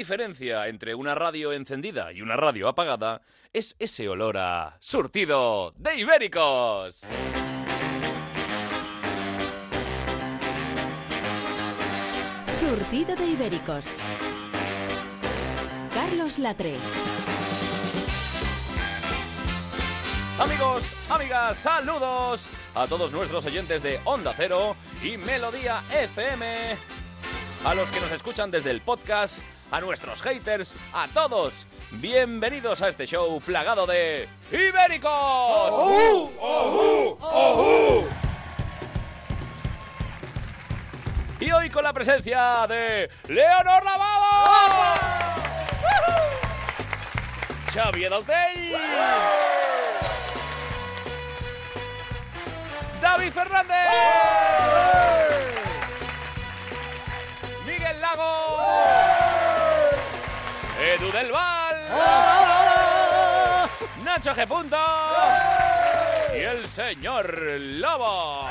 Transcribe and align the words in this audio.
diferencia 0.00 0.66
entre 0.68 0.94
una 0.94 1.14
radio 1.14 1.52
encendida 1.52 2.10
y 2.10 2.22
una 2.22 2.34
radio 2.34 2.68
apagada 2.68 3.20
es 3.52 3.76
ese 3.78 4.08
olor 4.08 4.38
a 4.38 4.78
surtido 4.80 5.74
de 5.76 5.94
ibéricos. 5.98 7.02
Surtido 12.50 13.14
de 13.14 13.26
Ibéricos. 13.26 13.88
Carlos 15.92 16.38
Latre. 16.38 16.76
Amigos, 20.38 20.84
amigas, 21.10 21.58
saludos 21.58 22.48
a 22.74 22.86
todos 22.86 23.12
nuestros 23.12 23.44
oyentes 23.44 23.82
de 23.82 24.00
Onda 24.04 24.32
Cero 24.34 24.76
y 25.02 25.18
Melodía 25.18 25.82
FM. 25.92 26.76
A 27.66 27.74
los 27.74 27.90
que 27.90 28.00
nos 28.00 28.12
escuchan 28.12 28.50
desde 28.50 28.70
el 28.70 28.80
podcast, 28.80 29.40
a 29.70 29.80
nuestros 29.80 30.20
haters, 30.22 30.74
a 30.92 31.08
todos. 31.08 31.66
Bienvenidos 31.92 32.82
a 32.82 32.88
este 32.88 33.06
show 33.06 33.40
plagado 33.40 33.86
de 33.86 34.28
Ibéricos. 34.50 35.10
Y 41.40 41.50
hoy 41.52 41.70
con 41.70 41.84
la 41.84 41.92
presencia 41.92 42.66
de 42.68 43.10
Leonor 43.28 43.84
Lavado. 43.84 45.00
Xavi 47.72 48.08
Daltey. 48.08 48.74
David 53.00 53.32
Fernández. 53.32 53.76
Miguel 57.64 58.00
Lago. 58.00 58.49
Del 61.12 61.32
Val. 61.32 61.76
Nacho 64.04 64.32
G. 64.32 64.46
Punto. 64.46 64.76
Y 66.32 66.38
el 66.38 66.68
señor 66.68 67.36
Lobo. 67.58 68.46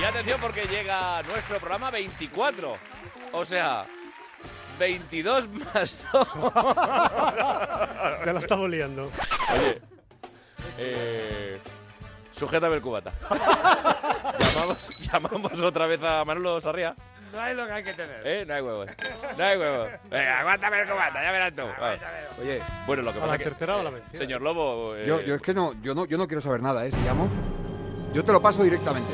Y 0.00 0.04
atención 0.04 0.40
porque 0.40 0.64
llega 0.64 1.22
nuestro 1.22 1.58
programa 1.58 1.92
24. 1.92 2.76
O 3.32 3.44
sea, 3.44 3.86
22 4.80 5.48
más 5.48 6.04
2. 6.12 6.28
Ya 8.24 8.32
la 8.32 8.40
estamos 8.40 8.68
liando. 8.68 9.04
Oye, 9.54 9.80
eh, 10.78 11.60
sujétame 12.32 12.74
el 12.74 12.82
cubata. 12.82 13.12
llamamos, 14.38 14.98
llamamos 15.12 15.60
otra 15.62 15.86
vez 15.86 16.02
a 16.02 16.24
Manolo 16.24 16.60
Sarria. 16.60 16.96
No 17.32 17.40
hay 17.40 17.54
lo 17.54 17.66
que 17.66 17.72
hay 17.72 17.82
que 17.84 17.94
tener. 17.94 18.22
¿Eh? 18.24 18.44
No 18.46 18.54
hay 18.54 18.62
huevos. 18.62 18.88
No 19.38 19.44
hay 19.44 19.56
huevos. 19.58 19.88
Venga, 20.10 20.40
aguántame 20.40 20.80
el 20.80 20.88
cubata, 20.88 21.22
ya 21.22 21.30
verás 21.32 21.52
tú. 21.54 21.62
Vamos. 21.80 21.98
Oye, 22.40 22.60
Bueno, 22.86 23.02
lo 23.02 23.12
que 23.12 23.18
A 23.18 23.20
pasa 23.22 23.30
la 23.32 23.36
es 23.36 23.38
que... 23.38 23.48
tercera 23.50 23.76
o 23.76 23.82
la 23.82 23.90
vencida. 23.90 24.18
Señor 24.18 24.42
Lobo... 24.42 24.96
eh, 24.96 25.04
yo, 25.06 25.20
yo 25.20 25.34
es 25.36 25.42
que 25.42 25.54
no, 25.54 25.74
yo 25.82 25.94
no, 25.94 26.06
yo 26.06 26.18
no 26.18 26.26
quiero 26.26 26.40
saber 26.40 26.60
nada, 26.62 26.84
¿eh? 26.86 26.90
Si 26.90 26.98
llamo, 27.00 27.28
yo 28.12 28.24
te 28.24 28.32
lo 28.32 28.40
paso 28.42 28.62
directamente. 28.64 29.12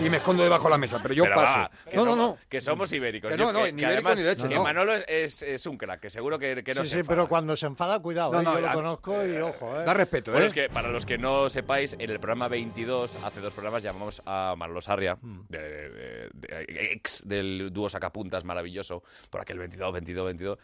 Y 0.00 0.08
me 0.10 0.18
escondo 0.18 0.44
debajo 0.44 0.64
de 0.64 0.70
la 0.70 0.78
mesa, 0.78 1.00
pero 1.02 1.12
yo 1.12 1.24
pero 1.24 1.34
paso. 1.34 1.58
va, 1.58 1.70
que 1.90 1.96
no, 1.96 2.04
no, 2.04 2.10
somos, 2.12 2.16
no. 2.28 2.38
Que 2.48 2.60
somos 2.60 2.92
ibéricos. 2.92 3.32
Que 3.32 3.36
no, 3.36 3.52
no, 3.52 3.64
que- 3.64 3.72
ni 3.72 3.78
que 3.80 3.82
ibérico 3.86 4.08
además, 4.08 4.18
ni 4.18 4.24
de 4.24 4.32
hecho, 4.32 4.48
que 4.48 4.54
no. 4.54 4.62
Manolo 4.62 4.92
es, 4.94 5.42
es, 5.42 5.66
un 5.66 5.76
crack, 5.76 6.00
que 6.00 6.08
seguro 6.10 6.38
que, 6.38 6.62
que 6.62 6.72
no 6.72 6.84
sí, 6.84 6.90
se 6.90 6.94
sí, 6.94 7.00
enfada. 7.00 7.16
pero 7.16 7.28
cuando 7.28 7.56
se 7.56 7.66
enfada, 7.66 7.98
cuidado, 8.00 8.32
No, 8.32 8.40
¿eh? 8.40 8.44
no, 8.44 8.54
yo 8.54 8.60
lo 8.60 8.68
a- 8.68 8.72
conozco 8.74 9.26
y 9.26 9.36
ojo, 9.38 9.80
¿eh? 9.80 9.84
Da 9.84 9.94
respeto, 9.94 10.30
Bueno, 10.30 10.44
¿eh? 10.44 10.46
es 10.48 10.54
que 10.54 10.68
para 10.68 10.88
los 10.88 11.04
que 11.04 11.18
no 11.18 11.48
sepáis, 11.48 11.94
en 11.94 12.00
el 12.02 12.20
programa 12.20 12.46
22, 12.46 13.16
hace 13.24 13.40
dos 13.40 13.52
programas, 13.54 13.82
llamamos 13.82 14.22
a 14.24 14.54
Manolo 14.56 14.80
Sarria, 14.80 15.18
de- 15.20 15.58
de- 15.58 16.28
de- 16.32 16.92
ex 16.92 17.26
del 17.26 17.70
dúo 17.72 17.88
Sacapuntas 17.88 18.44
maravilloso, 18.44 19.02
por 19.30 19.40
aquel 19.40 19.58
22, 19.58 19.92
22, 19.92 20.26
22. 20.26 20.58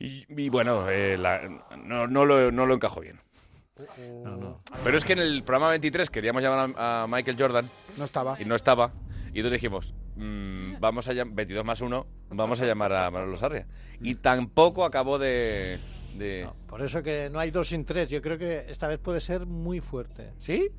Y, 0.00 0.26
y 0.42 0.48
bueno, 0.48 0.90
eh, 0.90 1.16
la- 1.16 1.42
no, 1.76 2.08
no, 2.08 2.24
lo, 2.24 2.50
no 2.50 2.66
lo 2.66 2.74
encajó 2.74 3.00
bien. 3.02 3.20
Pero 4.84 4.96
es 4.98 5.04
que 5.04 5.12
en 5.14 5.18
el 5.20 5.42
programa 5.44 5.70
23 5.70 6.10
queríamos 6.10 6.42
llamar 6.42 6.72
a, 6.76 7.02
a 7.04 7.06
Michael 7.06 7.36
Jordan 7.38 7.68
No 7.96 8.04
estaba. 8.04 8.36
y 8.40 8.44
no 8.44 8.54
estaba. 8.54 8.92
Y 9.32 9.38
entonces 9.40 9.52
dijimos, 9.60 9.94
mm, 10.16 10.80
vamos 10.80 11.08
a 11.08 11.12
llam- 11.12 11.34
22 11.34 11.64
más 11.64 11.80
1, 11.80 12.06
vamos 12.30 12.60
a 12.60 12.66
llamar 12.66 12.92
a 12.92 13.10
Manolo 13.10 13.36
Sarria. 13.36 13.66
Y 14.00 14.14
tampoco 14.16 14.84
acabó 14.84 15.18
de... 15.18 15.78
de... 16.16 16.48
Por 16.66 16.82
eso 16.82 17.02
que 17.02 17.28
no 17.30 17.38
hay 17.38 17.50
dos 17.50 17.68
sin 17.68 17.84
tres. 17.84 18.08
Yo 18.10 18.22
creo 18.22 18.38
que 18.38 18.64
esta 18.68 18.88
vez 18.88 18.98
puede 18.98 19.20
ser 19.20 19.46
muy 19.46 19.80
fuerte. 19.80 20.32
¿Sí? 20.38 20.70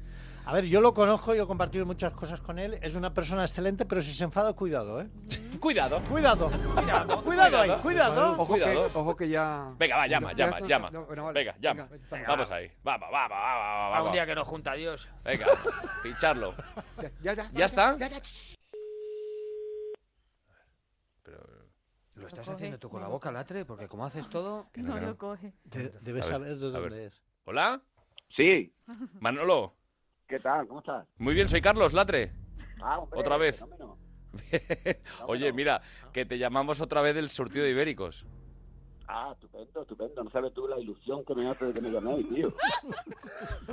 A 0.49 0.53
ver, 0.53 0.65
yo 0.65 0.81
lo 0.81 0.95
conozco, 0.95 1.35
yo 1.35 1.43
he 1.43 1.45
compartido 1.45 1.85
muchas 1.85 2.11
cosas 2.11 2.41
con 2.41 2.57
él. 2.57 2.79
Es 2.81 2.95
una 2.95 3.13
persona 3.13 3.43
excelente, 3.43 3.85
pero 3.85 4.01
si 4.01 4.11
se 4.11 4.23
enfada, 4.23 4.53
cuidado, 4.53 4.99
¿eh? 4.99 5.07
Cuidado. 5.59 6.01
Cuidado. 6.09 6.49
Cuidado. 6.73 7.21
Cuidado 7.23 7.59
ahí, 7.59 7.71
cuidado. 7.83 8.31
Ojo 8.33 8.47
Cuidado. 8.47 8.87
que, 8.91 8.97
ojo 8.97 9.15
que 9.15 9.29
ya. 9.29 9.71
Venga, 9.77 9.97
va, 9.97 10.07
llama, 10.07 10.33
llama, 10.33 10.59
llama. 10.61 10.89
no, 10.89 11.05
bueno, 11.05 11.25
vale. 11.25 11.39
Venga, 11.39 11.55
llama. 11.59 11.87
Venga, 12.09 12.27
Vamos 12.29 12.49
ahí. 12.49 12.71
Vamos, 12.81 13.09
vamos, 13.11 13.29
vamos, 13.29 13.39
vamos. 13.39 13.85
A 13.85 13.89
vamos. 13.91 14.07
un 14.07 14.13
día 14.13 14.25
que 14.25 14.33
nos 14.33 14.47
junta 14.47 14.73
Dios. 14.73 15.07
Venga, 15.23 15.45
pincharlo. 16.03 16.55
Ya, 16.99 17.09
ya, 17.21 17.33
ya. 17.35 17.51
¿Ya 17.53 17.65
está? 17.65 17.97
Ya, 17.99 18.07
ya. 18.07 18.19
Pero, 21.21 21.37
¿Lo 22.15 22.25
estás 22.25 22.45
coge, 22.45 22.55
haciendo 22.55 22.79
tú 22.79 22.89
con 22.89 23.01
la 23.01 23.07
boca, 23.07 23.31
Latre? 23.31 23.65
Porque 23.65 23.87
como 23.87 24.03
haces 24.03 24.27
todo... 24.29 24.71
que 24.73 24.81
no, 24.81 24.87
No 24.89 24.93
que 24.95 25.01
no. 25.01 25.07
lo 25.09 25.17
coge. 25.19 25.53
De- 25.65 25.89
debes 26.01 26.23
ver, 26.23 26.33
saber 26.33 26.57
de 26.57 26.71
dónde 26.71 27.05
es. 27.05 27.21
¿Hola? 27.45 27.79
Sí, 28.35 28.73
Manolo. 29.19 29.75
¿Qué 30.29 30.39
tal? 30.39 30.67
¿Cómo 30.67 30.79
estás? 30.79 31.05
Muy 31.17 31.33
bien, 31.33 31.47
soy 31.49 31.59
Carlos 31.61 31.91
Latre. 31.93 32.31
Ah, 32.81 32.99
hombre, 32.99 33.19
Otra 33.19 33.35
vez. 33.37 33.57
fenómeno. 33.59 33.97
Oye, 35.27 35.51
mira, 35.51 35.81
que 36.13 36.23
te 36.25 36.37
llamamos 36.37 36.79
otra 36.81 37.01
vez 37.01 37.15
del 37.15 37.29
surtido 37.29 37.65
de 37.65 37.71
ibéricos. 37.71 38.25
Ah, 39.07 39.31
estupendo, 39.33 39.81
estupendo. 39.81 40.23
No 40.23 40.29
sabes 40.29 40.53
tú 40.53 40.67
la 40.67 40.79
ilusión 40.79 41.25
que 41.25 41.33
me 41.33 41.49
hace 41.49 41.65
de 41.65 41.73
que 41.73 41.81
me 41.81 41.89
llaméis, 41.89 42.29
tío. 42.29 42.53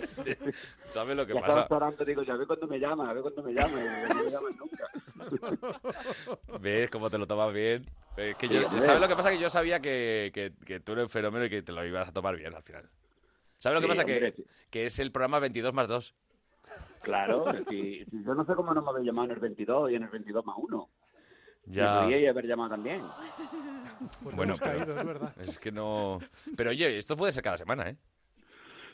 ¿Sabes 0.88 1.14
lo 1.14 1.26
que 1.26 1.34
ya 1.34 1.40
pasa? 1.42 1.66
orando, 1.68 2.04
digo, 2.06 2.22
ya 2.22 2.36
ve 2.36 2.46
cuando 2.46 2.66
me 2.66 2.78
llama, 2.78 3.10
a 3.10 3.12
ver 3.12 3.20
cuando 3.22 3.42
me 3.42 3.52
llama. 3.52 3.78
y 3.78 4.08
No 4.14 4.24
me 4.24 4.30
llaman 4.30 4.56
nunca. 4.56 4.88
¿Ves 6.60 6.90
cómo 6.90 7.10
te 7.10 7.18
lo 7.18 7.26
tomas 7.26 7.52
bien? 7.52 7.84
Eh, 8.16 8.34
que 8.38 8.48
yo- 8.48 8.60
Sí, 8.60 8.64
hombre. 8.64 8.80
¿Sabes 8.80 9.00
lo 9.02 9.08
que 9.08 9.16
pasa? 9.16 9.30
Que 9.30 9.38
yo 9.38 9.50
sabía 9.50 9.80
que, 9.80 10.30
que- 10.32 10.54
que 10.64 10.80
tú 10.80 10.92
eres 10.92 11.04
un 11.04 11.10
fenómeno 11.10 11.44
y 11.44 11.50
que 11.50 11.60
te 11.62 11.72
lo 11.72 11.84
ibas 11.84 12.08
a 12.08 12.12
tomar 12.12 12.34
bien 12.36 12.54
al 12.54 12.62
final. 12.62 12.88
¿Sabes 13.58 13.74
lo 13.82 13.86
que 13.86 13.92
Sí, 13.94 13.98
pasa? 13.98 14.02
hombre, 14.10 14.32
Que, 14.32 14.36
sí. 14.42 14.48
que 14.70 14.86
es 14.86 14.98
el 14.98 15.12
programa 15.12 15.38
22 15.38 15.74
más 15.74 15.86
2. 15.86 16.14
Claro, 17.02 17.44
si, 17.70 18.04
si 18.04 18.24
yo 18.24 18.34
no 18.34 18.44
sé 18.44 18.54
cómo 18.54 18.74
no 18.74 18.82
me 18.82 18.90
habéis 18.90 19.06
llamado 19.06 19.26
en 19.26 19.32
el 19.32 19.38
22 19.40 19.90
y 19.90 19.94
en 19.96 20.02
el 20.04 20.08
22 20.08 20.44
más 20.44 20.56
1. 20.58 20.88
Ya. 21.68 21.94
Me 21.94 22.00
podríais 22.02 22.28
haber 22.30 22.46
llamado 22.46 22.70
también. 22.70 23.02
Pues 24.22 24.36
Bueno, 24.36 24.54
hemos 24.54 24.60
pero- 24.60 24.78
caído, 24.78 24.98
es 25.00 25.06
verdad. 25.06 25.32
Es 25.40 25.58
que 25.58 25.72
no... 25.72 26.20
Pero 26.56 26.70
oye, 26.70 26.96
esto 26.96 27.16
puede 27.16 27.32
ser 27.32 27.42
cada 27.42 27.56
semana, 27.56 27.88
¿eh? 27.88 27.96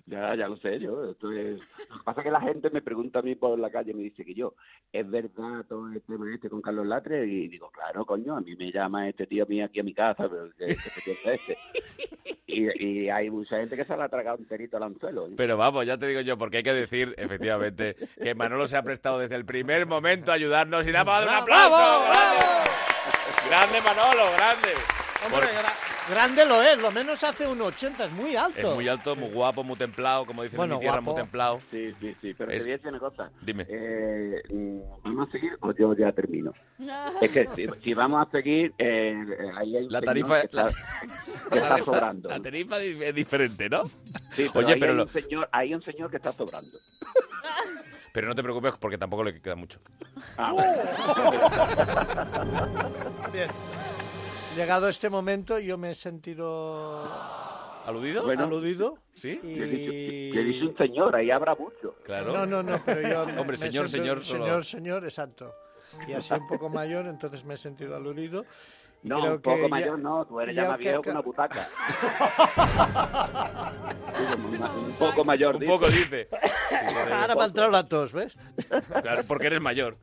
Ya, 0.07 0.35
ya 0.35 0.49
lo 0.49 0.57
sé 0.57 0.79
yo. 0.81 1.11
Esto 1.11 1.31
es... 1.33 1.61
Lo 1.89 1.99
que 1.99 2.05
pasa 2.05 2.21
es 2.21 2.25
que 2.25 2.31
la 2.31 2.41
gente 2.41 2.71
me 2.71 2.83
pregunta 2.83 3.21
a 3.21 3.23
mí 3.23 3.35
por 3.35 3.59
la 3.59 3.71
calle, 3.71 3.95
me 3.95 4.03
dice 4.03 4.25
que 4.25 4.35
yo, 4.35 4.55
¿es 4.93 5.09
verdad 5.09 5.65
todo 5.69 5.91
este 5.93 6.15
este 6.35 6.51
con 6.51 6.61
Carlos 6.61 6.87
Latre? 6.87 7.27
Y 7.27 7.49
digo, 7.49 7.71
claro, 7.71 8.05
coño, 8.05 8.37
a 8.37 8.41
mí 8.41 8.57
me 8.57 8.73
llama 8.73 9.09
este 9.09 9.27
tío 9.27 9.45
a 9.45 9.47
mí 9.47 9.63
aquí 9.63 9.81
a 9.81 9.85
mi 9.85 9.95
casa, 9.95 10.29
pero 10.29 10.51
que 10.57 10.75
se 10.75 11.01
piensa 11.01 11.35
este. 11.35 11.59
Y, 12.47 12.85
y 12.85 13.09
hay 13.09 13.31
mucha 13.31 13.57
gente 13.59 13.77
que 13.77 13.85
se 13.85 13.97
la 13.97 14.05
ha 14.05 14.09
tragado 14.09 14.39
enterito 14.39 14.77
al 14.77 14.83
anzuelo. 14.85 15.29
Pero 15.37 15.57
vamos, 15.57 15.87
ya 15.87 15.97
te 15.97 16.07
digo 16.07 16.21
yo, 16.21 16.37
porque 16.37 16.59
hay 16.59 16.63
que 16.63 16.75
decir, 16.75 17.15
efectivamente, 17.17 17.97
que 18.21 18.35
Manolo 18.35 18.67
se 18.67 18.77
ha 18.77 18.83
prestado 18.83 19.19
desde 19.19 19.37
el 19.37 19.45
primer 19.45 19.87
momento 19.87 20.33
a 20.33 20.35
ayudarnos 20.35 20.87
y 20.87 20.93
damos 20.93 21.23
un 21.23 21.29
aplauso. 21.29 22.05
¡Grande! 22.05 22.45
¡Grande, 23.49 23.81
Manolo! 23.81 24.33
¡Grande! 24.37 24.69
Hombre, 25.25 25.47
grande 26.09 26.45
lo 26.47 26.63
es, 26.63 26.79
lo 26.79 26.91
menos 26.91 27.23
hace 27.25 27.47
un 27.47 27.61
80, 27.61 28.05
es 28.07 28.13
muy 28.13 28.37
alto. 28.37 28.69
Es 28.71 28.75
muy 28.75 28.89
alto, 28.89 29.17
muy 29.17 29.29
guapo, 29.31 29.63
muy 29.65 29.77
templado, 29.77 30.25
como 30.27 30.43
dicen 30.43 30.57
Bueno, 30.57 30.75
en 30.75 30.79
mi 30.79 30.83
tierra, 30.83 30.97
guapo. 30.99 31.13
muy 31.13 31.21
templado. 31.23 31.61
Sí, 31.71 31.93
sí, 32.01 32.17
sí, 32.21 32.35
pero 32.35 32.51
Es- 32.51 32.59
te 32.59 32.65
voy 32.65 32.73
a 32.73 32.77
decir 32.77 32.89
una 32.89 32.99
cosa. 32.99 33.31
Dime. 33.41 33.67
Eh, 33.69 34.43
¿Vamos 35.05 35.29
a 35.29 35.33
seguir 35.33 35.57
o 35.61 35.73
yo 35.73 35.95
ya 35.95 36.13
termino? 36.13 36.53
Es 37.21 37.31
que 37.31 37.49
si, 37.55 37.67
si 37.83 37.95
vamos 37.95 38.27
a 38.27 38.31
seguir, 38.31 38.75
eh, 38.79 39.15
ahí 39.57 39.77
hay 39.77 39.85
un 39.87 39.93
La 39.93 40.01
señor 40.01 40.15
tarifa- 40.15 40.41
que 40.41 40.47
está, 40.47 40.65
la- 40.65 40.69
está 40.69 41.51
tarifa- 41.77 41.85
sobrando. 41.85 42.29
La 42.29 42.41
tarifa 42.41 42.79
es 42.81 43.15
diferente, 43.15 43.69
¿no? 43.71 43.85
Sí, 43.85 44.49
pero 44.53 44.67
Oye, 44.67 44.75
ahí 44.75 44.81
pero 44.81 44.93
hay, 44.93 44.97
lo- 44.99 45.05
un 45.05 45.13
señor, 45.13 45.49
hay 45.53 45.75
un 45.75 45.83
señor 45.83 46.11
que 46.11 46.17
está 46.17 46.33
sobrando. 46.33 46.71
Pero 48.15 48.29
no 48.29 48.35
te 48.35 48.43
preocupes 48.43 48.75
porque 48.79 48.99
tampoco 48.99 49.25
le 49.25 49.41
queda 49.41 49.57
mucho. 49.57 49.81
Ah, 50.37 50.53
Bien. 53.33 53.49
Llegado 54.57 54.89
este 54.89 55.09
momento, 55.09 55.59
yo 55.59 55.79
me 55.79 55.93
he 55.93 55.95
sentido 55.95 57.09
¿Aludido? 57.87 58.23
Bueno. 58.23 58.45
aludido. 58.45 58.99
¿Sí? 59.15 59.41
Y... 59.43 59.57
Le 60.33 60.45
dicho 60.45 60.67
un 60.67 60.77
señor, 60.77 61.17
ahí 61.17 61.31
habrá 61.31 61.55
mucho. 61.55 61.97
Claro. 62.05 62.33
No, 62.33 62.47
no, 62.47 62.63
no, 62.63 62.81
pero 62.85 63.01
yo... 63.03 63.27
me- 63.27 63.39
Hombre, 63.39 63.53
me 63.53 63.57
señor, 63.57 63.89
señor, 63.89 64.23
solo- 64.23 64.45
Señor, 64.45 64.65
señor, 64.65 65.05
exacto. 65.05 65.55
Y 66.07 66.13
así 66.13 66.33
un 66.35 66.47
poco 66.47 66.69
mayor, 66.69 67.07
entonces 67.07 67.45
me 67.45 67.55
he 67.55 67.57
sentido 67.57 67.97
aludido. 67.97 68.45
No, 69.05 69.19
creo 69.21 69.35
un 69.35 69.41
poco 69.43 69.57
que 69.57 69.63
ya- 69.63 69.69
mayor 69.69 69.99
no, 69.99 70.25
tú 70.27 70.41
eres 70.41 70.55
ya 70.55 70.69
más 70.69 70.79
que- 70.79 70.85
viejo 70.85 71.03
que 71.03 71.11
una 71.11 71.21
butaca. 71.23 71.69
un 74.77 74.93
poco 74.99 75.25
mayor, 75.25 75.55
Un 75.57 75.61
dice. 75.61 75.73
poco 75.73 75.87
dice. 75.89 76.29
Ahora 77.13 77.35
va 77.35 77.45
a 77.45 77.47
entrar 77.47 77.71
la 77.71 77.87
tos, 77.89 78.13
¿ves? 78.13 78.37
Claro, 79.03 79.23
porque 79.27 79.47
eres 79.49 79.61
mayor. 79.61 79.97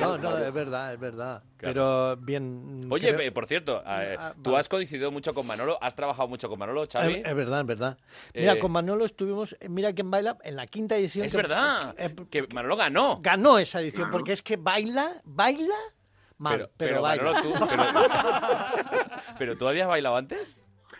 No, 0.00 0.18
no, 0.18 0.38
es 0.38 0.52
verdad, 0.52 0.92
es 0.92 1.00
verdad. 1.00 1.42
Pero 1.58 2.16
bien. 2.18 2.86
Oye, 2.90 3.08
creo- 3.08 3.18
pe- 3.18 3.32
por 3.32 3.46
cierto, 3.46 3.82
eh, 3.86 4.16
Ah, 4.18 4.34
tú 4.42 4.56
has 4.56 4.68
coincidido 4.68 5.10
mucho 5.10 5.34
con 5.34 5.46
Manolo, 5.46 5.78
has 5.82 5.94
trabajado 5.94 6.28
mucho 6.28 6.48
con 6.48 6.58
Manolo, 6.58 6.84
Xavi. 6.90 7.14
Es, 7.14 7.26
es 7.26 7.34
verdad, 7.34 7.60
es 7.60 7.66
verdad. 7.66 7.98
Mira, 8.34 8.52
Eh, 8.54 8.58
con 8.58 8.72
Manolo 8.72 9.04
estuvimos, 9.04 9.56
eh, 9.60 9.68
mira 9.68 9.92
quién 9.92 10.10
baila, 10.10 10.38
en 10.44 10.56
la 10.56 10.66
quinta 10.66 10.96
edición. 10.96 11.24
Es 11.26 11.32
que- 11.32 11.36
verdad, 11.38 11.94
eh, 11.98 12.14
que 12.30 12.46
Manolo 12.52 12.76
ganó. 12.76 13.20
ganó 13.22 13.58
esa 13.58 13.80
edición, 13.80 14.10
porque 14.10 14.32
es 14.32 14.42
que 14.42 14.56
baila, 14.56 15.20
baila 15.24 15.74
mal, 16.38 16.68
pero, 16.76 17.02
baila. 17.02 17.22
Manolo, 17.24 17.42
tú, 17.42 17.66
pero, 17.68 17.82
pero 19.38 19.56
tú 19.56 19.68
habías 19.68 19.88
bailado 19.88 20.16
antes. 20.16 20.56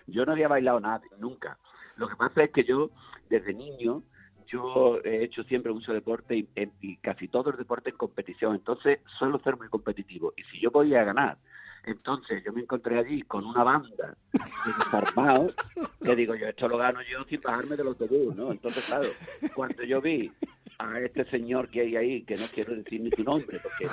Yo 0.07 0.25
no 0.25 0.33
había 0.33 0.49
bailado 0.49 0.81
nada, 0.81 1.01
nunca. 1.19 1.59
Lo 1.97 2.09
que 2.09 2.17
pasa 2.17 2.43
es 2.45 2.51
que 2.51 2.65
yo, 2.65 2.91
desde 3.29 3.53
niño, 3.55 4.03
yo 4.47 4.99
he 5.05 5.25
hecho 5.25 5.43
siempre 5.45 5.73
mucho 5.73 5.93
deporte 5.93 6.37
y, 6.37 6.49
en- 6.55 6.73
y 6.81 6.97
casi 6.99 7.29
todo 7.29 7.51
el 7.51 7.57
deporte 7.57 7.91
en 7.91 7.97
competición. 7.97 8.55
Entonces, 8.55 9.01
suelo 9.19 9.39
ser 9.41 9.57
muy 9.57 9.69
competitivo. 9.69 10.33
Y 10.37 10.43
si 10.45 10.61
yo 10.61 10.71
voy 10.71 10.95
a 10.95 11.05
ganar, 11.05 11.37
entonces 11.85 12.43
yo 12.45 12.53
me 12.53 12.63
encontré 12.63 12.99
allí 12.99 13.23
con 13.23 13.45
una 13.45 13.63
banda 13.65 14.17
de 14.33 14.73
desarmados 14.85 15.55
que 16.03 16.17
digo 16.17 16.35
yo, 16.35 16.47
esto 16.49 16.69
lo 16.69 16.77
gano 16.79 17.01
yo 17.03 17.25
sin 17.25 17.41
bajarme 17.41 17.77
del 17.77 17.89
autobús, 17.89 18.35
¿no? 18.37 18.53
Entonces, 18.53 18.85
claro, 18.87 19.09
cuando 19.55 19.83
yo 19.85 20.01
vi 20.01 20.31
a 20.79 21.01
este 21.01 21.25
señor 21.31 21.69
que 21.71 21.81
hay 21.83 21.97
ahí, 21.97 22.23
que 22.23 22.37
no 22.37 22.45
quiero 22.55 22.75
decir 22.75 23.01
ni 23.01 23.11
tu 23.11 23.25
nombre, 23.25 23.59
porque 23.63 23.89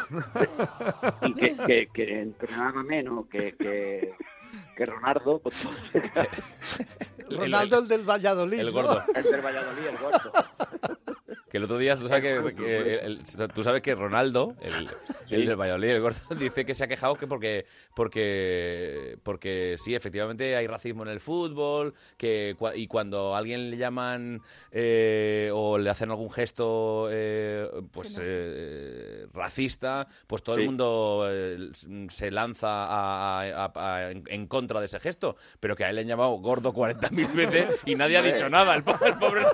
que, 1.65 1.87
que, 1.93 2.21
entrenaba 2.21 2.83
menos 2.83 3.27
que, 3.29 3.53
que, 3.55 4.13
que 4.75 4.85
Ronaldo, 4.85 5.39
pues 5.39 5.67
El- 7.29 7.37
Ronaldo 7.37 7.79
el 7.79 7.87
del 7.87 8.03
Valladolid. 8.09 8.59
el 8.59 8.65
¿no? 8.67 8.71
gordo. 8.73 9.03
el 9.15 9.23
del 9.23 9.41
Valladolid, 9.41 9.85
el 9.87 9.97
gordo. 9.97 10.31
Que 11.49 11.57
el 11.57 11.63
otro 11.63 11.77
día, 11.77 11.95
tú 11.95 12.07
sabes 12.07 12.23
que, 12.23 12.55
que 12.55 12.95
el- 12.95 13.21
tú 13.53 13.63
sabes 13.63 13.81
que 13.81 13.95
Ronaldo, 13.95 14.55
el, 14.61 14.89
el 15.29 15.45
del 15.45 15.55
Valladolid, 15.55 15.89
el 15.89 16.01
gordo, 16.01 16.17
dice 16.39 16.65
que 16.65 16.75
se 16.75 16.83
ha 16.83 16.87
quejado 16.87 17.15
que 17.15 17.27
porque, 17.27 17.65
porque, 17.95 19.17
porque 19.23 19.75
sí, 19.77 19.95
efectivamente 19.95 20.55
hay 20.55 20.67
racismo 20.67 21.03
en 21.03 21.09
el 21.09 21.19
fútbol, 21.19 21.93
que 22.17 22.55
cua- 22.57 22.73
y 22.75 22.87
cuando 22.87 23.35
a 23.35 23.37
alguien 23.39 23.69
le 23.71 23.77
llaman 23.77 24.41
eh, 24.71 25.49
o 25.53 25.77
le 25.77 25.89
hacen 25.89 26.09
algún 26.09 26.29
gesto 26.31 27.07
eh, 27.11 27.67
pues 27.91 28.19
eh, 28.21 29.25
racista, 29.33 30.07
pues 30.27 30.43
todo 30.43 30.55
el 30.55 30.61
Sí. 30.61 30.65
mundo 30.67 31.25
eh, 31.29 31.69
se 32.09 32.31
lanza 32.31 32.67
a- 32.85 33.41
a- 33.41 33.65
a- 33.65 33.95
a- 33.95 34.11
en, 34.11 34.23
en 34.27 34.47
contra 34.47 34.79
de 34.79 34.85
ese 34.87 34.99
gesto, 34.99 35.35
pero 35.59 35.75
que 35.75 35.83
a 35.85 35.89
él 35.89 35.95
le 35.95 36.01
han 36.01 36.07
llamado 36.07 36.31
gordo 36.37 36.73
40.000 36.73 37.33
veces 37.33 37.67
y 37.85 37.95
nadie 37.95 38.17
ha 38.17 38.21
dicho 38.21 38.49
nada, 38.49 38.75
el 38.75 38.83
pobre, 38.83 39.09
el 39.09 39.15
pobre 39.17 39.41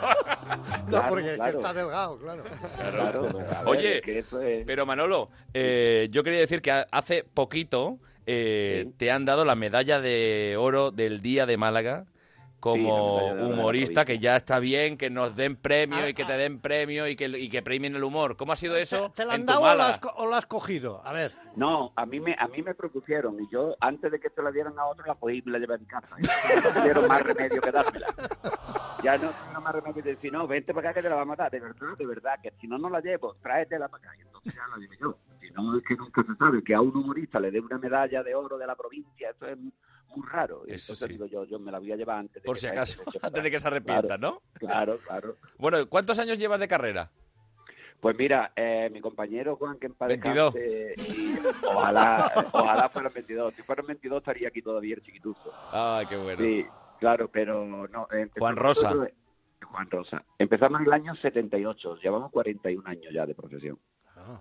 No, 0.82 0.88
Claro, 0.90 1.10
porque 1.10 1.26
es 1.26 1.32
que 1.32 1.36
claro. 1.38 1.58
está 1.60 1.74
delgado, 1.74 2.18
claro. 2.18 2.44
Claro, 2.76 3.30
a 3.30 3.60
ver, 3.64 3.68
Oye, 3.68 3.96
es 3.98 4.02
que 4.02 4.20
eso 4.20 4.42
es- 4.42 4.66
Pero 4.66 4.86
Manolo, 4.86 5.30
eh, 5.54 5.61
yo 6.12 6.24
quería 6.24 6.40
decir 6.40 6.62
que 6.62 6.72
ha- 6.72 6.88
hace 6.92 7.24
poquito 7.24 8.00
eh, 8.28 8.84
Sí. 8.88 8.94
te 8.98 9.12
han 9.12 9.26
dado 9.26 9.46
la 9.46 9.56
medalla 9.56 10.00
de 10.00 10.56
oro 10.58 10.92
del 10.92 11.22
Día 11.22 11.46
de 11.46 11.58
Málaga 11.58 12.06
como 12.62 13.20
Sí, 13.20 13.42
humorista, 13.42 14.06
que 14.06 14.20
ya 14.20 14.38
está 14.38 14.60
bien 14.60 14.98
que 14.98 15.10
nos 15.10 15.36
den 15.36 15.58
premio 15.58 15.98
Ah, 15.98 16.10
y 16.10 16.14
que 16.14 16.24
te 16.24 16.32
ah. 16.34 16.38
den 16.38 16.62
premio 16.62 17.08
y 17.08 17.18
que, 17.18 17.26
y 17.26 17.50
que 17.50 17.62
premien 17.62 17.96
el 17.96 18.04
humor. 18.04 18.38
¿Cómo 18.38 18.54
ha 18.54 18.56
sido 18.56 18.78
eso 18.78 19.12
¿Te 19.14 19.26
la 19.26 19.34
han 19.34 19.42
en 19.42 19.48
tu 19.48 19.52
dado 19.54 19.64
o 19.64 19.66
la, 19.66 19.72
Málaga? 19.72 19.90
has, 19.90 20.14
o 20.16 20.28
la 20.28 20.38
has 20.38 20.46
cogido? 20.46 21.02
A 21.04 21.12
ver. 21.12 21.34
No, 21.58 21.92
a 21.98 22.06
mí 22.06 22.22
me 22.22 22.34
a 22.40 22.48
mí 22.48 22.62
me 22.62 22.74
propusieron 22.74 23.38
y 23.42 23.50
yo 23.52 23.76
antes 23.82 24.10
de 24.12 24.20
que 24.22 24.30
se 24.30 24.42
la 24.42 24.52
dieran 24.52 24.80
a 24.80 24.86
otro 24.86 25.06
la 25.06 25.16
cogí 25.16 25.44
y 25.46 25.50
la 25.50 25.60
llevé 25.60 25.76
a 25.76 25.78
mi 25.80 25.86
casa. 25.86 26.16
Ya 26.22 26.62
no 26.62 26.70
tuvieron 26.80 27.08
más 27.08 27.22
remedio 27.24 27.62
que 27.62 27.72
dármela. 27.72 28.08
Ya 29.04 29.18
no 29.18 29.32
tuvieron 29.32 29.64
más 29.64 29.74
remedio 29.76 29.94
que 29.96 30.10
decir, 30.12 30.32
no, 30.32 30.48
vente 30.48 30.74
para 30.74 30.92
acá 30.92 31.00
que 31.00 31.04
te 31.04 31.10
la 31.10 31.16
vamos 31.16 31.34
a 31.40 31.44
dar. 31.44 31.52
De 31.52 31.60
verdad, 31.60 31.98
de 31.98 32.06
verdad, 32.06 32.40
que 32.42 32.52
si 32.62 32.68
no, 32.68 32.78
no 32.78 32.90
la 32.90 33.02
llevo, 33.02 33.36
tráetela 33.42 33.90
para 33.90 34.04
acá. 34.04 34.18
Y 34.18 34.22
entonces 34.22 34.54
ya 34.54 34.62
la 34.68 34.78
llevé 34.78 34.96
yo. 35.02 35.18
Si 35.42 35.50
no, 35.52 35.78
es 35.78 35.84
que 35.84 35.96
nunca 35.96 36.24
se 36.24 36.36
sabe 36.36 36.64
que 36.64 36.74
a 36.76 36.82
un 36.82 36.96
humorista 36.96 37.40
le 37.40 37.52
dé 37.52 37.60
una 37.60 37.80
medalla 37.80 38.24
de 38.24 38.36
oro 38.36 38.58
de 38.58 38.68
la 38.68 38.76
provincia. 38.76 39.32
Eso 39.32 39.48
es 39.48 39.58
muy 40.16 40.28
raro. 40.28 40.64
Y 40.68 40.74
Eso 40.74 40.94
entonces 40.94 41.08
sí. 41.08 41.14
digo 41.14 41.26
yo, 41.26 41.44
yo 41.46 41.60
me 41.60 41.72
la 41.72 41.80
voy 41.80 41.92
a 41.92 41.96
llevar 41.96 42.18
antes 42.20 42.42
de 42.42 42.46
Por 42.48 42.56
que 42.56 42.62
si 42.62 42.68
acaso, 42.68 43.04
para 43.06 43.20
antes 43.28 43.44
de 43.44 43.52
que 43.52 43.60
se 43.60 43.68
arrepienta, 43.68 44.18
¿no? 44.18 44.42
Claro, 44.54 45.00
claro. 45.00 45.36
Bueno, 45.58 45.88
¿cuántos 45.90 46.18
años 46.20 46.38
llevas 46.38 46.60
de 46.60 46.68
carrera? 46.68 47.10
Pues 48.00 48.18
mira, 48.18 48.52
eh, 48.56 48.90
mi 48.92 49.00
compañero 49.00 49.56
Juan, 49.58 49.78
que 49.78 49.86
en 49.86 49.94
paz 49.94 50.08
22. 50.08 50.54
descanse, 50.56 50.96
y 51.14 51.36
ojalá, 51.68 52.50
ojalá 52.52 52.90
fueran 52.90 53.14
22. 53.14 53.54
Si 53.56 53.62
fueran 53.62 53.86
22 53.86 54.18
estaría 54.18 54.48
aquí 54.48 54.62
todavía 54.64 54.96
el 54.96 55.04
chiquituzo. 55.04 55.54
Ay, 55.72 56.08
qué 56.08 56.18
bueno. 56.18 56.42
Sí, 56.44 56.66
claro, 57.00 57.30
pero 57.30 57.64
no. 57.88 58.08
eh, 58.12 58.28
Juan 58.40 58.56
Rosa. 58.56 58.92
Juan 59.64 59.90
Rosa. 59.92 60.24
Empezamos 60.40 60.82
en 60.82 60.88
el 60.88 60.94
año 60.94 61.16
78, 61.16 61.98
llevamos 61.98 62.32
41 62.32 62.90
años 62.90 63.14
ya 63.14 63.26
de 63.28 63.36
profesión. 63.36 63.78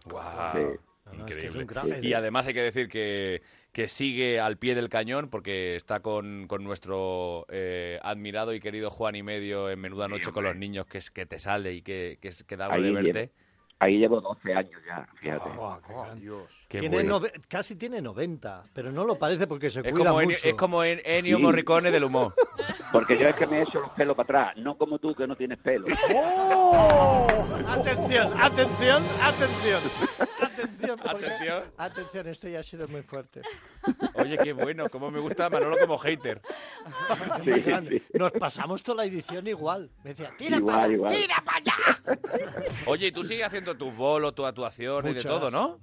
Guau, 0.07 0.57
Sí. 0.57 0.81
No, 1.13 1.19
no, 1.19 1.27
es 1.27 1.35
que 1.35 1.47
es 1.47 1.55
Increíble. 1.55 1.67
gran- 1.91 2.05
Y 2.05 2.13
además 2.15 2.47
hay 2.47 2.55
que 2.55 2.63
decir 2.63 2.89
que, 2.89 3.43
que 3.73 3.89
sigue 3.89 4.41
al 4.41 4.57
pie 4.59 4.75
del 4.75 4.89
cañón 4.89 5.29
porque 5.29 5.77
está 5.77 6.01
con, 6.01 6.47
con 6.49 6.65
nuestro 6.65 7.47
eh, 7.51 7.99
admirado 8.03 8.55
y 8.55 8.61
querido 8.61 8.91
Juan 8.91 9.17
y 9.17 9.23
medio 9.23 9.71
en 9.71 9.81
Menuda 9.81 10.09
Noche 10.09 10.33
con 10.33 10.45
los 10.45 10.57
niños, 10.57 10.87
que 10.87 10.99
es 10.99 11.11
que 11.11 11.27
te 11.27 11.39
sale 11.39 11.73
y 11.75 11.83
que, 11.83 12.19
que, 12.21 12.29
es, 12.29 12.45
que 12.45 12.57
da 12.57 12.69
de 12.69 12.91
viene. 12.93 13.13
verte. 13.13 13.33
Ahí 13.83 13.97
llevo 13.99 14.21
12 14.21 14.53
años 14.55 14.79
ya, 14.87 15.09
fíjate. 15.19 15.49
Qué 15.51 15.57
grande. 15.95 16.31
Qué 16.69 16.79
Tiene 16.81 16.95
bueno. 16.97 17.19
nove- 17.21 17.33
casi 17.49 17.77
tiene 17.77 18.03
90, 18.03 18.65
pero 18.75 18.93
no 18.93 19.05
lo 19.07 19.19
parece 19.19 19.47
porque 19.47 19.71
se 19.71 19.81
Es 19.81 19.91
cuida 19.91 20.11
como, 20.11 20.23
mucho. 20.23 20.37
es 20.49 20.55
como 20.55 20.85
En- 20.85 21.01
Ennio 21.03 21.39
Sí. 21.39 21.43
Morricone 21.43 21.91
del 21.91 22.05
humor. 22.05 22.35
Porque 22.93 23.17
yo 23.17 23.29
es 23.29 23.37
que 23.37 23.47
me 23.47 23.61
he 23.61 23.63
hecho 23.63 23.79
los 23.81 23.91
pelos 23.93 24.17
para 24.17 24.49
atrás, 24.51 24.57
no 24.65 24.77
como 24.77 24.99
tú 24.99 25.15
que 25.15 25.25
no 25.25 25.37
tienes 25.37 25.59
pelo. 25.59 25.87
¡Oh! 26.13 27.25
Atención, 27.69 28.33
atención, 28.37 29.03
atención. 29.23 29.81
Atención, 30.43 30.99
porque- 30.99 31.27
Atención. 31.27 31.63
atención, 31.79 32.27
esto 32.27 32.49
ya 32.49 32.59
ha 32.59 32.63
sido 32.65 32.89
muy 32.89 33.03
fuerte. 33.03 33.43
Oye, 34.15 34.37
qué 34.39 34.53
bueno, 34.53 34.89
cómo 34.91 35.09
me 35.11 35.21
gusta 35.21 35.49
Manolo 35.49 35.77
como 35.79 35.99
hater. 35.99 36.43
Sí, 37.45 37.53
sí. 37.63 38.03
Nos 38.15 38.33
pasamos 38.33 38.83
toda 38.83 38.97
la 38.99 39.05
edición 39.05 39.47
igual. 39.47 39.89
Me 40.03 40.11
decía, 40.11 40.33
tira 40.37 40.57
Igual, 40.57 40.75
para 40.75 40.85
allá, 40.87 40.95
igual. 40.95 41.13
tira 41.15 41.43
para 41.45 41.59
allá. 41.59 41.75
Oye, 42.87 43.07
y 43.07 43.13
tú 43.13 43.23
sigues 43.23 43.47
haciendo 43.47 43.70
tus 43.79 43.95
bolos, 43.97 44.35
tus 44.35 44.47
actuaciones 44.47 45.13
y 45.13 45.15
de 45.15 45.21
Muchas. 45.21 45.33
todo, 45.33 45.51
¿no? 45.51 45.79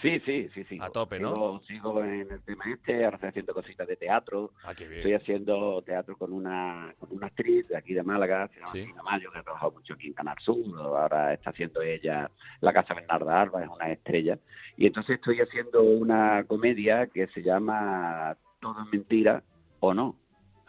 Sí, 0.00 0.20
sí, 0.24 0.48
sí, 0.54 0.62
sí. 0.68 0.78
A 0.80 0.90
tope, 0.90 1.18
¿no? 1.18 1.34
Sigo, 1.34 1.60
sigo 1.66 2.04
en 2.04 2.30
el 2.30 2.40
tema 2.44 2.64
este, 2.72 3.04
ahora 3.04 3.16
estoy 3.16 3.30
haciendo 3.30 3.52
cositas 3.52 3.88
de 3.88 3.96
teatro. 3.96 4.52
Ah, 4.62 4.72
qué 4.72 4.84
Estoy 4.84 5.02
bien. 5.06 5.16
haciendo 5.20 5.82
teatro 5.82 6.16
con 6.16 6.32
una, 6.32 6.94
con 7.00 7.08
una 7.10 7.26
actriz 7.26 7.66
de 7.66 7.76
aquí 7.76 7.94
de 7.94 8.04
Málaga, 8.04 8.46
se 8.46 8.60
llama 8.60 8.72
Sí. 8.72 8.84
Sina 8.84 9.02
Mayo, 9.02 9.32
que 9.32 9.38
ha 9.38 9.42
trabajado 9.42 9.72
mucho 9.72 9.94
aquí 9.94 10.06
en 10.06 10.12
Canal 10.12 10.36
Sur. 10.40 10.56
Ahora 10.78 11.34
está 11.34 11.50
haciendo 11.50 11.82
ella 11.82 12.30
La 12.60 12.72
Casa 12.72 12.94
Bernarda 12.94 13.40
Alba, 13.42 13.64
es 13.64 13.68
una 13.68 13.90
estrella. 13.90 14.38
Y 14.76 14.86
entonces 14.86 15.16
estoy 15.16 15.40
haciendo 15.40 15.82
una 15.82 16.44
comedia 16.44 17.08
que 17.08 17.26
se 17.28 17.42
llama 17.42 18.36
Todo 18.60 18.80
es 18.84 18.92
mentira 18.92 19.42
o 19.80 19.94
no. 19.94 20.14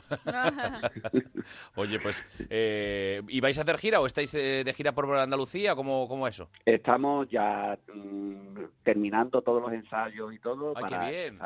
Oye, 1.75 2.00
pues, 2.00 2.24
eh, 2.50 3.22
¿y 3.28 3.39
vais 3.42 3.58
a 3.58 3.62
hacer 3.62 3.78
gira 3.78 4.00
o 4.01 4.06
estáis 4.06 4.34
eh, 4.36 4.63
de 4.63 4.74
gira 4.74 4.92
por 4.92 5.13
Andalucía? 5.18 5.75
¿Cómo, 5.75 6.08
cómo 6.08 6.28
eso? 6.28 6.50
Estamos 6.66 7.28
ya 7.30 7.78
mm, 7.94 8.60
terminando 8.84 9.42
todos 9.42 9.62
los 9.62 9.72
ensayos 9.74 10.34
y 10.34 10.39
todo. 10.39 10.74
Ah, 10.75 10.88
qué 10.88 11.12
bien. 11.12 11.39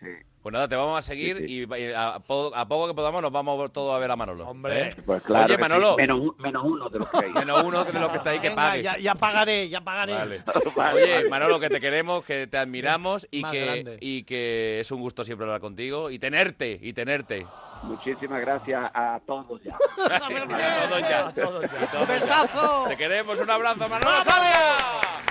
Sí. 0.00 0.06
Pues 0.40 0.52
nada, 0.52 0.68
te 0.68 0.76
vamos 0.76 0.96
a 0.96 1.02
seguir 1.02 1.38
Sí, 1.38 1.66
y 1.66 1.92
a, 1.92 2.20
po- 2.24 2.52
a 2.54 2.68
poco 2.68 2.86
que 2.86 2.94
podamos 2.94 3.20
nos 3.20 3.32
vamos 3.32 3.72
todos 3.72 3.96
a 3.96 3.98
ver 3.98 4.08
a 4.12 4.14
Manolo. 4.14 4.48
Hombre. 4.48 4.80
¿eh? 4.90 4.96
Pues 5.04 5.20
claro. 5.24 5.46
Oye, 5.46 5.58
Manolo. 5.58 5.96
menos, 5.96 6.38
menos 6.38 6.62
uno 6.64 6.88
de 6.88 7.00
los 7.00 7.08
que 7.10 7.16
hay. 7.26 7.32
Menos 7.34 7.64
uno 7.64 7.84
de 7.84 7.92
los 7.98 8.10
que 8.10 8.16
está 8.18 8.30
ahí 8.30 8.38
que 8.38 8.50
Venga, 8.50 8.62
pague. 8.68 8.82
ya, 8.84 8.96
ya 8.98 9.14
pagaré, 9.16 9.68
ya 9.68 9.80
pagaré. 9.80 10.12
Vale. 10.14 10.42
Vale, 10.76 11.02
Oye, 11.02 11.14
vale. 11.16 11.28
Manolo, 11.30 11.58
que 11.58 11.68
te 11.68 11.80
queremos, 11.80 12.24
que 12.24 12.46
te 12.46 12.56
admiramos 12.56 13.26
y 13.32 13.42
Más 13.42 13.50
que, 13.52 13.64
grande. 13.64 13.98
y 14.00 14.22
que 14.22 14.78
es 14.78 14.92
un 14.92 15.00
gusto 15.00 15.24
siempre 15.24 15.44
hablar 15.46 15.60
contigo 15.60 16.08
y 16.10 16.20
tenerte, 16.20 16.78
y 16.80 16.92
tenerte. 16.92 17.44
Muchísimas 17.82 18.40
gracias 18.40 18.90
a 18.92 19.20
todos 19.26 19.62
ya. 19.62 19.74
A 20.10 20.18
todos 20.20 20.48
ya. 20.50 20.84
A 20.84 20.88
todos 20.88 21.00
ya. 21.00 21.28
A 21.28 21.32
todos 21.32 21.64
ya. 21.70 22.04
¡Besazo! 22.04 22.84
Te 22.88 22.96
queremos, 22.96 23.38
un 23.38 23.50
abrazo, 23.50 23.88
Manolo 23.88 24.24
Sabia. 24.24 24.76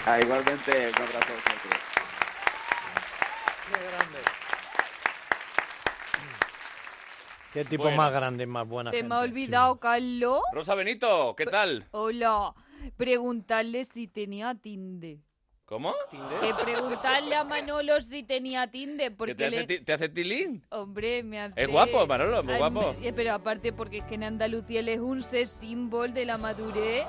Ah, 0.06 0.20
igualmente, 0.22 0.88
un 0.89 0.96
abrazo. 0.96 1.34
Qué 3.66 3.72
grande. 3.92 4.20
Qué 7.54 7.66
tipo 7.66 7.84
Bueno. 7.84 7.98
más 7.98 8.12
grande, 8.13 8.46
más 8.46 8.68
buena 8.68 8.92
Se 8.92 8.98
gente. 8.98 9.10
me 9.10 9.16
ha 9.16 9.20
olvidado, 9.20 9.80
Carlos. 9.80 10.42
Rosa 10.54 10.75
Benito, 10.75 11.36
¿qué 11.36 11.46
tal? 11.46 11.88
Hola. 11.92 12.54
Preguntarle 12.96 13.84
si 13.86 14.08
tenía 14.08 14.56
Tinder. 14.56 15.18
¿Cómo? 15.67 15.93
Que 16.39 16.53
preguntarle 16.63 17.36
a 17.36 17.43
Manolo 17.43 18.00
si 18.00 18.24
tenía 18.24 18.67
Tinder. 18.67 19.12
¿Que 19.12 19.15
Porque 19.17 19.36
te, 19.36 19.47
hace, 19.47 19.55
le... 19.57 19.63
ti- 19.65 19.79
te 19.81 19.91
hace 19.91 20.07
tilín? 20.07 20.63
Hombre, 20.69 21.24
me 21.24 21.41
hace... 21.41 21.62
Es 21.62 21.67
guapo, 21.67 22.07
Manolo, 22.07 22.41
muy 22.41 22.55
guapo. 22.55 22.95
eh, 23.01 23.12
Pero 23.13 23.33
aparte 23.33 23.74
porque 23.74 23.97
es 23.97 24.05
que 24.05 24.15
en 24.15 24.24
Andalucía 24.24 24.79
él 24.79 24.88
es 24.88 25.00
un 25.01 25.21
ser 25.21 25.45
símbolo 25.45 26.13
de 26.13 26.24
la 26.25 26.38
madurez 26.38 27.03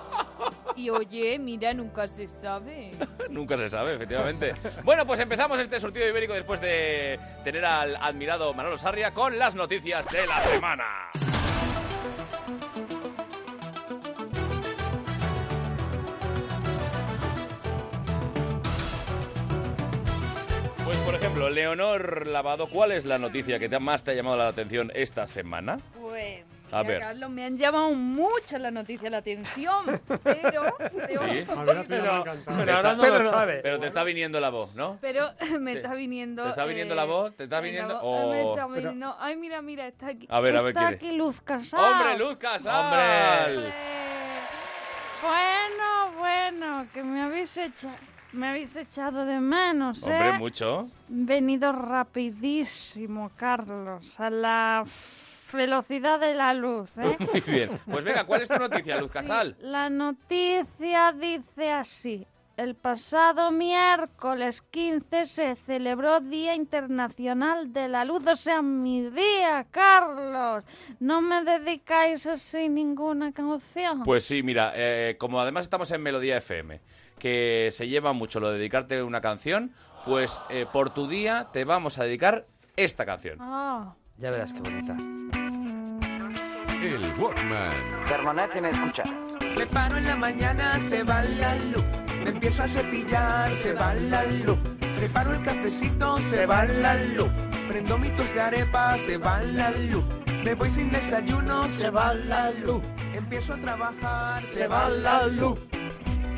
Y 0.74 0.90
oye, 0.90 1.38
mira, 1.38 1.72
nunca 1.72 2.08
se 2.08 2.26
sabe. 2.26 2.90
Nunca 3.30 3.56
se 3.58 3.68
sabe, 3.68 3.94
efectivamente. 3.94 4.54
Bueno, 4.82 5.06
pues 5.06 5.20
empezamos 5.20 5.60
este 5.60 5.78
surtido 5.78 6.08
ibérico 6.08 6.32
después 6.32 6.60
de 6.60 7.20
tener 7.44 7.64
al 7.64 7.94
admirado 7.96 8.52
Manolo 8.54 8.76
Sarria 8.76 9.12
con 9.12 9.38
las 9.38 9.54
noticias 9.54 10.04
de 10.10 10.26
la 10.26 10.40
semana. 10.40 11.10
Pues, 20.88 20.99
por 21.00 21.14
ejemplo, 21.14 21.50
Leonor 21.50 22.26
Lavado, 22.26 22.66
¿cuál 22.71 22.92
es 22.92 23.04
la 23.04 23.18
noticia 23.18 23.59
que 23.59 23.68
te- 23.68 23.78
más 23.78 24.02
te 24.02 24.12
ha 24.12 24.14
llamado 24.14 24.38
la 24.38 24.49
atención 24.49 24.90
esta 24.95 25.26
semana? 25.26 25.76
Pues, 26.00 26.42
A 26.73 26.83
ver. 26.83 27.00
Carlos, 27.02 27.28
me 27.28 27.45
han 27.45 27.59
llamado 27.59 27.90
mucho 27.90 28.57
la 28.59 28.71
noticia 28.71 29.11
la 29.11 29.18
atención, 29.18 29.85
pero... 30.25 30.75
pero- 30.78 31.28
Sí. 31.28 31.45
A 31.54 31.64
ver, 31.64 31.76
a 31.78 31.83
ti 31.83 31.88
me 31.90 31.97
ha 31.99 32.23
Pero, 32.23 32.25
pero 32.47 32.75
ahora 32.76 32.95
no 32.95 33.02
Pero 33.02 33.18
lo 33.18 33.25
no- 33.25 33.30
sabe. 33.30 33.59
Pero 33.62 33.78
te 33.78 33.87
está 33.87 34.02
viniendo 34.02 34.40
la 34.40 34.49
voz, 34.49 34.75
¿no? 34.75 34.97
Pero 35.02 35.30
me 35.61 35.73
está 35.75 35.92
viniendo... 35.92 36.42
¿te 36.45 36.49
está 36.50 36.64
viniendo 36.64 36.95
eh, 36.95 36.97
la 36.97 37.04
voz? 37.04 37.37
¿Te 37.37 37.45
está 37.45 37.61
viniendo? 37.61 37.95
va- 37.95 38.00
o- 38.02 38.30
me 38.30 38.40
está 38.49 38.66
viniendo- 38.66 39.14
Ay, 39.21 39.37
mira, 39.37 39.61
mira, 39.61 39.87
está 39.88 40.07
aquí. 40.09 40.26
A 40.30 40.40
ver, 40.40 40.57
a 40.57 40.62
ver, 40.62 40.71
Está 40.71 40.88
aquí 40.88 41.12
Luz 41.12 41.42
Casal. 41.42 41.80
¡Hombre, 41.85 42.18
Luz 42.18 42.38
Casal! 42.38 43.57
¡Hombre! 43.59 43.73
Bueno, 45.21 46.18
bueno, 46.18 46.87
que 46.95 47.02
me 47.02 47.21
habéis 47.21 47.54
echado, 47.59 47.95
me 48.32 48.49
habéis 48.49 48.76
echado 48.76 49.25
de 49.25 49.40
menos, 49.40 50.06
¿eh? 50.06 50.12
Hombre, 50.12 50.32
mucho. 50.38 50.88
Venido 51.08 51.73
rapidísimo, 51.73 53.30
Carlos, 53.37 54.18
a 54.20 54.30
la 54.30 54.85
velocidad 55.52 56.20
de 56.20 56.35
la 56.35 56.52
luz, 56.54 56.90
¿eh? 56.99 57.16
Muy 57.32 57.40
bien. 57.40 57.70
Pues 57.90 58.04
venga, 58.04 58.25
¿cuál 58.25 58.42
es 58.42 58.49
tu 58.49 58.56
noticia, 58.58 58.97
Luz 59.00 59.11
Sí, 59.12 59.18
Casal? 59.18 59.56
la 59.61 59.88
noticia 59.90 61.12
dice 61.12 61.70
así. 61.73 62.26
El 62.56 62.75
pasado 62.75 63.52
miércoles 63.52 64.62
15 64.62 65.26
se 65.26 65.54
celebró 65.54 66.18
Día 66.18 66.56
Internacional 66.56 67.73
de 67.73 67.87
la 67.87 68.04
Luz, 68.04 68.26
o 68.26 68.35
sea, 68.35 68.62
mi 68.62 69.08
día, 69.11 69.64
Carlos. 69.70 70.64
¿No 70.99 71.20
me 71.20 71.44
dedicáis 71.44 72.26
así 72.26 72.68
ninguna 72.68 73.30
canción? 73.32 74.02
Pues 74.02 74.25
sí, 74.25 74.42
mira, 74.42 74.73
eh, 74.75 75.14
como 75.20 75.40
además 75.40 75.66
estamos 75.66 75.88
en 75.92 76.02
Melodía 76.02 76.38
FM, 76.38 76.80
que 77.18 77.70
se 77.72 77.88
lleva 77.88 78.12
mucho 78.12 78.40
lo 78.40 78.50
de 78.50 78.58
dedicarte 78.58 79.02
una 79.02 79.20
canción, 79.20 79.72
pues 80.04 80.42
eh, 80.48 80.66
por 80.72 80.90
tu 80.90 81.08
día 81.08 81.48
te 81.52 81.64
vamos 81.64 81.98
a 81.98 82.04
dedicar 82.04 82.46
esta 82.76 83.04
canción. 83.04 83.38
Ah. 83.40 83.94
Ya 84.16 84.30
verás 84.30 84.52
qué 84.52 84.60
bonita. 84.60 84.96
El 86.82 87.20
Walkman. 87.20 88.04
Permanecen 88.08 88.64
a 88.64 88.70
escuchar. 88.70 89.06
Me 89.56 89.66
paro 89.66 89.96
en 89.96 90.04
la 90.04 90.16
mañana, 90.16 90.78
se 90.78 91.02
va 91.02 91.22
la 91.22 91.56
luz. 91.56 91.84
Me 92.22 92.30
empiezo 92.30 92.62
a 92.62 92.68
cepillar, 92.68 93.48
se 93.54 93.72
va 93.72 93.94
la 93.94 94.25
luz. 94.25 94.58
Preparo 94.96 95.34
el 95.34 95.42
cafecito, 95.42 96.18
se 96.18 96.46
va 96.46 96.64
la 96.64 96.96
luz. 96.96 97.30
Prendo 97.68 97.98
mi 97.98 98.10
tos 98.10 98.32
de 98.34 98.40
arepa, 98.40 98.96
se 98.98 99.16
va 99.16 99.40
la 99.40 99.70
luz. 99.70 100.04
Me 100.44 100.54
voy 100.54 100.70
sin 100.70 100.90
desayuno, 100.90 101.64
se 101.66 101.90
va 101.90 102.14
la 102.14 102.50
luz. 102.52 102.82
Empiezo 103.14 103.54
a 103.54 103.56
trabajar, 103.58 104.42
se 104.42 104.66
va 104.66 104.88
la 104.88 105.26
luz. 105.26 105.58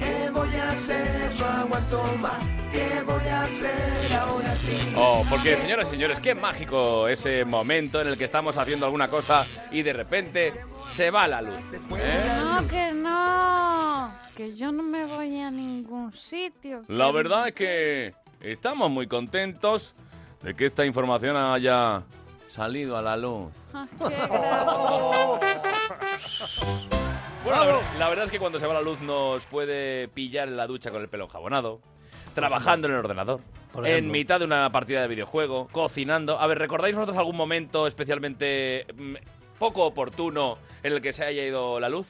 ¿Qué 0.00 0.30
voy 0.30 0.54
a 0.57 0.71
hacer? 0.71 1.33
No 1.38 1.45
aguanto 1.47 2.02
más. 2.19 2.49
¿Qué 2.73 3.02
voy 3.07 3.28
a 3.28 3.42
hacer 3.42 4.12
ahora 4.19 4.54
sí? 4.54 4.95
Oh, 4.97 5.23
porque 5.28 5.57
señoras 5.59 5.88
y 5.88 5.90
señores, 5.92 6.19
qué 6.21 6.35
mágico 6.35 7.07
ese 7.07 7.45
momento 7.45 8.00
en 8.00 8.09
el 8.09 8.16
que 8.16 8.25
estamos 8.25 8.57
haciendo 8.57 8.87
alguna 8.87 9.09
cosa 9.09 9.47
y 9.71 9.83
de 9.83 9.92
repente 9.92 10.54
se 10.88 11.11
va 11.11 11.28
la 11.28 11.42
luz. 11.42 11.75
¿eh? 11.75 12.21
No, 12.42 12.66
que 12.66 12.92
no. 12.92 14.11
Que 14.35 14.57
yo 14.57 14.73
no 14.73 14.83
me 14.83 15.04
voy 15.04 15.38
a 15.38 15.50
ningún 15.50 16.12
sitio. 16.14 16.80
La 16.88 17.11
verdad 17.11 17.49
es 17.49 17.54
que 17.54 18.14
estamos 18.40 18.90
muy 18.90 19.07
contentos 19.07 19.95
de 20.42 20.54
que 20.54 20.64
esta 20.64 20.87
información 20.87 21.37
haya 21.37 22.04
salido 22.49 22.97
a 22.97 23.02
la 23.02 23.19
luz. 23.19 23.52
Ah, 23.75 23.87
qué. 23.99 24.16
Bueno, 27.44 27.59
la 27.59 27.64
verdad, 27.64 27.82
la 27.99 28.09
verdad 28.09 28.25
es 28.26 28.30
que 28.30 28.38
cuando 28.38 28.61
se 28.61 28.66
va 28.66 28.75
la 28.75 28.82
luz 28.82 29.00
nos 29.00 29.47
puede 29.47 30.09
pillar 30.09 30.49
en 30.49 30.56
la 30.56 30.66
ducha 30.66 30.90
con 30.90 31.00
el 31.00 31.09
pelo 31.09 31.25
enjabonado, 31.25 31.80
trabajando 32.35 32.87
en 32.87 32.94
el 32.94 33.00
ordenador, 33.00 33.40
en 33.82 34.11
mitad 34.11 34.40
de 34.40 34.44
una 34.44 34.68
partida 34.70 35.00
de 35.00 35.09
videojuego, 35.09 35.68
cocinando. 35.73 36.38
A 36.38 36.47
ver, 36.47 36.59
¿recordáis 36.59 36.94
vosotros 36.94 37.16
algún 37.16 37.37
momento 37.37 37.87
especialmente 37.87 38.87
mm, 38.94 39.14
poco 39.59 39.85
oportuno 39.85 40.59
en 40.82 40.92
el 40.92 41.00
que 41.00 41.14
se 41.14 41.25
haya 41.25 41.42
ido 41.42 41.80
la 41.80 41.88
luz? 41.88 42.06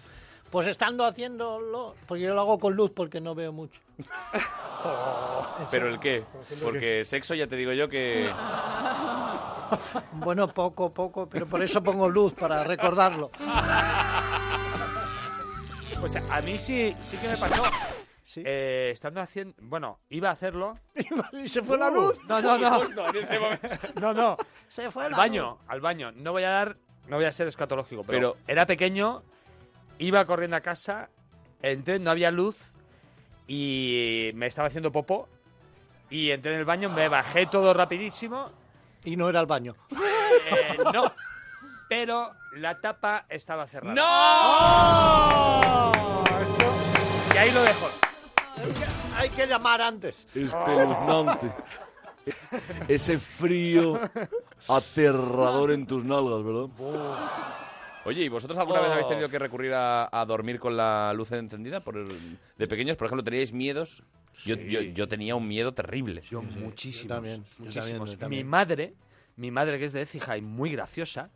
Pues 0.50 0.66
estando 0.66 1.04
haciéndolo, 1.04 1.94
porque 2.06 2.24
yo 2.24 2.34
lo 2.34 2.40
hago 2.40 2.58
con 2.58 2.74
luz 2.74 2.90
porque 2.90 3.20
no 3.20 3.36
veo 3.36 3.52
mucho. 3.52 3.80
¿Pero 5.70 5.88
el 5.88 6.00
qué? 6.00 6.24
Porque 6.60 7.04
sexo 7.04 7.34
ya 7.34 7.46
te 7.46 7.56
digo 7.56 7.72
yo 7.72 7.88
que... 7.88 8.28
Bueno, 10.14 10.48
poco, 10.48 10.92
poco, 10.92 11.28
pero 11.28 11.46
por 11.46 11.62
eso 11.62 11.80
pongo 11.80 12.08
luz, 12.08 12.32
para 12.32 12.64
recordarlo. 12.64 13.30
Pues 16.00 16.16
a 16.16 16.40
mí 16.42 16.56
sí, 16.56 16.94
sí 17.00 17.16
que 17.18 17.28
me 17.28 17.36
pasó. 17.36 17.62
Sí. 18.22 18.42
Eh, 18.44 18.90
estando 18.92 19.20
haciendo... 19.20 19.54
Bueno, 19.60 19.98
iba 20.08 20.28
a 20.30 20.32
hacerlo. 20.32 20.74
Y 21.32 21.48
se 21.48 21.62
fue 21.62 21.76
la 21.76 21.90
luz. 21.90 22.18
No, 22.28 22.40
no, 22.40 22.56
no. 22.58 22.70
Momento. 22.70 23.04
No, 24.00 24.14
no. 24.14 24.36
Se 24.68 24.90
fue 24.90 25.04
Al 25.06 25.10
la 25.12 25.16
baño, 25.16 25.58
al 25.68 25.80
baño. 25.80 26.12
No 26.12 26.32
voy 26.32 26.44
a 26.44 26.50
dar... 26.50 26.76
No 27.08 27.16
voy 27.16 27.24
a 27.24 27.32
ser 27.32 27.48
escatológico, 27.48 28.04
pero, 28.04 28.34
Pero- 28.34 28.36
era 28.46 28.66
pequeño, 28.66 29.22
iba 29.98 30.24
corriendo 30.26 30.56
a 30.56 30.60
casa, 30.60 31.10
entré, 31.60 31.98
no 31.98 32.10
había 32.12 32.30
luz 32.30 32.72
y 33.48 34.30
me 34.34 34.46
estaba 34.46 34.68
haciendo 34.68 34.92
popo 34.92 35.28
y 36.08 36.30
entré 36.30 36.52
en 36.52 36.60
el 36.60 36.64
baño, 36.64 36.88
me 36.88 37.08
bajé 37.08 37.46
todo 37.46 37.74
rapidísimo 37.74 38.44
luz. 38.44 38.52
Y 39.04 39.16
no 39.16 39.28
era 39.28 39.40
el 39.40 39.46
baño. 39.46 39.74
Eh, 39.90 40.78
no. 40.92 41.12
Pero 41.90 42.30
la 42.56 42.80
tapa 42.80 43.26
estaba 43.28 43.66
cerrada. 43.66 43.94
¡No! 43.94 45.92
Y 47.34 47.36
ahí 47.36 47.50
lo 47.50 47.62
dejo. 47.62 47.90
Hay 49.16 49.28
que 49.30 49.44
llamar 49.46 49.82
antes. 49.82 50.24
Espeluznante. 50.34 51.50
Ese 52.88 53.18
frío 53.18 53.98
aterrador 54.68 55.72
en 55.72 55.84
tus 55.86 56.04
nalgas, 56.04 56.44
¿verdad? 56.44 56.66
Oye, 58.04 58.22
¿y 58.22 58.28
vosotros 58.28 58.56
alguna 58.58 58.80
vez 58.80 58.90
habéis 58.90 59.08
tenido 59.08 59.28
que 59.28 59.38
recurrir 59.40 59.74
a, 59.74 60.08
a 60.12 60.24
dormir 60.24 60.60
con 60.60 60.76
la 60.76 61.12
luz 61.12 61.32
encendida? 61.32 61.80
Por 61.80 61.96
el- 61.96 62.38
de 62.56 62.66
pequeños, 62.68 62.96
por 62.96 63.06
ejemplo, 63.06 63.24
¿teníais 63.24 63.52
miedos? 63.52 64.04
Yo, 64.44 64.54
Sí. 64.54 64.68
yo, 64.70 64.80
yo 64.80 65.08
tenía 65.08 65.34
un 65.34 65.48
miedo 65.48 65.74
terrible. 65.74 66.22
Yo 66.30 66.40
muchísimos, 66.40 67.08
yo 67.08 67.14
también, 67.16 67.44
yo 67.44 67.64
muchísimos. 67.64 67.88
también, 67.90 68.06
yo 68.14 68.18
también. 68.20 68.46
Mi 68.46 68.48
madre, 68.48 68.94
mi 69.36 69.50
madre 69.50 69.78
que 69.80 69.86
es 69.86 69.92
de 69.92 70.02
Écija 70.02 70.36
y 70.36 70.40
muy 70.40 70.70
graciosa, 70.70 71.30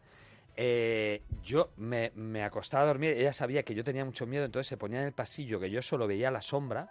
eh, 0.56 1.22
yo 1.42 1.70
me, 1.76 2.12
me 2.14 2.44
acostaba 2.44 2.84
a 2.84 2.86
dormir, 2.86 3.10
ella 3.12 3.32
sabía 3.32 3.62
que 3.62 3.74
yo 3.74 3.84
tenía 3.84 4.04
mucho 4.04 4.26
miedo, 4.26 4.44
entonces 4.44 4.68
se 4.68 4.76
ponía 4.76 5.00
en 5.00 5.06
el 5.06 5.12
pasillo 5.12 5.58
que 5.58 5.70
yo 5.70 5.82
solo 5.82 6.06
veía 6.06 6.30
la 6.30 6.40
sombra. 6.40 6.90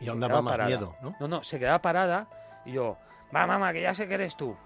Y 0.00 0.04
se 0.04 0.10
aún 0.10 0.20
daba 0.20 0.30
quedaba 0.30 0.42
más 0.42 0.52
parada. 0.52 0.68
miedo, 0.68 0.96
¿no? 1.02 1.16
No, 1.20 1.28
no, 1.28 1.44
se 1.44 1.58
quedaba 1.58 1.80
parada 1.80 2.28
y 2.64 2.72
yo, 2.72 2.96
va, 3.34 3.46
mamá, 3.46 3.72
que 3.72 3.82
ya 3.82 3.94
sé 3.94 4.06
que 4.06 4.14
eres 4.14 4.36
tú. 4.36 4.56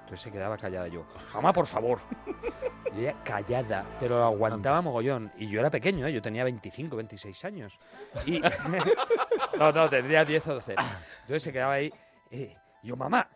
Entonces 0.00 0.20
se 0.20 0.32
quedaba 0.32 0.56
callada 0.56 0.88
yo, 0.88 1.04
mamá, 1.34 1.52
por 1.52 1.66
favor. 1.66 2.00
Y 2.96 3.00
ella 3.00 3.14
callada, 3.22 3.84
pero 4.00 4.24
aguantaba 4.24 4.80
mogollón. 4.80 5.30
Y 5.36 5.46
yo 5.48 5.60
era 5.60 5.68
pequeño, 5.68 6.06
¿eh? 6.06 6.12
yo 6.12 6.22
tenía 6.22 6.42
25, 6.42 6.96
26 6.96 7.44
años. 7.44 7.78
Y... 8.24 8.40
no, 9.58 9.72
no, 9.72 9.90
tendría 9.90 10.24
10 10.24 10.46
o 10.48 10.54
12. 10.54 10.72
Entonces 10.72 11.42
se 11.42 11.52
quedaba 11.52 11.74
ahí, 11.74 11.92
eh, 12.30 12.56
y 12.82 12.88
yo, 12.88 12.96
mamá, 12.96 13.28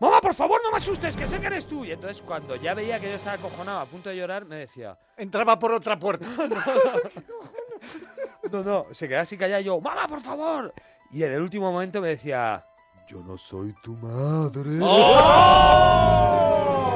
mamá, 0.00 0.20
por 0.20 0.34
favor, 0.34 0.60
no 0.62 0.70
me 0.72 0.78
asustes, 0.78 1.16
que 1.16 1.26
sé 1.26 1.40
que 1.40 1.46
eres 1.46 1.66
tú. 1.66 1.84
Y 1.84 1.92
entonces 1.92 2.22
cuando 2.22 2.56
ya 2.56 2.74
veía 2.74 2.98
que 2.98 3.08
yo 3.08 3.14
estaba 3.14 3.36
acojonado, 3.36 3.80
a 3.80 3.86
punto 3.86 4.08
de 4.08 4.16
llorar, 4.16 4.44
me 4.44 4.56
decía, 4.56 4.98
Entraba 5.16 5.58
por 5.58 5.72
otra 5.72 5.98
puerta. 5.98 6.26
no, 8.50 8.64
no, 8.64 8.86
se 8.90 9.06
quedaba 9.06 9.22
así 9.22 9.36
callada 9.36 9.60
y 9.60 9.64
yo, 9.64 9.80
mamá, 9.80 10.08
por 10.08 10.20
favor. 10.20 10.74
Y 11.12 11.22
en 11.22 11.32
el 11.32 11.42
último 11.42 11.70
momento 11.70 12.00
me 12.00 12.08
decía, 12.08 12.64
yo 13.08 13.22
no 13.22 13.36
soy 13.36 13.74
tu 13.82 13.94
madre. 13.96 14.78
¡Oh! 14.80 16.89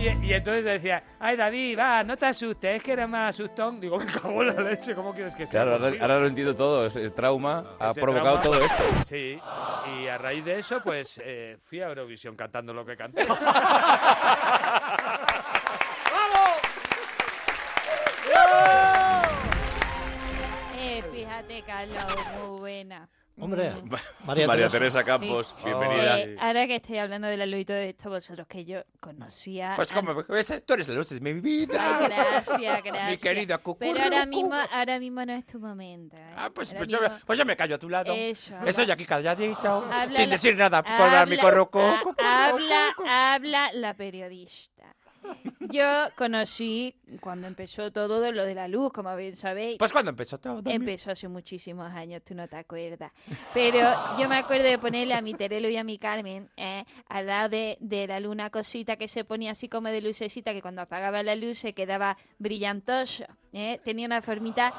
Y, 0.00 0.26
y 0.26 0.32
entonces 0.32 0.64
decía, 0.64 1.02
ay 1.18 1.36
David, 1.36 1.78
va, 1.78 2.02
no 2.02 2.16
te 2.16 2.24
asustes, 2.26 2.76
es 2.76 2.82
que 2.82 2.92
eres 2.92 3.06
más 3.08 3.34
asustón. 3.34 3.78
Digo, 3.80 3.98
me 3.98 4.06
cago 4.06 4.42
en 4.42 4.54
la 4.56 4.62
leche, 4.62 4.94
¿cómo 4.94 5.12
quieres 5.12 5.34
que 5.36 5.44
sea? 5.46 5.60
Claro, 5.62 5.72
ahora, 5.72 5.84
contigo?". 5.84 6.04
ahora 6.04 6.20
lo 6.20 6.26
entiendo 6.26 6.54
todo. 6.54 6.86
Ese 6.86 7.10
trauma 7.10 7.76
ha 7.78 7.90
Ese 7.90 8.00
provocado 8.00 8.40
trauma- 8.40 8.58
todo 8.58 8.64
esto. 8.64 9.04
Sí, 9.04 9.38
y 10.00 10.06
a 10.08 10.16
raíz 10.16 10.44
de 10.44 10.58
eso, 10.58 10.80
pues 10.82 11.20
eh, 11.22 11.58
fui 11.64 11.80
a 11.82 11.88
Eurovisión 11.88 12.34
cantando 12.36 12.72
lo 12.72 12.84
que 12.86 12.96
canté. 12.96 13.26
Eh, 20.76 21.02
fíjate, 21.12 21.62
Carlos, 21.62 22.04
muy 22.40 22.58
buena. 22.60 23.08
Hombre. 23.38 23.72
María, 24.26 24.46
María 24.46 24.68
Teresa. 24.68 24.70
Teresa 24.70 25.04
Campos, 25.04 25.54
Sí. 25.58 25.64
bienvenida. 25.64 26.18
Eh, 26.20 26.36
ahora 26.38 26.66
que 26.66 26.76
estoy 26.76 26.98
hablando 26.98 27.26
de 27.26 27.36
la 27.38 27.46
luz 27.46 27.60
y 27.60 27.64
todo 27.64 27.76
esto, 27.78 28.10
vosotros 28.10 28.46
que 28.46 28.64
yo 28.66 28.82
conocía. 29.00 29.72
Pues 29.76 29.90
como, 29.92 30.14
pues, 30.26 30.62
tú 30.66 30.74
eres 30.74 30.88
la 30.88 30.94
luz 30.94 31.08
de 31.08 31.20
mi 31.20 31.32
vida. 31.40 31.98
Ay, 32.00 32.06
gracias, 32.08 32.82
gracias. 32.84 33.10
Mi 33.10 33.16
querida 33.16 33.56
cucú. 33.58 33.78
Pero 33.78 34.02
ahora 34.02 34.26
mismo, 34.26 34.54
ahora 34.54 34.98
mismo 34.98 35.24
no 35.24 35.32
es 35.32 35.46
tu 35.46 35.58
momento. 35.58 36.16
¿eh? 36.16 36.34
Ah, 36.36 36.50
pues, 36.54 36.74
pues, 36.74 36.86
yo, 36.88 37.00
me- 37.00 37.08
mismo- 37.08 37.20
pues 37.24 37.38
yo 37.38 37.44
me 37.46 37.56
callo 37.56 37.76
a 37.76 37.78
tu 37.78 37.88
lado. 37.88 38.12
Eso. 38.14 38.54
Estoy 38.66 38.90
aquí 38.90 39.06
calladito, 39.06 39.86
Habla 39.90 40.14
sin 40.14 40.28
la- 40.28 40.34
decir 40.36 40.56
nada, 40.56 40.82
por 40.82 40.92
habla- 40.92 41.10
dar 41.10 41.28
mi 41.28 41.38
corroco. 41.38 41.80
Habla, 42.18 42.94
habla 43.08 43.70
la 43.72 43.94
periodista. 43.94 44.94
Yo 45.70 46.08
conocí 46.16 46.94
cuando 47.20 47.46
empezó 47.46 47.92
todo 47.92 48.20
de 48.20 48.32
lo 48.32 48.44
de 48.44 48.54
la 48.54 48.66
luz, 48.68 48.92
como 48.92 49.14
bien 49.16 49.36
sabéis. 49.36 49.78
Pues 49.78 49.92
cuando 49.92 50.10
empezó 50.10 50.38
todo. 50.38 50.62
Empezó 50.66 51.10
hace 51.12 51.28
muchísimos 51.28 51.92
años, 51.92 52.22
tú 52.24 52.34
no 52.34 52.48
te 52.48 52.56
acuerdas. 52.56 53.12
Pero 53.54 53.78
yo 54.18 54.28
me 54.28 54.36
acuerdo 54.36 54.64
de 54.64 54.78
ponerle 54.78 55.14
a 55.14 55.22
mi 55.22 55.34
Terelo 55.34 55.68
y 55.68 55.76
a 55.76 55.84
mi 55.84 55.98
Carmen 55.98 56.48
eh, 56.56 56.84
al 57.08 57.26
lado 57.26 57.48
de, 57.50 57.76
de 57.80 58.06
la 58.06 58.18
luna 58.20 58.50
cosita 58.50 58.96
que 58.96 59.08
se 59.08 59.24
ponía 59.24 59.52
así 59.52 59.68
como 59.68 59.88
de 59.88 60.00
lucecita, 60.00 60.52
que 60.52 60.62
cuando 60.62 60.82
apagaba 60.82 61.22
la 61.22 61.36
luz 61.36 61.58
se 61.58 61.72
quedaba 61.72 62.16
brillantoso. 62.38 63.24
eh. 63.52 63.80
Tenía 63.84 64.06
una 64.06 64.22
formita 64.22 64.72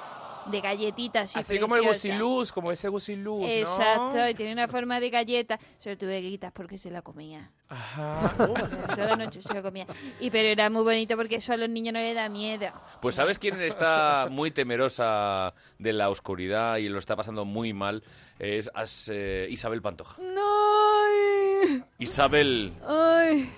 de 0.48 0.62
galletita 0.62 1.22
así 1.22 1.40
Así 1.40 1.60
como 1.60 1.76
el 1.76 1.84
gusiluz, 1.84 2.52
como 2.52 2.72
ese 2.72 2.90
gusiluz, 2.90 3.42
¿no? 3.42 3.48
Exacto, 3.48 4.28
y 4.30 4.34
tenía 4.34 4.54
una 4.54 4.68
forma 4.68 5.00
de 5.00 5.10
galleta. 5.10 5.60
Se 5.80 5.92
lo 5.92 5.98
tuve 5.98 6.22
que 6.22 6.30
quitar 6.30 6.52
porque 6.52 6.78
se 6.78 6.90
la 6.90 7.02
comía. 7.02 7.52
Ajá. 7.70 8.34
Toda 8.96 9.08
la 9.08 9.16
noche 9.16 9.42
se 9.42 9.54
lo 9.54 9.62
comía. 9.62 9.86
Y 10.20 10.30
pero 10.32 10.50
era 10.50 10.70
muy 10.70 10.84
bonito 10.84 11.16
porque 11.16 11.36
eso 11.36 11.54
a 11.54 11.58
los 11.58 11.70
niños 11.70 11.94
no 11.94 12.00
les 12.00 12.16
da 12.16 12.28
miedo. 12.30 12.68
Pues 13.02 13.16
¿sabes 13.16 13.38
quién 13.40 13.62
está 13.62 14.28
muy 14.30 14.52
temerosa 14.52 15.54
de 15.80 15.94
la 15.94 16.10
oscuridad 16.10 16.78
y 16.78 16.90
lo 16.90 16.98
está 17.00 17.16
pasando 17.16 17.46
muy 17.46 17.74
mal? 17.74 18.04
Es 18.40 18.70
as- 18.74 19.10
eh, 19.14 19.48
Isabel 19.50 19.82
Pantoja. 19.82 20.18
¡Ay! 20.22 21.84
Isabel, 22.00 22.74
¡Ay! 22.88 23.52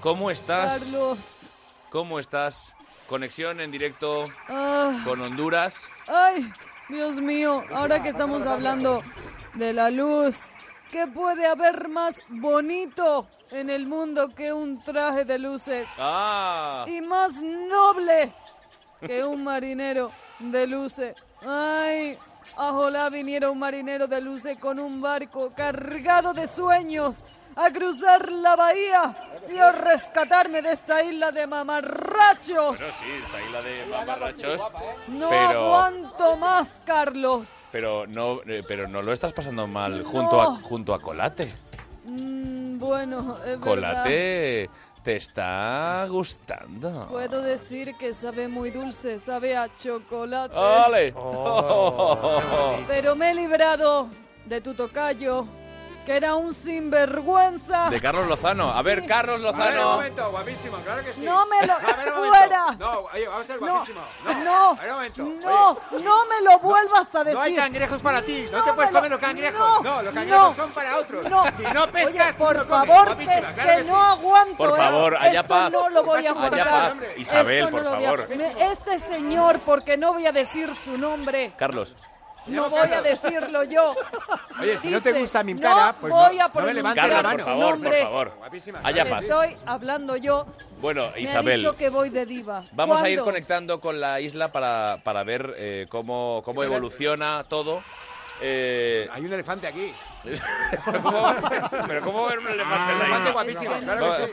¿cómo 0.00 0.30
estás? 0.30 0.80
Carlos. 0.80 1.18
¿Cómo 1.90 2.18
estás? 2.18 2.74
Conexión 3.08 3.60
en 3.60 3.70
directo 3.70 4.24
Ah, 4.48 5.00
con 5.04 5.20
Honduras. 5.22 5.88
¡Ay! 6.06 6.50
Dios 6.90 7.20
mío, 7.20 7.64
ahora 7.74 8.02
que 8.02 8.10
estamos 8.10 8.46
hablando 8.46 9.02
de 9.54 9.72
la 9.72 9.90
luz, 9.90 10.36
¿qué 10.90 11.06
puede 11.06 11.46
haber 11.46 11.88
más 11.88 12.14
bonito 12.28 13.26
en 13.50 13.70
el 13.70 13.86
mundo 13.86 14.34
que 14.34 14.52
un 14.52 14.82
traje 14.84 15.24
de 15.24 15.38
luces? 15.38 15.86
¡Ah! 15.98 16.84
Y 16.86 17.00
más 17.00 17.42
noble 17.42 18.32
que 19.00 19.24
un 19.24 19.42
marinero 19.44 20.10
de 20.38 20.66
luces. 20.66 21.14
¡Ay! 21.46 22.14
Ojalá 22.56 23.08
viniera 23.08 23.50
un 23.50 23.58
marinero 23.58 24.06
de 24.06 24.20
luces 24.20 24.58
con 24.58 24.78
un 24.78 25.00
barco 25.00 25.52
cargado 25.56 26.32
de 26.34 26.48
sueños 26.48 27.22
a 27.58 27.72
cruzar 27.72 28.30
la 28.30 28.54
bahía 28.54 29.16
y 29.52 29.58
a 29.58 29.72
rescatarme 29.72 30.62
de 30.62 30.72
esta 30.74 31.02
isla 31.02 31.32
de 31.32 31.46
mamarrachos. 31.46 32.78
Bueno, 32.78 32.94
sí, 33.00 33.06
esta 33.24 33.42
isla 33.42 33.62
de 33.62 33.86
mamarrachos. 33.86 34.62
No 35.08 35.28
pero, 35.28 35.66
aguanto 35.66 36.36
más, 36.36 36.80
Carlos. 36.84 37.48
pero 37.72 38.06
no, 38.06 38.40
eh, 38.46 38.62
pero 38.66 38.86
no 38.86 39.02
lo 39.02 39.12
estás 39.12 39.32
pasando 39.32 39.66
mal 39.66 40.04
junto 40.04 40.40
a 40.40 40.60
junto 40.60 40.94
a 40.94 41.00
Colate. 41.00 41.52
Mm, 42.04 42.78
bueno, 42.78 43.38
es 43.44 43.58
verdad. 43.58 43.60
Colate 43.60 44.70
te 45.02 45.16
está 45.16 46.06
gustando. 46.08 47.08
Puedo 47.08 47.42
decir 47.42 47.96
que 47.98 48.14
sabe 48.14 48.46
muy 48.46 48.70
dulce, 48.70 49.18
sabe 49.18 49.56
a 49.56 49.74
chocolate. 49.74 50.54
¡Ole! 50.54 51.14
Pero 52.86 53.16
me 53.16 53.30
he 53.30 53.34
librado 53.34 54.08
de 54.44 54.60
tu 54.60 54.74
tocayo, 54.74 55.46
que 56.06 56.16
era 56.16 56.34
un 56.36 56.54
sinvergüenza. 56.54 57.90
De 57.90 58.00
Carlos 58.00 58.26
Lozano. 58.26 58.70
A 58.70 58.82
ver, 58.82 59.04
Carlos 59.06 59.40
A 59.44 59.52
ver, 59.52 59.54
un 59.54 59.58
Lozano. 59.74 59.90
momento, 59.96 60.30
guapísimo, 60.30 60.76
claro 60.78 61.04
que 61.04 61.12
sí. 61.12 61.20
No 61.24 61.46
me 61.46 61.66
lo- 61.66 61.74
A 61.74 61.78
ver, 61.78 62.08
un 62.08 62.14
momento. 62.14 62.36
¡Fuera! 62.38 62.66
No, 62.78 62.98
oye, 63.12 63.28
vamos 63.28 63.42
a 63.42 63.46
ser 63.46 63.60
No, 63.60 63.66
guapísimo. 63.72 64.00
No, 64.24 64.44
no, 64.44 64.70
A 64.70 64.74
ver, 64.74 64.88
un 64.90 64.94
momento. 64.96 65.22
no, 65.22 65.70
Oye, 65.92 66.04
no 66.04 66.26
me 66.26 66.40
lo 66.42 66.58
vuelvas 66.60 67.14
a 67.14 67.18
decir. 67.24 67.34
No 67.34 67.40
hay 67.42 67.54
cangrejos 67.56 68.00
para 68.02 68.22
ti, 68.22 68.48
no, 68.50 68.58
No 68.58 68.64
te 68.64 68.72
puedes 68.72 68.90
lo- 68.92 68.98
comer 68.98 69.10
los 69.10 69.20
cangrejos. 69.20 69.58
no, 69.60 69.82
No, 69.82 70.02
los 70.02 70.14
cangrejos 70.14 70.56
no, 70.56 70.62
son 70.64 70.70
para 70.72 70.96
otros. 70.96 71.30
no. 71.30 71.44
Si 71.56 71.62
no 71.62 71.86
pescas, 71.88 72.12
Oye, 72.28 72.32
tú 72.32 72.38
por 72.38 72.56
no 72.56 72.66
comes. 72.66 72.88
favor, 72.88 73.06
Guapísima, 73.06 73.34
que, 73.34 73.52
claro 73.54 73.70
que 73.70 73.76
que 73.76 73.82
sí. 73.84 73.88
no 73.90 74.02
aguanto. 74.02 74.56
Por 74.56 74.68
¿eh? 74.70 74.76
favor, 74.82 75.16
haya 75.16 75.40
Esto 75.40 75.48
paz. 75.48 75.72
no 75.72 75.88
lo 75.90 76.02
voy 76.04 76.14
a 76.16 76.18
Haya 76.18 76.30
aguantar. 76.30 76.92
Isabel, 77.16 77.58
Esto 77.64 77.70
por 77.70 77.80
a- 77.80 77.90
favor. 77.90 78.28
Este 78.58 78.98
señor, 78.98 79.58
porque 79.60 79.96
no 79.96 80.14
voy 80.14 80.26
a 80.26 80.32
decir 80.32 80.74
su 80.74 80.96
nombre, 80.96 81.52
Carlos. 81.58 81.96
No 82.46 82.70
voy 82.70 82.80
a 82.90 83.02
decirlo 83.02 83.64
yo. 83.64 83.94
Oye, 84.60 84.78
si 84.78 84.90
no 84.90 85.00
te 85.00 85.12
gusta 85.12 85.42
mi 85.44 85.54
no 85.54 85.60
cara, 85.60 85.94
pues 86.00 86.12
no- 86.12 86.18
voy 86.28 86.38
a 86.38 86.48
no 86.48 86.60
me 86.62 86.74
levantes 86.74 87.02
Carlos, 87.02 87.22
la 87.22 87.30
por 87.30 87.30
mano. 87.32 87.44
favor, 87.44 87.64
por 87.64 87.70
nombre. 87.80 88.02
favor. 88.02 88.32
Guapísima, 88.38 88.80
Haya 88.82 89.08
paz. 89.08 89.22
Estoy 89.22 89.56
hablando 89.66 90.16
yo. 90.16 90.46
Bueno, 90.80 91.08
Me 91.08 91.14
ha 91.14 91.18
Isabel. 91.18 91.58
dicho 91.60 91.76
que 91.76 91.90
voy 91.90 92.10
de 92.10 92.24
diva. 92.24 92.64
Vamos 92.72 93.00
a 93.02 93.08
ir 93.08 93.18
¿Cuándo? 93.18 93.24
conectando 93.32 93.80
con 93.80 94.00
la 94.00 94.20
isla 94.20 94.52
para, 94.52 95.00
para 95.04 95.24
ver 95.24 95.54
eh, 95.58 95.86
cómo, 95.90 96.42
cómo 96.44 96.62
evoluciona 96.64 97.44
todo. 97.48 97.82
Eh, 98.40 99.08
Hay 99.10 99.24
un 99.24 99.32
elefante 99.32 99.66
aquí. 99.66 99.92
¿cómo- 101.02 101.34
pero 101.86 102.00
¿cómo 102.02 102.26
ver 102.26 102.38
un 102.38 102.48
elefante 102.48 102.92
en 102.92 102.98
la 102.98 103.04
Un 103.04 103.26
elefante 103.26 103.28
isla? 103.28 103.32
guapísimo, 103.32 103.72
Es 103.74 103.78
que 103.80 103.84
claro 103.84 104.16
que 104.16 104.26
sí. 104.26 104.32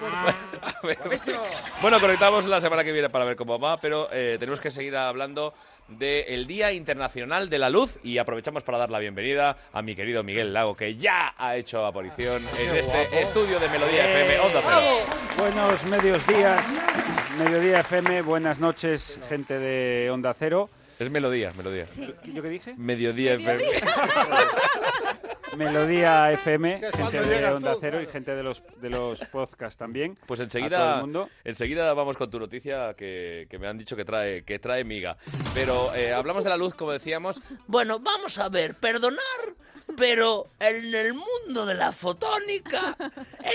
A 0.61 0.87
ver. 0.87 0.97
Guapísimo. 0.99 1.39
Bueno, 1.81 1.99
conectamos 1.99 2.45
la 2.45 2.61
semana 2.61 2.83
que 2.83 2.91
viene 2.91 3.09
para 3.09 3.25
ver 3.25 3.35
cómo 3.35 3.59
va, 3.59 3.79
pero 3.79 4.09
eh, 4.11 4.37
tenemos 4.39 4.59
que 4.61 4.71
seguir 4.71 4.95
hablando 4.95 5.53
del 5.87 6.47
Día 6.47 6.71
Internacional 6.71 7.47
de 7.49 7.59
la 7.59 7.69
Luz 7.69 7.97
y 8.03 8.17
aprovechamos 8.17 8.63
para 8.63 8.79
dar 8.79 8.89
la 8.89 8.97
bienvenida 8.99 9.55
a 9.71 9.81
mi 9.83 9.95
querido 9.95 10.23
Miguel 10.23 10.51
Lago, 10.51 10.75
que 10.75 10.95
ya 10.95 11.35
ha 11.37 11.55
hecho 11.55 11.85
aparición 11.85 12.43
en 12.59 12.75
este 12.75 13.21
estudio 13.21 13.59
de 13.59 13.69
Melodía 13.69 14.05
FM 14.09 14.39
Onda 14.39 14.61
Cero. 14.65 14.97
Buenos 15.37 15.83
medios 15.85 16.25
días, 16.25 16.65
Mediodía 17.37 17.81
FM, 17.81 18.23
buenas 18.23 18.57
noches, 18.59 19.19
gente 19.29 19.59
de 19.59 20.09
Onda 20.09 20.33
Cero. 20.33 20.69
Es 20.97 21.11
Melodía, 21.11 21.51
Melodía. 21.57 21.85
¿Yo 22.23 22.41
qué 22.41 22.49
dije? 22.49 22.73
Mediodía 22.77 23.33
FM. 23.33 23.63
Melodía 25.57 26.31
FM, 26.33 26.81
gente 26.95 27.21
de 27.21 27.45
Onda 27.47 27.73
tú, 27.73 27.79
Cero 27.79 27.97
y 27.97 28.03
claro. 28.03 28.11
gente 28.11 28.35
de 28.35 28.43
los, 28.43 28.61
de 28.81 28.89
los 28.89 29.19
podcasts 29.31 29.77
también. 29.77 30.15
Pues 30.25 30.39
A 30.39 30.43
todo 30.47 30.59
enseguida, 30.59 30.95
el 30.95 31.01
mundo. 31.01 31.29
enseguida 31.45 31.93
vamos 31.93 32.17
con 32.17 32.29
tu 32.29 32.39
noticia 32.39 32.93
que, 32.95 33.47
que 33.49 33.57
me 33.57 33.67
han 33.67 33.77
dicho 33.77 33.95
que 33.95 34.03
trae, 34.03 34.43
que 34.43 34.59
trae 34.59 34.83
miga. 34.83 35.15
Pero 35.53 35.93
eh, 35.95 36.11
hablamos 36.13 36.43
de 36.43 36.49
la 36.49 36.57
luz, 36.57 36.75
como 36.75 36.91
decíamos. 36.91 37.41
Bueno, 37.67 37.99
vamos 37.99 38.37
a 38.37 38.49
ver, 38.49 38.75
perdonar, 38.75 39.21
pero 39.95 40.47
en 40.59 40.93
el 40.93 41.13
mundo 41.13 41.65
de 41.65 41.75
la 41.75 41.93
fotónica 41.93 42.97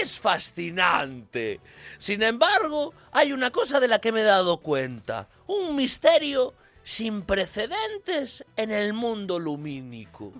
es 0.01 0.19
fascinante. 0.19 1.61
Sin 1.99 2.23
embargo, 2.23 2.95
hay 3.13 3.33
una 3.33 3.51
cosa 3.51 3.79
de 3.79 3.89
la 3.89 3.99
que 3.99 4.13
me 4.13 4.21
he 4.21 4.25
dado 4.25 4.59
cuenta, 4.59 5.29
un 5.47 5.77
misterio 5.77 6.55
sin 6.83 7.23
precedentes 7.23 8.45
en 8.57 8.71
el 8.71 8.93
mundo 8.93 9.39
lumínico. 9.39 10.33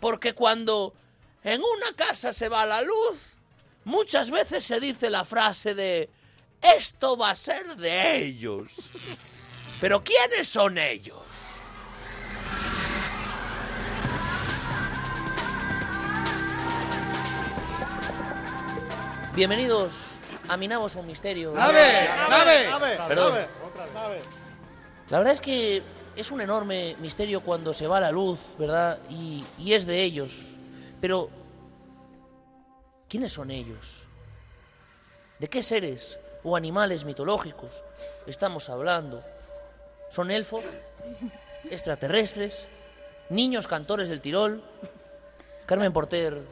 Porque 0.00 0.34
cuando 0.34 0.94
en 1.42 1.60
una 1.60 1.92
casa 1.96 2.32
se 2.32 2.48
va 2.48 2.66
la 2.66 2.82
luz, 2.82 3.36
muchas 3.84 4.30
veces 4.30 4.64
se 4.64 4.80
dice 4.80 5.10
la 5.10 5.24
frase 5.24 5.74
de 5.74 6.08
esto 6.60 7.16
va 7.16 7.30
a 7.30 7.34
ser 7.34 7.76
de 7.76 8.16
ellos. 8.16 8.72
Pero 9.80 10.02
¿quiénes 10.02 10.48
son 10.48 10.78
ellos? 10.78 11.24
Bienvenidos 19.34 20.18
a 20.48 20.56
mi 20.56 20.66
nabo 20.66 20.86
es 20.86 20.96
un 20.96 21.06
misterio. 21.06 21.52
¡Nave! 21.52 22.08
¡Nave! 22.28 22.96
Perdón. 23.06 23.34
Nave, 23.34 23.48
otra 23.64 23.86
nave. 23.94 24.20
La 25.10 25.18
verdad 25.18 25.32
es 25.32 25.40
que 25.40 25.82
es 26.16 26.30
un 26.30 26.40
enorme 26.40 26.96
misterio 27.00 27.40
cuando 27.40 27.72
se 27.72 27.86
va 27.86 28.00
la 28.00 28.12
luz, 28.12 28.38
¿verdad? 28.58 28.98
Y, 29.08 29.44
es 29.72 29.86
de 29.86 30.02
ellos. 30.02 30.56
Pero, 31.00 31.30
¿quiénes 33.08 33.32
son 33.32 33.50
ellos? 33.50 34.06
¿De 35.38 35.48
qué 35.48 35.62
seres 35.62 36.18
o 36.42 36.56
animales 36.56 37.04
mitológicos 37.04 37.82
estamos 38.26 38.68
hablando? 38.68 39.22
¿Son 40.10 40.30
elfos? 40.30 40.64
¿Extraterrestres? 41.70 42.66
¿Niños 43.30 43.66
cantores 43.66 44.08
del 44.08 44.20
Tirol? 44.20 44.62
Carmen 45.64 45.92
Porter, 45.92 46.42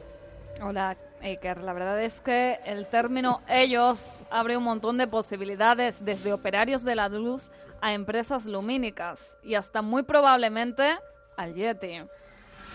Hola, 0.61 0.97
Iker. 1.21 1.59
La 1.59 1.73
verdad 1.73 2.01
es 2.01 2.19
que 2.19 2.59
el 2.65 2.87
término 2.87 3.41
ellos 3.47 3.99
abre 4.31 4.57
un 4.57 4.63
montón 4.63 4.97
de 4.97 5.07
posibilidades, 5.07 6.03
desde 6.03 6.33
operarios 6.33 6.83
de 6.83 6.95
la 6.95 7.09
luz 7.09 7.47
a 7.81 7.93
empresas 7.93 8.45
lumínicas 8.45 9.19
y 9.43 9.55
hasta 9.55 9.81
muy 9.81 10.03
probablemente 10.03 10.97
al 11.35 11.53
Yeti. 11.53 12.01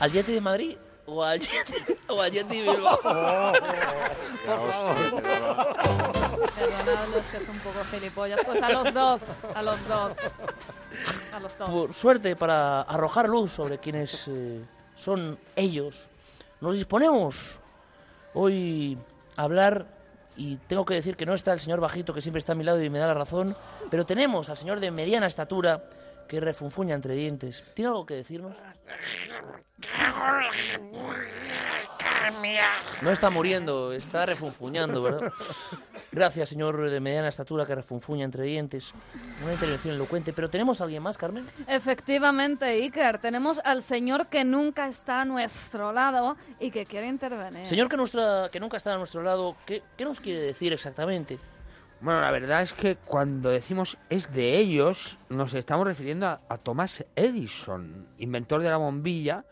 ¿al 0.00 0.12
Yeti 0.12 0.32
de 0.32 0.40
Madrid 0.40 0.76
o 1.06 1.22
al 1.22 1.40
Yeti, 1.40 1.74
o 2.08 2.20
al 2.20 2.30
Yeti 2.30 2.60
de 2.60 2.70
Bilbao? 2.70 2.98
Perdonad 6.56 7.08
los 7.08 7.26
que 7.26 7.38
son 7.40 7.50
un 7.50 7.60
poco 7.60 7.84
gilipollas. 7.90 8.40
Pues 8.44 8.62
a 8.62 8.70
los 8.70 8.94
dos, 8.94 9.22
a 9.54 9.62
los 9.62 9.88
dos. 9.88 10.12
A 11.32 11.40
los 11.40 11.58
dos. 11.58 11.70
Por 11.70 11.94
suerte, 11.94 12.36
para 12.36 12.82
arrojar 12.82 13.28
luz 13.28 13.52
sobre 13.52 13.78
quienes 13.78 14.28
eh, 14.28 14.60
son 14.94 15.38
ellos, 15.56 16.08
nos 16.60 16.74
disponemos 16.74 17.58
hoy 18.34 18.98
a 19.36 19.42
hablar 19.42 19.86
y 20.36 20.56
tengo 20.56 20.84
que 20.84 20.94
decir 20.94 21.16
que 21.16 21.26
no 21.26 21.34
está 21.34 21.52
el 21.52 21.60
señor 21.60 21.80
bajito 21.80 22.14
que 22.14 22.22
siempre 22.22 22.38
está 22.38 22.52
a 22.52 22.54
mi 22.54 22.64
lado 22.64 22.82
y 22.82 22.90
me 22.90 22.98
da 22.98 23.06
la 23.06 23.14
razón, 23.14 23.56
pero 23.90 24.06
tenemos 24.06 24.48
al 24.48 24.56
señor 24.56 24.80
de 24.80 24.90
mediana 24.90 25.26
estatura 25.26 25.84
que 26.32 26.40
refunfuña 26.40 26.94
entre 26.94 27.14
dientes. 27.14 27.62
¿Tiene 27.74 27.90
algo 27.90 28.06
que 28.06 28.14
decirnos? 28.14 28.56
No 33.02 33.10
está 33.10 33.28
muriendo, 33.28 33.92
está 33.92 34.24
refunfuñando, 34.24 35.02
¿verdad? 35.02 35.30
Gracias, 36.10 36.48
señor 36.48 36.88
de 36.88 37.00
mediana 37.00 37.28
estatura 37.28 37.66
que 37.66 37.74
refunfuña 37.74 38.24
entre 38.24 38.44
dientes. 38.44 38.94
Una 39.42 39.52
intervención 39.52 39.94
elocuente. 39.94 40.32
¿Pero 40.32 40.48
tenemos 40.48 40.80
a 40.80 40.84
alguien 40.84 41.02
más, 41.02 41.18
Carmen? 41.18 41.46
Efectivamente, 41.66 42.64
Iker, 42.64 43.18
tenemos 43.18 43.60
al 43.62 43.82
señor 43.82 44.28
que 44.28 44.42
nunca 44.42 44.88
está 44.88 45.20
a 45.20 45.24
nuestro 45.26 45.92
lado 45.92 46.38
y 46.58 46.70
que 46.70 46.86
quiere 46.86 47.08
intervenir. 47.08 47.66
Señor 47.66 47.90
que, 47.90 47.98
nuestra, 47.98 48.48
que 48.50 48.58
nunca 48.58 48.78
está 48.78 48.94
a 48.94 48.96
nuestro 48.96 49.22
lado, 49.22 49.54
¿qué, 49.66 49.82
qué 49.98 50.06
nos 50.06 50.18
quiere 50.18 50.40
decir 50.40 50.72
exactamente? 50.72 51.38
Bueno, 52.02 52.20
la 52.20 52.30
verdad 52.32 52.62
es 52.62 52.72
que 52.72 52.96
cuando 52.96 53.48
decimos 53.50 53.96
es 54.10 54.32
de 54.32 54.58
ellos, 54.58 55.18
nos 55.28 55.54
estamos 55.54 55.86
refiriendo 55.86 56.26
a, 56.26 56.40
a 56.48 56.56
Thomas 56.56 57.04
Edison, 57.14 58.08
inventor 58.18 58.60
de 58.62 58.70
la 58.70 58.76
bombilla, 58.76 59.44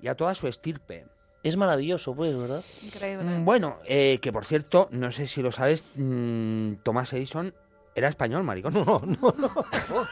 y 0.00 0.08
a 0.08 0.14
toda 0.14 0.34
su 0.34 0.46
estirpe. 0.46 1.06
Es 1.42 1.56
maravilloso, 1.56 2.14
pues, 2.14 2.36
¿verdad? 2.36 2.62
Increíble. 2.82 3.24
Mm, 3.24 3.44
Bueno, 3.44 3.78
eh, 3.84 4.18
que 4.20 4.32
por 4.32 4.44
cierto, 4.44 4.88
no 4.92 5.10
sé 5.10 5.26
si 5.26 5.42
lo 5.42 5.50
sabes, 5.52 5.84
mm, 5.96 6.74
Thomas 6.82 7.12
Edison 7.12 7.52
era 7.94 8.08
español, 8.08 8.42
maricón. 8.44 8.74
No, 8.74 9.00
no, 9.04 9.34
no. 9.38 10.06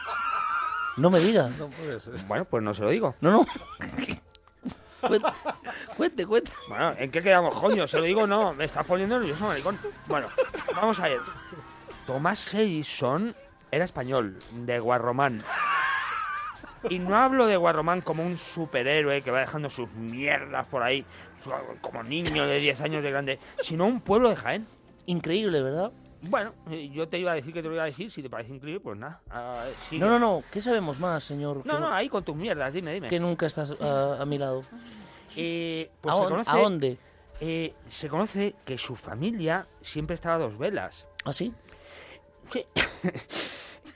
No 0.97 1.09
me 1.09 1.19
diga. 1.19 1.49
No 1.59 1.67
puede 1.67 1.99
ser. 1.99 2.13
Bueno, 2.25 2.45
pues 2.45 2.63
no 2.63 2.73
se 2.73 2.83
lo 2.83 2.89
digo. 2.89 3.15
No, 3.21 3.31
no. 3.31 3.45
Cuente, 5.01 5.27
cuente, 5.97 6.25
cuente. 6.25 6.51
Bueno, 6.67 6.93
¿en 6.97 7.11
qué 7.11 7.21
quedamos, 7.21 7.53
coño? 7.53 7.85
Se 7.85 7.97
lo 7.97 8.03
digo, 8.03 8.25
no, 8.25 8.53
me 8.55 8.65
estás 8.65 8.83
poniendo 8.85 9.19
nervioso, 9.19 9.45
maricón. 9.45 9.77
Bueno, 10.07 10.27
vamos 10.75 10.99
a 10.99 11.03
ver. 11.09 11.19
Thomas 12.05 12.53
Edison 12.53 13.35
era 13.71 13.85
español, 13.85 14.37
de 14.51 14.79
Guarromán. 14.79 15.43
Y 16.89 16.99
no 16.99 17.15
hablo 17.17 17.47
de 17.47 17.57
Guarromán 17.57 18.01
como 18.01 18.23
un 18.23 18.37
superhéroe 18.37 19.21
que 19.23 19.31
va 19.31 19.39
dejando 19.39 19.69
sus 19.69 19.89
mierdas 19.93 20.67
por 20.67 20.83
ahí, 20.83 21.03
como 21.81 22.03
niño 22.03 22.45
de 22.45 22.59
10 22.59 22.81
años 22.81 23.03
de 23.03 23.09
grande, 23.11 23.39
sino 23.61 23.85
un 23.85 24.01
pueblo 24.01 24.29
de 24.29 24.35
Jaén. 24.35 24.67
Increíble, 25.07 25.61
¿verdad? 25.63 25.91
Bueno, 26.21 26.53
eh, 26.71 26.89
yo 26.93 27.07
te 27.07 27.19
iba 27.19 27.31
a 27.31 27.35
decir 27.35 27.53
que 27.53 27.61
te 27.61 27.67
lo 27.67 27.73
iba 27.75 27.83
a 27.83 27.87
decir, 27.87 28.09
si 28.11 28.21
te 28.21 28.29
parece 28.29 28.53
increíble, 28.53 28.79
pues 28.79 28.97
nada. 28.97 29.21
ah. 29.29 29.65
No, 29.91 30.07
no, 30.09 30.19
no. 30.19 30.43
¿Qué 30.51 30.61
sabemos 30.61 30.99
más, 30.99 31.23
señor? 31.23 31.65
No, 31.65 31.79
no, 31.79 31.91
ahí 31.91 32.07
con 32.09 32.23
tus 32.23 32.35
mierdas, 32.35 32.71
dime, 32.73 32.93
dime. 32.93 33.07
que 33.07 33.19
nunca 33.19 33.45
estás 33.47 33.75
a, 33.79 34.21
a 34.21 34.25
mi 34.25 34.37
lado. 34.37 34.63
Eh, 35.35 35.89
pues 36.01 36.13
¿A, 36.13 36.17
se 36.17 36.21
dónde- 36.23 36.31
conoce, 36.31 36.49
a 36.51 36.55
dónde? 36.55 36.97
eh, 37.41 37.73
se 37.87 38.09
conoce 38.09 38.55
que 38.63 38.77
su 38.77 38.95
familia 38.95 39.67
siempre 39.81 40.13
estaba 40.15 40.35
a 40.35 40.39
dos 40.39 40.57
velas. 40.57 41.07
¿Ah, 41.25 41.33
sí? 41.33 41.51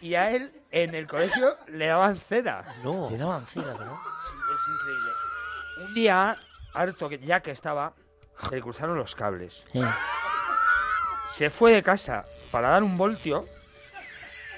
Y 0.01 0.15
a 0.15 0.31
él 0.31 0.51
en 0.71 0.95
el 0.95 1.07
colegio 1.07 1.57
le 1.67 1.87
daban 1.87 2.15
cena. 2.15 2.63
No. 2.83 3.07
Te 3.07 3.17
daban 3.17 3.45
cera, 3.45 3.73
¿verdad? 3.73 3.97
Es 4.53 4.73
increíble. 4.73 5.11
Un 5.85 5.93
día, 5.93 6.37
harto 6.73 7.09
que 7.09 7.19
ya 7.19 7.41
que 7.41 7.51
estaba, 7.51 7.93
se 8.37 8.55
le 8.55 8.61
cruzaron 8.61 8.97
los 8.97 9.13
cables. 9.13 9.63
Eh. 9.73 9.83
Se 11.33 11.49
fue 11.49 11.73
de 11.73 11.83
casa 11.83 12.25
para 12.49 12.69
dar 12.69 12.83
un 12.83 12.97
voltio, 12.97 13.45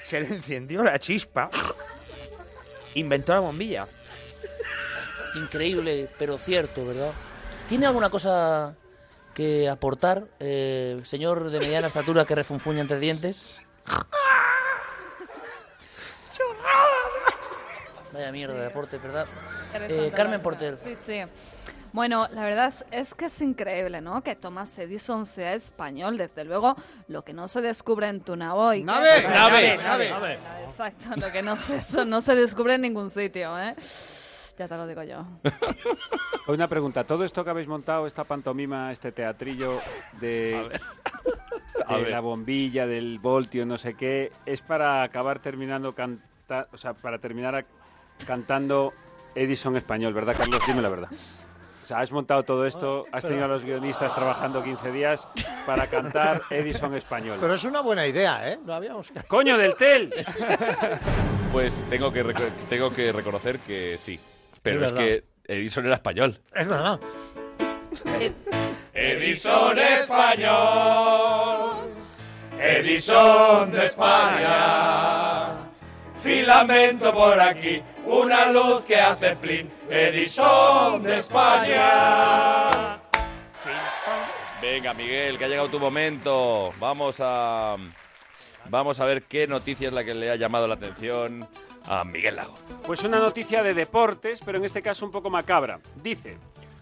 se 0.02 0.20
le 0.20 0.28
encendió 0.28 0.82
la 0.84 0.98
chispa, 0.98 1.50
inventó 2.94 3.32
la 3.32 3.40
bombilla. 3.40 3.86
Increíble, 5.34 6.08
pero 6.18 6.38
cierto, 6.38 6.86
¿verdad? 6.86 7.12
¿Tiene 7.68 7.86
alguna 7.86 8.10
cosa 8.10 8.76
que 9.34 9.68
aportar, 9.68 10.28
eh, 10.38 11.00
señor 11.04 11.50
de 11.50 11.58
mediana 11.58 11.86
estatura 11.86 12.24
que 12.24 12.34
refunfuña 12.34 12.80
entre 12.80 12.98
dientes? 13.00 13.60
Vaya 18.12 18.30
mierda 18.30 18.54
de 18.54 18.66
aporte, 18.66 18.98
¿verdad? 18.98 19.26
Eh, 19.74 20.12
Carmen 20.14 20.40
Porter. 20.42 20.78
Sí, 20.84 20.96
sí. 21.06 21.22
Bueno, 21.92 22.26
la 22.30 22.42
verdad 22.44 22.72
es, 22.90 23.14
que 23.14 23.26
es 23.26 23.40
increíble, 23.42 24.00
¿no? 24.00 24.22
Que 24.22 24.34
Thomas 24.34 24.78
Edison 24.78 25.26
sea 25.26 25.52
español, 25.52 26.16
desde 26.16 26.44
luego, 26.44 26.74
lo 27.08 27.22
que 27.22 27.34
no 27.34 27.48
se 27.48 27.60
descubre 27.60 28.08
en 28.08 28.22
Tunaboy. 28.22 28.82
¡Nave! 28.82 29.22
¡Nave! 29.28 29.76
¡Nave! 29.76 30.38
Exacto, 30.70 31.16
lo 31.16 31.30
que 31.30 31.42
no 31.42 31.56
se, 31.56 32.04
no 32.06 32.22
se 32.22 32.34
descubre 32.34 32.74
en 32.74 32.80
ningún 32.80 33.10
sitio, 33.10 33.58
¿eh? 33.58 33.74
Ya 34.58 34.68
te 34.68 34.76
lo 34.76 34.86
digo 34.86 35.02
yo. 35.02 35.24
Una 36.46 36.68
pregunta, 36.68 37.04
¿todo 37.04 37.24
esto 37.24 37.42
que 37.44 37.50
habéis 37.50 37.68
montado, 37.68 38.06
esta 38.06 38.24
pantomima, 38.24 38.92
este 38.92 39.10
teatrillo 39.12 39.78
de, 40.20 40.70
A 41.86 41.96
de 41.96 42.02
ver. 42.02 42.10
la 42.12 42.20
bombilla, 42.20 42.86
del 42.86 43.18
voltio, 43.18 43.64
no 43.64 43.78
sé 43.78 43.94
qué, 43.94 44.30
es 44.44 44.60
para 44.60 45.02
acabar 45.02 45.38
terminando 45.40 45.94
canta, 45.94 46.68
o 46.72 46.76
sea, 46.76 46.92
para 46.94 47.18
terminar 47.18 47.54
a- 47.56 47.64
cantando 48.26 48.92
Edison 49.34 49.76
español, 49.76 50.12
¿verdad, 50.12 50.34
Carlos? 50.36 50.60
Dime 50.66 50.82
la 50.82 50.90
verdad. 50.90 51.08
O 51.12 51.86
sea, 51.86 51.98
has 52.00 52.12
montado 52.12 52.44
todo 52.44 52.64
esto, 52.66 53.06
has 53.10 53.24
tenido 53.24 53.46
a 53.46 53.48
los 53.48 53.64
guionistas 53.64 54.14
trabajando 54.14 54.62
15 54.62 54.92
días 54.92 55.26
para 55.66 55.86
cantar 55.88 56.42
Edison 56.50 56.94
español. 56.94 57.38
Pero 57.40 57.54
es 57.54 57.64
una 57.64 57.80
buena 57.80 58.06
idea, 58.06 58.48
¿eh? 58.52 58.58
No 58.64 58.74
habíamos... 58.74 59.10
¡Coño 59.26 59.58
del 59.58 59.74
tel! 59.74 60.12
Pues 61.50 61.82
tengo 61.90 62.12
que, 62.12 62.22
tengo 62.68 62.90
que 62.94 63.10
reconocer 63.12 63.58
que 63.60 63.96
sí. 63.98 64.20
Pero 64.62 64.84
Es 64.84 64.92
es, 64.92 64.98
que 64.98 65.24
Edison 65.46 65.86
era 65.86 65.96
español. 65.96 66.38
Es 66.54 66.68
verdad. 66.68 67.00
Edison 68.94 69.78
español, 69.78 70.50
Edison 72.58 73.70
de 73.70 73.86
España, 73.86 75.48
filamento 76.22 77.12
por 77.12 77.40
aquí, 77.40 77.82
una 78.06 78.46
luz 78.52 78.84
que 78.84 78.96
hace 78.96 79.34
plin, 79.36 79.70
Edison 79.90 81.02
de 81.02 81.18
España. 81.18 83.00
Venga, 84.60 84.94
Miguel, 84.94 85.38
que 85.38 85.44
ha 85.44 85.48
llegado 85.48 85.68
tu 85.68 85.80
momento. 85.80 86.72
Vamos 86.78 87.16
a 87.20 87.76
vamos 88.66 89.00
a 89.00 89.04
ver 89.04 89.24
qué 89.24 89.46
noticia 89.46 89.88
es 89.88 89.94
la 89.94 90.04
que 90.04 90.14
le 90.14 90.30
ha 90.30 90.36
llamado 90.36 90.68
la 90.68 90.74
atención 90.74 91.48
a 91.86 92.04
Miguel 92.04 92.36
Lago. 92.36 92.54
Pues 92.86 93.04
una 93.04 93.18
noticia 93.18 93.62
de 93.62 93.74
deportes, 93.74 94.40
pero 94.44 94.58
en 94.58 94.64
este 94.64 94.82
caso 94.82 95.04
un 95.04 95.12
poco 95.12 95.30
macabra. 95.30 95.80
Dice, 96.02 96.36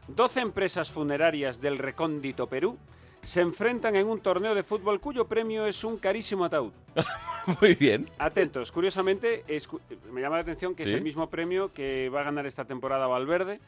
12 0.09 0.41
empresas 0.41 0.91
funerarias 0.91 1.61
del 1.61 1.79
recóndito 1.79 2.47
Perú 2.47 2.79
se 3.23 3.41
enfrentan 3.41 3.97
en 3.97 4.07
un 4.07 4.21
torneo 4.21 4.55
de 4.55 4.63
fútbol 4.63 4.99
cuyo 5.01 5.27
premio 5.27 5.67
es 5.67 5.85
un 5.85 5.99
carísimo 5.99 6.45
ataúd. 6.45 6.73
Muy 7.61 7.75
bien. 7.75 8.09
Atentos, 8.19 8.73
curiosamente, 8.73 9.45
es 9.49 9.69
me 10.13 10.21
llama 10.21 10.37
la 10.37 10.43
atención 10.43 10.75
que 10.75 10.83
¿Sí? 10.85 10.89
es 10.91 10.95
el 10.97 11.03
mismo 11.03 11.29
premio 11.29 11.73
que 11.73 12.09
va 12.09 12.21
a 12.21 12.25
ganar 12.25 12.47
esta 12.47 12.65
temporada 12.65 13.07
Valverde 13.07 13.61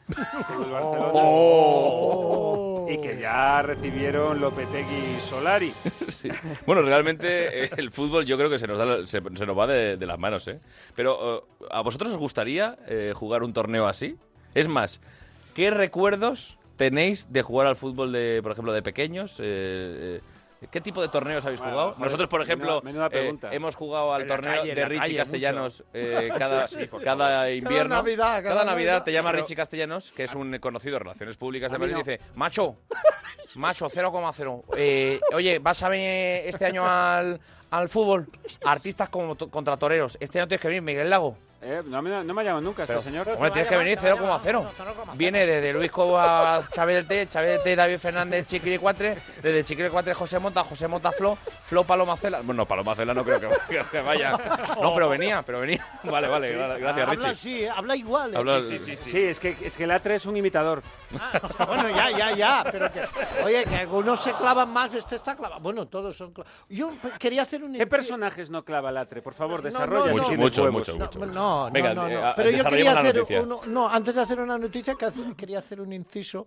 con 0.47 0.63
el 0.65 0.71
Barcelona 0.71 1.11
Oh. 1.15 2.87
y 2.89 2.97
que 3.01 3.17
ya 3.19 3.61
recibieron 3.61 4.39
Lopetegui 4.41 5.17
y 5.17 5.19
Solari. 5.21 5.73
Sí. 6.09 6.29
Bueno, 6.65 6.81
realmente 6.83 7.65
eh, 7.65 7.69
el 7.77 7.91
fútbol 7.91 8.25
yo 8.25 8.37
creo 8.37 8.49
que 8.49 8.57
se 8.57 8.67
nos, 8.67 8.77
da, 8.77 8.85
la- 8.85 9.05
se, 9.05 9.21
se 9.21 9.45
nos 9.45 9.57
va 9.57 9.67
de, 9.67 9.97
de 9.97 10.05
las 10.05 10.17
manos, 10.19 10.47
¿eh? 10.47 10.59
Pero, 10.95 11.37
eh, 11.61 11.65
¿a 11.71 11.81
vosotros 11.81 12.11
os 12.11 12.17
gustaría 12.17 12.77
eh, 12.87 13.13
jugar 13.15 13.43
un 13.43 13.51
torneo 13.53 13.87
así? 13.87 14.15
Es 14.53 14.67
más, 14.67 15.01
¿qué 15.55 15.69
recuerdos 15.71 16.57
tenéis 16.77 17.31
de 17.31 17.41
jugar 17.41 17.67
al 17.67 17.75
fútbol, 17.75 18.11
de, 18.11 18.39
por 18.43 18.51
ejemplo, 18.51 18.73
de 18.73 18.81
pequeños? 18.81 19.39
Eh, 19.39 20.19
eh, 20.21 20.67
¿Qué 20.71 20.79
tipo 20.79 21.01
de 21.01 21.09
torneos 21.09 21.45
habéis 21.45 21.59
jugado? 21.59 21.93
Nosotros, 21.97 22.29
por 22.29 22.41
ejemplo, 22.41 22.81
menuda 22.83 23.09
eh, 23.11 23.35
hemos 23.51 23.75
jugado 23.75 24.13
al 24.13 24.25
torneo 24.25 24.61
calle, 24.61 24.73
de 24.73 24.85
Richie 24.85 24.99
calle, 25.01 25.17
Castellanos 25.17 25.83
eh, 25.93 26.29
cada, 26.37 26.67
Sí, 26.67 26.79
invierno. 26.79 26.99
Cada 27.03 27.85
Navidad, 27.89 28.43
cada 28.43 28.55
Navidad 28.63 28.65
Navidad. 28.65 29.03
te 29.03 29.11
llama 29.11 29.31
Pero- 29.31 29.43
Richie 29.43 29.55
Castellanos, 29.57 30.11
que 30.15 30.23
es 30.23 30.33
un 30.35 30.57
conocido 30.59 30.93
de 30.93 30.99
Relaciones 30.99 31.35
Públicas 31.35 31.69
de 31.71 31.77
Madrid, 31.77 31.95
y 31.95 31.97
dice, 31.97 32.19
macho, 32.35 32.77
macho, 33.55 33.87
0,0. 33.89 34.63
Eh, 34.77 35.19
oye, 35.33 35.59
¿vas 35.59 35.83
a 35.83 35.89
venir 35.89 36.07
este 36.47 36.65
año 36.65 36.85
al, 36.87 37.41
al 37.69 37.89
fútbol? 37.89 38.27
Artistas 38.63 39.09
como 39.09 39.35
contra 39.35 39.75
toreros. 39.75 40.17
Este 40.21 40.39
año 40.39 40.47
tienes 40.47 40.61
que 40.61 40.67
venir 40.69 40.81
Miguel 40.81 41.09
Lago. 41.09 41.37
Eh, 41.65 41.81
no, 41.85 42.01
me, 42.01 42.23
no 42.23 42.33
me 42.33 42.41
ha 42.41 42.45
llamado 42.45 42.61
nunca 42.61 42.85
Pero, 42.85 42.99
este 42.99 43.09
señor. 43.09 43.27
hombre, 43.29 43.51
tienes 43.51 43.69
que 43.69 43.77
venir 43.77 43.97
0,0. 43.97 44.65
Viene 45.15 45.45
desde 45.45 45.71
Luis 45.73 45.91
Coba 45.91 46.57
a 46.57 46.69
Chabete 46.69 47.75
David 47.75 47.97
Fernández 47.99 48.45
Chiquilicuatre, 48.47 49.17
desde 49.41 49.63
Chiquilicuatre 49.63 50.13
José 50.13 50.39
Mota, 50.39 50.63
José 50.63 50.87
Mota 50.87 51.11
Flo, 51.11 51.37
Flo 51.63 51.83
Palomacela. 51.85 52.41
Bueno, 52.43 52.65
Palomacela 52.67 53.13
no 53.13 53.23
creo 53.23 53.39
que, 53.91 54.01
vaya. 54.01 54.37
No, 54.81 54.93
pero 54.93 55.07
venía, 55.09 55.41
pero 55.43 55.59
venía. 55.61 55.85
Vale, 56.03 56.27
vale, 56.27 56.55
gra- 56.57 56.77
gracias, 56.79 57.07
Habla 57.07 57.15
Richie. 57.15 57.29
así, 57.29 57.63
¿eh? 57.63 57.69
habla 57.69 57.95
igual. 57.95 58.33
¿eh? 58.33 58.37
Habla- 58.37 58.61
Sí, 58.61 58.77
sí, 58.79 58.97
sí. 58.97 59.09
Sí, 59.11 59.23
es 59.23 59.39
que, 59.39 59.55
es 59.61 59.77
que 59.77 59.83
el 59.85 59.91
Atre 59.91 60.15
es 60.15 60.25
un 60.25 60.35
imitador. 60.35 60.81
Ah, 61.19 61.65
bueno, 61.65 61.89
ya, 61.89 62.09
ya, 62.11 62.31
ya. 62.35 62.65
Pero 62.71 62.91
que, 62.91 63.01
oye, 63.43 63.65
que 63.65 63.75
algunos 63.77 64.21
se 64.21 64.33
clavan 64.33 64.69
más, 64.71 64.93
este 64.93 65.15
está 65.15 65.35
clavado. 65.35 65.61
Bueno, 65.61 65.87
todos 65.87 66.15
son 66.17 66.33
clavados. 66.33 66.57
Yo 66.69 66.91
quería 67.19 67.43
hacer 67.43 67.63
un. 67.63 67.73
¿Qué 67.73 67.87
personajes 67.87 68.49
no 68.49 68.63
clava 68.63 68.89
el 68.89 68.97
Atre? 68.97 69.21
Por 69.21 69.33
favor, 69.33 69.59
No, 69.59 69.63
desarrolla. 69.69 70.11
no, 70.11 70.17
no. 70.17 70.37
Mucho, 70.37 70.37
mucho, 70.37 70.65
No, 70.65 70.71
mucho. 70.71 71.25
no, 71.27 71.52
No, 71.65 71.71
Venga, 71.71 71.93
no, 71.93 72.03
no, 72.03 72.09
eh, 72.09 72.13
no. 72.21 72.33
Pero 72.35 72.49
yo 72.51 72.63
quería 72.63 72.99
hacer 72.99 73.25
uno- 73.41 73.61
no, 73.67 73.87
antes 73.89 74.15
de 74.15 74.21
hacer 74.21 74.39
una 74.39 74.57
noticia 74.57 74.95
que 74.95 75.07
quería 75.35 75.59
hacer 75.59 75.79
un 75.81 75.93
inciso. 75.93 76.45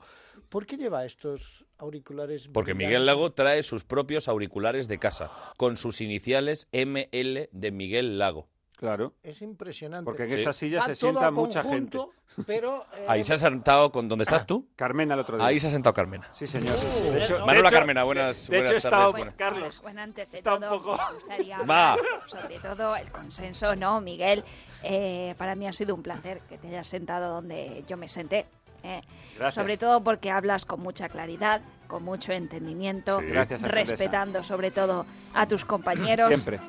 ¿Por 0.49 0.67
qué 0.67 0.77
lleva 0.77 1.05
estos 1.05 1.65
auriculares? 1.79 2.49
Porque? 2.49 2.75
Miguel 2.75 3.07
Lago 3.07 3.33
trae 3.33 3.63
sus 3.63 3.85
propios 3.85 4.29
auriculares 4.29 4.89
de 4.89 4.99
casa, 4.99 5.31
con 5.57 5.77
sus 5.77 6.01
iniciales 6.01 6.69
ML 6.73 7.49
de 7.53 7.71
Miguel 7.73 8.19
Lago. 8.19 8.49
Claro. 8.77 9.15
Es 9.23 9.41
impresionante. 9.41 10.05
Porque 10.05 10.25
en 10.25 10.31
Sí. 10.31 10.35
esta 10.37 10.53
silla 10.53 10.81
Va 10.81 10.87
se 10.87 10.97
sienta 10.97 11.31
mucha 11.31 11.63
conjunto, 11.63 12.11
Pero, 12.47 12.85
eh, 12.95 13.05
Ahí 13.09 13.23
se 13.25 13.33
ha 13.33 13.39
sentado 13.39 13.91
con 13.91 14.09
donde 14.09 14.25
estás 14.25 14.45
tú. 14.47 14.67
Carmena 14.77 15.15
el 15.15 15.21
otro 15.21 15.39
día. 15.39 15.47
Ahí 15.47 15.59
se 15.59 15.69
ha 15.69 15.71
sentado 15.71 15.95
Carmena. 15.95 16.29
Sí, 16.35 16.47
señor. 16.47 16.75
Uh, 16.77 17.13
De 17.13 17.25
hecho- 17.25 17.39
Manuela 17.39 17.53
de 17.63 17.69
hecho- 17.69 17.77
Carmena, 17.77 18.05
buenas, 18.05 18.27
de 18.49 18.57
hecho, 18.59 18.65
buenas 18.65 18.71
he 18.71 18.75
tardes. 18.75 18.85
estado- 18.85 19.13
buenas- 19.13 19.35
Carlos. 19.37 19.81
Bueno, 19.83 20.01
antes 20.03 20.31
de 20.31 20.39
Está 20.39 20.55
un 20.55 20.61
todo, 20.61 20.71
poco- 20.83 20.99
me 21.09 21.15
gustaría 21.15 21.57
hablar 21.95 21.99
sobre 22.27 22.59
todo 22.59 22.97
el 22.97 23.11
consenso, 23.11 23.75
¿no, 23.77 24.01
Miguel? 24.03 24.45
Eh, 24.83 25.35
para 25.39 25.55
mí 25.55 25.67
ha 25.67 25.73
sido 25.73 25.95
un 25.95 26.03
placer 26.03 26.41
que 26.49 26.59
te 26.59 26.69
hayas 26.69 26.87
sentado 26.89 27.33
donde 27.37 27.85
yo 27.89 27.97
me 27.97 28.09
senté. 28.09 28.45
¿eh? 28.83 29.01
Gracias. 29.39 29.55
Sobre 29.55 29.79
todo 29.79 30.05
porque 30.05 30.31
hablas 30.31 30.67
con 30.67 30.81
mucha 30.81 31.09
claridad, 31.09 31.63
con 31.87 32.03
mucho 32.05 32.33
entendimiento. 32.33 33.19
Gracias, 33.23 33.63
respetando 33.63 34.45
sobre 34.45 34.71
todo 34.71 35.07
a 35.33 35.47
tus 35.49 35.65
compañeros 35.65 36.29
Siempre. 36.29 36.61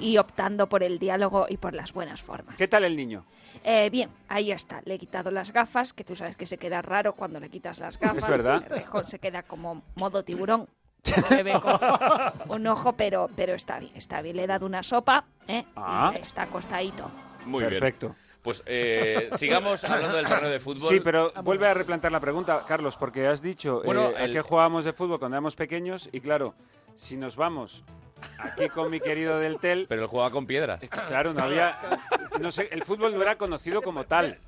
Y 0.00 0.18
optando 0.18 0.68
por 0.68 0.82
el 0.82 0.98
diálogo 0.98 1.46
y 1.48 1.56
por 1.56 1.74
las 1.74 1.92
buenas 1.92 2.22
formas. 2.22 2.56
¿Qué 2.56 2.68
tal 2.68 2.84
el 2.84 2.96
niño? 2.96 3.24
Eh, 3.64 3.88
bien, 3.90 4.10
ahí 4.28 4.52
está. 4.52 4.80
Le 4.84 4.94
he 4.94 4.98
quitado 4.98 5.30
las 5.30 5.52
gafas, 5.52 5.92
que 5.92 6.04
tú 6.04 6.14
sabes 6.14 6.36
que 6.36 6.46
se 6.46 6.58
queda 6.58 6.82
raro 6.82 7.12
cuando 7.12 7.40
le 7.40 7.48
quitas 7.48 7.78
las 7.78 7.98
gafas. 7.98 8.18
Es 8.18 8.28
verdad. 8.28 8.62
El 8.64 8.78
rejón 8.78 9.08
se 9.08 9.18
queda 9.18 9.42
como 9.42 9.82
modo 9.94 10.22
tiburón. 10.24 10.68
Se 11.02 11.42
ve 11.42 11.52
como 11.60 11.78
un 12.54 12.66
ojo, 12.66 12.94
pero, 12.94 13.28
pero 13.36 13.54
está 13.54 13.78
bien, 13.78 13.92
está 13.94 14.22
bien. 14.22 14.36
Le 14.36 14.44
he 14.44 14.46
dado 14.46 14.66
una 14.66 14.82
sopa 14.82 15.24
¿eh? 15.46 15.64
Ah. 15.76 16.12
y 16.16 16.22
está 16.22 16.42
acostadito. 16.42 17.10
Muy 17.44 17.64
Perfecto. 17.64 18.08
bien. 18.08 18.26
Pues 18.42 18.62
eh, 18.66 19.28
sigamos 19.36 19.82
hablando 19.84 20.16
del 20.16 20.26
torneo 20.26 20.50
de 20.50 20.60
fútbol. 20.60 20.88
Sí, 20.88 21.00
pero 21.00 21.32
vuelve 21.42 21.66
a 21.66 21.74
replantear 21.74 22.12
la 22.12 22.20
pregunta, 22.20 22.64
Carlos, 22.66 22.96
porque 22.96 23.26
has 23.26 23.42
dicho 23.42 23.82
Bueno, 23.84 24.10
eh, 24.10 24.22
a 24.22 24.26
qué 24.28 24.40
jugábamos 24.40 24.84
de 24.84 24.92
fútbol 24.92 25.18
cuando 25.18 25.36
éramos 25.36 25.56
pequeños 25.56 26.08
y 26.12 26.20
claro, 26.20 26.54
si 26.94 27.16
nos 27.16 27.34
vamos 27.34 27.82
aquí 28.38 28.68
con 28.68 28.90
mi 28.90 29.00
querido 29.00 29.38
del 29.38 29.58
Tel, 29.58 29.86
Pero 29.88 30.02
él 30.02 30.08
jugaba 30.08 30.30
con 30.30 30.46
piedras. 30.46 30.80
claro, 31.08 31.32
no 31.32 31.42
había, 31.44 31.78
no 32.40 32.50
sé, 32.50 32.68
el 32.72 32.82
fútbol 32.84 33.14
no 33.14 33.22
era 33.22 33.36
conocido 33.36 33.82
como 33.82 34.04
tal, 34.04 34.38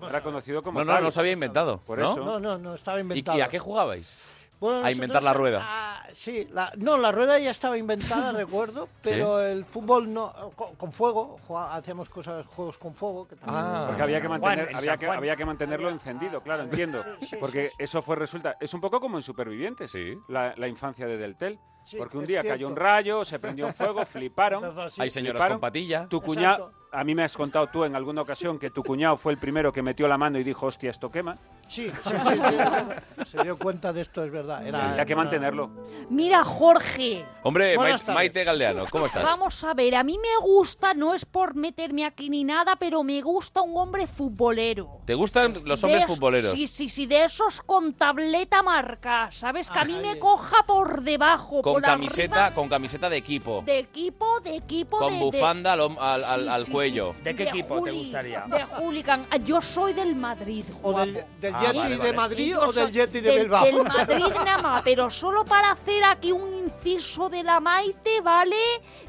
no 0.00 0.08
era 0.08 0.22
conocido 0.22 0.62
como 0.62 0.78
No, 0.80 0.84
no, 0.84 0.92
tal. 0.94 1.04
no 1.04 1.10
se 1.10 1.20
había 1.20 1.32
inventado. 1.32 1.78
Por 1.80 1.98
¿no? 1.98 2.12
eso. 2.12 2.24
No, 2.24 2.38
no, 2.40 2.58
no, 2.58 2.74
estaba 2.74 2.98
¿Y, 2.98 3.02
inventado. 3.02 3.38
y 3.38 3.40
a 3.42 3.48
qué 3.48 3.58
jugabais? 3.58 4.36
Bueno, 4.60 4.84
a 4.84 4.92
inventar 4.92 5.22
la 5.22 5.32
rueda. 5.32 5.60
ah, 5.64 6.06
sí, 6.12 6.46
la- 6.52 6.70
no, 6.76 6.98
la 6.98 7.10
rueda 7.10 7.38
ya 7.38 7.50
estaba 7.50 7.78
inventada, 7.78 8.30
recuerdo, 8.36 8.90
pero 9.00 9.40
el 9.40 9.64
fútbol 9.64 10.12
no, 10.12 10.34
con, 10.54 10.74
con 10.74 10.92
fuego, 10.92 11.38
jugá- 11.48 11.74
hacíamos 11.74 12.10
cosas, 12.10 12.44
juegos 12.44 12.76
con 12.76 12.94
fuego. 12.94 13.26
Que 13.26 13.36
también 13.36 13.64
Ah. 13.64 13.84
Porque 13.86 14.02
había 14.02 14.20
que, 14.20 14.28
Juan, 14.28 14.42
había, 14.74 14.98
había 15.32 15.46
mantenerlo 15.46 15.88
encendido, 15.88 16.42
claro, 16.42 16.64
entiendo. 16.64 17.02
Sí, 17.22 17.36
Porque 17.40 17.68
sí, 17.68 17.74
eso 17.78 18.02
fue 18.02 18.16
resulta. 18.16 18.58
Es 18.60 18.74
un 18.74 18.82
poco 18.82 19.00
como 19.00 19.16
en 19.16 19.22
Supervivientes, 19.22 19.90
Sí. 19.92 20.18
la, 20.28 20.52
la 20.58 20.68
infancia 20.68 21.06
de 21.06 21.16
Deltel. 21.16 21.58
Sí, 21.82 21.96
porque 21.96 22.18
un 22.18 22.26
día 22.26 22.42
cierto. 22.42 22.56
cayó 22.56 22.68
un 22.68 22.76
rayo, 22.76 23.24
se 23.24 23.38
prendió 23.38 23.66
un 23.66 23.74
fuego, 23.74 24.04
fliparon. 24.06 24.64
Hay 24.98 25.10
señoras 25.10 25.40
fliparon. 25.40 25.54
con 25.54 25.60
patilla. 25.60 26.06
Tu 26.08 26.20
cuñado, 26.20 26.72
a 26.92 27.04
mí 27.04 27.14
me 27.14 27.24
has 27.24 27.36
contado 27.36 27.66
tú 27.68 27.84
en 27.84 27.94
alguna 27.96 28.22
ocasión 28.22 28.58
que 28.58 28.70
tu 28.70 28.82
cuñado 28.82 29.16
fue 29.16 29.32
el 29.32 29.38
primero 29.38 29.72
que 29.72 29.82
metió 29.82 30.06
la 30.08 30.18
mano 30.18 30.38
y 30.38 30.44
dijo, 30.44 30.66
hostia, 30.66 30.90
esto 30.90 31.10
quema. 31.10 31.38
Sí, 31.68 31.88
sí, 32.02 32.10
sí, 32.24 32.34
sí, 32.34 33.24
se 33.26 33.42
dio 33.44 33.56
cuenta 33.56 33.92
de 33.92 34.00
esto, 34.00 34.24
es 34.24 34.32
verdad. 34.32 34.66
Era, 34.66 34.94
Sí, 34.94 34.98
hay 34.98 35.06
que 35.06 35.14
mantenerlo. 35.14 35.70
Mira, 36.08 36.42
Jorge, 36.42 37.24
Hombre, 37.44 37.76
Buenas 37.76 38.00
Maite. 38.00 38.12
Maite 38.12 38.44
Galdeano, 38.44 38.86
¿cómo 38.90 39.06
estás? 39.06 39.22
vamos 39.22 39.62
a 39.62 39.72
ver, 39.72 39.94
a 39.94 40.02
mí 40.02 40.18
me 40.18 40.44
gusta, 40.44 40.94
no 40.94 41.14
es 41.14 41.24
por 41.24 41.54
meterme 41.54 42.04
aquí 42.04 42.28
ni 42.28 42.42
nada, 42.42 42.74
pero 42.74 43.04
me 43.04 43.22
gusta 43.22 43.62
un 43.62 43.76
hombre 43.76 44.08
futbolero. 44.08 44.98
¿Te 45.04 45.14
gustan 45.14 45.62
los 45.64 45.84
hombres 45.84 46.06
futboleros? 46.06 46.52
Sí, 46.52 46.66
sí, 46.66 46.88
sí, 46.88 47.06
de 47.06 47.24
esos 47.24 47.62
con 47.62 47.94
tableta 47.94 48.64
marca, 48.64 49.28
¿sabes? 49.30 49.70
Que 49.70 49.78
a 49.78 49.84
mí 49.84 49.96
me 50.02 50.18
coja 50.18 50.64
por 50.66 51.02
debajo, 51.02 51.62
Con 51.74 51.82
camiseta, 51.82 52.46
arriba, 52.46 52.54
con 52.54 52.68
camiseta 52.68 53.08
de 53.10 53.16
equipo. 53.16 53.62
de 53.66 53.78
equipo, 53.78 54.40
de 54.40 54.56
equipo, 54.56 54.98
con 54.98 55.12
de- 55.12 55.18
bufanda 55.20 55.72
al, 55.72 55.80
hom- 55.80 55.96
al, 56.00 56.24
al- 56.24 56.42
Sí, 56.42 56.48
al 56.48 56.64
sí, 56.66 56.72
cuello. 56.72 57.14
sí. 57.18 57.22
¿De 57.24 57.36
qué 57.36 57.42
equipo 57.44 57.82
te 57.82 57.90
gustaría? 57.92 58.40
De 58.46 58.64
hooligan. 58.64 59.26
Ah, 59.30 59.36
Yo 59.36 59.60
soy 59.62 59.92
del 59.92 60.14
Madrid, 60.14 60.64
O 60.82 60.92
del, 60.98 61.24
del 61.40 61.54
Ah, 61.54 61.60
Yeti 61.66 61.78
vale, 61.78 61.96
de. 61.96 62.12
Madrid 62.12 62.58
o 62.58 62.72
del 62.72 62.90
Yeti 62.92 63.20
de 63.20 63.30
del- 63.30 63.40
Bilbao. 63.42 63.64
Del 63.64 63.82
Madrid 63.84 64.24
nada 64.44 64.58
más, 64.62 64.82
pero 64.82 65.10
solo 65.10 65.44
para 65.44 65.72
hacer 65.72 66.04
aquí 66.04 66.32
un 66.32 66.52
inciso 66.64 67.28
de 67.28 67.42
la 67.42 67.60
Maite, 67.60 68.20
¿vale? 68.20 68.56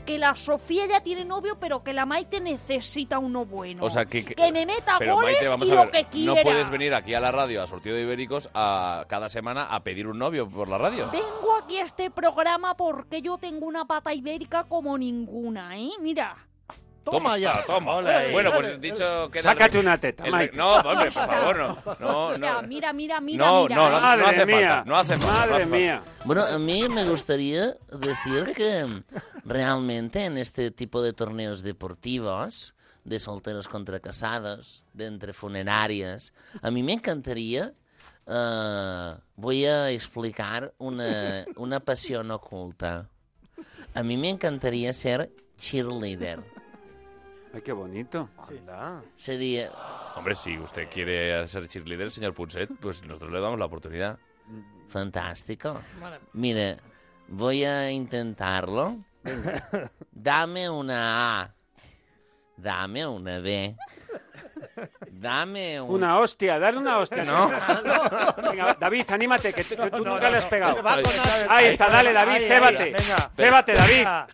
Que 0.05 0.17
la 0.17 0.35
Sofía 0.35 0.85
ya 0.87 1.01
tiene 1.01 1.25
novio, 1.25 1.57
pero 1.59 1.83
que 1.83 1.93
la 1.93 2.05
Maite 2.05 2.39
necesita 2.39 3.19
uno 3.19 3.45
bueno. 3.45 3.83
O 3.85 3.89
sea, 3.89 4.05
que, 4.05 4.23
que- 4.25 4.35
Que 4.35 4.51
me 4.51 4.65
meta 4.65 4.95
pero 4.99 5.15
goles 5.15 5.33
Maite, 5.35 5.47
vamos 5.49 5.67
y 5.67 5.71
a 5.71 5.75
lo 5.75 5.81
ver, 5.81 5.91
que 5.91 6.03
no 6.25 6.33
quiera. 6.33 6.41
puedes 6.43 6.69
venir 6.69 6.93
aquí 6.93 7.13
a 7.13 7.19
la 7.19 7.31
radio, 7.31 7.61
a 7.61 7.67
Sortido 7.67 7.95
de 7.95 8.01
Ibéricos, 8.03 8.49
a, 8.53 9.05
cada 9.07 9.29
semana 9.29 9.63
a 9.65 9.83
pedir 9.83 10.07
un 10.07 10.17
novio 10.17 10.49
por 10.49 10.67
la 10.67 10.77
radio. 10.77 11.09
Tengo 11.11 11.55
aquí 11.63 11.77
este 11.77 12.09
programa 12.09 12.50
porque 12.77 13.21
yo 13.21 13.37
tengo 13.37 13.65
una 13.65 13.85
pata 13.85 14.13
ibérica 14.13 14.63
como 14.65 14.97
ninguna, 14.97 15.77
¿eh? 15.77 15.91
Mira. 16.01 16.35
Toma 17.03 17.35
ya. 17.39 17.65
Toma. 17.65 17.95
Ole 17.95 18.13
ahí. 18.13 18.31
Bueno, 18.31 18.51
pues 18.55 18.79
dicho 18.79 19.29
que... 19.31 19.41
Sácate 19.41 19.79
una 19.79 19.99
teta, 19.99 20.23
el- 20.23 20.31
Maite. 20.31 20.55
No, 20.55 20.75
hombre, 20.75 21.05
por 21.11 21.13
favor, 21.13 21.57
no. 21.57 21.77
No, 21.99 22.29
Mira, 22.37 22.61
no. 22.61 22.67
mira, 22.67 22.93
mira, 22.93 23.21
mira, 23.21 23.45
No, 23.47 23.63
mira. 23.63 23.75
no, 23.75 23.89
no, 23.89 23.97
¿eh? 23.97 23.99
no 23.99 24.07
hace 24.27 24.37
Madre 24.37 24.45
mía. 24.45 24.69
falta. 24.69 24.83
No 24.85 24.95
hace 24.97 25.17
falta. 25.17 25.49
Madre 25.51 25.65
mía. 25.65 26.03
Bueno, 26.25 26.43
a 26.45 26.59
mí 26.59 26.87
me 26.89 27.03
gustaría 27.05 27.73
decir 27.91 28.53
que 28.55 28.85
realmente 29.45 30.25
en 30.25 30.37
este 30.37 30.69
tipo 30.69 31.01
de 31.01 31.13
torneos 31.13 31.63
deportivos, 31.63 32.75
de 33.03 33.19
solteros 33.19 33.67
contra 33.67 33.99
casados, 33.99 34.85
de 34.93 35.07
entre 35.07 35.33
funerarias, 35.33 36.33
a 36.61 36.69
mí 36.69 36.83
me 36.83 36.93
encantaría, 36.93 37.73
eh, 38.27 39.15
voy 39.35 39.65
a 39.65 39.89
explicar 39.89 40.73
una, 40.77 41.45
una 41.55 41.79
pasión 41.79 42.31
oculta. 42.31 43.09
A 43.93 44.03
mí 44.03 44.17
me 44.17 44.29
encantaría 44.29 44.93
ser 44.93 45.31
cheerleader. 45.57 46.43
Ay, 47.53 47.61
qué 47.61 47.73
bonito. 47.73 48.29
Anda. 48.47 49.03
Sería, 49.15 49.71
Hombre, 50.15 50.35
si 50.35 50.57
usted 50.57 50.89
quiere 50.89 51.47
ser 51.47 51.67
cheerleader, 51.67 52.11
señor 52.11 52.33
Punset, 52.33 52.69
pues 52.79 53.03
nosotros 53.03 53.31
le 53.31 53.41
damos 53.41 53.59
la 53.59 53.65
oportunidad. 53.65 54.17
Fantástico. 54.87 55.81
Mire, 56.33 56.77
voy 57.27 57.63
a 57.63 57.91
intentarlo. 57.91 58.97
Dame 60.11 60.69
una 60.69 61.41
A. 61.41 61.53
Dame 62.57 63.07
una 63.07 63.39
B. 63.39 63.75
Dame 65.11 65.79
un... 65.81 65.95
Una 65.95 66.19
hostia, 66.19 66.59
dale 66.59 66.77
una 66.77 66.97
hostia. 66.99 67.23
No. 67.25 67.49
Venga, 68.51 68.65
va, 68.65 68.77
David, 68.79 69.05
anímate, 69.09 69.53
que, 69.53 69.63
tú- 69.63 69.75
que 69.75 69.89
tú 69.91 70.03
No, 70.03 70.13
nunca 70.13 70.25
no, 70.25 70.31
le 70.31 70.37
has 70.37 70.45
pegado. 70.47 70.77
Ahí 71.49 71.65
está, 71.67 71.89
dale, 71.89 72.13
David, 72.13 72.33
Ahí, 72.35 72.43
ahí, 72.43 72.47
cébate. 72.49 72.83
venga. 72.85 73.31
Cébate, 73.35 73.73
David. 73.73 73.95
Venga. 73.97 74.27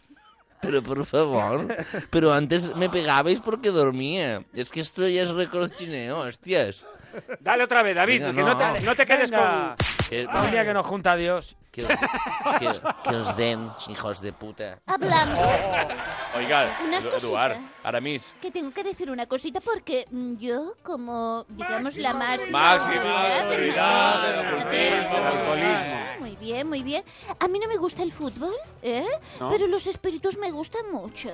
Pero 0.59 0.81
por 0.83 1.05
favor. 1.05 1.67
Pero 2.09 2.33
antes 2.33 2.75
me 2.75 2.89
pegabais 2.89 3.39
porque 3.39 3.69
dormía. 3.69 4.43
Es 4.53 4.71
que 4.71 4.79
esto 4.79 5.07
ya 5.07 5.21
es 5.23 5.29
recochineo, 5.29 6.19
hostias. 6.19 6.85
Dale 7.39 7.63
otra 7.63 7.83
vez, 7.83 7.95
David, 7.95 8.21
Venga, 8.21 8.33
que 8.33 8.43
no, 8.43 8.53
no. 8.53 8.73
te, 8.73 8.81
no 8.81 8.95
te 8.95 9.05
quedes 9.05 9.29
Venga. 9.31 9.75
con... 9.77 9.85
Que, 10.09 10.25
Un 10.27 10.51
día 10.51 10.63
que 10.65 10.73
nos 10.73 10.85
junta 10.85 11.15
Dios. 11.15 11.55
que 11.71 11.81
os, 11.85 11.87
que- 12.59 12.81
que 13.09 13.15
os 13.15 13.35
den, 13.37 13.69
hijos 13.89 14.19
de 14.21 14.33
puta. 14.33 14.79
Hablando, 14.87 15.39
Oiga, 16.35 16.69
Unas 16.87 17.03
Edu- 17.03 17.09
cositas. 17.09 17.23
Eduard, 17.23 17.57
Aramis. 17.83 18.33
que 18.41 18.49
tengo 18.51 18.71
que 18.71 18.83
decir 18.83 19.09
una 19.11 19.25
cosita 19.27 19.59
porque 19.61 20.05
mm, 20.09 20.35
yo, 20.37 20.73
como, 20.83 21.45
digamos, 21.49 21.95
la 21.97 22.13
máxima... 22.13 22.59
Máxima 22.59 23.39
autoridad 23.41 24.21
del 24.23 24.47
ocultismo. 24.47 25.15
Del 25.15 25.25
alcoholismo. 25.25 25.97
Muy 26.19 26.35
bien, 26.37 26.67
muy 26.67 26.83
bien. 26.83 27.03
A 27.39 27.47
mí 27.47 27.59
no 27.59 27.67
me 27.67 27.77
gusta 27.77 28.01
el 28.03 28.11
fútbol, 28.11 28.53
¿eh? 28.81 29.05
¿No? 29.39 29.49
Pero 29.49 29.67
los 29.67 29.85
espíritus 29.87 30.37
me 30.37 30.49
gustan 30.51 30.91
mucho. 30.91 31.29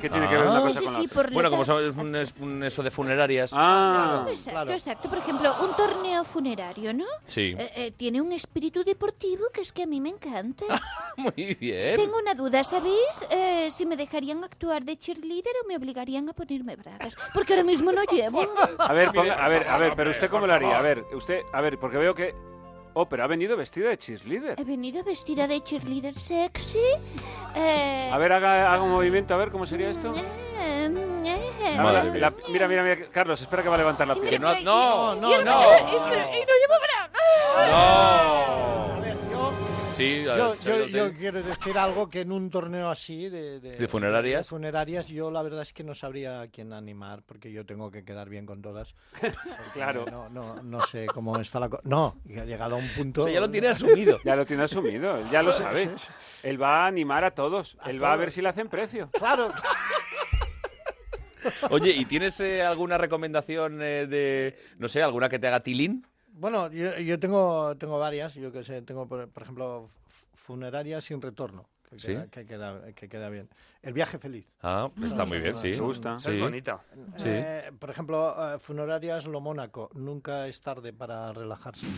¿Qué 0.00 0.08
tiene 0.08 0.26
que 0.28 0.36
ver 0.36 0.46
una 0.46 0.58
Ah. 0.58 0.62
cosa 0.62 0.78
sí, 0.80 0.84
con 0.86 0.94
la 0.94 1.00
sí, 1.00 1.06
otra? 1.06 1.14
por 1.22 1.32
Bueno, 1.32 1.50
como 1.50 1.62
neta- 1.62 1.66
sabes, 1.74 1.96
un, 1.96 2.16
es- 2.16 2.34
un 2.40 2.62
eso 2.64 2.82
de 2.82 2.90
funerarias. 2.90 3.52
Ah, 3.54 4.24
Exacto, 4.28 4.50
claro. 4.50 4.72
exacto. 4.72 5.08
Por 5.10 5.18
ejemplo, 5.18 5.54
un 5.62 5.76
torneo 5.76 6.24
funerario, 6.24 6.92
¿no? 6.94 7.04
Sí. 7.26 7.54
Eh, 7.58 7.72
eh, 7.76 7.90
tiene 7.96 8.11
un 8.20 8.32
espíritu 8.32 8.84
deportivo 8.84 9.44
que 9.52 9.60
es 9.62 9.72
que 9.72 9.84
a 9.84 9.86
mí 9.86 10.00
me 10.00 10.10
encanta. 10.10 10.64
Muy 11.16 11.54
bien. 11.60 11.96
Tengo 11.96 12.18
una 12.18 12.34
duda, 12.34 12.62
¿sabéis? 12.64 13.24
Eh, 13.30 13.68
si 13.70 13.86
me 13.86 13.96
dejarían 13.96 14.42
actuar 14.44 14.84
de 14.84 14.96
cheerleader 14.98 15.52
o 15.64 15.68
me 15.68 15.76
obligarían 15.76 16.28
a 16.28 16.32
ponerme 16.32 16.76
bragas. 16.76 17.16
Porque 17.32 17.52
ahora 17.54 17.64
mismo 17.64 17.92
no 17.92 18.02
llevo. 18.12 18.42
a 18.78 18.92
ver, 18.92 19.08
ponga- 19.08 19.36
a 19.38 19.48
ver, 19.48 19.68
a 19.68 19.78
ver, 19.78 19.94
pero 19.96 20.10
usted 20.10 20.28
cómo 20.30 20.46
lo 20.46 20.54
haría? 20.54 20.78
A 20.78 20.82
ver, 20.82 21.04
usted, 21.14 21.40
a 21.52 21.60
ver, 21.60 21.78
porque 21.78 21.96
veo 21.98 22.14
que... 22.14 22.34
Oh, 22.94 23.08
pero 23.08 23.24
ha 23.24 23.26
venido 23.26 23.56
vestida 23.56 23.88
de 23.88 23.96
cheerleader. 23.96 24.60
He 24.60 24.64
venido 24.64 25.02
vestida 25.02 25.46
de 25.48 25.62
cheerleader 25.62 26.14
sexy. 26.14 26.78
eh, 27.56 28.10
A 28.12 28.18
ver, 28.18 28.32
haga, 28.32 28.70
haga 28.70 28.82
un 28.82 28.90
movimiento, 28.90 29.32
a 29.32 29.38
ver, 29.38 29.50
¿cómo 29.50 29.64
sería 29.64 29.88
esto? 29.88 30.12
Eh, 31.62 31.74
eh, 31.74 31.76
Madre 31.78 32.18
la- 32.20 32.34
mira, 32.48 32.68
mira, 32.68 32.82
mira, 32.82 32.96
Carlos, 33.10 33.40
espera 33.40 33.62
que 33.62 33.68
va 33.68 33.74
a 33.76 33.78
levantar 33.78 34.06
la 34.08 34.16
Y 34.16 34.20
pierna. 34.20 34.54
no, 34.60 35.14
no, 35.14 35.20
No, 35.20 35.30
no, 35.38 35.44
no, 35.44 35.44
no. 35.44 35.96
Y, 35.96 36.00
se- 36.00 36.14
y 36.14 36.44
no 36.44 36.52
llevo 36.60 36.78
bragas. 36.80 37.70
No. 37.70 38.94
A 38.96 39.00
ver, 39.00 39.16
yo 39.30 39.52
Sí, 39.92 40.24
a 40.26 40.36
Yo, 40.38 40.50
ver, 40.52 40.58
yo- 40.60 40.86
yo 40.86 40.98
Dolten. 41.02 41.18
quiero 41.18 41.42
decir 41.42 41.76
algo 41.78 42.08
que 42.08 42.22
en 42.22 42.32
un 42.32 42.48
torneo 42.48 42.88
así 42.88 43.28
de, 43.28 43.60
¿De 43.60 43.88
funerarias? 43.88 44.46
de 44.46 44.48
funerarias 44.48 45.08
yo 45.08 45.30
la 45.30 45.42
verdad 45.42 45.60
es 45.60 45.74
que 45.74 45.84
no 45.84 45.94
sabría 45.94 46.40
a 46.40 46.48
quién 46.48 46.72
animar 46.72 47.20
porque 47.26 47.52
yo 47.52 47.66
tengo 47.66 47.90
que 47.90 48.02
quedar 48.02 48.30
bien 48.30 48.46
con 48.46 48.62
todas. 48.62 48.94
Claro. 49.74 50.06
No, 50.10 50.28
no, 50.30 50.62
no 50.62 50.80
sé 50.86 51.06
cómo 51.06 51.38
está 51.38 51.60
la 51.60 51.68
cosa. 51.68 51.82
No, 51.84 52.16
y 52.26 52.38
ha 52.38 52.44
llegado 52.46 52.76
a 52.76 52.78
un 52.78 52.88
punto. 52.88 53.20
O 53.22 53.24
sea, 53.24 53.34
ya 53.34 53.40
lo 53.40 53.50
tiene 53.50 53.68
asumido. 53.68 54.18
Ya 54.24 54.34
lo 54.34 54.46
tiene 54.46 54.62
asumido, 54.64 55.26
ya 55.30 55.42
lo 55.42 55.52
Sí, 55.52 55.62
sabe. 55.62 55.82
sí, 55.82 55.90
sí. 55.96 56.08
Él 56.42 56.60
va 56.60 56.84
a 56.84 56.86
animar 56.86 57.24
a 57.24 57.32
todos. 57.32 57.76
A 57.80 57.90
Él 57.90 58.02
va 58.02 58.12
a 58.14 58.16
ver 58.16 58.30
si 58.30 58.40
le 58.40 58.48
hacen 58.48 58.68
precio. 58.68 59.10
Claro. 59.12 59.50
Oye, 61.70 61.90
¿y 61.92 62.04
tienes 62.04 62.38
eh, 62.40 62.62
alguna 62.62 62.98
recomendación 62.98 63.80
eh, 63.82 64.06
de, 64.06 64.56
no 64.78 64.88
sé, 64.88 65.02
alguna 65.02 65.28
que 65.28 65.38
te 65.38 65.46
haga 65.48 65.60
tilín? 65.60 66.06
Bueno, 66.34 66.70
yo, 66.72 66.98
yo 66.98 67.18
tengo, 67.20 67.76
tengo 67.76 67.98
varias. 67.98 68.34
Yo 68.34 68.50
que 68.52 68.64
sé, 68.64 68.82
tengo, 68.82 69.06
por, 69.06 69.28
por 69.28 69.42
ejemplo, 69.42 69.90
f- 70.08 70.26
funerarias 70.34 71.04
sin 71.04 71.20
retorno. 71.20 71.68
Que 71.90 72.00
¿Sí? 72.00 72.06
queda, 72.08 72.26
que, 72.28 72.46
queda, 72.46 72.92
que 72.94 73.08
queda 73.08 73.28
bien. 73.28 73.50
El 73.82 73.92
viaje 73.92 74.18
feliz. 74.18 74.46
Ah, 74.62 74.88
está 75.04 75.26
muy 75.26 75.40
bien, 75.40 75.58
sí. 75.58 75.68
Me 75.72 75.76
gusta. 75.80 76.18
Sí. 76.18 76.30
Es 76.30 76.40
bonita. 76.40 76.80
Sí. 77.18 77.24
Eh, 77.26 77.70
por 77.78 77.90
ejemplo, 77.90 78.54
eh, 78.54 78.58
funerarias 78.58 79.26
Lo 79.26 79.40
Mónaco. 79.42 79.90
Nunca 79.92 80.46
es 80.46 80.62
tarde 80.62 80.94
para 80.94 81.32
relajarse. 81.32 81.84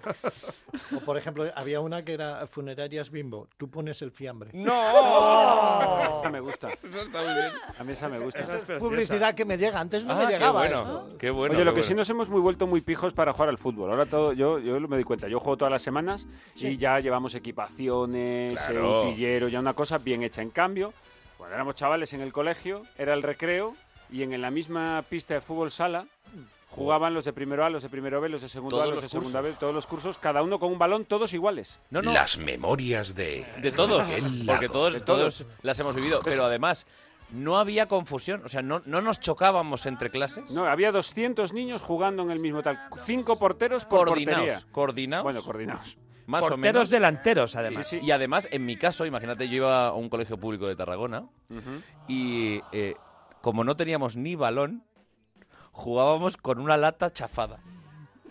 o 0.96 1.00
por 1.00 1.16
ejemplo, 1.16 1.44
había 1.54 1.80
una 1.80 2.04
que 2.04 2.14
era 2.14 2.46
funerarias 2.46 3.10
Bimbo. 3.10 3.48
Tú 3.56 3.68
pones 3.70 4.00
el 4.02 4.10
fiambre. 4.10 4.50
¡No! 4.52 6.20
Esa 6.20 6.30
me 6.30 6.40
gusta. 6.40 6.68
Eso 6.82 7.02
está 7.02 7.22
muy 7.22 7.34
bien. 7.34 7.52
A 7.78 7.84
mí 7.84 7.92
esa 7.92 8.08
me 8.08 8.18
gusta. 8.18 8.40
Esa 8.40 8.56
es 8.56 8.64
preciosa. 8.64 8.88
Publicidad 8.90 9.34
que 9.34 9.44
me 9.44 9.56
llega. 9.58 9.80
Antes 9.80 10.04
no 10.04 10.12
Ah, 10.12 10.16
me 10.16 10.26
qué 10.26 10.32
llegaba. 10.32 10.60
bueno, 10.60 10.76
esto. 11.06 11.18
qué 11.18 11.30
bueno. 11.30 11.54
Oye, 11.54 11.64
lo 11.64 11.72
qué 11.72 11.80
que 11.80 11.82
sí 11.82 11.88
bueno. 11.90 12.00
nos 12.02 12.10
hemos 12.10 12.28
muy 12.28 12.40
vuelto 12.40 12.66
muy 12.66 12.80
pijos 12.80 13.12
para 13.12 13.32
jugar 13.32 13.48
al 13.48 13.58
fútbol. 13.58 13.90
Ahora 13.90 14.06
todo, 14.06 14.32
yo, 14.32 14.58
yo 14.58 14.78
me 14.80 14.96
doy 14.96 15.04
cuenta, 15.04 15.28
yo 15.28 15.40
juego 15.40 15.56
todas 15.56 15.72
las 15.72 15.82
semanas 15.82 16.26
y 16.56 16.76
ya 16.76 16.98
llevamos 17.00 17.34
equipaciones, 17.34 18.54
Claro. 18.54 19.02
eh, 19.02 19.06
utillero, 19.08 19.48
ya 19.48 19.60
una 19.60 19.74
cosa 19.74 19.98
bien 19.98 20.22
hecha. 20.22 20.42
En 20.42 20.50
cambio, 20.50 20.92
cuando 21.38 21.54
éramos 21.54 21.74
chavales 21.74 22.12
en 22.12 22.20
el 22.20 22.32
colegio, 22.32 22.82
era 22.98 23.14
el 23.14 23.22
recreo 23.22 23.74
y 24.10 24.22
en, 24.22 24.32
en 24.32 24.42
la 24.42 24.50
misma 24.50 25.02
pista 25.08 25.34
de 25.34 25.40
fútbol 25.40 25.70
sala 25.70 26.06
jugaban 26.70 27.14
los 27.14 27.24
de 27.24 27.32
primero 27.32 27.64
A, 27.64 27.70
los 27.70 27.82
de 27.82 27.88
primero 27.88 28.20
B, 28.20 28.28
los 28.28 28.42
de 28.42 28.48
segundo 28.48 28.76
Todos 28.76 28.84
A, 28.88 28.94
los, 28.94 28.94
los 28.96 29.04
de 29.04 29.10
segunda. 29.10 29.40
B, 29.40 29.52
todos 29.58 29.74
los 29.74 29.86
cursos, 29.86 30.18
cada 30.18 30.42
uno 30.42 30.58
con 30.58 30.72
un 30.72 30.78
balón, 30.78 31.04
todos 31.04 31.32
iguales. 31.34 31.78
No, 31.90 32.00
no, 32.02 32.12
Las 32.12 32.38
memorias 32.38 33.14
de... 33.14 33.44
de 33.60 33.72
todos, 33.72 34.06
porque 34.46 34.68
todos, 34.68 34.92
De 34.92 35.00
todos 35.00 35.38
todos. 35.38 35.46
las 35.62 35.78
hemos 35.80 35.94
vivido, 35.94 36.20
pero 36.24 36.44
además 36.44 36.86
no 37.32 37.58
había 37.58 37.86
confusión, 37.86 38.42
o 38.44 38.48
sea, 38.48 38.60
no, 38.62 38.82
no 38.86 39.00
nos 39.02 39.20
chocábamos 39.20 39.86
entre 39.86 40.10
clases. 40.10 40.50
No, 40.50 40.66
había 40.66 40.90
200 40.90 41.52
niños 41.52 41.80
jugando 41.82 42.22
en 42.24 42.30
el 42.32 42.40
mismo 42.40 42.62
tal. 42.62 42.78
Cinco 43.04 43.38
porteros 43.38 43.84
por 43.84 44.06
coordinados, 44.08 44.40
portería. 44.46 44.72
coordinados, 44.72 45.22
Bueno, 45.24 45.42
coordinados. 45.42 45.96
más 46.26 46.42
o 46.44 46.48
Porteros 46.48 46.74
menos. 46.74 46.90
delanteros, 46.90 47.54
además. 47.56 47.86
Sí, 47.88 48.00
sí. 48.00 48.04
Y 48.06 48.10
además, 48.10 48.48
en 48.50 48.64
mi 48.66 48.76
caso, 48.76 49.06
imagínate, 49.06 49.48
yo 49.48 49.56
iba 49.56 49.86
a 49.88 49.92
un 49.92 50.08
colegio 50.08 50.38
público 50.38 50.66
de 50.66 50.74
Tarragona 50.74 51.28
y 52.08 52.60
eh, 52.72 52.94
como 53.40 53.64
no 53.64 53.76
teníamos 53.76 54.16
ni 54.16 54.34
balón, 54.34 54.82
jugábamos 55.72 56.36
con 56.36 56.58
una 56.60 56.76
lata 56.76 57.12
chafada. 57.12 57.60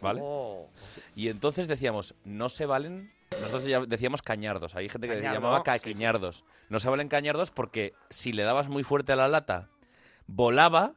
¿Vale? 0.01 0.21
Oh. 0.23 0.69
Y 1.15 1.29
entonces 1.29 1.67
decíamos, 1.67 2.15
no 2.23 2.49
se 2.49 2.65
valen. 2.65 3.11
Nosotros 3.31 3.65
ya 3.65 3.81
decíamos 3.81 4.21
cañardos. 4.21 4.75
Hay 4.75 4.89
gente 4.89 5.07
que 5.07 5.15
Cañardo, 5.15 5.35
llamaba 5.35 5.63
sí, 5.65 5.79
sí. 5.83 5.93
cañardos. 5.93 6.45
No 6.69 6.79
se 6.79 6.89
valen 6.89 7.09
cañardos 7.09 7.51
porque 7.51 7.93
si 8.09 8.31
le 8.31 8.43
dabas 8.43 8.69
muy 8.69 8.83
fuerte 8.83 9.11
a 9.11 9.15
la 9.15 9.27
lata, 9.27 9.69
volaba. 10.27 10.93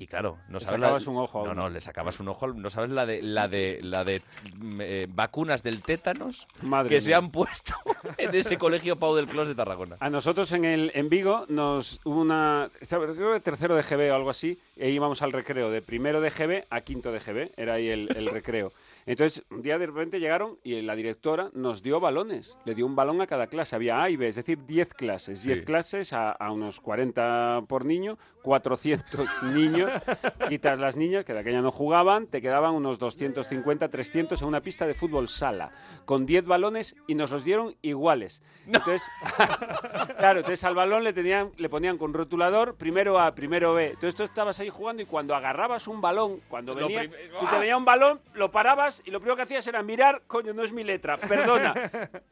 Y 0.00 0.06
claro, 0.06 0.38
no 0.48 0.58
Le 0.58 0.64
sabes 0.64 0.80
sacabas 0.80 1.04
la... 1.06 1.10
un 1.10 1.16
ojo 1.18 1.42
a 1.42 1.46
No, 1.48 1.54
no, 1.54 1.68
le 1.68 1.80
sacabas 1.80 2.20
un 2.20 2.28
ojo. 2.28 2.46
No 2.52 2.70
sabes 2.70 2.90
la 2.92 3.04
de 3.04 3.20
la 3.20 3.48
de 3.48 3.80
la 3.82 4.04
de 4.04 4.22
mm, 4.54 4.80
eh, 4.80 5.06
vacunas 5.10 5.64
del 5.64 5.82
tétanos 5.82 6.46
Madre 6.62 6.90
que 6.90 7.00
se 7.00 7.14
han 7.14 7.32
puesto 7.32 7.74
en 8.16 8.32
ese 8.32 8.58
colegio 8.58 8.96
Pau 8.96 9.16
del 9.16 9.26
Clos 9.26 9.48
de 9.48 9.56
Tarragona. 9.56 9.96
A 9.98 10.08
nosotros 10.08 10.52
en 10.52 10.64
el 10.64 10.92
en 10.94 11.08
Vigo 11.08 11.46
nos 11.48 11.98
hubo 12.04 12.20
una 12.20 12.70
creo 12.88 13.34
que 13.34 13.40
tercero 13.40 13.74
de 13.74 13.82
GB 13.82 14.12
o 14.12 14.14
algo 14.14 14.30
así, 14.30 14.56
e 14.76 14.88
íbamos 14.90 15.20
al 15.22 15.32
recreo 15.32 15.68
de 15.68 15.82
primero 15.82 16.20
de 16.20 16.30
GB 16.30 16.64
a 16.70 16.80
quinto 16.80 17.10
de 17.10 17.18
GB, 17.18 17.50
era 17.56 17.74
ahí 17.74 17.88
el, 17.88 18.08
el 18.16 18.26
recreo. 18.28 18.70
Entonces, 19.08 19.44
un 19.50 19.62
día 19.62 19.78
de 19.78 19.86
repente 19.86 20.20
llegaron 20.20 20.58
y 20.62 20.80
la 20.82 20.94
directora 20.94 21.50
nos 21.54 21.82
dio 21.82 21.98
balones, 21.98 22.56
le 22.64 22.74
dio 22.74 22.84
un 22.86 22.94
balón 22.94 23.20
a 23.22 23.26
cada 23.26 23.46
clase, 23.46 23.74
había 23.74 24.02
A 24.02 24.10
y 24.10 24.16
B, 24.16 24.28
es 24.28 24.36
decir, 24.36 24.58
10 24.66 24.92
clases, 24.94 25.42
10 25.42 25.58
Sí. 25.60 25.64
clases 25.64 26.12
a, 26.12 26.30
a 26.30 26.52
unos 26.52 26.80
40 26.80 27.62
por 27.68 27.84
niño, 27.86 28.18
400 28.42 29.26
niños, 29.54 29.90
tras 30.60 30.78
las 30.78 30.96
niñas, 30.96 31.24
que 31.24 31.32
de 31.32 31.40
aquella 31.40 31.62
no 31.62 31.70
jugaban, 31.70 32.26
te 32.26 32.42
quedaban 32.42 32.74
unos 32.74 32.98
250, 32.98 33.88
300 33.88 34.42
en 34.42 34.48
una 34.48 34.60
pista 34.60 34.86
de 34.86 34.94
fútbol 34.94 35.28
sala, 35.28 35.70
con 36.04 36.26
10 36.26 36.44
balones 36.46 36.94
y 37.06 37.14
nos 37.14 37.30
los 37.30 37.44
dieron 37.44 37.74
iguales. 37.82 38.42
Entonces, 38.66 39.02
Claro, 40.18 40.40
entonces 40.40 40.62
al 40.64 40.74
balón 40.74 41.04
le, 41.04 41.12
tenían, 41.12 41.50
le 41.56 41.68
ponían 41.68 41.96
con 41.96 42.12
rotulador 42.12 42.74
primero 42.76 43.18
A, 43.18 43.34
primero 43.34 43.74
B. 43.74 43.86
Entonces 43.90 44.14
tú 44.14 44.22
estabas 44.24 44.58
ahí 44.60 44.68
jugando 44.68 45.02
y 45.02 45.06
cuando 45.06 45.34
agarrabas 45.34 45.86
un 45.88 46.00
balón, 46.00 46.40
cuando 46.48 46.74
venía, 46.74 47.08
tú 47.40 47.46
te 47.46 47.58
venía 47.58 47.76
un 47.76 47.84
balón, 47.84 48.20
lo 48.34 48.50
parabas 48.50 48.97
y 49.04 49.10
lo 49.10 49.20
primero 49.20 49.36
que 49.36 49.42
hacías 49.42 49.66
era 49.66 49.82
mirar, 49.82 50.22
coño, 50.26 50.52
no 50.52 50.62
es 50.62 50.72
mi 50.72 50.84
letra, 50.84 51.16
perdona. 51.16 51.74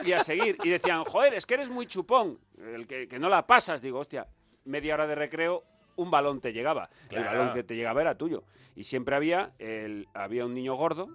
Y 0.04 0.12
a 0.12 0.22
seguir. 0.22 0.56
Y 0.62 0.70
decían, 0.70 1.04
joder, 1.04 1.34
es 1.34 1.46
que 1.46 1.54
eres 1.54 1.68
muy 1.70 1.86
chupón, 1.86 2.38
el 2.58 2.86
que, 2.86 3.08
que 3.08 3.18
no 3.18 3.28
la 3.28 3.46
pasas. 3.46 3.82
Digo, 3.82 3.98
hostia, 3.98 4.26
media 4.64 4.94
hora 4.94 5.06
de 5.06 5.14
recreo, 5.14 5.64
un 5.96 6.10
balón 6.10 6.40
te 6.40 6.52
llegaba. 6.52 6.88
El 7.10 7.24
balón 7.24 7.52
que 7.52 7.62
te 7.62 7.74
llegaba 7.74 8.00
era 8.00 8.16
tuyo. 8.16 8.44
Y 8.74 8.84
siempre 8.84 9.16
había, 9.16 9.52
el, 9.58 10.06
había 10.14 10.44
un 10.44 10.54
niño 10.54 10.74
gordo. 10.74 11.08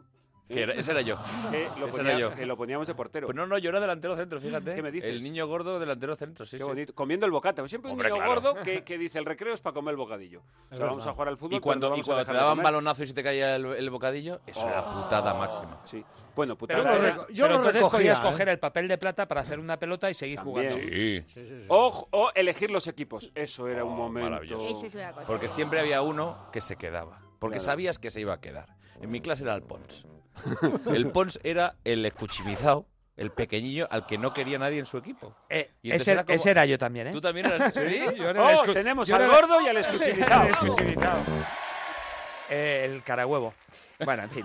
Que 0.54 0.62
era- 0.64 0.74
ese 0.74 0.92
era 0.92 1.02
yo. 1.02 1.18
Que 1.52 1.68
lo, 1.80 1.88
Ese 1.88 1.98
ponía- 1.98 2.12
era 2.12 2.20
yo. 2.20 2.34
que 2.36 2.46
lo 2.46 2.58
poníamos 2.58 2.88
de 2.88 2.96
portero. 2.96 3.28
Pues 3.28 3.36
no, 3.36 3.46
no, 3.48 3.58
yo 3.58 3.70
era 3.70 3.80
delantero 3.80 4.16
centro, 4.16 4.40
fíjate. 4.42 4.76
¿Qué 4.76 4.82
me 4.82 4.92
dices? 4.92 5.10
El 5.10 5.24
niño 5.24 5.48
gordo 5.48 5.80
delantero 5.80 6.16
centro, 6.16 6.46
sí, 6.46 6.58
Qué 6.58 6.64
sí. 6.64 6.70
bonito. 6.70 6.94
Comiendo 6.94 7.26
el 7.26 7.32
bocata. 7.32 7.68
Siempre 7.68 7.90
un 7.90 7.94
Hombre, 7.94 8.10
niño 8.10 8.24
claro. 8.24 8.42
gordo 8.42 8.62
que, 8.64 8.84
que 8.86 8.98
dice 8.98 9.20
el 9.20 9.26
recreo 9.26 9.54
es 9.54 9.62
para 9.62 9.74
comer 9.74 9.92
el 9.94 9.98
bocadillo. 9.98 10.42
O 10.72 10.76
sea, 10.78 10.86
vamos 10.86 11.06
a 11.08 11.14
jugar 11.14 11.28
al 11.30 11.38
fútbol. 11.38 11.58
Y 11.58 11.60
cuando, 11.60 11.96
y 11.96 12.00
a 12.02 12.26
te 12.26 12.34
daban 12.34 12.62
balonazo 12.62 13.04
y 13.04 13.08
se 13.08 13.14
te 13.14 13.24
caía 13.24 13.56
el, 13.56 13.66
el 13.66 13.90
bocadillo, 13.90 14.42
eso 14.46 14.68
era 14.68 14.84
putada 14.90 15.34
máxima. 15.34 15.82
Sí. 15.86 16.04
Bueno, 16.36 16.58
putada. 16.58 16.82
yo 17.30 17.44
pero 17.44 17.48
lo 17.50 17.56
entonces 17.58 17.74
recogía, 17.74 17.90
podías 18.00 18.20
¿eh? 18.20 18.24
coger 18.24 18.50
el 18.50 18.60
papel 18.60 18.88
de 18.88 18.98
plata 18.98 19.28
para 19.28 19.42
hacer 19.42 19.60
una 19.60 19.78
pelota 19.78 20.10
y 20.10 20.14
seguir 20.14 20.38
También. 20.38 20.70
jugando. 20.70 20.90
Sí. 20.90 21.24
Sí, 21.28 21.34
sí, 21.34 21.48
sí. 21.48 21.66
O, 21.68 22.08
o 22.12 22.32
elegir 22.34 22.72
los 22.72 22.88
equipos. 22.88 23.32
Eso 23.36 23.68
era 23.68 23.84
un 23.84 23.94
Oh, 23.94 23.96
momento. 24.10 24.40
Porque 25.28 25.50
siempre 25.50 25.80
había 25.82 26.02
uno 26.02 26.48
que 26.54 26.62
se 26.62 26.78
quedaba. 26.78 27.20
Porque 27.40 27.58
Claro. 27.58 27.66
sabías 27.66 28.00
que 28.00 28.10
se 28.10 28.22
iba 28.22 28.34
a 28.34 28.40
quedar. 28.40 28.76
En 29.02 29.10
mi 29.12 29.20
clase 29.20 29.44
era 29.44 29.56
el 29.56 29.64
Pons. 29.64 30.06
El 30.94 31.12
Pons 31.12 31.40
era 31.44 31.76
el 31.84 32.06
escuchimizado, 32.06 32.86
el 33.18 33.32
pequeñillo 33.32 33.88
al 33.92 34.06
que 34.06 34.18
no 34.18 34.34
quería 34.34 34.58
nadie 34.58 34.80
en 34.80 34.86
su 34.86 34.98
equipo. 34.98 35.36
Eh, 35.50 35.72
Y 35.82 35.92
ese, 35.92 36.14
era 36.14 36.24
como- 36.24 36.36
ese 36.36 36.52
era 36.52 36.66
yo 36.66 36.78
también, 36.78 37.08
¿eh? 37.08 37.12
Tú 37.12 37.22
también 37.22 37.46
eras... 37.48 37.74
¿Sí? 37.74 38.00
Yo 38.16 38.30
era 38.30 38.44
Oh, 38.44 38.50
el 38.50 38.58
escu- 38.58 38.74
tenemos 38.74 39.08
yo 39.08 39.16
al 39.16 39.22
era- 39.24 39.32
gordo 39.34 39.62
y 39.62 39.68
al 39.68 39.78
escuchimizado. 39.78 40.44
el 40.44 40.50
escuchimizado. 40.52 41.22
Eh, 42.50 42.88
el 42.90 43.04
carahuevo. 43.04 43.54
Bueno, 44.04 44.24
en 44.24 44.30
fin. 44.32 44.44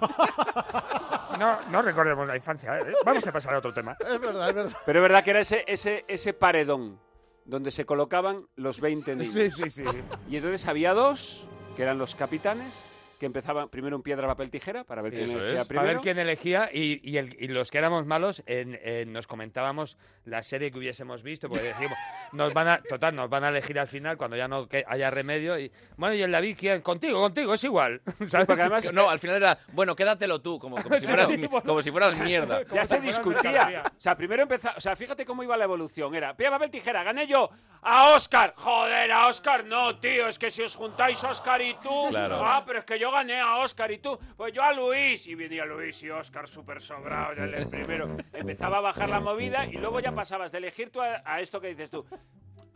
No, 1.39 1.63
no 1.71 1.83
recordemos 1.83 2.27
la 2.29 2.37
infancia. 2.37 2.79
¿eh? 2.79 2.93
Vamos 3.05 3.27
a 3.27 3.33
pasar 3.33 3.55
a 3.55 3.59
otro 3.59 3.73
tema. 3.73 3.97
Es 3.99 4.21
verdad, 4.21 4.49
es 4.51 4.55
verdad. 4.55 4.77
Pero 4.85 4.99
es 4.99 5.03
verdad 5.03 5.25
que 5.25 5.31
era 5.31 5.41
ese, 5.41 5.65
ese, 5.67 6.05
ese 6.07 6.33
paredón 6.35 7.01
donde 7.47 7.71
se 7.71 7.87
colocaban 7.87 8.47
los 8.57 8.81
20 8.81 9.17
niños. 9.17 9.33
Sí, 9.33 9.49
sí, 9.51 9.71
sí. 9.71 9.85
Y 10.29 10.37
entonces 10.37 10.67
había 10.69 10.93
dos, 10.93 11.47
que 11.75 11.83
eran 11.83 11.97
los 11.99 12.15
capitanes, 12.15 12.85
que 13.19 13.27
empezaban 13.27 13.69
primero 13.69 13.97
un 13.97 14.03
piedra, 14.03 14.27
papel, 14.27 14.51
tijera, 14.51 14.85
para 14.85 15.03
ver 15.03 15.13
Sí, 15.13 15.19
quién 15.19 15.31
elegía 15.31 15.49
es. 15.49 15.55
Para 15.55 15.69
primero. 15.69 15.87
ver 15.89 15.97
quién 15.99 16.19
elegía 16.19 16.71
y, 16.73 17.01
y 17.11 17.17
el- 17.19 17.37
y 17.43 17.49
los 17.49 17.71
que 17.71 17.79
éramos 17.79 18.05
malos 18.07 18.43
en- 18.47 18.79
en- 18.83 19.13
nos 19.13 19.27
comentábamos 19.27 19.97
la 20.25 20.43
serie 20.43 20.71
que 20.71 20.79
hubiésemos 20.79 21.23
visto 21.23 21.49
porque 21.49 21.65
decíamos 21.69 21.97
nos 22.33 22.53
van 22.53 22.69
a 22.69 22.83
total 22.83 23.15
nos 23.15 23.31
van 23.31 23.45
a 23.45 23.49
elegir 23.49 23.79
al 23.79 23.87
final 23.87 24.17
cuando 24.17 24.37
ya 24.37 24.49
no 24.49 24.69
que 24.69 24.85
haya 24.87 25.09
remedio 25.11 25.59
y 25.59 25.71
bueno 25.97 26.15
y 26.15 26.23
el 26.23 26.33
David 26.33 26.57
quién 26.59 26.83
contigo 26.83 27.21
contigo 27.21 27.55
es 27.55 27.63
igual 27.65 28.01
¿sabes? 28.27 28.47
porque 28.47 28.63
además- 28.63 28.91
No, 28.93 29.09
al 29.11 29.19
final 29.19 29.37
era, 29.37 29.59
bueno, 29.73 29.95
quédatelo 29.97 30.41
tú, 30.41 30.59
como, 30.59 30.77
como, 30.83 30.95
si, 30.99 31.07
fueras, 31.07 31.29
sí, 31.29 31.37
mi- 31.37 31.47
bueno. 31.47 31.67
como 31.67 31.83
si 31.83 31.91
fueras 31.91 32.19
mierda. 32.21 32.63
Ya 32.73 32.85
se 32.85 33.01
discutía. 33.01 33.83
O 33.97 34.01
sea, 34.01 34.17
primero 34.17 34.43
empezaba. 34.43 34.75
O 34.77 34.81
sea, 34.81 34.97
fíjate 34.97 35.25
cómo 35.27 35.43
iba 35.43 35.57
la 35.57 35.65
evolución. 35.65 36.15
Era 36.15 36.35
piedra, 36.37 36.53
papel, 36.57 36.71
tijera. 36.71 37.03
Gané 37.03 37.27
yo 37.27 37.51
a 37.83 38.15
Oscar. 38.15 38.53
Joder, 38.57 39.13
a 39.13 39.27
Oscar 39.27 39.65
no, 39.65 39.99
tío. 39.99 40.29
Es 40.29 40.39
que 40.39 40.51
si 40.51 40.63
os 40.63 40.75
juntáis 40.77 41.23
Oscar 41.25 41.61
y 41.63 41.75
tú. 41.83 42.07
Claro. 42.09 42.41
Ah, 42.45 42.63
pero 42.67 42.79
es 42.81 42.85
que 42.85 42.99
yo 42.99 43.06
gané 43.11 43.41
a 43.41 43.59
Oscar 43.59 43.91
y 43.93 43.99
tú. 43.99 44.19
Pues 44.37 44.53
yo 44.53 44.63
a 44.63 44.73
Luis. 44.73 45.27
Y 45.27 45.35
venía 45.35 45.65
Luis 45.65 46.03
y 46.03 46.11
Oscar 46.11 46.49
súper 46.49 46.81
sobrado. 46.81 47.35
Ya 47.35 47.45
el 47.45 47.69
primero. 47.69 48.17
Empezaba 48.33 48.79
a 48.79 48.81
bajar 48.81 49.09
la 49.09 49.21
movida 49.21 49.67
y 49.67 49.73
luego 49.73 50.01
ya 50.01 50.13
pasabas 50.13 50.53
de 50.53 50.59
elegir 50.59 50.91
tú 50.91 51.01
a, 51.01 51.23
a 51.25 51.41
esto 51.41 51.61
que 51.61 51.69
dices 51.69 51.91
tú. 51.91 52.05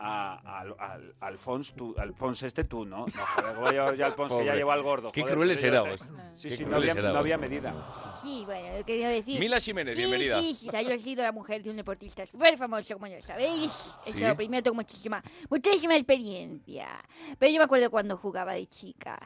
A, 0.03 0.59
al, 0.61 0.75
al, 0.79 1.13
Alfons, 1.19 1.73
tú, 1.75 1.93
Alfons 1.95 2.41
este 2.41 2.63
tú, 2.63 2.85
¿no? 2.85 3.05
No, 3.05 3.25
joder, 3.35 3.55
voy 3.57 3.69
a 3.75 3.93
ya 3.95 4.05
al 4.07 4.11
Alfons 4.13 4.33
que 4.33 4.45
ya 4.45 4.55
lleva 4.55 4.73
al 4.73 4.81
gordo. 4.81 5.11
Qué 5.11 5.21
joder, 5.21 5.35
crueles 5.35 5.61
pero 5.61 5.75
yo- 5.75 5.81
éramos. 5.91 6.07
Sí, 6.37 6.49
Qué 6.49 6.55
sí, 6.57 6.63
no 6.63 6.69
crueles 6.71 6.97
había, 6.97 7.11
no 7.11 7.19
había 7.19 7.37
medida. 7.37 8.15
Sí, 8.19 8.41
bueno, 8.45 8.79
yo 8.79 8.83
quería 8.83 9.09
decir... 9.09 9.39
Mila 9.39 9.59
Jiménez, 9.59 9.95
sí, 9.95 10.01
bienvenida. 10.01 10.39
Sí, 10.39 10.55
sí, 10.55 10.67
yo 10.71 10.89
he 10.91 10.97
sido 10.97 11.21
la 11.21 11.31
mujer 11.31 11.61
de 11.61 11.69
un 11.69 11.75
deportista 11.75 12.25
súper 12.25 12.57
famoso, 12.57 12.95
como 12.95 13.05
ya 13.05 13.21
sabéis. 13.21 13.71
Eso 14.03 14.17
Sí. 14.17 14.23
lo 14.23 14.35
primero, 14.35 14.63
tengo 14.63 14.73
muchísima, 14.75 15.21
muchísima 15.51 15.95
experiencia. 15.95 16.87
Pero 17.37 17.51
yo 17.51 17.59
me 17.59 17.65
acuerdo 17.65 17.91
cuando 17.91 18.17
jugaba 18.17 18.53
de 18.53 18.65
chica. 18.65 19.19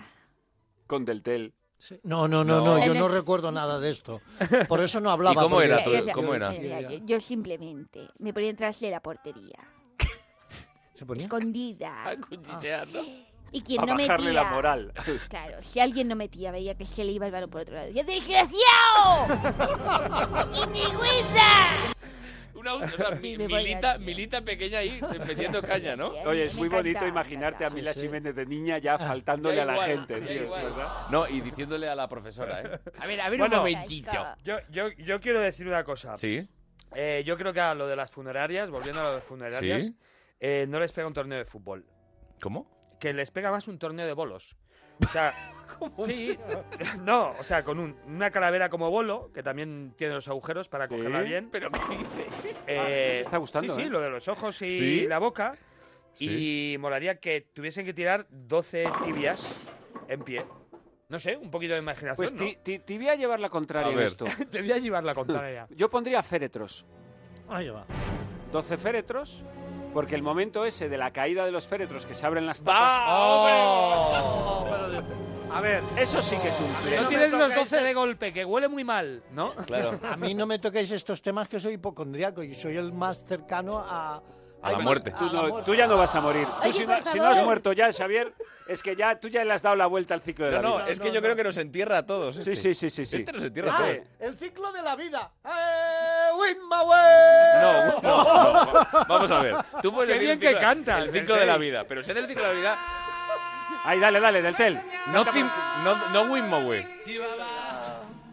Con 0.87 1.05
Deltel. 1.05 1.53
No, 2.03 2.27
no, 2.27 2.43
no, 2.43 2.59
no, 2.61 2.77
No. 2.77 2.85
yo 2.85 2.93
no 2.93 3.07
recuerdo 3.07 3.51
nada 3.51 3.79
de 3.79 3.89
esto. 3.91 4.21
Por 4.67 4.79
eso 4.81 4.99
no 5.01 5.11
hablaba. 5.11 5.33
¿Y 5.41 5.43
cómo 5.43 5.55
porque- 5.57 5.67
era 5.67 5.83
Mira, 5.85 6.13
cómo 6.13 6.33
era? 6.33 6.51
yo, 6.53 6.97
yo 7.05 7.19
simplemente 7.19 8.07
me 8.19 8.33
ponía 8.33 8.49
detrás 8.49 8.79
de 8.79 8.91
la 8.91 9.01
portería, 9.01 9.59
¿Se 10.95 11.05
ponía? 11.05 11.23
escondida. 11.23 12.15
Cuchicheando. 12.29 13.03
Y 13.51 13.61
quien 13.61 13.81
A 13.81 13.85
no 13.85 13.95
metía... 13.95 14.17
la 14.33 14.43
moral. 14.45 14.91
Claro, 15.29 15.57
si 15.63 15.79
alguien 15.79 16.07
no 16.07 16.15
metía, 16.15 16.51
veía 16.51 16.75
que 16.75 16.85
se 16.85 17.03
le 17.03 17.11
iba 17.11 17.25
el 17.25 17.31
balón 17.31 17.49
por 17.49 17.61
otro 17.61 17.75
lado. 17.75 17.91
¡desgraciado! 17.93 19.27
¡Y 20.55 20.67
mi 20.67 20.81
Una, 22.73 22.85
o 22.85 22.97
sea, 22.97 23.11
mi- 23.11 23.31
Sí, 23.35 23.37
me 23.37 23.47
voy 23.47 23.63
milita, 23.63 23.97
milita 23.99 24.41
pequeña 24.41 24.79
ahí, 24.79 24.99
metiendo 25.27 25.61
caña, 25.63 25.95
¿no? 25.95 26.07
Oye, 26.25 26.45
es 26.45 26.55
muy 26.55 26.67
bonito 26.69 27.05
imaginarte 27.05 27.65
a 27.65 27.69
Mila 27.69 27.93
Sí, 27.93 27.99
sí. 27.99 28.05
Jiménez 28.07 28.35
de 28.35 28.45
niña 28.45 28.77
ya 28.79 28.97
faltándole 28.97 29.61
a 29.61 29.65
la 29.65 29.81
gente. 29.83 30.47
No, 31.11 31.27
y 31.27 31.41
diciéndole 31.41 31.87
a 31.87 31.95
la 31.95 32.07
profesora, 32.07 32.61
¿eh? 32.61 32.79
A 32.99 33.07
ver, 33.07 33.21
a 33.21 33.29
ver 33.29 33.39
Bueno, 33.39 33.57
un 33.57 33.59
momentito. 33.59 34.11
Yo, 34.43 34.57
yo, 34.69 34.89
yo 34.97 35.19
quiero 35.19 35.39
decir 35.41 35.67
una 35.67 35.83
cosa. 35.83 36.17
Sí. 36.17 36.47
Eh, 36.95 37.23
yo 37.25 37.37
creo 37.37 37.51
que 37.53 37.59
a 37.59 37.73
lo 37.75 37.87
de 37.87 37.95
las 37.95 38.09
funerarias, 38.11 38.69
volviendo 38.69 39.01
a 39.01 39.03
lo 39.03 39.09
de 39.09 39.15
las 39.17 39.23
funerarias, 39.25 39.83
Sí. 39.85 39.95
eh, 40.39 40.65
no 40.69 40.79
les 40.79 40.91
pega 40.91 41.07
un 41.07 41.13
torneo 41.13 41.37
de 41.37 41.45
fútbol. 41.45 41.85
¿Cómo? 42.41 42.69
Que 42.99 43.13
les 43.13 43.31
pega 43.31 43.51
más 43.51 43.67
un 43.67 43.77
torneo 43.79 44.05
de 44.05 44.13
bolos. 44.13 44.55
O 45.03 45.07
sea, 45.07 45.33
sí, 46.05 46.37
no, 47.03 47.31
o 47.39 47.43
sea, 47.43 47.63
con 47.63 47.79
un- 47.79 47.95
una 48.07 48.31
calavera 48.31 48.69
como 48.69 48.89
bolo, 48.89 49.31
que 49.33 49.43
también 49.43 49.93
tiene 49.97 50.13
los 50.13 50.27
agujeros 50.27 50.67
para 50.69 50.87
cogerla 50.87 51.21
bien. 51.21 51.49
Pero 51.51 51.69
Eh, 52.67 52.77
Ah, 52.79 52.83
me 52.87 53.19
está 53.21 53.37
gustando, 53.37 53.73
Sí, 53.73 53.81
sí, 53.81 53.87
¿eh? 53.87 53.89
lo 53.89 54.01
de 54.01 54.09
los 54.09 54.27
ojos 54.27 54.61
y 54.61 54.71
¿Sí? 54.71 55.07
la 55.07 55.19
boca. 55.19 55.55
Sí. 56.13 56.73
Y 56.73 56.77
molaría 56.77 57.19
que 57.19 57.41
tuviesen 57.53 57.85
que 57.85 57.93
tirar 57.93 58.25
12 58.29 58.85
tibias 59.03 59.45
en 60.07 60.21
pie. 60.23 60.45
No 61.09 61.19
sé, 61.19 61.35
un 61.37 61.51
poquito 61.51 61.73
de 61.73 61.79
imaginación. 61.79 62.15
Pues 62.15 62.33
¿no? 62.33 62.39
ti- 62.39 62.57
ti- 62.63 62.79
te 62.79 62.97
voy 62.97 63.09
a 63.09 63.15
llevar 63.15 63.39
la 63.39 63.49
contraria 63.49 63.87
A 63.89 63.91
en 63.91 63.97
ver. 63.97 64.07
esto. 64.07 64.25
Te 64.51 64.61
voy 64.61 64.71
a 64.71 64.77
llevar 64.79 65.03
la 65.03 65.13
contraria. 65.13 65.67
Yo 65.75 65.89
pondría 65.89 66.23
féretros. 66.23 66.85
Ahí 67.47 67.69
va. 67.69 67.85
12 68.51 68.77
féretros, 68.77 69.43
porque 69.93 70.15
el 70.15 70.23
momento 70.23 70.65
ese 70.65 70.89
de 70.89 70.97
la 70.97 71.11
caída 71.11 71.45
de 71.45 71.51
los 71.51 71.67
féretros 71.67 72.05
que 72.07 72.15
se 72.15 72.25
abren 72.25 72.45
las 72.47 72.63
tapas... 72.63 73.03
Oh, 73.07 74.65
A 75.55 75.61
ver, 75.61 75.81
Eso 75.97 76.21
sí 76.21 76.35
que 76.37 76.49
es 76.49 76.59
un 76.59 76.71
No 76.71 76.79
flex. 76.79 77.01
me 77.03 77.07
tienes 77.07 77.31
los 77.31 77.41
toques 77.53 77.69
12 77.71 77.81
de 77.83 77.93
golpe, 77.93 78.33
que 78.33 78.43
huele 78.45 78.67
muy 78.67 78.83
mal, 78.83 79.23
¿no? 79.31 79.55
Claro. 79.65 79.99
a 80.03 80.17
mí 80.17 80.33
no 80.33 80.45
me 80.45 80.59
toquéis 80.59 80.91
estos 80.91 81.21
temas 81.21 81.47
que 81.47 81.59
soy 81.59 81.73
hipocondriaco 81.75 82.43
y 82.43 82.53
soy 82.55 82.75
el 82.77 82.91
más 82.91 83.23
cercano 83.25 83.79
a... 83.79 84.21
A 84.61 84.71
la 84.71 84.79
muerte. 84.79 85.11
Tú, 85.11 85.25
no- 85.31 85.73
ya 85.75 85.85
no 85.85 85.95
vas 85.95 86.15
a 86.15 86.21
morir. 86.21 86.47
Tú 86.63 86.73
si, 86.73 86.87
no, 86.87 86.95
si 87.05 87.19
no 87.19 87.25
has 87.27 87.43
muerto 87.43 87.71
ya, 87.71 87.93
Xavier, 87.93 88.33
es 88.67 88.81
que 88.81 88.95
ya 88.95 89.19
tú 89.19 89.27
ya 89.27 89.43
le 89.43 89.53
has 89.53 89.61
dado 89.61 89.75
la 89.75 89.85
vuelta 89.85 90.15
al 90.15 90.21
ciclo 90.21 90.45
de 90.47 90.53
No, 90.53 90.57
la 90.57 90.67
no, 90.67 90.75
vida. 90.77 90.87
es 90.89 90.99
que 90.99 91.11
yo 91.11 91.21
creo 91.21 91.35
que 91.35 91.43
nos 91.43 91.55
entierra 91.57 91.99
a 91.99 92.05
todos. 92.07 92.33
Sí, 92.35 92.39
este. 92.51 92.55
sí, 92.55 92.73
sí, 92.73 92.89
sí, 92.89 93.05
sí. 93.05 93.15
Este 93.17 93.31
nos 93.31 93.43
entierra 93.43 93.71
a 93.71 93.75
Ah, 93.77 93.81
todos. 93.93 94.07
el 94.21 94.39
ciclo 94.39 94.71
de 94.71 94.81
la 94.81 94.95
vida. 94.95 95.31
¡Eh, 95.45 96.29
win 96.39 96.57
my 96.67 96.83
way! 96.83 97.61
No, 97.61 98.01
no, 98.01 98.73
no. 98.73 99.05
Vamos 99.07 99.29
a 99.31 99.39
ver. 99.43 99.55
Tú 99.83 99.93
puedes 99.93 100.09
Qué 100.11 100.19
decir 100.19 100.31
el 100.31 100.37
bien 100.37 100.39
que 100.39 100.57
ciclo- 100.57 100.67
cantas, 100.67 101.03
El 101.03 101.11
ciclo 101.11 101.35
de 101.35 101.45
la 101.45 101.57
vida. 101.59 101.83
Pero 101.87 102.01
si 102.01 102.09
es 102.09 102.15
del 102.15 102.25
ciclo 102.27 102.41
de 102.47 102.49
la 102.49 102.59
vida, 102.59 102.79
Ahí, 103.85 103.99
dale, 103.99 104.19
dale, 104.19 104.41
del 104.41 104.55
tel. 104.55 104.81
no, 105.07 105.23
no, 105.83 106.09
no 106.09 106.21
Winmowe. 106.33 106.83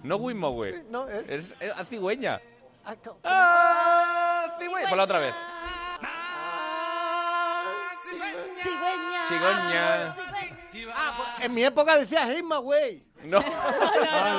No 0.03 0.17
Winmowe. 0.17 0.85
No, 0.91 1.07
es... 1.09 1.29
Es, 1.31 1.57
es 1.61 1.73
a 1.77 1.85
cigüeña. 1.85 2.41
ah, 2.85 2.95
co- 3.03 3.19
¡Ah, 3.23 4.57
cigüeña! 4.59 4.89
Por 4.89 4.97
la 4.99 5.05
otra 5.05 5.19
vez. 5.19 5.35
Cigüeña. 8.63 9.27
Cigüeña. 9.29 10.17
Ah, 10.95 11.15
pues 11.17 11.41
en 11.45 11.55
mi 11.55 11.65
época 11.65 11.97
decías 11.99 12.29
hey 12.33 12.43
my 12.43 12.57
way. 13.23 13.31
No. 13.31 13.41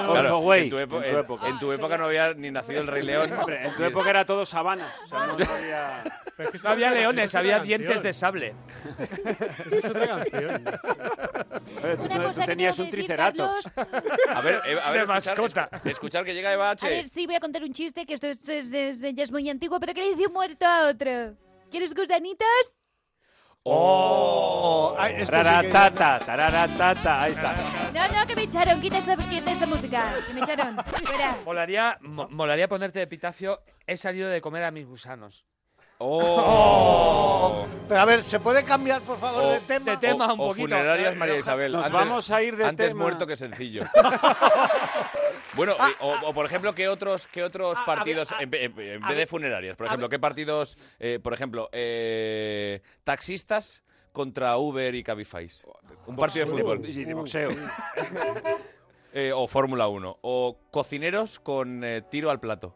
Por 0.04 0.14
Claro, 0.14 0.54
en, 0.54 0.70
tu 0.70 0.78
En 0.78 0.84
época. 1.20 1.48
en 1.48 1.60
tu 1.60 1.72
época 1.72 1.98
no 1.98 2.06
había 2.06 2.34
ni 2.34 2.52
nacido 2.52 2.82
el 2.82 2.88
Rey 2.88 3.04
León. 3.04 3.32
Hombre, 3.34 3.66
en 3.68 3.76
tu 3.76 3.84
época 3.84 4.10
era 4.10 4.26
todo 4.26 4.46
sabana. 4.46 4.94
O 5.06 5.08
sea, 5.08 5.26
no 5.28 5.34
había... 5.34 6.04
Pero 6.36 6.50
es 6.50 6.62
que 6.62 6.68
No 6.68 6.70
había 6.74 6.92
leones, 6.92 7.36
había 7.36 7.60
dientes 7.60 8.02
de 8.02 8.12
sable. 8.14 8.54
Esa 9.68 9.78
es 9.78 9.86
otra 9.86 10.08
canción. 10.08 10.64
Oye, 11.84 11.98
tú, 11.98 12.42
tenías 12.46 12.80
un. 12.80 12.88
A 12.88 12.90
ver, 12.90 13.02
a 14.34 14.42
ver, 14.42 14.62
De 14.64 14.74
escuchar, 14.74 15.08
mascota. 15.08 15.70
escu- 15.72 15.90
escuchar 15.92 16.26
que 16.26 16.34
llega 16.34 16.52
Eva 16.54 16.72
H. 16.72 16.88
A 16.88 16.90
ver, 16.90 17.08
sí, 17.08 17.26
voy 17.28 17.36
a 17.36 17.40
contar 17.40 17.64
un 17.64 17.72
chiste, 17.74 18.06
que 18.06 18.16
esto, 18.16 18.28
esto 18.28 18.52
es, 18.52 18.74
es- 18.74 19.02
ya 19.02 19.24
es 19.24 19.32
muy 19.32 19.48
antiguo, 19.50 19.80
pero 19.80 19.94
que 19.94 20.02
le 20.02 20.10
dice 20.16 20.28
un 20.28 20.34
muerto 20.34 20.66
a 20.66 20.88
otro. 20.90 21.36
¿Quieres 21.70 21.94
gusanitos? 21.94 22.48
Oh, 23.66 24.94
ay, 25.00 25.24
Tararatata, 25.26 26.20
tararatata, 26.20 27.22
ahí 27.22 27.32
está. 27.32 27.56
No, 27.94 28.08
no, 28.20 28.28
que 28.28 28.36
me 28.36 28.44
echaron. 28.44 28.82
Quita 28.82 28.98
esta, 28.98 29.16
quita 29.16 29.52
esta 29.52 29.66
música. 29.66 30.04
Que 30.28 30.34
me 30.34 30.42
echaron. 30.42 30.76
Fuera. 30.84 31.38
Molaría, 31.46 31.98
mo- 32.02 32.28
molaría 32.30 32.68
ponerte 32.68 33.00
de 33.00 33.04
epitafio, 33.04 33.62
he 33.88 33.96
salido 33.96 34.30
de 34.30 34.42
comer 34.42 34.66
a 34.66 34.72
mis 34.72 34.86
gusanos. 34.86 35.46
Oh. 35.98 37.66
Pero 37.88 38.02
a 38.02 38.06
ver, 38.06 38.24
¿se 38.24 38.40
puede 38.40 38.64
cambiar, 38.64 39.02
por 39.02 39.18
favor, 39.20 39.44
O- 39.44 39.50
de 39.52 39.60
tema? 39.62 39.92
de 39.92 39.98
tema. 39.98 40.34
un 40.34 40.40
o 40.40 40.48
poquito. 40.48 40.68
funerarias 40.70 41.16
María 41.16 41.38
Isabel. 41.38 41.72
Nos 41.74 41.86
Antes- 41.86 42.00
vamos 42.00 42.32
a 42.32 42.42
ir 42.44 42.56
de 42.58 42.66
Antes 42.66 42.88
tema. 42.90 43.02
muerto 43.04 43.28
que 43.28 43.36
sencillo. 43.36 43.84
bueno, 45.56 45.76
y- 45.80 46.04
o, 46.04 46.30
o, 46.30 46.34
por 46.34 46.46
ejemplo, 46.46 46.74
¿qué 46.74 46.88
otros, 46.88 47.28
qué 47.28 47.44
otros 47.44 47.78
Ah, 47.78 47.82
a 47.82 47.86
partidos, 47.86 48.30
ver, 48.30 48.38
ah, 48.40 48.44
en, 48.44 48.50
ve- 48.76 48.94
en 48.96 49.02
vez 49.08 49.18
de 49.18 49.28
funerarias, 49.28 49.76
por 49.76 49.88
ejemplo, 49.88 50.10
qué 50.10 50.20
partidos, 50.20 50.78
eh, 51.00 51.20
por 51.22 51.34
ejemplo, 51.34 51.70
eh, 51.72 52.82
taxistas 53.04 53.84
contra 54.12 54.58
Uber 54.58 54.94
y 54.96 55.04
Cabify? 55.04 55.48
Un 56.08 56.16
partido 56.16 56.46
de 56.46 56.52
fútbol. 56.52 56.82
Sí, 56.92 57.04
de 57.06 57.14
boxeo. 57.14 57.50
Eh, 59.16 59.32
o 59.32 59.48
Fórmula 59.48 59.88
1. 59.88 60.18
O 60.24 60.58
cocineros 60.72 61.40
con 61.40 61.84
eh, 61.84 62.02
tiro 62.10 62.32
al 62.32 62.40
plato. 62.40 62.76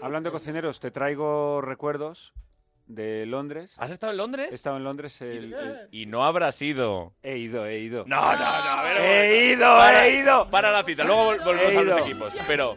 Hablando 0.00 0.30
de 0.30 0.32
cocineros, 0.32 0.80
te 0.80 0.90
traigo 0.90 1.60
recuerdos 1.60 2.32
de 2.86 3.26
Londres. 3.26 3.74
¿Has 3.78 3.90
estado 3.90 4.12
en 4.12 4.18
Londres? 4.18 4.48
He 4.52 4.54
estado 4.54 4.76
en 4.76 4.84
Londres 4.84 5.20
el. 5.22 5.54
Y 5.90 6.06
no 6.06 6.24
habrás 6.24 6.60
ido. 6.62 7.14
He 7.22 7.38
ido, 7.38 7.66
he 7.66 7.78
ido. 7.78 8.04
No, 8.06 8.20
no, 8.20 8.38
no. 8.38 8.44
A 8.44 8.98
he 8.98 9.52
ido, 9.52 9.86
he 9.86 10.20
ido. 10.20 10.48
Para 10.50 10.70
la 10.70 10.84
cita, 10.84 11.04
luego 11.04 11.36
volvemos 11.44 11.76
a 11.76 11.82
los 11.82 11.98
equipos. 11.98 12.32
Pero... 12.46 12.76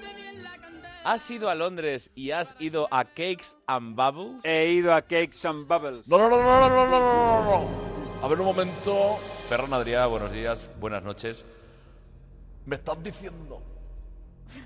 ¿Has 1.03 1.29
ido 1.29 1.51
a 1.51 1.55
Londres 1.55 2.09
y 2.15 2.31
has 2.31 2.55
ido 2.57 2.87
a 2.89 3.05
Cakes 3.05 3.55
and 3.67 3.95
Bubbles? 3.95 4.43
He 4.43 4.71
ido 4.71 4.91
a 4.91 5.03
Cakes 5.03 5.47
and 5.47 5.67
Bubbles. 5.67 6.07
No, 6.07 6.17
no, 6.17 6.29
no, 6.29 6.39
no, 6.41 6.67
no, 6.67 6.69
no, 6.69 6.87
no, 6.89 7.45
no. 7.45 8.23
A 8.23 8.27
ver 8.27 8.39
un 8.39 8.45
momento. 8.47 9.17
Ferran 9.47 9.71
Adrià, 9.71 10.07
buenos 10.07 10.31
días, 10.31 10.67
buenas 10.79 11.03
noches. 11.03 11.45
Me 12.65 12.77
estás 12.77 13.03
diciendo, 13.03 13.61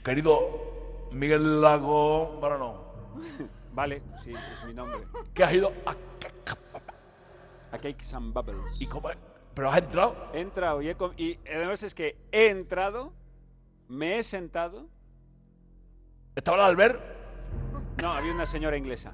querido 0.01 0.78
Miguel 1.11 1.61
Lago, 1.61 2.37
bueno, 2.39 2.57
no, 2.57 2.83
Vale, 3.73 4.01
sí, 4.23 4.33
es 4.33 4.65
mi 4.65 4.73
nombre. 4.73 4.99
que 5.33 5.43
has 5.43 5.53
ido 5.53 5.71
a... 5.85 5.95
A 7.71 7.77
Cakes 7.77 8.13
and 8.15 8.33
Bubbles. 8.33 8.81
¿Y 8.81 8.87
cómo? 8.87 9.09
¿Pero 9.53 9.69
has 9.69 9.77
entrado? 9.77 10.15
He 10.33 10.41
entrado 10.41 10.81
y, 10.81 10.89
he 10.89 10.95
com- 10.95 11.13
y 11.17 11.37
además 11.47 11.83
es 11.83 11.93
que 11.93 12.17
he 12.31 12.49
entrado, 12.49 13.13
me 13.87 14.17
he 14.17 14.23
sentado. 14.23 14.87
¿Estaba 16.35 16.57
el 16.57 16.63
Albert? 16.63 16.99
No, 18.01 18.11
había 18.13 18.33
una 18.33 18.45
señora 18.47 18.75
inglesa. 18.77 19.13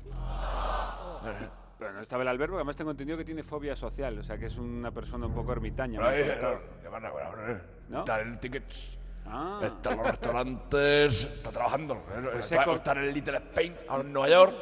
Pero 1.77 1.91
no 1.93 1.99
estaba 2.01 2.21
el 2.23 2.29
Albert, 2.29 2.51
porque 2.51 2.59
además 2.61 2.77
tengo 2.77 2.91
entendido 2.91 3.17
que 3.17 3.25
tiene 3.25 3.43
fobia 3.43 3.75
social, 3.75 4.17
o 4.19 4.23
sea 4.23 4.37
que 4.37 4.45
es 4.45 4.57
una 4.57 4.91
persona 4.91 5.25
un 5.25 5.33
poco 5.33 5.51
ermitaña. 5.51 5.99
me 5.99 6.07
han 6.07 6.29
contado. 6.29 6.59
¿No? 7.89 7.99
Está 7.99 8.21
en 8.21 8.27
el 8.29 8.39
ticket, 8.39 8.63
Ah. 9.27 9.59
está 9.63 9.91
en 9.91 9.97
los 9.97 10.05
restaurantes, 10.07 11.23
está 11.23 11.51
trabajando. 11.51 12.01
Pues 12.31 12.51
está, 12.51 12.71
está 12.71 12.91
en 12.93 12.97
el 12.99 13.13
Little 13.13 13.37
Spain, 13.37 13.75
ahora 13.87 14.03
en 14.03 14.13
Nueva 14.13 14.29
York. 14.29 14.55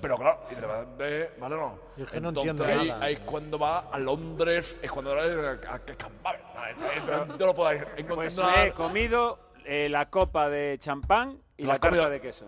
Pero 0.00 0.16
claro, 0.16 0.40
y 0.50 0.54
de 0.56 0.60
repente, 0.62 1.30
¿vale 1.38 1.56
no? 1.56 1.78
Yo 1.96 2.04
es 2.04 2.10
que 2.10 2.20
no 2.20 2.28
Entonces 2.30 2.50
entiendo 2.50 2.64
ahí, 2.82 2.88
nada. 2.88 3.04
ahí 3.04 3.14
es 3.14 3.20
cuando 3.20 3.56
va 3.58 3.78
a 3.90 3.98
Londres, 4.00 4.76
es 4.82 4.90
cuando 4.90 5.14
va 5.14 5.22
a, 5.22 5.74
a, 5.74 5.78
que 5.78 5.94
Cambabel. 5.96 6.40
No 7.38 7.46
lo 7.46 7.54
podéis 7.54 7.82
encontrar. 7.96 8.16
Pues 8.16 8.36
me 8.36 8.66
he 8.66 8.72
comido 8.72 9.38
eh, 9.64 9.88
la 9.88 10.10
copa 10.10 10.48
de 10.48 10.76
champán 10.80 11.38
y 11.56 11.62
¿Te 11.62 11.68
la 11.68 11.74
has 11.74 11.78
comido? 11.78 12.02
tarta 12.02 12.12
de 12.14 12.20
queso. 12.20 12.46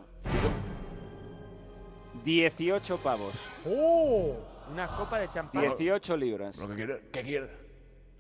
18 2.25 2.97
pavos. 2.99 3.35
¡Oh! 3.67 4.37
Una 4.73 4.89
copa 4.89 5.19
de 5.21 5.29
champán. 5.29 5.63
18 5.63 6.17
libras. 6.17 6.59
Lo 6.59 6.69
que 6.69 6.75
quiere, 6.75 7.03
¿qué 7.13 7.23
quiere? 7.23 7.51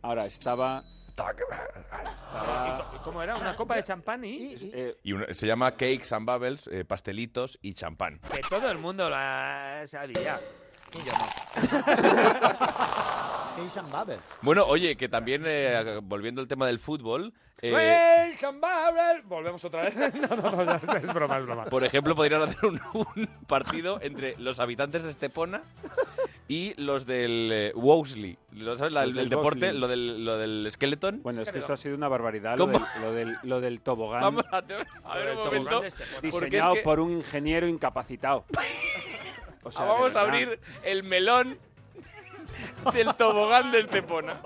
Ahora 0.02 0.24
estaba. 0.26 0.82
Estaba- 1.18 2.92
¿Y 2.94 2.98
cómo 3.00 3.22
era? 3.22 3.36
¿Una 3.36 3.56
copa 3.56 3.76
de 3.76 3.82
champán 3.82 4.24
y...? 4.24 4.54
eh, 4.72 4.96
Y 5.02 5.12
una- 5.12 5.32
se 5.32 5.46
llama 5.46 5.72
Cakes 5.72 6.12
and 6.14 6.26
Bubbles, 6.26 6.66
eh, 6.68 6.84
pastelitos 6.84 7.58
y 7.62 7.74
champán. 7.74 8.20
Que 8.32 8.40
todo 8.48 8.70
el 8.70 8.78
mundo 8.78 9.08
la 9.10 9.82
sabía. 9.86 10.38
Y 10.94 10.98
yo 11.04 11.12
no. 11.12 11.26
Case 13.56 13.80
and 13.80 13.90
Babel. 13.90 14.20
Bueno, 14.42 14.64
oye, 14.66 14.96
que 14.96 15.08
también, 15.08 15.42
eh, 15.46 15.98
volviendo 16.02 16.40
al 16.40 16.46
tema 16.48 16.66
del 16.66 16.78
fútbol, 16.78 17.32
eh, 17.60 17.72
Babel. 18.52 19.22
Volvemos 19.24 19.64
otra 19.64 19.82
vez. 19.82 19.94
No, 20.14 20.36
no, 20.36 20.64
no, 20.64 20.72
es 20.96 21.12
broma, 21.12 21.38
es 21.38 21.44
broma. 21.44 21.64
por 21.64 21.82
ejemplo, 21.84 22.14
podrían 22.14 22.42
hacer 22.42 22.64
un, 22.66 22.80
un 22.94 23.26
partido 23.46 23.98
entre 24.00 24.36
los 24.38 24.60
habitantes 24.60 25.02
de 25.02 25.10
Estepona 25.10 25.62
y 26.46 26.80
los 26.80 27.04
del 27.04 27.50
eh, 27.52 27.72
Wolseley. 27.74 28.38
¿Lo 28.52 28.76
¿Sabes? 28.76 28.92
La- 28.92 29.00
Los 29.06 29.10
el, 29.10 29.16
del 29.16 29.28
deporte, 29.28 29.72
lo 29.72 29.88
del, 29.88 30.24
lo 30.24 30.38
del 30.38 30.68
skeleton. 30.70 31.20
Bueno, 31.22 31.42
es 31.42 31.50
que 31.50 31.58
esto 31.58 31.72
ha 31.72 31.76
sido 31.76 31.96
una 31.96 32.08
barbaridad, 32.08 32.56
lo 32.56 32.66
¿Cómo? 32.70 32.78
del, 32.78 33.02
lo, 33.02 33.12
del, 33.12 33.36
lo 33.42 33.60
del 33.60 33.80
tobogán. 33.80 34.20
Vamos 34.22 34.44
a, 34.52 34.62
te- 34.62 34.74
a 34.74 35.16
ver 35.16 35.30
un 35.30 35.34
tobogán 35.34 35.44
momento. 35.64 35.70
porque 35.70 35.86
es 35.88 36.22
Diseñado 36.22 36.74
que- 36.74 36.80
por 36.82 37.00
un 37.00 37.12
ingeniero 37.12 37.66
incapacitado. 37.66 38.44
O 39.62 39.70
sea, 39.72 39.82
Ah, 39.82 39.86
vamos 39.86 40.16
a 40.16 40.20
abrir 40.22 40.58
el 40.82 41.02
melón 41.02 41.58
del 42.92 43.14
tobogán 43.16 43.70
de 43.70 43.80
Estepona. 43.80 44.40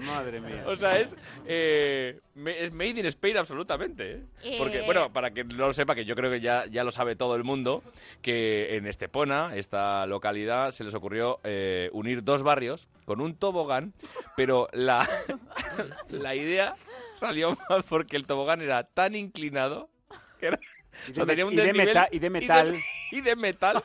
Madre 0.00 0.40
mía. 0.40 0.64
O 0.66 0.74
sea, 0.76 0.98
es, 0.98 1.14
eh, 1.46 2.18
es 2.46 2.72
made 2.72 2.90
in 3.00 3.06
Spain 3.06 3.36
absolutamente. 3.36 4.24
¿eh? 4.42 4.56
Porque, 4.58 4.78
Eh. 4.80 4.82
bueno, 4.84 5.12
para 5.12 5.30
que 5.30 5.44
no 5.44 5.68
lo 5.68 5.72
sepa, 5.72 5.94
que 5.94 6.04
yo 6.04 6.16
creo 6.16 6.30
que 6.30 6.40
ya, 6.40 6.66
ya 6.66 6.82
lo 6.82 6.90
sabe 6.90 7.14
todo 7.16 7.36
el 7.36 7.44
mundo, 7.44 7.82
que 8.22 8.76
en 8.76 8.86
Estepona, 8.86 9.52
esta 9.54 10.06
localidad, 10.06 10.72
se 10.72 10.84
les 10.84 10.94
ocurrió 10.94 11.38
eh, 11.44 11.90
unir 11.92 12.24
dos 12.24 12.42
barrios 12.42 12.88
con 13.04 13.20
un 13.20 13.34
tobogán, 13.36 13.92
pero 14.36 14.68
la, 14.72 15.06
la 16.08 16.34
idea 16.34 16.74
salió 17.14 17.56
mal 17.68 17.84
porque 17.84 18.16
el 18.16 18.26
tobogán 18.26 18.60
era 18.62 18.84
tan 18.84 19.14
inclinado 19.14 19.88
que 20.40 20.46
era... 20.46 20.58
Y 21.08 21.10
o 21.12 21.14
sea, 21.14 21.24
de 21.24 21.30
tenía 21.32 21.46
un 21.46 21.52
y 21.52 21.56
de 21.56 21.62
desnivel 21.64 21.86
meta- 21.88 22.08
y 22.10 22.18
de 22.18 22.30
metal. 22.30 22.80
y 23.12 23.20
de 23.20 23.36
metal, 23.36 23.82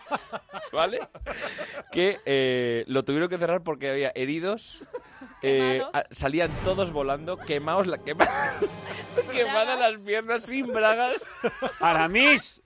¿vale? 0.72 1.00
Que 1.92 2.20
eh, 2.26 2.84
lo 2.88 3.04
tuvieron 3.06 3.30
que 3.30 3.38
cerrar 3.38 3.64
porque 3.64 3.90
había 3.90 4.12
heridos. 4.16 4.82
Eh, 5.42 5.82
a- 5.94 6.04
salían 6.12 6.50
todos 6.64 6.92
volando, 6.92 7.38
quemados, 7.38 7.88
la, 7.88 7.98
quema- 7.98 8.28
quemadas 9.32 9.80
las 9.80 9.98
piernas 10.00 10.44
sin 10.44 10.68
bragas. 10.68 11.22
¡Aramis! 11.80 12.62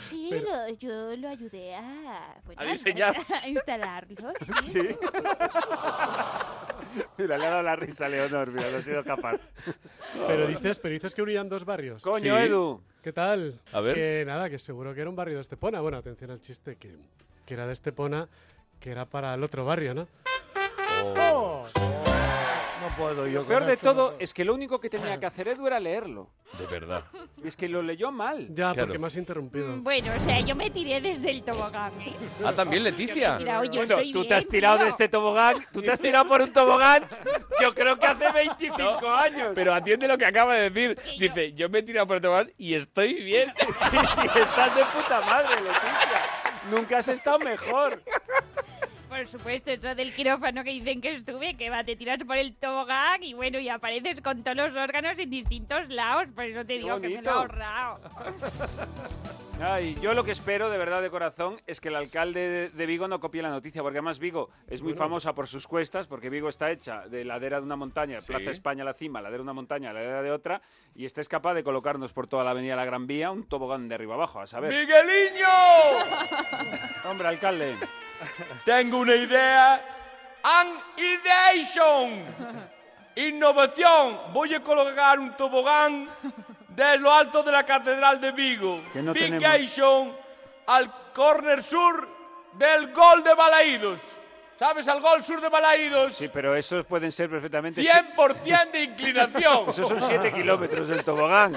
Sí, 0.00 0.30
lo- 0.32 0.68
yo 0.78 1.16
lo 1.16 1.28
ayudé 1.28 1.74
a, 1.76 2.40
bueno, 2.44 2.60
A 2.60 2.64
diseñar. 2.64 3.14
a 3.42 3.48
instalarlo. 3.48 4.32
sí. 4.64 4.70
Sí. 4.72 4.88
Mira, 7.18 7.38
le 7.38 7.46
ha 7.46 7.50
dado 7.50 7.62
la 7.62 7.76
risa 7.76 8.06
a 8.06 8.08
Leonor, 8.08 8.50
mira, 8.50 8.70
no 8.70 8.78
ha 8.78 8.82
sido 8.82 9.04
capaz. 9.04 9.40
Pero 10.26 10.46
dices, 10.46 10.78
pero 10.78 10.92
dices 10.94 11.14
que 11.14 11.22
unían 11.22 11.48
dos 11.48 11.64
barrios. 11.64 12.02
Coño, 12.02 12.36
Sí. 12.36 12.42
Edu. 12.42 12.82
¿Qué 13.02 13.12
tal? 13.12 13.60
A 13.72 13.80
ver. 13.80 13.94
Que 13.94 14.24
nada, 14.26 14.50
que 14.50 14.58
seguro 14.58 14.94
que 14.94 15.00
era 15.02 15.10
un 15.10 15.16
barrio 15.16 15.36
de 15.36 15.42
Estepona. 15.42 15.80
Bueno, 15.80 15.98
atención 15.98 16.30
al 16.30 16.40
chiste, 16.40 16.76
que, 16.76 16.96
que 17.46 17.54
era 17.54 17.66
de 17.66 17.72
Estepona, 17.74 18.28
que 18.80 18.90
era 18.90 19.04
para 19.06 19.34
el 19.34 19.44
otro 19.44 19.64
barrio, 19.64 19.94
¿no? 19.94 20.08
Oh. 21.04 21.64
No 22.80 22.96
puedo 22.96 23.26
yo. 23.26 23.40
Lo 23.42 23.46
peor 23.46 23.64
de 23.64 23.76
todo 23.76 24.16
es 24.18 24.32
que 24.32 24.44
lo 24.44 24.54
único 24.54 24.80
que 24.80 24.88
tenía 24.88 25.18
que 25.20 25.26
hacer 25.26 25.48
Edu 25.48 25.66
era 25.66 25.78
leerlo. 25.80 26.30
De 26.58 26.66
verdad. 26.66 27.04
Y 27.42 27.48
es 27.48 27.56
que 27.56 27.68
lo 27.68 27.82
leyó 27.82 28.10
mal. 28.10 28.48
Ya, 28.48 28.72
Claro. 28.72 28.86
porque 28.86 28.98
me 28.98 29.06
has 29.08 29.16
interrumpido. 29.16 29.76
Bueno, 29.78 30.10
o 30.16 30.20
sea, 30.20 30.40
yo 30.40 30.54
me 30.56 30.70
tiré 30.70 31.00
desde 31.00 31.30
el 31.30 31.42
tobogán. 31.44 31.92
¿eh? 32.00 32.12
Ah, 32.44 32.52
también 32.52 32.82
Leticia. 32.84 33.38
Mira, 33.38 33.60
oye, 33.60 33.76
Bueno, 33.76 33.94
estoy 33.96 34.12
tú 34.12 34.20
bien, 34.20 34.28
te 34.28 34.34
has 34.34 34.48
tirado 34.48 34.76
tío. 34.76 34.84
de 34.84 34.90
este 34.90 35.08
tobogán, 35.08 35.66
tú 35.72 35.82
te 35.82 35.90
has 35.90 36.00
tirado 36.00 36.26
por 36.26 36.40
un 36.40 36.52
tobogán, 36.52 37.04
yo 37.60 37.74
creo 37.74 37.98
que 37.98 38.06
hace 38.06 38.32
25 38.32 39.08
años. 39.10 39.48
Pero 39.54 39.74
atiende 39.74 40.08
lo 40.08 40.16
que 40.16 40.24
acaba 40.26 40.54
de 40.54 40.70
decir. 40.70 40.98
Dice, 41.18 41.52
yo 41.52 41.68
me 41.68 41.80
he 41.80 41.82
tirado 41.82 42.06
por 42.06 42.16
el 42.16 42.22
tobogán 42.22 42.50
y 42.56 42.74
estoy 42.74 43.14
bien. 43.22 43.52
Sí, 43.90 43.96
sí, 44.32 44.38
estás 44.40 44.74
de 44.74 44.82
puta 44.84 45.20
madre, 45.20 45.48
Leticia. 45.56 46.20
Nunca 46.70 46.98
has 46.98 47.08
estado 47.08 47.38
mejor. 47.40 48.02
Por 49.08 49.26
supuesto, 49.26 49.70
eso 49.70 49.94
del 49.94 50.12
quirófano 50.14 50.62
que 50.62 50.70
dicen 50.70 51.00
que 51.00 51.14
estuve, 51.14 51.56
que 51.56 51.70
va, 51.70 51.82
te 51.82 51.96
tiras 51.96 52.22
por 52.24 52.36
el 52.36 52.54
tobogán 52.54 53.22
y 53.22 53.34
bueno, 53.34 53.58
y 53.58 53.68
apareces 53.68 54.20
con 54.20 54.42
todos 54.42 54.56
los 54.56 54.76
órganos 54.76 55.18
en 55.18 55.30
distintos 55.30 55.88
lados. 55.88 56.26
Por 56.34 56.44
eso 56.44 56.64
te 56.64 56.74
digo 56.74 57.00
que 57.00 57.08
me 57.08 57.22
lo 57.22 57.30
he 57.30 57.32
ahorrado. 57.32 58.00
Ay, 59.60 59.96
yo 60.00 60.14
lo 60.14 60.22
que 60.22 60.30
espero, 60.30 60.70
de 60.70 60.78
verdad, 60.78 61.02
de 61.02 61.10
corazón, 61.10 61.60
es 61.66 61.80
que 61.80 61.88
el 61.88 61.96
alcalde 61.96 62.70
de, 62.70 62.86
Vigo 62.86 63.08
no 63.08 63.18
copie 63.18 63.42
la 63.42 63.50
noticia, 63.50 63.82
porque 63.82 63.98
además 63.98 64.20
Vigo 64.20 64.50
es 64.68 64.82
muy 64.82 64.94
famosa 64.94 65.34
por 65.34 65.48
sus 65.48 65.66
cuestas, 65.66 66.06
porque 66.06 66.30
Vigo 66.30 66.48
está 66.48 66.70
hecha 66.70 67.08
de 67.08 67.24
ladera 67.24 67.58
de 67.58 67.66
una 67.66 67.74
montaña, 67.74 68.20
Sí. 68.20 68.28
Plaza 68.32 68.52
España 68.52 68.82
a 68.82 68.86
la 68.86 68.94
cima, 68.94 69.20
ladera 69.20 69.38
de 69.38 69.42
una 69.42 69.54
montaña, 69.54 69.92
ladera 69.92 70.22
de 70.22 70.30
otra, 70.30 70.62
y 70.94 71.06
este 71.06 71.20
es 71.20 71.28
capaz 71.28 71.54
de 71.54 71.64
colocarnos 71.64 72.12
por 72.12 72.28
toda 72.28 72.44
la 72.44 72.50
avenida 72.50 72.76
La 72.76 72.84
Gran 72.84 73.08
Vía 73.08 73.32
un 73.32 73.48
tobogán 73.48 73.88
de 73.88 73.96
arriba 73.96 74.14
abajo, 74.14 74.40
a 74.40 74.46
saber. 74.46 74.70
¡Migueliño! 74.70 75.48
Hombre, 77.10 77.26
alcalde. 77.26 77.74
Tengo 78.64 78.98
una 78.98 79.14
idea. 79.14 79.82
An 80.42 80.68
ideation. 80.96 82.24
Innovación. 83.16 84.32
Voy 84.32 84.54
a 84.54 84.62
colocar 84.62 85.18
un 85.18 85.36
tobogán 85.36 86.08
de 86.68 86.98
lo 86.98 87.12
alto 87.12 87.42
de 87.42 87.52
la 87.52 87.64
Catedral 87.64 88.20
de 88.20 88.32
Vigo. 88.32 88.80
Que 88.92 89.02
no 89.02 89.12
al 90.66 91.12
corner 91.12 91.62
sur 91.62 92.08
del 92.52 92.92
gol 92.92 93.24
de 93.24 93.34
Balaídos. 93.34 94.00
¿Sabes? 94.58 94.88
Al 94.88 95.00
gol 95.00 95.24
sur 95.24 95.40
de 95.40 95.48
Balaídos. 95.48 96.14
Sí, 96.14 96.28
pero 96.28 96.54
esos 96.54 96.84
pueden 96.84 97.12
ser 97.12 97.30
perfectamente... 97.30 97.80
100% 97.80 98.70
de 98.72 98.82
inclinación. 98.82 99.68
Esos 99.68 99.88
son 99.88 100.02
7 100.02 100.32
kilómetros 100.32 100.88
del 100.88 101.04
tobogán. 101.04 101.56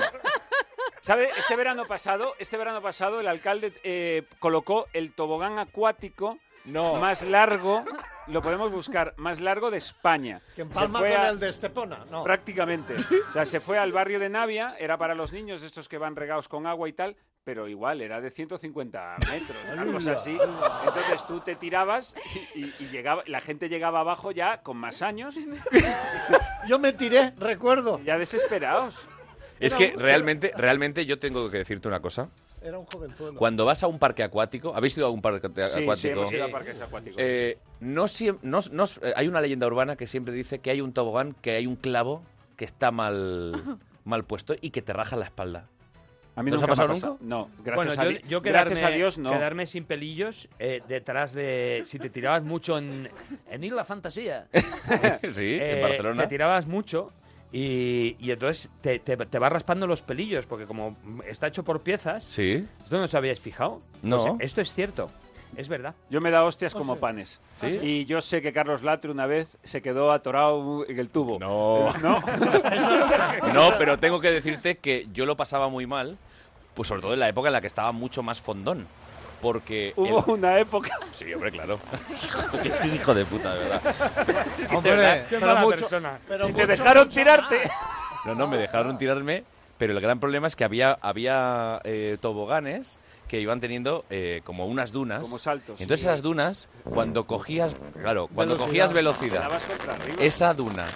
¿Sabe? 1.01 1.31
Este 1.35 1.55
verano 1.55 1.85
pasado, 1.85 2.35
este 2.37 2.57
verano 2.57 2.79
pasado 2.79 3.19
el 3.19 3.27
alcalde 3.27 3.73
eh, 3.83 4.23
colocó 4.37 4.87
el 4.93 5.13
tobogán 5.13 5.57
acuático 5.57 6.37
No. 6.65 6.95
más 6.95 7.23
largo, 7.23 7.83
lo 8.27 8.41
podemos 8.41 8.71
buscar, 8.71 9.13
más 9.17 9.39
largo 9.41 9.71
de 9.71 9.77
España. 9.77 10.39
Que 10.49 10.55
Se 10.57 10.61
empalma 10.61 10.99
fue 10.99 11.11
con 11.11 11.21
a- 11.21 11.29
el 11.29 11.39
de 11.39 11.49
Estepona. 11.49 12.05
No. 12.09 12.23
Prácticamente. 12.23 12.95
O 13.29 13.33
sea, 13.33 13.45
se 13.45 13.59
fue 13.59 13.77
al 13.79 13.91
barrio 13.91 14.19
de 14.19 14.29
Navia, 14.29 14.75
era 14.79 14.97
para 14.97 15.15
los 15.15 15.31
niños, 15.33 15.63
estos 15.63 15.87
que 15.89 15.97
van 15.97 16.15
regados 16.15 16.47
con 16.47 16.67
agua 16.67 16.87
y 16.87 16.93
tal, 16.93 17.15
pero 17.43 17.67
igual, 17.67 18.01
era 18.01 18.21
de 18.21 18.29
150 18.29 19.15
metros, 19.31 19.57
una 19.73 19.91
cosa 19.91 20.11
así. 20.13 20.37
Entonces 20.85 21.25
tú 21.25 21.39
te 21.39 21.55
tirabas 21.55 22.15
y, 22.53 22.65
y- 22.65 22.73
y 22.79 22.87
llegaba, 22.89 23.23
la 23.25 23.41
gente 23.41 23.67
llegaba 23.67 24.01
abajo 24.01 24.31
ya 24.31 24.61
con 24.61 24.77
más 24.77 25.01
años, 25.01 25.35
Yo 26.67 26.77
me 26.79 26.93
tiré, 26.93 27.33
recuerdo. 27.37 27.99
ya 28.03 28.17
desesperados. 28.19 28.99
Es 29.59 29.73
que 29.75 29.93
realmente, 29.97 30.51
realmente 30.55 31.05
yo 31.05 31.19
tengo 31.19 31.49
que 31.49 31.57
decirte 31.57 31.87
una 31.87 31.99
cosa. 31.99 32.29
Era 32.61 32.77
un 32.77 32.85
jovenzuelo. 32.85 33.39
Cuando 33.39 33.65
vas 33.65 33.81
a 33.83 33.87
un 33.87 33.97
parque 33.97 34.21
acuático, 34.23 34.73
¿habéis 34.75 34.95
ido 34.97 35.07
a 35.07 35.09
un 35.09 35.21
parque 35.21 35.47
Sí, 35.47 35.53
sí, 35.55 35.79
acuático? 35.83 36.13
hemos 36.19 36.33
ido 36.33 36.45
a 36.45 36.49
parques 36.49 36.79
acuáticos. 36.81 37.17
Eh, 37.19 37.57
no 37.79 38.03
siem- 38.07 38.37
no- 38.43 38.59
no- 38.71 38.83
eh, 39.01 39.13
hay 39.15 39.27
una 39.27 39.41
leyenda 39.41 39.65
urbana 39.67 39.95
que 39.95 40.05
siempre 40.07 40.33
dice 40.33 40.59
que 40.59 40.69
hay 40.69 40.81
un 40.81 40.93
tobogán, 40.93 41.33
que 41.41 41.51
hay 41.55 41.65
un 41.65 41.75
clavo 41.75 42.21
que 42.57 42.65
está 42.65 42.91
mal, 42.91 43.53
mal 44.05 44.23
puesto 44.25 44.53
y 44.61 44.69
que 44.69 44.81
te 44.83 44.93
raja 44.93 45.15
la 45.15 45.25
espalda. 45.25 45.67
A 46.35 46.43
mí 46.43 46.49
¿No 46.51 46.55
os 46.55 46.61
nunca 46.61 46.73
ha 46.73 46.75
me 46.87 46.93
pasado 46.93 47.09
nunca? 47.17 47.25
No, 47.25 47.49
gracias 47.63 47.75
Bueno, 47.75 47.91
a 47.91 48.05
yo, 48.05 48.09
Di- 48.11 48.21
yo 48.29 48.41
quedarme, 48.41 48.69
gracias 48.69 48.89
a 48.91 48.95
Dios 48.95 49.17
no. 49.17 49.31
quedarme 49.31 49.65
sin 49.65 49.83
pelillos 49.83 50.47
eh, 50.59 50.81
detrás 50.87 51.33
de... 51.33 51.81
Si 51.83 51.99
te 51.99 52.09
tirabas 52.09 52.43
mucho 52.43 52.77
en, 52.77 53.09
en 53.49 53.63
Isla 53.65 53.83
Fantasía. 53.83 54.47
sí, 55.29 55.55
en 55.55 55.77
eh, 55.77 55.79
Barcelona. 55.81 56.21
Te 56.21 56.27
tirabas 56.29 56.67
mucho 56.67 57.11
y, 57.51 58.15
y 58.19 58.31
entonces 58.31 58.69
te, 58.81 58.99
te, 58.99 59.17
te 59.17 59.39
va 59.39 59.49
raspando 59.49 59.87
los 59.87 60.01
pelillos 60.01 60.45
porque 60.45 60.65
como 60.65 60.95
está 61.27 61.47
hecho 61.47 61.63
por 61.63 61.81
piezas... 61.81 62.23
Sí. 62.23 62.65
¿Esto 62.83 62.97
no 62.97 63.03
os 63.03 63.13
habíais 63.13 63.39
fijado? 63.39 63.81
No. 64.01 64.17
Pues 64.17 64.33
esto 64.39 64.61
es 64.61 64.73
cierto. 64.73 65.09
Es 65.57 65.67
verdad. 65.67 65.93
Yo 66.09 66.21
me 66.21 66.31
da 66.31 66.45
hostias 66.45 66.73
como 66.73 66.95
panes. 66.95 67.41
¿Sí? 67.55 67.77
Y 67.81 68.05
yo 68.05 68.21
sé 68.21 68.41
que 68.41 68.53
Carlos 68.53 68.83
Latre 68.83 69.11
una 69.11 69.25
vez 69.25 69.49
se 69.63 69.81
quedó 69.81 70.13
atorado 70.13 70.87
en 70.87 70.97
el 70.97 71.09
tubo. 71.09 71.39
No. 71.39 71.93
¿No? 72.01 72.19
No, 73.53 73.71
pero 73.77 73.99
tengo 73.99 74.21
que 74.21 74.31
decirte 74.31 74.77
que 74.77 75.07
yo 75.11 75.25
lo 75.25 75.35
pasaba 75.35 75.67
muy 75.67 75.85
mal, 75.85 76.17
pues 76.73 76.87
sobre 76.87 77.01
todo 77.01 77.13
en 77.13 77.19
la 77.19 77.27
época 77.27 77.49
en 77.49 77.53
la 77.53 77.61
que 77.61 77.67
estaba 77.67 77.91
mucho 77.91 78.23
más 78.23 78.39
fondón. 78.39 78.87
Porque... 79.41 79.93
Hubo 79.95 80.19
el- 80.25 80.31
una 80.39 80.59
época. 80.59 80.97
Sí, 81.11 81.33
hombre, 81.33 81.51
claro. 81.51 81.79
es 82.63 82.79
que 82.79 82.87
es 82.87 82.95
hijo 82.95 83.13
de 83.13 83.25
puta, 83.25 83.53
de 83.53 83.59
verdad. 83.59 83.81
Hombre, 84.73 84.91
De 84.91 84.97
verdad. 84.97 85.25
pero 85.29 85.47
mala 85.47 85.61
mucho- 85.61 85.77
persona. 85.79 86.19
pero 86.27 86.49
Y 86.49 86.53
te 86.53 86.61
mucho, 86.61 86.67
dejaron 86.67 87.03
mucho 87.07 87.15
tirarte. 87.19 87.63
No, 88.25 88.35
no, 88.35 88.47
me 88.47 88.57
dejaron 88.57 88.97
tirarme, 88.97 89.43
pero 89.77 89.93
el 89.93 89.99
gran 89.99 90.19
problema 90.19 90.47
es 90.47 90.55
que 90.55 90.63
había, 90.63 90.97
había 91.01 91.81
eh, 91.83 92.17
toboganes 92.21 92.97
que 93.27 93.39
iban 93.41 93.59
teniendo 93.59 94.05
eh, 94.09 94.41
como 94.43 94.67
unas 94.67 94.91
dunas. 94.91 95.21
Como 95.21 95.39
saltos. 95.39 95.79
Y 95.79 95.83
Entonces 95.83 96.05
esas 96.05 96.21
dunas, 96.21 96.69
cuando 96.83 97.25
cogías, 97.25 97.75
claro, 97.99 98.27
cuando 98.27 98.55
Velocidad. 98.55 98.67
cogías 98.67 98.93
velocidad, 98.93 99.39
Dabas 99.41 99.63
contra 99.65 99.93
arriba. 99.95 100.17
esa 100.23 100.53
duna, 100.53 100.87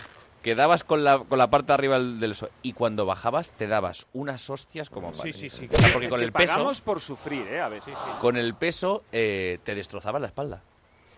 quedabas 0.45 0.83
con 0.83 1.03
la, 1.03 1.17
con 1.17 1.39
la 1.39 1.49
parte 1.49 1.67
de 1.69 1.73
arriba 1.73 1.97
del, 1.97 2.19
del 2.19 2.35
so- 2.35 2.49
y 2.61 2.73
cuando 2.73 3.07
bajabas 3.07 3.49
te 3.49 3.65
dabas 3.65 4.05
unas 4.13 4.47
hostias 4.49 4.91
como 4.91 5.11
Sí, 5.11 5.33
sí, 5.33 5.49
sí. 5.49 5.67
Porque 5.67 6.05
Es 6.05 6.11
con 6.11 6.19
que 6.19 6.25
el 6.25 6.31
peso, 6.31 6.53
pagamos 6.53 6.81
por 6.81 7.01
sufrir, 7.01 7.47
¿eh? 7.47 7.59
A 7.61 7.67
ver. 7.67 7.81
con 8.21 8.37
el 8.37 8.53
peso 8.53 9.03
eh, 9.11 9.57
te 9.63 9.73
destrozaba 9.73 10.19
la 10.19 10.27
espalda. 10.27 10.61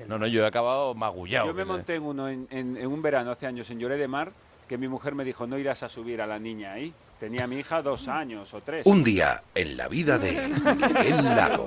No, 0.07 0.17
no, 0.17 0.27
yo 0.27 0.43
he 0.43 0.47
acabado 0.47 0.93
magullado. 0.93 1.47
Yo 1.47 1.53
me 1.53 1.65
monté 1.65 1.95
en 1.95 2.03
uno 2.03 2.29
en, 2.29 2.47
en- 2.51 2.77
en 2.77 2.87
un 2.87 3.01
verano 3.01 3.31
hace 3.31 3.45
años 3.47 3.69
en 3.69 3.79
Lloré 3.79 3.97
de 3.97 4.07
Mar 4.07 4.31
que 4.69 4.77
mi 4.77 4.87
mujer 4.87 5.13
me 5.15 5.23
dijo 5.25 5.45
no 5.45 5.57
irás 5.57 5.83
a 5.83 5.89
subir 5.89 6.21
a 6.21 6.25
la 6.27 6.39
niña 6.39 6.71
ahí. 6.73 6.93
Tenía 7.19 7.45
a 7.45 7.47
mi 7.47 7.57
hija 7.57 7.81
dos 7.81 8.07
años 8.07 8.53
o 8.53 8.61
tres. 8.61 8.85
Un 8.85 9.03
día 9.03 9.41
en 9.55 9.75
la 9.75 9.87
vida 9.89 10.17
de 10.19 10.49
Miguel 10.49 11.25
Lago. 11.25 11.65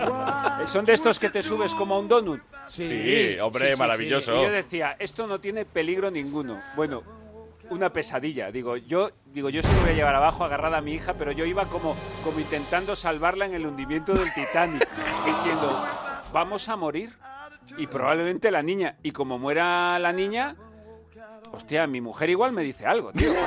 Eh, 0.62 0.66
Son 0.66 0.84
de 0.84 0.92
estos 0.94 1.18
que 1.18 1.28
te 1.28 1.42
subes 1.42 1.74
como 1.74 1.96
a 1.96 1.98
un 1.98 2.06
donut. 2.08 2.40
Sí, 2.66 3.36
hombre, 3.40 3.74
maravilloso. 3.76 4.32
Y 4.32 4.44
yo 4.44 4.50
decía, 4.50 4.94
esto 4.98 5.26
no 5.26 5.40
tiene 5.40 5.64
peligro 5.64 6.08
ninguno. 6.11 6.62
Bueno, 6.76 7.02
una 7.70 7.92
pesadilla. 7.92 8.50
Digo, 8.50 8.76
yo 8.76 9.10
digo, 9.26 9.48
yo 9.48 9.62
sí 9.62 9.68
me 9.68 9.80
voy 9.80 9.90
a 9.90 9.94
llevar 9.94 10.14
abajo 10.14 10.44
agarrada 10.44 10.78
a 10.78 10.80
mi 10.80 10.92
hija, 10.92 11.14
pero 11.14 11.32
yo 11.32 11.44
iba 11.44 11.66
como, 11.66 11.96
como 12.24 12.40
intentando 12.40 12.96
salvarla 12.96 13.46
en 13.46 13.54
el 13.54 13.66
hundimiento 13.66 14.12
del 14.12 14.32
Titanic, 14.34 14.86
diciendo, 15.24 15.86
¿vamos 16.32 16.68
a 16.68 16.76
morir? 16.76 17.16
y 17.78 17.86
probablemente 17.86 18.50
la 18.50 18.62
niña. 18.62 18.96
Y 19.02 19.12
como 19.12 19.38
muera 19.38 19.96
la 20.00 20.12
niña, 20.12 20.56
hostia, 21.52 21.86
mi 21.86 22.00
mujer 22.00 22.28
igual 22.30 22.50
me 22.52 22.62
dice 22.62 22.84
algo, 22.84 23.12
tío. 23.12 23.32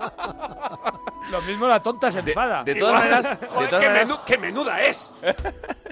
Lo 1.30 1.40
mismo 1.42 1.68
la 1.68 1.80
tonta 1.80 2.10
se 2.10 2.20
enfada. 2.20 2.64
de 2.64 2.74
todas 2.74 3.04
Igual. 3.04 3.22
maneras- 3.22 3.40
de 3.40 3.46
todas 3.46 3.68
qué, 3.82 3.88
maneras- 3.88 4.20
qué 4.26 4.38
menuda 4.38 4.80
es. 4.82 5.14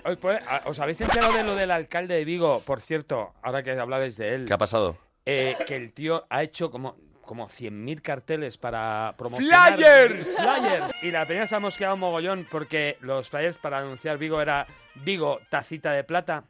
¿Os, 0.05 0.19
a- 0.25 0.63
¿Os 0.65 0.79
habéis 0.81 1.01
enterado 1.01 1.33
de 1.35 1.45
lo 1.45 1.55
del 1.55 1.71
alcalde 1.71 2.15
de 2.15 2.25
Vigo? 2.25 2.61
Por 2.65 2.81
cierto, 2.81 3.35
ahora 3.43 3.63
que 3.63 3.79
hablabais 3.79 4.17
de 4.17 4.35
él. 4.35 4.45
¿Qué 4.47 4.55
ha 4.55 4.59
pasado? 4.59 4.97
Eh, 5.31 5.57
que 5.67 5.77
el 5.77 5.93
tío 5.93 6.27
ha 6.31 6.43
hecho 6.43 6.71
como, 6.71 6.97
como 7.21 7.49
100.000 7.49 8.01
carteles 8.01 8.57
para 8.57 9.15
promocionar... 9.19 9.75
¡Flyers! 9.75 10.37
¡Flyers! 10.37 11.05
Y 11.05 11.11
la 11.11 11.27
peña 11.27 11.47
se 11.47 11.55
ha 11.55 11.61
mosqueado 11.61 11.95
un 11.95 12.01
mogollón 12.01 12.47
porque 12.51 12.97
los 13.03 13.29
flyers 13.29 13.59
para 13.59 13.81
anunciar 13.81 14.17
Vigo 14.17 14.41
era 14.41 14.67
Vigo, 14.95 15.39
tacita 15.51 15.93
de 15.93 16.03
plata. 16.03 16.45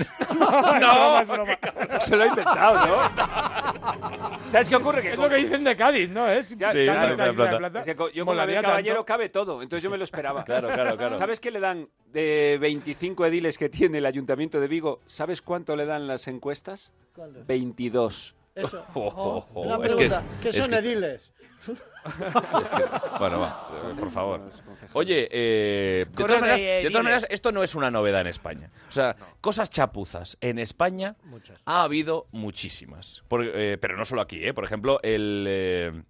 No, 0.80 1.20
es 1.20 1.28
broma, 1.28 1.52
es 1.60 1.68
broma. 1.88 2.00
Se 2.00 2.16
lo 2.16 2.22
ha 2.22 2.26
inventado, 2.26 2.86
¿no? 2.86 4.50
¿Sabes 4.50 4.68
qué 4.68 4.76
ocurre? 4.76 5.02
Que 5.02 5.10
Es 5.12 5.18
lo 5.18 5.28
que 5.28 5.36
dicen 5.36 5.64
de 5.64 5.76
Cádiz, 5.76 6.10
¿no? 6.10 6.28
Es 6.28 6.56
Ya, 6.56 6.72
Sí, 6.72 6.84
claro, 6.84 7.16
tacita 7.16 7.44
de 7.50 7.56
plata. 7.58 7.80
Es 7.80 7.86
que 7.86 7.96
co- 7.96 8.08
yo 8.10 8.24
como 8.24 8.32
Molaría 8.32 8.58
había 8.58 8.68
caballero 8.68 8.94
tanto. 8.96 9.06
cabe 9.06 9.28
todo, 9.28 9.62
entonces 9.62 9.82
yo 9.82 9.90
me 9.90 9.98
lo 9.98 10.04
esperaba. 10.04 10.44
Claro, 10.50 10.68
claro, 10.68 10.96
claro. 10.96 11.18
¿Sabes 11.18 11.38
qué 11.40 11.50
le 11.50 11.60
dan 11.60 11.88
de 12.06 12.58
25 12.60 13.24
ediles 13.26 13.56
que 13.58 13.68
tiene 13.68 13.98
el 13.98 14.06
Ayuntamiento 14.06 14.60
de 14.60 14.66
Vigo? 14.68 15.00
¿Sabes 15.06 15.42
cuánto 15.42 15.76
le 15.76 15.86
dan 15.86 16.06
las 16.06 16.26
encuestas? 16.28 16.92
¿Cuánto? 17.14 17.40
22. 17.46 18.34
Eso. 18.62 18.84
Oh, 18.94 19.12
oh, 19.14 19.46
oh, 19.54 19.60
Una 19.62 19.86
es 19.86 19.94
que 19.94 20.06
pregunta, 20.08 20.24
es- 20.34 20.40
¿qué 20.40 20.48
es 20.50 20.56
son 20.56 20.70
que- 20.70 20.76
ediles? 20.76 21.32
Bueno, 23.18 23.40
va, 23.40 23.68
eh, 23.90 23.94
por 23.98 24.10
favor. 24.10 24.50
Oye, 24.94 25.28
eh, 25.30 26.06
de, 26.08 26.12
todas 26.24 26.40
maneras, 26.40 26.60
de 26.60 26.66
de 26.66 26.88
todas 26.90 27.04
maneras, 27.04 27.22
ediles. 27.24 27.34
esto 27.34 27.52
no 27.52 27.62
es 27.62 27.74
una 27.74 27.90
novedad 27.90 28.22
en 28.22 28.26
España. 28.28 28.70
O 28.88 28.92
sea, 28.92 29.14
cosas 29.42 29.68
chapuzas 29.70 30.38
en 30.40 30.58
España 30.58 31.16
Muchas. 31.24 31.60
ha 31.66 31.82
habido 31.82 32.26
muchísimas. 32.32 33.22
Por- 33.28 33.44
eh, 33.44 33.76
pero 33.78 33.96
no 33.98 34.04
solo 34.06 34.22
aquí, 34.22 34.42
¿eh? 34.44 34.54
Por 34.54 34.64
ejemplo, 34.64 35.00
el, 35.02 35.44
eh, 35.48 35.86
en 35.88 36.04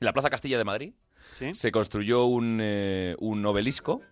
la 0.00 0.12
Plaza 0.12 0.30
Castilla 0.30 0.58
de 0.58 0.64
Madrid 0.64 0.92
¿Sí? 1.38 1.52
se 1.54 1.72
construyó 1.72 2.26
un, 2.26 2.58
eh, 2.62 3.16
un 3.18 3.44
obelisco 3.44 4.02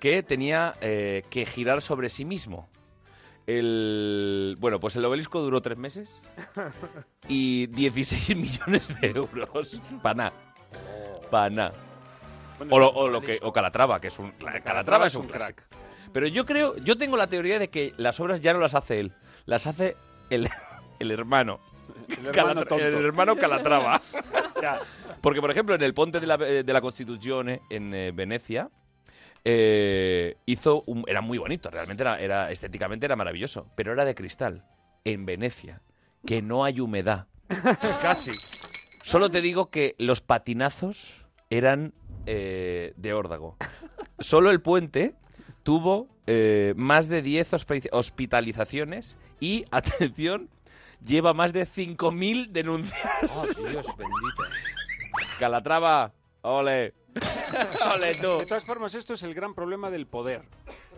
que 0.00 0.22
tenía 0.22 0.74
eh, 0.82 1.22
que 1.30 1.46
girar 1.46 1.80
sobre 1.82 2.10
sí 2.10 2.24
mismo. 2.26 2.68
El, 3.48 4.56
bueno, 4.60 4.78
pues 4.78 4.94
el 4.96 5.04
obelisco 5.06 5.40
duró 5.40 5.62
tres 5.62 5.78
meses 5.78 6.20
y 7.28 7.66
16 7.68 8.36
millones 8.36 9.00
de 9.00 9.08
euros. 9.08 9.80
Para 10.02 10.14
nada. 10.14 10.32
Para 11.30 11.48
nada. 11.50 11.72
Bueno, 12.58 12.74
O, 12.74 12.78
lo, 12.78 12.88
o 12.90 13.08
lo 13.08 13.20
que, 13.22 13.38
o 13.40 13.50
Calatrava, 13.50 14.00
que 14.02 14.08
es 14.08 14.18
un. 14.18 14.32
Calatrava 14.32 14.62
Calatrava 14.64 15.06
es 15.06 15.14
un 15.14 15.26
crack. 15.26 15.64
Pero 16.12 16.26
yo 16.26 16.44
creo, 16.44 16.76
yo 16.76 16.98
tengo 16.98 17.16
la 17.16 17.26
teoría 17.26 17.58
de 17.58 17.68
que 17.70 17.94
las 17.96 18.20
obras 18.20 18.42
ya 18.42 18.52
no 18.52 18.58
las 18.60 18.74
hace 18.74 19.00
él, 19.00 19.12
las 19.46 19.66
hace 19.66 19.96
el, 20.28 20.46
el 20.98 21.10
hermano. 21.10 21.58
El 22.08 22.26
hermano 22.26 22.32
Calatra- 22.62 22.68
tonto. 22.68 22.84
el 22.84 23.04
hermano 23.04 23.36
Calatrava. 23.36 24.00
Porque, 25.22 25.40
por 25.40 25.50
ejemplo, 25.50 25.74
en 25.74 25.82
el 25.82 25.94
Ponte 25.94 26.20
de 26.20 26.26
la, 26.26 26.36
de 26.36 26.72
la 26.72 26.80
Constituzione, 26.82 27.62
en 27.70 27.94
eh, 27.94 28.12
Venecia, 28.12 28.68
eh, 29.44 30.36
hizo 30.46 30.82
un, 30.86 31.04
era 31.06 31.20
muy 31.20 31.38
bonito, 31.38 31.70
realmente 31.70 32.02
era, 32.02 32.20
era 32.20 32.50
estéticamente 32.50 33.06
era 33.06 33.16
maravilloso, 33.16 33.66
pero 33.74 33.92
era 33.92 34.04
de 34.04 34.14
cristal. 34.14 34.64
En 35.04 35.24
Venecia, 35.24 35.80
que 36.26 36.42
no 36.42 36.64
hay 36.64 36.80
humedad. 36.80 37.28
Casi. 38.02 38.32
Solo 39.02 39.30
te 39.30 39.40
digo 39.40 39.70
que 39.70 39.94
los 39.98 40.20
patinazos 40.20 41.24
eran 41.48 41.94
eh, 42.26 42.92
de 42.96 43.14
órdago. 43.14 43.56
Solo 44.18 44.50
el 44.50 44.60
puente 44.60 45.14
tuvo 45.62 46.08
eh, 46.26 46.74
más 46.76 47.08
de 47.08 47.22
10 47.22 47.52
hospi- 47.54 47.88
hospitalizaciones 47.90 49.16
y, 49.40 49.64
atención, 49.70 50.50
lleva 51.02 51.32
más 51.32 51.52
de 51.54 51.64
5.000 51.66 52.48
denuncias. 52.48 53.08
Oh, 53.34 53.46
Dios 53.46 53.86
bendito. 53.96 54.42
Calatrava, 55.38 56.12
ole. 56.42 56.92
ole 57.94 58.14
tú. 58.14 58.38
De 58.38 58.46
todas 58.46 58.64
formas, 58.64 58.94
esto 58.94 59.14
es 59.14 59.22
el 59.22 59.34
gran 59.34 59.54
problema 59.54 59.90
del 59.90 60.06
poder. 60.06 60.42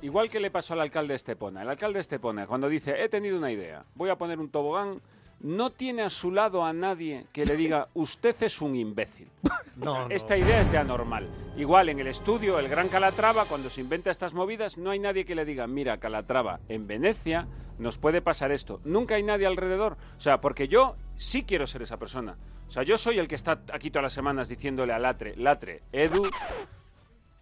Igual 0.02 0.30
que 0.30 0.40
le 0.40 0.50
pasó 0.50 0.74
al 0.74 0.80
alcalde 0.80 1.12
de 1.12 1.16
Estepona. 1.16 1.62
El 1.62 1.68
alcalde 1.68 1.98
de 1.98 2.02
Estepona, 2.02 2.46
cuando 2.46 2.68
dice, 2.68 3.02
he 3.02 3.08
tenido 3.08 3.36
una 3.36 3.52
idea, 3.52 3.84
voy 3.94 4.10
a 4.10 4.16
poner 4.16 4.38
un 4.38 4.50
tobogán, 4.50 5.00
no 5.40 5.70
tiene 5.70 6.02
a 6.02 6.10
su 6.10 6.30
lado 6.30 6.64
a 6.64 6.72
nadie 6.72 7.26
que 7.32 7.46
le 7.46 7.56
diga, 7.56 7.88
usted 7.94 8.34
es 8.42 8.60
un 8.60 8.76
imbécil. 8.76 9.28
No, 9.76 10.08
no. 10.08 10.10
Esta 10.10 10.36
idea 10.36 10.60
es 10.60 10.70
de 10.70 10.78
anormal. 10.78 11.26
Igual 11.56 11.88
en 11.88 12.00
el 12.00 12.06
estudio, 12.06 12.58
el 12.58 12.68
gran 12.68 12.88
Calatrava, 12.88 13.44
cuando 13.46 13.70
se 13.70 13.80
inventa 13.80 14.10
estas 14.10 14.34
movidas, 14.34 14.78
no 14.78 14.90
hay 14.90 14.98
nadie 14.98 15.24
que 15.24 15.34
le 15.34 15.44
diga, 15.44 15.66
mira, 15.66 15.98
Calatrava, 15.98 16.60
en 16.68 16.86
Venecia 16.86 17.46
nos 17.78 17.98
puede 17.98 18.20
pasar 18.20 18.52
esto. 18.52 18.80
Nunca 18.84 19.14
hay 19.14 19.22
nadie 19.22 19.46
alrededor. 19.46 19.96
O 20.18 20.20
sea, 20.20 20.40
porque 20.40 20.68
yo 20.68 20.96
sí 21.20 21.44
quiero 21.44 21.66
ser 21.66 21.82
esa 21.82 21.98
persona. 21.98 22.36
O 22.66 22.70
sea, 22.70 22.82
yo 22.82 22.96
soy 22.96 23.18
el 23.18 23.28
que 23.28 23.34
está 23.34 23.60
aquí 23.72 23.90
todas 23.90 24.04
las 24.04 24.12
semanas 24.12 24.48
diciéndole 24.48 24.92
a 24.92 24.98
Latre, 24.98 25.36
Latre, 25.36 25.82
Edu, 25.92 26.22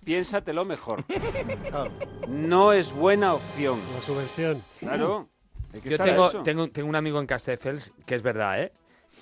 piénsatelo 0.05 0.65
mejor. 0.65 1.05
Claro. 1.69 1.91
No 2.29 2.73
es 2.73 2.93
buena 2.93 3.35
opción. 3.35 3.81
La 3.95 4.03
subvención. 4.03 4.63
Claro. 4.81 5.29
Yo 5.85 5.99
tengo, 5.99 6.43
tengo, 6.43 6.71
tengo 6.71 6.89
un 6.89 6.97
amigo 6.97 7.21
en 7.21 7.27
Castelldefels 7.27 7.93
que 8.07 8.15
es 8.15 8.23
verdad, 8.23 8.63
¿eh? 8.63 8.73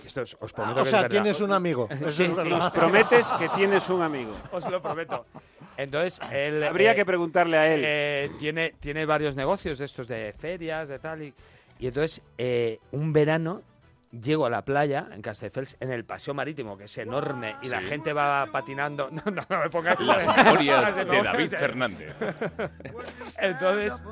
Esto 0.05 0.23
os, 0.23 0.37
os 0.41 0.53
prometo 0.53 0.81
O 0.81 0.85
que 0.85 0.91
sea, 0.91 1.03
es 1.03 1.09
tienes 1.09 1.41
un 1.41 1.53
amigo. 1.53 1.89
Eso 1.91 2.11
Sí, 2.11 2.23
es 2.25 2.31
sí, 2.31 2.35
verdad. 2.37 2.59
Nos 2.59 2.71
prometes 2.73 3.29
que 3.39 3.49
tienes 3.51 3.89
un 3.91 4.03
amigo. 4.03 4.33
Os 4.53 4.71
lo 4.71 4.81
prometo. 4.81 5.27
Entonces, 5.77 6.21
él... 6.33 6.63
Habría 6.65 6.93
eh, 6.93 6.97
que 6.97 7.05
preguntarle 7.05 7.57
a 7.59 7.73
él. 7.75 7.83
eh, 7.85 8.31
tiene, 8.39 8.75
tiene 8.81 9.05
varios 9.07 9.35
negocios 9.37 9.79
de 9.79 9.85
estos 9.85 10.09
de 10.09 10.35
ferias, 10.39 10.89
de 10.89 10.99
tal. 10.99 11.23
Y, 11.23 11.35
y 11.79 11.87
entonces, 11.89 12.23
eh, 12.39 12.79
un 12.93 13.13
verano 13.13 13.63
llego 14.13 14.47
a 14.47 14.51
la 14.51 14.65
playa 14.65 15.09
en 15.13 15.21
Castelldefels, 15.23 15.77
en 15.81 15.91
el 15.91 16.05
paseo 16.05 16.33
marítimo, 16.35 16.77
que 16.79 16.85
es 16.85 16.99
enorme, 16.99 17.57
y 17.63 17.69
la 17.69 17.81
Sí. 17.81 17.87
gente 17.89 18.13
va 18.13 18.47
patinando. 18.53 19.11
No, 19.13 19.23
no, 19.31 19.43
no 19.49 19.59
me 19.61 19.71
pongas 19.71 19.99
Las 20.01 20.27
memorias 20.37 20.95
de 20.97 21.05
David 21.05 21.51
Fernández. 21.51 22.15
Entonces, 23.39 24.03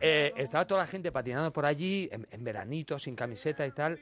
eh, 0.00 0.32
estaba 0.36 0.66
toda 0.66 0.80
la 0.82 0.86
gente 0.86 1.10
patinando 1.12 1.52
por 1.52 1.66
allí, 1.66 2.08
en, 2.12 2.26
en 2.30 2.44
veranito, 2.44 2.98
sin 2.98 3.16
camiseta 3.16 3.66
y 3.66 3.72
tal, 3.72 3.98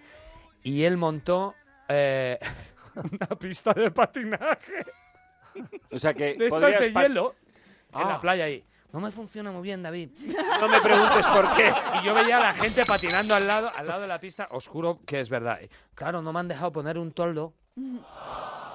y 0.63 0.83
él 0.85 0.97
montó 0.97 1.55
eh, 1.89 2.39
una 2.97 3.27
pista 3.39 3.73
de 3.73 3.91
patinaje 3.91 4.85
O 5.91 5.99
sea 5.99 6.13
que 6.15 6.35
de 6.35 6.47
estas 6.49 6.81
de 6.81 6.93
hielo 6.93 7.35
en 7.93 8.01
Ah. 8.03 8.09
la 8.15 8.21
playa 8.21 8.45
ahí. 8.45 8.65
No 8.93 9.01
me 9.01 9.11
funciona 9.11 9.51
muy 9.51 9.63
bien, 9.63 9.83
David. 9.83 10.11
No 10.61 10.69
me 10.69 10.81
preguntes 10.81 11.27
por 11.27 11.55
qué. 11.57 11.73
Y 12.01 12.05
yo 12.07 12.15
veía 12.15 12.39
a 12.39 12.41
la 12.41 12.55
gente 12.55 12.85
patinando 12.87 13.35
al 13.35 13.47
lado, 13.47 13.71
al 13.75 13.87
lado 13.87 14.01
de 14.03 14.07
la 14.09 14.19
pista, 14.19 14.49
os 14.51 14.67
juro 14.67 15.01
que 15.07 15.21
es 15.21 15.29
verdad. 15.29 15.59
Claro, 15.95 16.23
no 16.23 16.33
me 16.33 16.41
han 16.41 16.49
dejado 16.49 16.73
poner 16.73 16.99
un 16.99 17.13
toldo. 17.13 17.53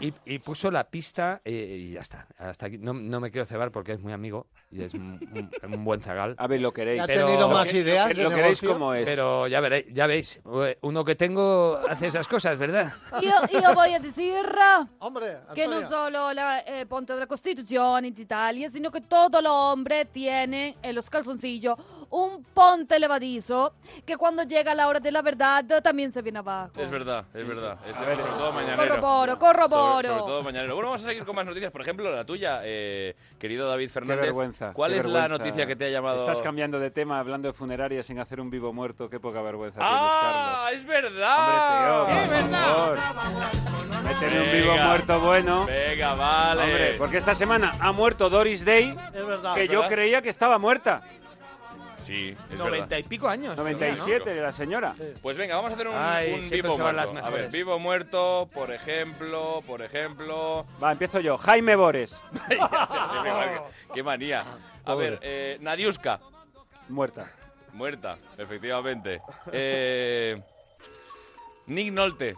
Y, 0.00 0.12
y 0.26 0.38
puso 0.38 0.70
la 0.70 0.84
pista 0.84 1.40
eh, 1.44 1.52
y 1.88 1.92
ya 1.92 2.00
está. 2.00 2.26
Hasta 2.38 2.66
aquí. 2.66 2.78
No, 2.78 2.92
no 2.92 3.20
me 3.20 3.30
quiero 3.30 3.44
cebar 3.46 3.70
porque 3.70 3.92
es 3.92 4.00
muy 4.00 4.12
amigo 4.12 4.46
y 4.70 4.82
es 4.82 4.94
un, 4.94 5.18
un- 5.34 5.72
un 5.74 5.84
buen 5.84 6.00
zagal. 6.00 6.34
A 6.38 6.46
ver, 6.46 6.60
lo 6.60 6.72
queréis. 6.72 7.00
¿Ha 7.02 7.06
tenido 7.06 7.48
más 7.48 7.66
Lo 7.68 7.72
que- 7.72 7.78
ideas 7.78 8.08
Lo, 8.16 8.22
de 8.24 8.28
lo 8.30 8.34
queréis 8.34 8.60
como 8.60 8.94
es. 8.94 9.04
Pero 9.06 9.46
ya 9.46 9.60
veréis, 9.60 9.86
ya 9.92 10.06
veis, 10.06 10.40
eh, 10.64 10.78
uno 10.82 11.04
que 11.04 11.14
tengo 11.14 11.78
hace 11.88 12.08
esas 12.08 12.26
cosas, 12.28 12.58
¿verdad? 12.58 12.92
Io, 13.22 13.32
io 13.60 13.74
voglio 13.74 14.00
dire 14.00 14.42
Hombre, 14.98 15.38
que 15.54 15.66
no 15.68 15.88
solo 15.88 16.32
la 16.32 16.60
eh, 16.60 16.86
Ponte 16.86 17.12
de 17.14 17.20
la 17.20 17.26
Constitución 17.26 18.04
en 18.04 18.18
Italia, 18.18 18.70
sino 18.70 18.90
que 18.90 19.00
todo 19.00 19.38
el 19.38 19.46
hombre 19.46 20.04
tiene 20.06 20.76
en 20.82 20.94
los 20.94 21.08
calzoncillos 21.08 21.78
un 22.10 22.44
ponte 22.44 22.98
levadizo 22.98 23.74
que 24.06 24.16
cuando 24.16 24.44
llega 24.44 24.74
la 24.74 24.86
hora 24.86 25.00
de 25.00 25.10
la 25.10 25.20
verdad 25.22 25.64
también 25.82 26.12
se 26.12 26.22
viene 26.22 26.38
abajo. 26.38 26.70
Es 26.80 26.88
verdad, 26.90 27.24
es 27.34 27.46
verdad. 27.46 27.78
Es, 27.88 27.96
A 28.00 28.04
ver, 28.04 28.18
sobre 28.18 28.32
todo 28.34 28.52
mañanero. 28.52 28.88
Corroboro, 28.94 29.38
corroboro. 29.44 29.94
Sobre, 29.94 30.08
sobre 30.08 30.20
todo 30.22 30.42
mañanero. 30.42 30.74
Bueno, 30.74 30.88
vamos 30.90 31.02
a 31.04 31.08
seguir 31.08 31.24
con 31.24 31.36
más 31.36 31.46
noticias. 31.46 31.70
Por 31.70 31.80
ejemplo, 31.82 32.10
la 32.14 32.24
tuya, 32.24 32.60
eh, 32.64 33.14
querido 33.38 33.68
David 33.68 33.86
Qué 33.86 33.92
Fernández. 33.92 34.22
vergüenza. 34.24 34.72
¿Cuál 34.72 34.92
qué 34.92 34.98
es 34.98 35.04
la 35.06 35.28
noticia 35.28 35.66
que 35.66 35.76
te 35.76 35.86
ha 35.86 35.90
llamado? 35.90 36.16
Estás 36.16 36.40
cambiando 36.42 36.78
de 36.78 36.90
tema 36.90 37.18
hablando 37.18 37.48
de 37.48 37.54
funeraria 37.54 38.02
sin 38.02 38.18
hacer 38.18 38.40
un 38.40 38.50
vivo 38.50 38.72
muerto. 38.72 39.08
Qué 39.10 39.20
poca 39.20 39.42
vergüenza 39.42 39.80
¡Ah! 39.82 40.68
¡Es 40.72 40.84
verdad! 40.86 42.06
tienes. 42.06 42.44
Hombre, 42.44 42.48
tío, 42.48 42.58
favor. 42.58 42.98
Méteme 44.04 44.40
un 44.46 44.52
vivo 44.52 44.76
muerto 44.76 45.20
bueno. 45.20 45.66
Venga, 45.66 46.14
vale. 46.14 46.62
Hombre, 46.62 46.94
porque 46.98 47.16
esta 47.18 47.34
semana 47.34 47.74
ha 47.80 47.92
muerto 47.92 48.28
Doris 48.30 48.64
Day, 48.64 48.96
Es 49.14 49.26
verdad. 49.26 49.54
que 49.54 49.68
yo 49.68 49.80
¿verdad? 49.80 49.94
creía 49.94 50.22
que 50.22 50.28
estaba 50.28 50.58
muerta. 50.58 51.02
Sí, 52.04 52.36
es 52.50 52.58
Noventa 52.58 52.86
verdad. 52.86 52.98
y 52.98 53.02
pico 53.04 53.28
años. 53.28 53.56
todavía, 53.56 53.78
97 53.78 54.30
de 54.34 54.40
la 54.42 54.52
señora. 54.52 54.94
Pues 55.22 55.36
venga, 55.38 55.56
vamos 55.56 55.70
a 55.70 55.74
hacer 55.74 55.88
un, 55.88 55.94
Ay, 55.96 56.34
un 56.34 56.50
vivo 56.50 56.72
se 56.76 56.82
van 56.82 56.94
muerto. 56.94 57.14
las 57.14 57.24
a 57.24 57.30
ver, 57.30 57.50
vivo 57.50 57.78
muerto, 57.78 58.48
por 58.52 58.70
ejemplo, 58.70 59.62
por 59.66 59.80
ejemplo. 59.82 60.66
Va, 60.82 60.92
empiezo 60.92 61.20
yo. 61.20 61.38
Jaime 61.38 61.76
Bores, 61.76 62.20
qué 63.94 64.02
manía. 64.02 64.44
A 64.84 64.94
ver, 64.94 65.18
eh, 65.22 65.56
Nadiuska, 65.60 66.20
muerta. 66.88 67.32
muerta, 67.72 68.18
efectivamente. 68.36 69.22
Eh, 69.50 70.40
Nick 71.66 71.92
Nolte, 71.92 72.34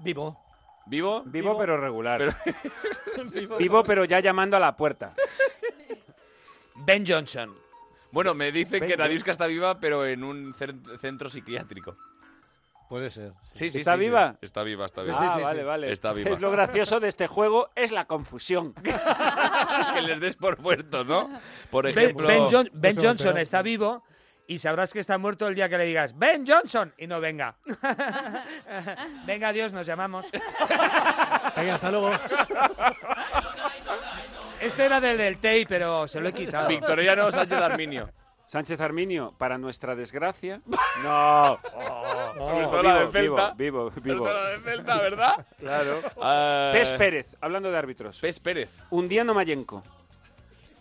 Vivo. 0.00 0.38
¿vivo? 0.86 1.22
Vivo, 1.24 1.56
pero 1.56 1.76
regular. 1.80 2.18
Pero- 2.18 3.56
Vivo, 3.58 3.84
pero 3.84 4.04
ya 4.04 4.18
llamando 4.18 4.56
a 4.56 4.60
la 4.60 4.76
puerta. 4.76 5.14
Ben 6.74 7.04
Johnson. 7.06 7.54
Bueno, 8.12 8.34
me 8.34 8.52
dicen 8.52 8.80
que 8.80 8.88
Ben 8.88 8.98
Nadiuska 8.98 9.30
está 9.30 9.46
viva, 9.46 9.80
pero 9.80 10.06
en 10.06 10.22
un 10.22 10.54
centro 10.54 11.28
psiquiátrico. 11.30 11.96
Puede 12.88 13.10
ser. 13.10 13.32
Sí, 13.54 13.70
sí, 13.70 13.78
¿Está 13.78 13.94
sí, 13.94 14.00
sí. 14.00 14.04
viva? 14.04 14.36
Está 14.42 14.62
viva, 14.62 14.84
está 14.84 15.02
viva. 15.02 15.16
Ah, 15.18 15.38
vale, 15.42 15.64
vale. 15.64 15.90
Está 15.90 16.12
viva. 16.12 16.28
Es 16.28 16.40
lo 16.40 16.50
gracioso 16.50 17.00
de 17.00 17.08
este 17.08 17.26
juego, 17.26 17.70
es 17.74 17.90
la 17.90 18.04
confusión. 18.04 18.74
que 19.94 20.02
les 20.02 20.20
des 20.20 20.36
por 20.36 20.60
muertos, 20.60 21.06
¿no? 21.06 21.40
Por 21.70 21.86
ejemplo... 21.86 22.28
Ben 22.72 22.96
Johnson 23.00 23.38
está 23.38 23.62
vivo 23.62 24.04
y 24.46 24.58
sabrás 24.58 24.92
que 24.92 24.98
está 24.98 25.16
muerto 25.16 25.48
el 25.48 25.54
día 25.54 25.70
que 25.70 25.78
le 25.78 25.84
digas 25.84 26.18
Ben 26.18 26.44
Johnson 26.46 26.92
y 26.98 27.06
no 27.06 27.18
venga. 27.18 27.56
venga, 29.26 29.48
adiós, 29.48 29.72
nos 29.72 29.86
llamamos. 29.86 30.26
Venga, 31.56 31.74
hasta 31.76 31.90
luego. 31.90 32.10
Este 34.62 34.84
era 34.84 35.00
del 35.00 35.18
del 35.18 35.38
TEI, 35.38 35.66
pero 35.66 36.06
se 36.08 36.20
lo 36.20 36.28
he 36.28 36.32
quitado. 36.32 36.68
Victoriano 36.68 37.30
Sánchez 37.30 37.58
Arminio. 37.58 38.10
Sánchez 38.46 38.80
Arminio, 38.80 39.34
para 39.38 39.56
nuestra 39.58 39.94
desgracia. 39.94 40.60
No. 41.02 41.58
Sobre 42.36 42.66
todo 42.66 42.82
la 42.82 43.04
de 43.06 43.10
Celta. 43.10 43.54
Vivo, 43.54 43.90
vivo, 43.90 44.02
vivo. 44.02 44.24
Sobre 44.24 44.30
todo 44.30 44.44
la 44.44 44.50
de 44.50 44.60
Celta, 44.60 45.00
¿verdad? 45.00 45.46
Claro. 45.58 46.00
Pes 46.72 46.90
Pérez, 46.92 47.36
hablando 47.40 47.70
de 47.70 47.78
árbitros. 47.78 48.18
Pes 48.20 48.38
Pérez. 48.38 48.70
Undiano 48.90 49.34
Mayenco. 49.34 49.82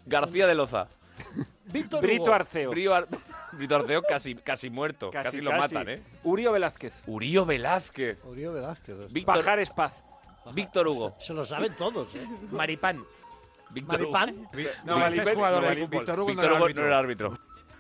García 0.06 0.48
de 0.48 0.56
Loza. 0.56 0.88
Víctor 1.66 2.02
Brito 2.02 2.24
Hugo. 2.24 2.34
Arceo. 2.34 2.70
Brío 2.72 2.94
Ar- 2.94 3.08
Brito 3.54 3.76
Arceo 3.76 4.02
casi, 4.04 4.36
casi 4.36 4.70
muerto. 4.70 5.10
Casi, 5.12 5.42
lo 5.42 5.52
matan, 5.54 5.90
¿eh? 5.90 6.04
Urio 6.24 6.52
Velázquez. 6.52 6.94
Urío 7.08 7.46
Velázquez. 7.46 8.24
Uribe 8.26 8.50
Velázquez. 8.50 9.12
Víctor, 9.12 9.36
Pajares 9.38 9.70
Paz. 9.70 10.04
Víctor 10.54 10.88
Hugo. 10.88 11.16
Se 11.20 11.34
lo 11.34 11.46
saben 11.46 11.74
todos, 11.76 12.14
¿eh? 12.16 12.28
Maripán. 12.52 13.04
Víctor 13.74 14.01
Hugo. 14.01 14.11
Maripán. 14.11 14.47
No, 14.86 14.97
Maripán- 14.97 15.36
jugador 15.36 15.63
no, 15.63 15.69
de 15.69 15.76
fútbol. 15.76 15.89
Víctor 15.89 16.19
Hugo 16.19 16.22
no 16.22 16.26
Víctor 16.28 16.45
era 16.45 16.53
Hugo 16.55 16.63
árbitro. 16.65 16.82
no 16.84 16.88
era 16.88 16.99
árbitro. 16.99 17.34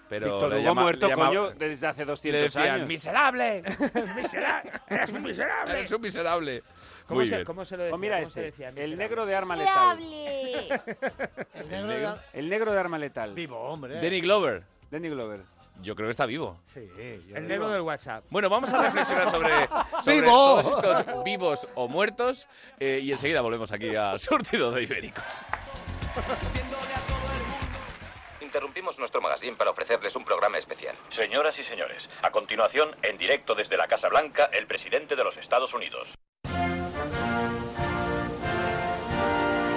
Pero 0.09 0.25
Víctor 0.25 0.49
le 0.49 0.55
Hugo 0.57 0.65
llama- 0.65 0.81
muerto, 0.81 1.07
le 1.07 1.11
llama- 1.13 1.27
coño, 1.27 1.49
desde 1.51 1.87
hace 1.87 2.01
Le 2.01 2.05
200 2.11 2.41
decían, 2.53 2.75
años. 2.75 2.87
¡miserable! 2.87 3.63
miserable. 4.15 4.71
Eres 4.89 5.11
un 5.13 5.23
miserable. 5.23 5.73
Eres 5.79 5.91
un 5.91 6.01
miserable. 6.01 6.63
¿Cómo 7.07 7.19
Muy 7.21 7.29
se, 7.29 7.35
bien. 7.35 7.45
cómo 7.45 7.63
se 7.65 7.77
lo 7.77 7.83
decía? 7.83 7.95
Oh, 7.95 7.97
mira 7.97 8.15
¿Cómo 8.17 8.27
se 8.27 8.47
este, 8.47 8.63
decía? 8.63 8.83
el 8.83 8.97
negro 8.97 9.25
de 9.25 9.35
arma 9.35 9.55
letal. 9.55 9.99
El 10.01 11.69
negro 11.69 11.87
de- 11.87 12.15
El 12.33 12.49
negro 12.49 12.71
de 12.73 12.79
arma 12.79 12.97
letal. 12.97 13.33
Vivo, 13.33 13.57
hombre. 13.57 13.95
Danny 13.95 14.19
Glover. 14.21 14.63
Danny 14.89 15.09
Glover. 15.09 15.41
Yo 15.81 15.95
creo 15.95 16.07
que 16.07 16.11
está 16.11 16.25
vivo. 16.25 16.59
Sí, 16.65 16.85
yo 17.29 17.37
El 17.37 17.47
negro 17.47 17.69
del 17.69 17.81
WhatsApp. 17.81 18.25
Bueno, 18.29 18.49
vamos 18.49 18.71
a 18.71 18.83
reflexionar 18.83 19.29
sobre, 19.29 19.49
sobre 20.03 20.21
¡Vivo! 20.21 20.27
todos 20.31 20.67
estos 20.67 21.23
vivos 21.23 21.67
o 21.75 21.87
muertos 21.87 22.47
eh, 22.79 22.99
y 23.01 23.11
enseguida 23.13 23.39
volvemos 23.41 23.71
aquí 23.71 23.95
a 23.95 24.17
Surtido 24.17 24.71
de 24.71 24.83
Ibéricos. 24.83 25.23
Interrumpimos 28.41 28.99
nuestro 28.99 29.21
magazine 29.21 29.55
para 29.55 29.71
ofrecerles 29.71 30.15
un 30.15 30.25
programa 30.25 30.57
especial. 30.57 30.95
Señoras 31.09 31.57
y 31.57 31.63
señores, 31.63 32.09
a 32.21 32.31
continuación, 32.31 32.95
en 33.01 33.17
directo 33.17 33.55
desde 33.55 33.77
la 33.77 33.87
Casa 33.87 34.09
Blanca, 34.09 34.49
el 34.51 34.67
presidente 34.67 35.15
de 35.15 35.23
los 35.23 35.37
Estados 35.37 35.73
Unidos. 35.73 36.13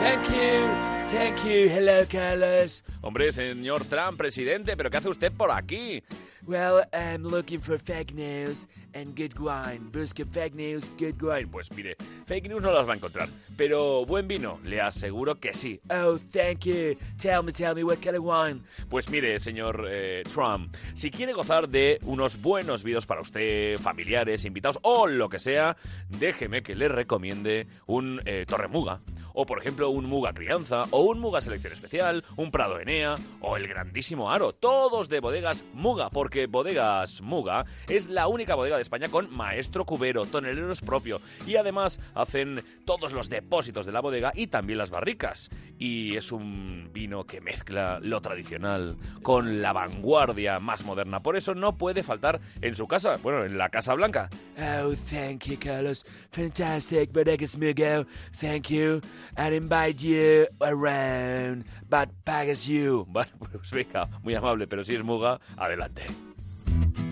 Thank 0.02 0.28
you, 0.28 0.68
thank 1.12 1.36
you, 1.44 1.70
hello 1.70 2.04
Carlos. 2.10 2.84
Hombre, 3.00 3.30
señor 3.32 3.84
Trump, 3.84 4.18
presidente, 4.18 4.76
¿pero 4.76 4.90
qué 4.90 4.96
hace 4.96 5.08
usted 5.08 5.32
por 5.32 5.50
aquí? 5.52 6.02
Well, 6.46 6.84
I'm 6.92 7.24
looking 7.24 7.60
for 7.60 7.78
fake 7.78 8.14
news 8.14 8.66
and 8.92 9.16
good 9.16 9.38
wine. 9.38 9.88
Busque 9.90 10.26
fake 10.30 10.54
news, 10.54 10.90
good 10.98 11.22
wine. 11.22 11.48
Pues 11.48 11.72
mire, 11.72 11.96
fake 12.26 12.50
news 12.50 12.60
no 12.60 12.70
las 12.70 12.86
va 12.86 12.92
a 12.92 12.96
encontrar, 12.96 13.30
pero 13.56 14.04
buen 14.04 14.28
vino, 14.28 14.60
le 14.62 14.82
aseguro 14.82 15.40
que 15.40 15.54
sí. 15.54 15.80
Oh, 15.88 16.18
thank 16.18 16.66
you. 16.66 16.96
Tell 17.16 17.42
me, 17.42 17.50
tell 17.50 17.74
me, 17.74 17.82
what 17.82 17.96
kind 18.02 18.16
of 18.16 18.24
wine? 18.24 18.60
Pues 18.90 19.08
mire, 19.08 19.38
señor 19.40 19.86
eh, 19.88 20.22
Trump, 20.30 20.76
si 20.92 21.10
quiere 21.10 21.32
gozar 21.32 21.66
de 21.66 21.98
unos 22.02 22.42
buenos 22.42 22.84
vinos 22.84 23.06
para 23.06 23.22
usted, 23.22 23.78
familiares, 23.78 24.44
invitados 24.44 24.78
o 24.82 25.06
lo 25.06 25.30
que 25.30 25.38
sea, 25.38 25.78
déjeme 26.10 26.62
que 26.62 26.74
le 26.74 26.88
recomiende 26.88 27.68
un 27.86 28.20
eh, 28.26 28.44
Torre 28.46 28.68
Muga 28.68 29.00
o 29.34 29.44
por 29.46 29.58
ejemplo 29.58 29.90
un 29.90 30.06
Muga 30.06 30.32
Crianza, 30.32 30.84
o 30.90 31.02
un 31.02 31.18
Muga 31.18 31.40
Selección 31.40 31.72
Especial, 31.72 32.24
un 32.36 32.50
Prado 32.50 32.80
Enea, 32.80 33.16
o 33.40 33.56
el 33.56 33.66
grandísimo 33.68 34.30
Aro, 34.30 34.54
todos 34.54 35.08
de 35.08 35.20
bodegas 35.20 35.64
Muga, 35.74 36.08
porque 36.08 36.33
Bodegas 36.48 37.22
Muga 37.22 37.64
es 37.88 38.08
la 38.08 38.28
única 38.28 38.54
bodega 38.54 38.76
de 38.76 38.82
España 38.82 39.08
con 39.08 39.34
maestro 39.34 39.84
cubero, 39.84 40.24
toneleros 40.26 40.80
propio, 40.80 41.20
y 41.46 41.56
además 41.56 42.00
hacen 42.14 42.62
todos 42.84 43.12
los 43.12 43.28
depósitos 43.28 43.86
de 43.86 43.92
la 43.92 44.00
bodega 44.00 44.32
y 44.34 44.48
también 44.48 44.78
las 44.78 44.90
barricas. 44.90 45.50
Y 45.78 46.16
es 46.16 46.32
un 46.32 46.90
vino 46.92 47.24
que 47.24 47.40
mezcla 47.40 47.98
lo 48.00 48.20
tradicional 48.20 48.96
con 49.22 49.62
la 49.62 49.72
vanguardia 49.72 50.60
más 50.60 50.84
moderna, 50.84 51.22
por 51.22 51.36
eso 51.36 51.54
no 51.54 51.76
puede 51.76 52.02
faltar 52.02 52.40
en 52.60 52.74
su 52.74 52.86
casa, 52.86 53.18
bueno, 53.22 53.44
en 53.44 53.56
la 53.56 53.68
Casa 53.68 53.94
Blanca. 53.94 54.28
Oh, 54.58 54.94
thank 55.10 55.46
you, 55.46 55.56
Carlos. 55.58 56.04
Fantastic, 56.30 57.12
Bodegas 57.12 57.56
Muga. 57.56 58.06
Thank 58.40 58.68
you. 58.70 59.00
And 59.36 59.54
invite 59.54 60.00
you 60.00 60.46
around, 60.60 61.64
but 61.88 62.10
pagas 62.24 62.66
you. 62.66 63.04
Bueno, 63.08 63.30
pues 63.38 63.70
venga, 63.70 64.08
muy 64.22 64.34
amable, 64.34 64.66
pero 64.66 64.84
si 64.84 64.94
es 64.94 65.02
Muga, 65.02 65.40
adelante. 65.56 66.02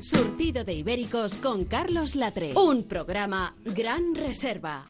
Surtido 0.00 0.64
de 0.64 0.74
Ibéricos 0.74 1.36
con 1.36 1.64
Carlos 1.64 2.16
Latre. 2.16 2.54
Un 2.56 2.84
programa 2.88 3.54
Gran 3.64 4.14
Reserva. 4.14 4.88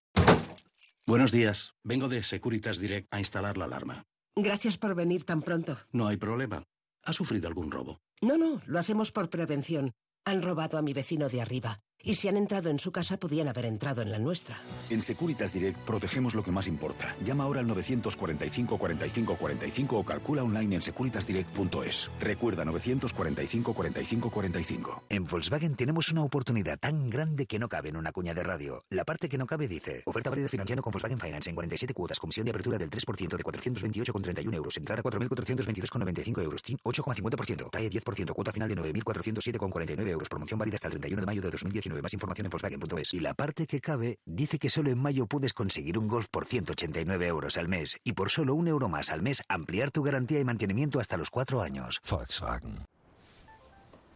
Buenos 1.07 1.33
días. 1.33 1.75
Vengo 1.83 2.09
de 2.09 2.23
Securitas 2.23 2.79
Direct 2.79 3.13
a 3.13 3.19
instalar 3.19 3.59
la 3.59 3.65
alarma. 3.67 4.05
Gracias 4.37 4.79
por 4.79 4.95
venir 4.95 5.25
tan 5.25 5.43
pronto. 5.43 5.77
No 5.93 6.07
hay 6.07 6.17
problema. 6.17 6.65
¿Ha 7.05 7.13
sufrido 7.13 7.49
algún 7.49 7.71
robo? 7.71 8.01
No, 8.21 8.39
no, 8.39 8.63
lo 8.67 8.79
hacemos 8.79 9.13
por 9.13 9.29
prevención. 9.29 9.93
Han 10.25 10.43
robado 10.43 10.79
a 10.79 10.83
mi 10.83 10.93
vecino 10.93 11.29
de 11.29 11.43
arriba. 11.43 11.81
Y 12.05 12.17
si 12.17 12.27
han 12.27 12.37
entrado 12.37 12.69
en 12.69 12.81
su 12.81 12.91
casa, 12.91 13.17
podían 13.17 13.47
haber 13.47 13.65
entrado 13.65 14.03
en 14.03 14.11
la 14.11 14.19
nuestra. 14.19 14.59
En 14.91 15.03
Securitas 15.03 15.53
Direct 15.53 15.79
protegemos 15.81 16.35
lo 16.35 16.43
que 16.43 16.51
más 16.51 16.67
importa. 16.67 17.15
Llama 17.25 17.45
ahora 17.45 17.61
al 17.61 17.69
945 17.69 18.77
45 18.77 19.37
45 19.37 19.99
o 19.99 20.05
calcula 20.05 20.43
online 20.43 20.75
en 20.77 20.83
securitasdirect.es. 20.83 22.11
Recuerda 22.19 22.65
945 22.65 23.73
45 23.73 24.31
45. 24.31 25.03
En 25.11 25.25
Volkswagen 25.27 25.77
tenemos 25.77 26.11
una 26.11 26.25
oportunidad 26.25 26.79
tan 26.79 27.09
grande 27.09 27.47
que 27.47 27.61
no 27.61 27.69
cabe 27.69 27.91
en 27.91 27.97
una 27.97 28.11
cuña 28.11 28.35
de 28.35 28.43
radio. 28.43 28.85
La 28.91 29.05
parte 29.05 29.29
que 29.29 29.39
no 29.39 29.47
cabe 29.47 29.69
dice: 29.69 30.03
Oferta 30.05 30.31
válida 30.31 30.49
financiando 30.49 30.83
con 30.83 30.91
Volkswagen 30.91 31.21
Finance 31.21 31.51
en 31.51 31.55
47 31.55 31.95
cuotas, 31.95 32.19
comisión 32.19 32.45
de 32.47 32.51
apertura 32.51 32.79
del 32.79 32.91
3% 32.91 33.37
de 33.37 33.45
428,31 33.45 34.55
euros, 34.55 34.77
entrada 34.77 35.03
4.422,95 35.05 36.43
euros, 36.43 36.63
TIN 36.63 36.79
8,50%, 36.83 37.71
TAE 37.71 37.91
10%, 37.91 38.33
cuota 38.33 38.53
final 38.53 38.69
de 38.69 38.77
9.407,49 38.77 40.09
euros, 40.09 40.29
promoción 40.29 40.59
válida 40.59 40.75
hasta 40.75 40.89
el 40.89 40.93
31 40.93 41.21
de 41.21 41.27
mayo 41.27 41.43
de 41.43 41.51
2019. 41.51 41.92
Más 42.01 42.15
información 42.15 42.47
en 42.47 42.51
Volkswagen.es. 42.51 43.13
Y 43.13 43.21
la 43.21 43.35
parte 43.35 43.67
que 43.67 43.81
cabe 43.81 44.19
dice 44.25 44.59
que 44.59 44.71
solo 44.71 44.91
en 44.91 44.99
mayo 44.99 45.27
puedes 45.27 45.53
conseguir 45.53 45.99
un 45.99 46.09
Golf 46.09 46.29
por 46.31 46.45
189 46.45 47.27
euros 47.27 47.59
al 47.59 47.69
mes 47.69 47.99
y 48.05 48.13
por 48.13 48.31
solo 48.31 48.55
un 48.55 48.69
euro 48.69 48.89
más 48.89 49.11
al 49.11 49.21
mes 49.21 49.43
ampliar 49.49 49.91
tu 49.91 50.03
garantía 50.03 50.41
y 50.41 50.45
mantenimiento 50.45 51.01
hasta 51.01 51.17
los 51.17 51.29
cuatro 51.29 51.61
años. 51.61 52.01
Volkswagen. 52.09 52.87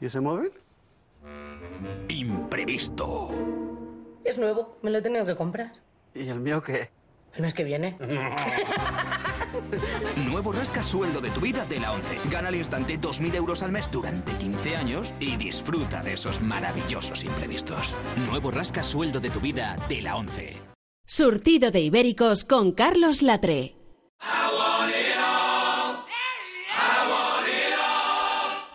¿Y 0.01 0.07
ese 0.07 0.21
móvil? 0.21 0.53
Imprevisto. 2.09 3.31
Es 4.25 4.39
nuevo, 4.39 4.79
me 4.83 4.91
lo 4.91 4.99
he 4.99 5.03
tenido 5.03 5.27
que 5.27 5.37
comprar. 5.37 5.73
¿Y 6.15 6.29
el 6.29 6.41
mío 6.41 6.63
qué? 6.63 6.91
El 7.37 7.43
mes 7.43 7.55
que 7.55 7.65
viene. 7.65 7.97
Nuevo 10.31 10.53
rasca 10.53 10.83
sueldo 10.83 11.21
de 11.21 11.31
tu 11.31 11.41
vida 11.41 11.65
de 11.67 11.81
la 11.81 11.93
11. 11.93 12.19
Gana 12.31 12.49
al 12.49 12.55
instante 12.55 12.99
2.000 12.99 13.35
euros 13.35 13.63
al 13.63 13.73
mes 13.73 13.91
durante 13.91 14.33
15 14.33 14.77
años 14.77 15.13
y 15.21 15.37
disfruta 15.37 16.03
de 16.03 16.15
esos 16.15 16.41
maravillosos 16.41 17.25
imprevistos. 17.25 17.95
Nuevo 18.29 18.51
rasca 18.51 18.83
sueldo 18.83 19.21
de 19.21 19.31
tu 19.31 19.41
vida 19.41 19.77
de 19.89 20.03
la 20.03 20.17
11. 20.17 20.57
Surtido 21.05 21.71
de 21.71 21.81
Ibéricos 21.81 22.45
con 22.45 22.73
Carlos 22.73 23.23
Latre. 23.23 23.77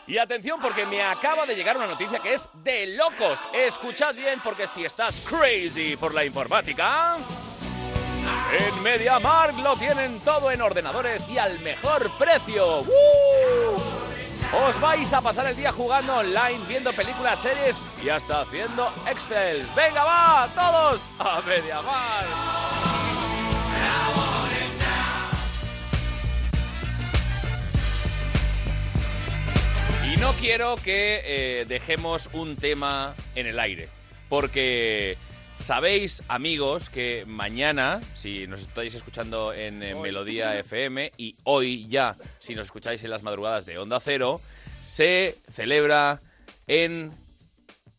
Y 0.08 0.18
atención 0.18 0.60
porque 0.62 0.86
me 0.86 1.02
acaba 1.02 1.46
de 1.46 1.56
llegar 1.56 1.78
una 1.78 1.88
noticia 1.88 2.20
que 2.20 2.34
es 2.34 2.50
de 2.66 2.98
locos. 2.98 3.40
Escuchad 3.54 4.14
bien 4.14 4.42
porque 4.44 4.68
si 4.68 4.84
estás 4.84 5.22
crazy 5.22 5.96
por 5.96 6.14
la 6.14 6.26
informática... 6.26 7.18
En 8.60 8.84
MediaMarkt 8.84 9.60
lo 9.60 9.76
tienen 9.78 10.20
todo 10.22 10.52
en 10.52 10.62
ordenadores 10.62 11.30
y 11.30 11.38
al 11.38 11.60
mejor 11.60 12.12
precio. 12.18 12.82
¡Uh! 12.82 14.02
Os 14.68 14.80
vais 14.82 15.14
a 15.14 15.22
pasar 15.22 15.48
el 15.48 15.56
día 15.56 15.72
jugando 15.72 16.18
online, 16.18 16.60
viendo 16.68 16.92
películas, 16.92 17.40
series 17.40 17.78
y 18.04 18.10
hasta 18.10 18.42
haciendo 18.42 18.94
Excels. 19.10 19.74
¡Venga, 19.74 20.04
va! 20.04 20.50
¡Todos 20.54 21.10
a 21.20 21.42
MediaMarkt! 21.42 22.30
Y 30.12 30.18
no 30.18 30.34
quiero 30.34 30.76
que 30.76 31.22
eh, 31.24 31.66
dejemos 31.70 32.30
un 32.34 32.58
tema 32.58 33.16
en 33.36 33.48
el 33.48 33.58
aire, 33.58 33.88
porque 34.28 35.18
sabéis, 35.62 36.24
amigos, 36.28 36.90
que 36.90 37.24
mañana, 37.28 38.02
si 38.16 38.48
nos 38.48 38.62
estáis 38.62 38.94
escuchando 38.96 39.54
en 39.54 39.82
eh, 39.84 39.96
Melodía 39.96 40.58
FM, 40.60 41.12
y 41.18 41.36
hoy 41.44 41.88
ya, 41.88 42.16
si 42.40 42.56
nos 42.56 42.66
escucháis 42.66 43.04
en 43.04 43.10
las 43.12 43.24
madrugadas 43.24 43.66
de 43.66 43.78
Onda 43.78 44.00
Cero, 44.00 44.42
se 44.84 45.38
celebra 45.52 46.20
en 46.68 47.12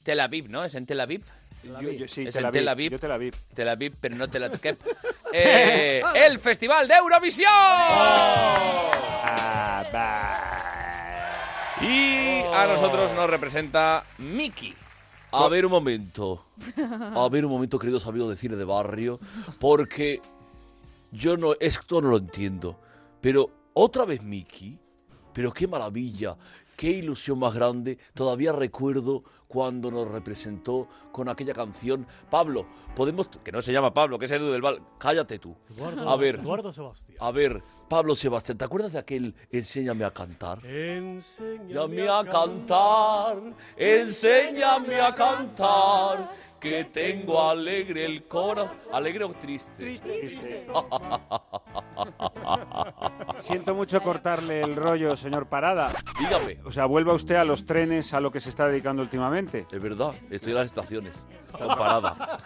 Tel 0.05 0.21
Aviv, 0.21 0.49
¿no? 0.51 0.65
¿Es 0.65 0.75
en 0.75 0.87
Tel 0.87 1.01
Aviv? 1.01 1.23
Yo- 1.63 1.81
yo- 1.93 2.09
sí, 2.09 2.25
es 2.27 2.35
Tel 2.35 2.43
en 2.43 2.47
Aviv, 2.47 2.53
Tel 2.61 2.69
Aviv. 2.69 2.91
yo 2.93 2.99
Tel 2.99 3.13
Aviv. 3.13 3.35
Tel 3.55 3.69
Aviv, 3.69 3.95
pero 4.01 4.17
no 4.17 4.29
Tel 4.29 4.45
Aviv. 4.45 4.61
Eh, 5.35 6.03
el 6.15 6.39
Festival 6.39 6.87
de 6.87 6.95
Eurovisión. 6.95 7.49
Y 11.81 12.43
a 12.53 12.67
nosotros 12.69 13.13
nos 13.15 13.29
representa 13.31 14.05
Miki. 14.19 14.75
A 15.33 15.49
ver 15.49 15.65
un 15.65 15.73
momento. 15.73 16.45
A 17.15 17.29
ver 17.31 17.45
un 17.45 17.53
momento, 17.53 17.79
queridos 17.79 18.07
amigos 18.07 18.29
de 18.31 18.37
cine 18.37 18.57
de 18.57 18.65
barrio, 18.65 19.19
porque 19.59 20.21
yo 21.11 21.37
no 21.37 21.55
esto 21.59 22.03
no 22.03 22.11
lo 22.11 22.19
entiendo. 22.19 22.79
Pero 23.21 23.51
otra 23.73 24.05
vez 24.05 24.23
Mickey, 24.23 24.79
pero 25.33 25.53
qué 25.53 25.67
maravilla, 25.67 26.37
qué 26.77 26.89
ilusión 26.91 27.39
más 27.39 27.55
grande. 27.55 27.99
Todavía 28.15 28.53
recuerdo 28.53 29.23
cuando 29.49 29.91
nos 29.91 30.09
representó 30.11 30.89
con 31.13 31.29
aquella 31.29 31.53
canción. 31.53 32.07
Pablo, 32.31 32.67
podemos 32.97 33.29
que 33.45 33.53
no 33.53 33.61
se 33.61 33.73
llama 33.73 33.93
Pablo, 33.93 34.19
que 34.19 34.25
es 34.25 34.33
Edu 34.33 34.51
del 34.51 34.63
Val. 34.63 34.81
Cállate 34.99 35.39
tú. 35.39 35.55
Eduardo- 35.77 36.09
a 36.09 36.17
ver, 36.17 36.37
Eduardo 36.37 36.73
Sebastián. 36.73 37.19
a 37.21 37.31
ver, 37.31 37.63
Pablo 37.89 38.17
Sebastián, 38.17 38.57
¿te 38.57 38.65
acuerdas 38.65 38.93
de 38.93 38.99
aquel 38.99 39.35
Enséñame 39.51 40.05
a 40.05 40.11
cantar? 40.11 40.65
Enséñame 40.65 42.03
Enséñame 42.05 42.09
a 42.09 42.25
cantar, 42.25 43.43
enséñame 43.77 45.01
a 45.01 45.15
cantar, 45.15 46.31
que 46.63 46.85
tengo 46.85 47.43
alegre 47.51 48.05
el 48.05 48.23
corazón. 48.29 48.71
¿Alegre 48.93 49.25
o 49.25 49.31
triste? 49.33 49.97
Siento 53.41 53.75
mucho 53.75 54.01
cortarle 54.01 54.63
el 54.63 54.77
rollo, 54.77 55.17
señor 55.17 55.47
Parada. 55.47 55.91
Dígame. 56.21 56.59
O 56.65 56.71
sea, 56.71 56.87
vuelva 56.87 57.13
usted 57.15 57.35
a 57.35 57.45
los 57.45 57.65
trenes, 57.65 58.15
a 58.15 58.21
lo 58.21 58.31
que 58.31 58.41
se 58.41 58.51
está 58.51 58.69
dedicando 58.69 59.03
últimamente. 59.03 59.67
Es 59.73 59.83
verdad, 59.83 60.13
estoy 60.31 60.53
en 60.53 60.59
las 60.59 60.67
estaciones, 60.67 61.27
con 61.51 61.67
parada. 61.69 62.39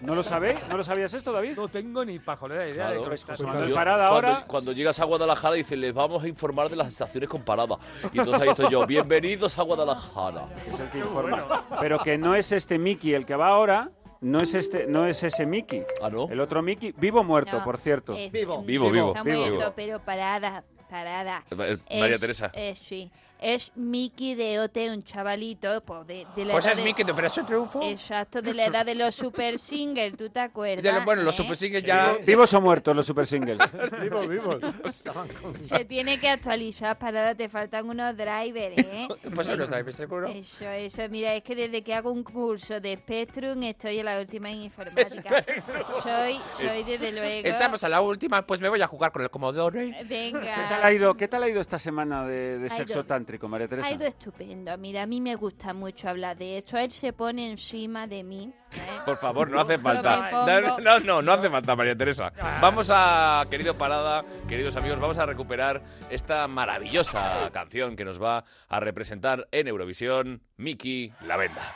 ¿No 0.00 0.14
lo 0.16 0.22
sabe? 0.24 0.58
¿No 0.68 0.76
lo 0.76 0.82
sabías 0.84 1.14
esto, 1.14 1.30
David? 1.32 1.56
No 1.56 1.68
tengo 1.68 2.04
ni 2.04 2.18
pajolera 2.18 2.66
idea 2.68 2.90
de 2.90 2.96
Claro, 2.98 3.14
estás 3.14 3.40
cuando- 3.40 3.72
parada 3.74 4.08
cuando, 4.08 4.28
ahora- 4.28 4.44
cuando 4.46 4.72
llegas 4.72 4.98
a 4.98 5.04
Guadalajara 5.04 5.54
dice, 5.54 5.76
les 5.76 5.94
vamos 5.94 6.24
a 6.24 6.28
informar 6.28 6.68
de 6.68 6.74
las 6.76 6.88
estaciones 6.88 7.28
con 7.28 7.42
parada. 7.42 7.76
Y 8.12 8.18
entonces 8.18 8.42
ahí 8.42 8.48
estoy 8.48 8.70
yo, 8.70 8.84
bienvenidos 8.86 9.56
a 9.58 9.62
Guadalajara. 9.62 10.42
Es 10.66 10.80
el 10.80 10.88
que 10.88 10.98
informa. 10.98 11.64
Pero 11.80 11.98
que 12.00 12.18
no 12.18 12.31
es 12.34 12.52
este 12.52 12.78
Mickey 12.78 13.14
el 13.14 13.26
que 13.26 13.34
va 13.36 13.48
ahora, 13.48 13.90
no 14.20 14.40
es 14.40 14.54
este, 14.54 14.86
no 14.86 15.06
es 15.06 15.22
ese 15.22 15.46
Mickey. 15.46 15.84
¿Ah, 16.02 16.10
no? 16.10 16.28
El 16.28 16.40
otro 16.40 16.62
Mickey, 16.62 16.92
vivo 16.96 17.20
o 17.20 17.24
muerto, 17.24 17.58
No, 17.58 17.64
por 17.64 17.78
cierto. 17.78 18.14
es- 18.16 18.30
Vivo, 18.30 18.62
vivo. 18.62 18.88
Está 19.08 19.22
vivo. 19.22 19.46
muerto, 19.46 19.72
pero 19.74 19.98
parada, 20.00 20.64
parada. 20.88 21.44
Eh, 21.88 22.00
María 22.00 22.18
Teresa. 22.18 22.50
eh, 22.54 22.74
sí. 22.80 23.10
Es 23.42 23.72
Mickey 23.74 24.36
de 24.36 24.60
Ote, 24.60 24.88
un 24.92 25.02
chavalito 25.02 25.80
pues, 25.84 26.06
de, 26.06 26.26
de 26.36 26.44
la 26.44 26.52
Pues 26.52 26.64
edad 26.64 26.72
es 26.74 26.76
de- 26.78 26.84
Mickey 26.84 27.04
de 27.04 27.10
Operación 27.10 27.44
Triunfo. 27.44 27.82
Exacto, 27.82 28.40
de 28.40 28.54
la 28.54 28.66
edad 28.66 28.86
de 28.86 28.94
los 28.94 29.16
super 29.16 29.58
singles, 29.58 30.16
¿tú 30.16 30.30
te 30.30 30.38
acuerdas? 30.38 30.84
De 30.84 30.92
lo- 30.92 31.04
bueno, 31.04 31.22
los 31.22 31.34
eh? 31.34 31.42
super 31.42 31.56
singles 31.56 31.82
ya... 31.82 32.16
¿Vivos 32.24 32.54
o 32.54 32.60
muertos 32.60 32.94
los 32.94 33.04
super 33.04 33.26
singles? 33.26 33.58
Vivo, 34.00 34.20
vivo. 34.28 34.58
Se 35.68 35.84
tiene 35.86 36.20
que 36.20 36.28
actualizar, 36.28 36.96
parada, 36.98 37.34
te 37.34 37.48
faltan 37.48 37.88
unos 37.88 38.16
drivers, 38.16 38.78
¿eh? 38.78 39.08
Pues 39.34 39.48
unos 39.48 39.70
drivers, 39.70 39.96
seguro. 39.96 40.28
Eso, 40.28 40.68
eso, 40.68 41.02
mira, 41.08 41.34
es 41.34 41.42
que 41.42 41.56
desde 41.56 41.82
que 41.82 41.94
hago 41.94 42.12
un 42.12 42.22
curso 42.22 42.78
de 42.80 42.96
Spectrum 42.96 43.60
estoy 43.64 43.98
en 43.98 44.04
la 44.04 44.20
última 44.20 44.50
en 44.50 44.62
informática. 44.62 45.44
soy, 46.02 46.38
soy 46.58 46.84
desde 46.84 47.10
luego... 47.10 47.48
Estamos 47.48 47.82
a 47.82 47.88
la 47.88 48.00
última, 48.02 48.46
pues 48.46 48.60
me 48.60 48.68
voy 48.68 48.80
a 48.82 48.86
jugar 48.86 49.10
con 49.10 49.22
el 49.22 49.30
Commodore. 49.30 50.04
Venga. 50.08 50.40
¿Qué 50.40 50.62
tal 50.68 50.84
ha 50.84 50.92
ido, 50.92 51.14
qué 51.16 51.26
tal 51.28 51.42
ha 51.42 51.48
ido 51.48 51.60
esta 51.60 51.78
semana 51.80 52.24
de, 52.24 52.58
de 52.58 52.66
Ha 52.68 52.76
sexo 52.76 53.04
tántrico, 53.32 53.48
María 53.48 53.68
Teresa? 53.68 53.88
Ha 53.88 53.92
ido 53.92 54.06
estupendo. 54.06 54.76
Mira, 54.76 55.02
a 55.02 55.06
mí 55.06 55.20
me 55.20 55.34
gusta 55.36 55.72
mucho 55.72 56.08
hablar 56.08 56.36
de 56.36 56.58
esto. 56.58 56.76
Él 56.76 56.92
se 56.92 57.12
pone 57.12 57.50
encima 57.50 58.06
de 58.06 58.22
mí. 58.22 58.52
¿eh? 58.74 58.78
Por 59.06 59.16
favor, 59.16 59.48
no 59.48 59.60
hace 59.60 59.78
falta. 59.78 60.30
No, 60.30 60.78
no, 60.78 61.00
no, 61.00 61.22
no 61.22 61.32
hace 61.32 61.48
falta, 61.48 61.74
María 61.74 61.96
Teresa. 61.96 62.32
Vamos 62.60 62.90
a, 62.92 63.44
querido 63.50 63.74
Parada, 63.74 64.24
queridos 64.46 64.76
amigos, 64.76 65.00
vamos 65.00 65.16
a 65.18 65.24
recuperar 65.24 65.82
esta 66.10 66.46
maravillosa 66.46 67.50
canción 67.52 67.96
que 67.96 68.04
nos 68.04 68.22
va 68.22 68.44
a 68.68 68.80
representar 68.80 69.48
en 69.50 69.68
Eurovisión, 69.68 70.42
Miki 70.56 71.12
La 71.26 71.36
Venda. 71.38 71.74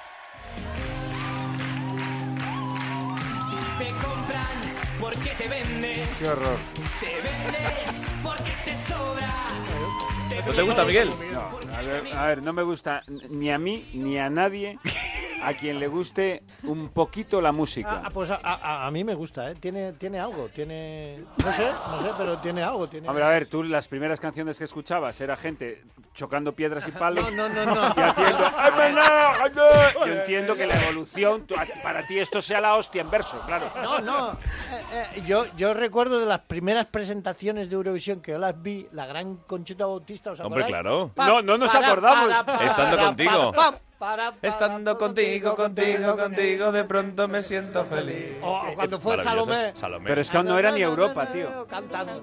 Te 3.78 3.88
compran 4.04 5.00
porque 5.00 5.30
te 5.30 5.48
vendes. 5.48 6.18
Qué 6.18 6.28
horror. 6.28 6.58
Te 7.00 7.06
vendes 7.06 8.04
porque 8.22 8.52
te 8.64 8.76
sobras. 8.92 10.15
¿No 10.44 10.52
te 10.52 10.62
gusta, 10.62 10.84
Miguel? 10.84 11.10
No, 11.32 11.58
a 11.74 11.82
ver, 11.82 12.16
a 12.16 12.26
ver, 12.26 12.42
no 12.42 12.52
me 12.52 12.62
gusta 12.62 13.02
ni 13.28 13.50
a 13.50 13.58
mí 13.58 13.88
ni 13.94 14.18
a 14.18 14.28
nadie 14.28 14.78
a 15.42 15.52
quien 15.54 15.78
le 15.78 15.86
guste 15.88 16.42
un 16.64 16.88
poquito 16.88 17.40
la 17.40 17.52
música. 17.52 18.02
Ah, 18.04 18.08
pues 18.12 18.30
a, 18.30 18.40
a- 18.42 18.86
a 18.86 18.90
mí 18.90 19.04
me 19.04 19.14
gusta, 19.14 19.50
¿eh? 19.50 19.54
Tiene, 19.54 19.92
tiene 19.94 20.18
algo, 20.18 20.48
tiene... 20.48 21.24
No 21.44 21.52
sé, 21.52 21.70
no 21.90 22.02
sé, 22.02 22.10
pero 22.18 22.38
tiene 22.38 22.62
algo. 22.62 22.88
Tiene... 22.88 23.08
Hombre, 23.08 23.24
a 23.24 23.28
ver, 23.28 23.46
tú 23.46 23.62
las 23.62 23.88
primeras 23.88 24.18
canciones 24.20 24.58
que 24.58 24.64
escuchabas 24.64 25.20
era 25.20 25.36
gente 25.36 25.84
chocando 26.14 26.52
piedras 26.52 26.86
y 26.88 26.90
palos 26.98 27.30
No, 27.34 27.48
no, 27.48 27.64
no, 27.64 27.74
no. 27.74 27.94
y 27.96 28.00
haciendo 28.00 28.50
"Ay, 28.56 28.72
me 28.78 28.92
la, 28.92 29.32
ay, 29.32 29.50
me". 29.54 30.06
Yo 30.06 30.20
entiendo 30.20 30.54
que 30.56 30.66
la 30.66 30.74
evolución, 30.82 31.46
para 31.82 32.06
ti 32.06 32.18
esto 32.18 32.40
sea 32.42 32.60
la 32.60 32.74
hostia 32.74 33.02
en 33.02 33.10
verso, 33.10 33.40
claro. 33.46 33.70
No, 33.82 34.00
no. 34.00 34.32
eh, 34.32 35.06
eh, 35.16 35.22
yo, 35.26 35.44
yo 35.56 35.74
recuerdo 35.74 36.18
de 36.20 36.26
las 36.26 36.40
primeras 36.40 36.86
presentaciones 36.86 37.68
de 37.68 37.76
Eurovisión 37.76 38.20
que 38.20 38.32
yo 38.32 38.38
las 38.38 38.60
vi, 38.60 38.86
la 38.92 39.06
gran 39.06 39.36
Conchita 39.36 39.86
Bautista, 39.86 40.32
¿os 40.32 40.40
Hombre, 40.40 40.64
acordáis? 40.64 40.82
claro. 40.82 41.10
Pa, 41.14 41.26
No, 41.26 41.42
no 41.42 41.58
nos 41.58 41.72
para, 41.72 41.86
acordamos. 41.86 42.28
para, 42.28 42.44
para, 42.46 42.64
Estando 42.66 42.96
para, 42.96 43.06
contigo. 43.08 43.52
Para, 43.98 44.16
para, 44.16 44.32
para, 44.32 44.48
Estando 44.48 44.98
contigo, 44.98 45.54
contigo, 45.56 46.16
contigo, 46.16 46.72
de 46.72 46.84
pronto 46.84 47.28
me 47.28 47.42
siento 47.42 47.84
feliz. 47.84 48.36
O 48.42 48.60
cuando 48.74 49.00
fue. 49.00 49.22
Salomé. 49.22 49.72
Pero 50.04 50.20
es 50.20 50.30
que 50.30 50.42
no 50.42 50.58
era 50.58 50.70
ni 50.72 50.82
Europa, 50.82 51.30
tío. 51.30 51.66
Cantando. 51.66 52.22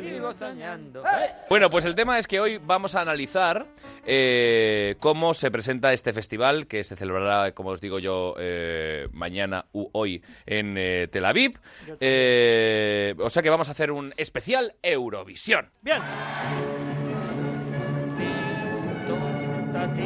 Vivo 0.00 0.32
soñando. 0.32 1.02
Bueno, 1.48 1.70
pues 1.70 1.84
el 1.84 1.94
tema 1.94 2.18
es 2.18 2.26
que 2.26 2.40
hoy 2.40 2.58
vamos 2.58 2.94
a 2.94 3.00
analizar 3.00 3.66
eh, 4.06 4.96
cómo 5.00 5.34
se 5.34 5.50
presenta 5.50 5.92
este 5.92 6.12
festival 6.12 6.66
que 6.66 6.84
se 6.84 6.96
celebrará, 6.96 7.52
como 7.52 7.70
os 7.70 7.80
digo 7.80 7.98
yo, 7.98 8.34
eh, 8.38 9.08
mañana 9.12 9.66
u 9.72 9.88
hoy 9.92 10.22
en 10.46 10.76
eh, 10.78 11.08
Tel 11.10 11.24
Aviv. 11.24 11.58
Eh, 12.00 13.14
o 13.18 13.30
sea 13.30 13.42
que 13.42 13.50
vamos 13.50 13.68
a 13.68 13.72
hacer 13.72 13.90
un 13.90 14.12
especial 14.16 14.74
Eurovisión. 14.82 15.70
Bien. 15.82 16.00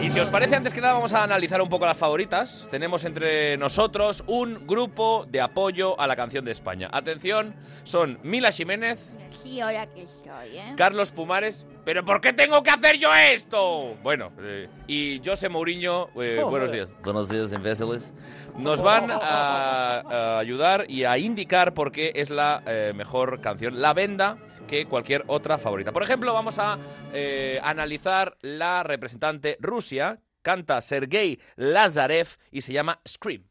Y 0.02 0.10
si 0.10 0.20
os 0.20 0.28
parece, 0.28 0.54
antes 0.54 0.72
que 0.72 0.80
nada 0.80 0.92
vamos 0.94 1.12
a 1.14 1.22
analizar 1.24 1.60
un 1.62 1.68
poco 1.68 1.86
las 1.86 1.96
favoritas. 1.96 2.68
Tenemos 2.70 3.04
entre 3.04 3.56
nosotros 3.56 4.22
un 4.26 4.66
grupo 4.66 5.24
de 5.28 5.40
apoyo 5.40 5.98
a 5.98 6.06
la 6.06 6.14
canción 6.14 6.44
de 6.44 6.52
España. 6.52 6.88
Atención, 6.92 7.54
son 7.84 8.18
Mila 8.22 8.52
Jiménez, 8.52 9.16
Sí, 9.42 9.60
ahora 9.60 9.86
que 9.86 10.04
estoy, 10.04 10.56
¿eh? 10.56 10.72
Carlos 10.76 11.12
Pumares. 11.12 11.66
¿Pero 11.84 12.02
por 12.02 12.20
qué 12.22 12.32
tengo 12.32 12.62
que 12.62 12.70
hacer 12.70 12.98
yo 12.98 13.10
esto? 13.12 13.94
Bueno, 14.02 14.30
eh, 14.40 14.68
y 14.86 15.20
José 15.22 15.50
Mourinho, 15.50 16.08
eh, 16.16 16.38
Joder. 16.40 16.44
buenos 16.46 16.72
días. 16.72 16.88
Buenos 17.02 17.28
días, 17.28 17.52
imbéciles. 17.52 18.14
Nos 18.56 18.80
van 18.80 19.10
a, 19.10 19.18
a 19.18 20.38
ayudar 20.38 20.86
y 20.88 21.04
a 21.04 21.18
indicar 21.18 21.74
por 21.74 21.92
qué 21.92 22.12
es 22.14 22.30
la 22.30 22.62
eh, 22.66 22.92
mejor 22.94 23.42
canción, 23.42 23.82
La 23.82 23.92
Venda, 23.92 24.38
que 24.66 24.86
cualquier 24.86 25.24
otra 25.26 25.58
favorita. 25.58 25.92
Por 25.92 26.02
ejemplo, 26.02 26.32
vamos 26.32 26.58
a 26.58 26.78
eh, 27.12 27.60
analizar 27.62 28.36
la 28.40 28.82
representante 28.82 29.56
Rusia. 29.60 30.20
Canta 30.42 30.80
Sergei 30.82 31.40
Lazarev 31.56 32.28
y 32.50 32.60
se 32.60 32.74
llama 32.74 33.00
Scream. 33.08 33.44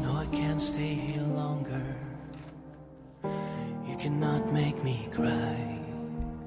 No, 0.00 0.22
I 0.22 0.26
can't 0.28 0.60
stay 0.60 0.94
here 0.94 1.26
longer. 1.34 1.82
You 3.88 3.96
cannot 3.98 4.52
make 4.52 4.76
me 4.84 5.08
cry. 5.12 5.76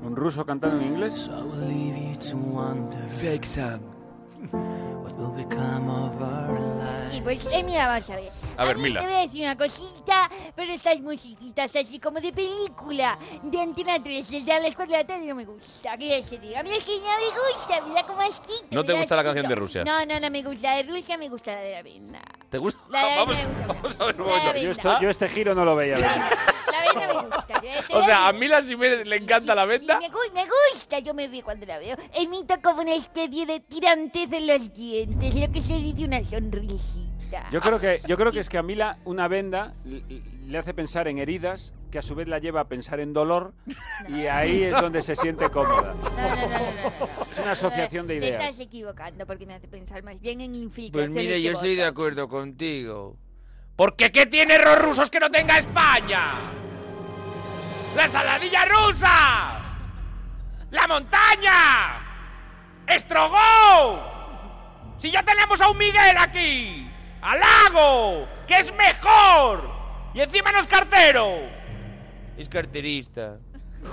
¿Un 0.01 0.15
ruso 0.15 0.45
cantando 0.45 0.77
en 0.77 0.93
inglés? 0.93 1.13
So 1.13 1.33
I 1.33 1.41
will 1.41 1.67
leave 1.67 1.97
you 1.97 2.15
to 2.31 2.37
wonder. 2.37 3.09
Fake. 3.09 3.45
What 4.51 5.17
will 5.17 5.33
become 5.35 5.89
of 5.89 6.21
our 6.21 6.59
lives? 6.59 6.78
Pues, 7.23 7.45
eh, 7.51 7.63
mira, 7.63 7.87
vamos 7.87 8.09
a 8.09 8.15
ver. 8.15 8.29
A 8.57 8.65
ver, 8.65 8.77
mí 8.77 8.83
Mila. 8.83 9.01
Te 9.01 9.05
voy 9.07 9.15
a 9.15 9.19
decir 9.21 9.43
una 9.43 9.57
cosita, 9.57 10.29
pero 10.55 10.71
estas 10.71 10.99
musiquitas 11.01 11.75
así 11.75 11.99
como 11.99 12.19
de 12.19 12.31
película, 12.33 13.17
de 13.43 13.61
Antena 13.61 14.01
3, 14.01 14.31
el 14.31 14.45
de 14.45 14.51
a 14.53 14.59
las 14.59 14.75
4 14.75 14.91
de 14.91 14.97
la 15.03 15.07
tarde 15.07 15.27
no 15.27 15.35
me 15.35 15.45
gusta. 15.45 15.97
¿Qué 15.97 16.23
se 16.23 16.37
diga? 16.39 16.59
A 16.59 16.63
mí 16.63 16.69
es 16.71 16.83
que 16.83 16.97
no 16.97 17.03
me 17.03 17.57
gusta, 17.57 17.81
mira 17.87 18.03
cómo 18.03 18.21
asquito. 18.21 18.65
¿No 18.71 18.83
te 18.83 18.93
gusta 18.93 19.15
la 19.15 19.23
canción 19.23 19.47
de 19.47 19.55
Rusia? 19.55 19.83
No, 19.83 20.05
no, 20.05 20.19
no 20.19 20.29
me 20.31 20.41
gusta. 20.43 20.69
La 20.71 20.83
de 20.83 20.91
Rusia 20.91 21.17
me 21.17 21.29
gusta 21.29 21.51
la 21.53 21.61
de 21.61 21.71
la 21.73 21.81
venda. 21.83 22.21
¿Te 22.49 22.57
gusta? 22.57 22.79
La 22.89 22.99
de 23.05 23.09
la 23.11 23.15
vamos, 23.17 23.35
me 23.37 23.45
gusta. 23.45 23.67
vamos 23.67 23.99
a 24.01 24.05
ver 24.05 24.21
un 24.21 24.27
La 24.27 24.33
momento. 24.33 24.53
la 24.53 24.59
Yo, 24.61 24.71
esto- 24.71 25.01
yo 25.01 25.09
este 25.09 25.29
giro 25.29 25.53
no 25.55 25.65
lo 25.65 25.75
veía. 25.75 25.97
La 25.97 26.81
venda 26.93 27.07
me 27.07 27.21
gusta. 27.29 27.45
yo 27.55 27.61
te 27.87 27.93
O 27.95 28.03
sea, 28.03 28.27
a 28.27 28.33
Mila 28.33 28.61
Jiménez 28.61 29.05
le 29.05 29.15
encanta 29.17 29.53
la 29.55 29.63
Sí, 29.63 29.69
venda. 29.69 29.99
me, 29.99 30.09
gu- 30.09 30.33
me 30.33 30.43
gusta, 30.73 30.99
yo 30.99 31.13
me 31.13 31.27
río 31.27 31.43
cuando 31.43 31.65
la 31.65 31.77
veo. 31.77 31.95
Emito 32.13 32.55
como 32.61 32.81
una 32.81 32.93
especie 32.93 33.45
de 33.45 33.59
tirantez 33.59 34.31
en 34.31 34.47
los 34.47 34.73
dientes, 34.73 35.35
lo 35.35 35.51
que 35.51 35.61
se 35.61 35.73
dice 35.77 36.05
una 36.05 36.21
Yo 37.51 37.61
creo 37.61 37.79
que, 37.79 37.99
yo 38.07 38.17
creo 38.17 38.31
que 38.31 38.39
es 38.41 38.49
que 38.49 38.57
a 38.57 38.63
Mila 38.63 38.97
una 39.05 39.27
venda 39.27 39.73
le 39.85 40.57
hace 40.57 40.73
pensar 40.73 41.07
en 41.07 41.19
heridas 41.19 41.73
que 41.91 41.99
a 41.99 42.01
su 42.01 42.13
vez 42.15 42.27
la 42.27 42.39
lleva 42.39 42.61
a 42.61 42.67
pensar 42.67 42.99
en 42.99 43.13
dolor 43.13 43.53
y 44.07 44.27
ahí 44.27 44.63
es 44.63 44.79
donde 44.79 45.01
se 45.01 45.15
siente 45.15 45.49
cómoda. 45.49 45.93
No, 45.93 46.11
no, 46.11 46.35
no, 46.35 46.47
no, 46.47 46.49
no. 46.99 47.31
Es 47.31 47.39
una 47.39 47.51
asociación 47.51 48.07
de 48.07 48.19
Te 48.19 48.27
ideas. 48.27 48.43
estás 48.43 48.59
equivocando 48.59 49.25
porque 49.25 49.45
me 49.45 49.55
hace 49.55 49.67
pensar 49.67 50.03
más 50.03 50.19
bien 50.19 50.41
en 50.41 50.55
infiltración. 50.55 51.13
Pues 51.13 51.25
mire, 51.25 51.41
yo 51.41 51.51
estoy 51.51 51.75
de 51.75 51.85
acuerdo 51.85 52.27
contigo. 52.27 53.17
Porque 53.75 54.11
¿qué 54.11 54.25
tiene 54.25 54.59
los 54.59 54.79
rusos 54.81 55.09
que 55.09 55.19
no 55.19 55.31
tenga 55.31 55.57
España? 55.57 56.51
¡La 57.95 58.05
ensaladilla 58.05 58.65
rusa! 58.65 59.59
¡La 60.69 60.87
montaña! 60.87 61.97
¡Estrogó! 62.87 63.37
Si 64.97 65.09
ya 65.09 65.23
tenemos 65.23 65.59
a 65.61 65.69
un 65.69 65.77
Miguel 65.77 66.17
aquí, 66.17 66.89
al 67.21 67.39
lago, 67.39 68.27
que 68.47 68.59
es 68.59 68.73
mejor. 68.75 69.69
Y 70.13 70.21
encima 70.21 70.51
no 70.51 70.59
es 70.59 70.67
cartero. 70.67 71.27
Es 72.37 72.49
carterista. 72.49 73.37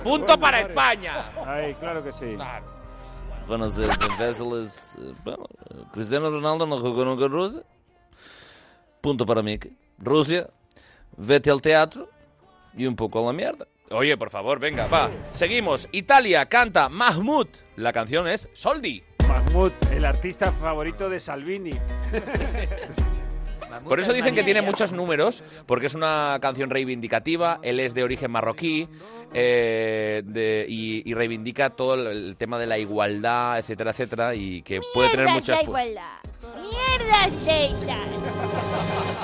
Punto 0.02 0.38
para 0.38 0.60
España. 0.60 1.32
Ay, 1.46 1.74
claro 1.74 2.02
que 2.02 2.12
sí. 2.12 2.36
Bueno, 3.46 3.70
se, 3.70 3.86
se 3.86 4.16
Vélez, 4.18 4.96
eh, 4.98 5.14
bueno, 5.24 5.46
Cristiano 5.92 6.30
Ronaldo 6.30 6.66
no 6.66 6.80
jugó 6.80 7.04
nunca 7.04 7.26
en 7.26 7.32
Rusia. 7.32 7.62
Punto 9.00 9.24
para 9.24 9.42
mí. 9.42 9.58
Rusia, 9.98 10.48
vete 11.16 11.50
al 11.50 11.62
teatro 11.62 12.10
y 12.76 12.86
un 12.86 12.96
poco 12.96 13.20
a 13.20 13.26
la 13.26 13.32
mierda. 13.32 13.66
Oye, 13.90 14.16
por 14.16 14.30
favor, 14.30 14.58
venga, 14.58 14.88
va. 14.88 15.08
Seguimos. 15.32 15.88
Italia 15.92 16.46
canta 16.46 16.88
Mahmoud. 16.88 17.46
La 17.76 17.92
canción 17.92 18.26
es 18.26 18.48
Soldi. 18.52 19.04
Mahmoud, 19.40 19.72
el 19.92 20.04
artista 20.04 20.50
favorito 20.52 21.08
de 21.10 21.20
Salvini. 21.20 21.72
Por 23.84 24.00
eso 24.00 24.12
dicen 24.14 24.34
que 24.34 24.42
tiene 24.42 24.62
muchos 24.62 24.92
números, 24.92 25.44
porque 25.66 25.86
es 25.86 25.94
una 25.94 26.38
canción 26.40 26.70
reivindicativa, 26.70 27.58
él 27.62 27.78
es 27.80 27.92
de 27.92 28.04
origen 28.04 28.30
marroquí 28.30 28.88
eh, 29.34 30.22
de- 30.24 30.64
y, 30.66 31.02
y 31.04 31.12
reivindica 31.12 31.68
todo 31.70 31.94
el, 31.94 32.06
el 32.06 32.36
tema 32.36 32.58
de 32.58 32.66
la 32.66 32.78
igualdad, 32.78 33.58
etcétera, 33.58 33.90
etcétera, 33.90 34.34
y 34.34 34.62
que 34.62 34.80
puede 34.94 35.10
tener 35.10 35.26
¡Mierdas 35.26 35.42
muchas... 35.42 35.56
la 35.56 35.62
igualdad! 35.62 36.18
¡Mierdas 36.62 37.44
de 37.44 37.66
esas! 37.66 38.08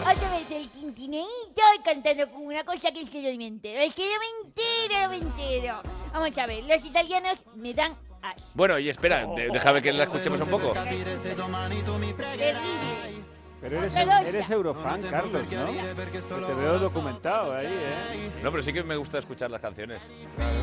Otra 0.01 0.31
vez 0.37 0.51
el 0.51 0.69
tintineito 0.69 1.63
cantando 1.83 2.29
con 2.31 2.45
una 2.45 2.63
cosa 2.65 2.93
que 2.93 3.01
es 3.03 3.09
que 3.11 3.23
yo 3.23 3.35
me 3.39 3.47
entero. 3.47 3.81
Es 3.81 3.95
que 3.95 4.03
yo 4.03 4.19
me 4.19 4.49
entero, 4.49 5.09
me 5.09 5.17
entero. 5.17 5.81
Vamos 6.13 6.37
a 6.37 6.47
ver, 6.47 6.63
los 6.65 6.85
italianos 6.85 7.43
me 7.57 7.73
dan. 7.73 7.95
Bueno, 8.55 8.79
y 8.79 8.89
espera, 8.89 9.27
de- 9.27 9.49
déjame 9.53 9.81
que 9.83 9.93
la 9.93 10.05
escuchemos 10.05 10.41
un 10.41 10.49
poco. 10.49 10.73
Terrible. 10.73 11.05
Pero 13.61 13.79
eres, 13.79 13.93
Perdón. 13.95 14.27
eres 14.27 14.51
eurofan, 14.51 15.01
Carlos, 15.03 15.43
¿no? 15.45 15.67
Que 16.09 16.47
te 16.47 16.55
veo 16.55 16.79
documentado 16.81 17.55
ahí, 17.55 17.67
¿eh? 17.67 18.31
No, 18.43 18.51
pero 18.51 18.61
sí 18.61 18.73
que 18.73 18.83
me 18.83 18.97
gusta 18.97 19.19
escuchar 19.19 19.53
las 19.53 19.61
canciones. 19.61 20.01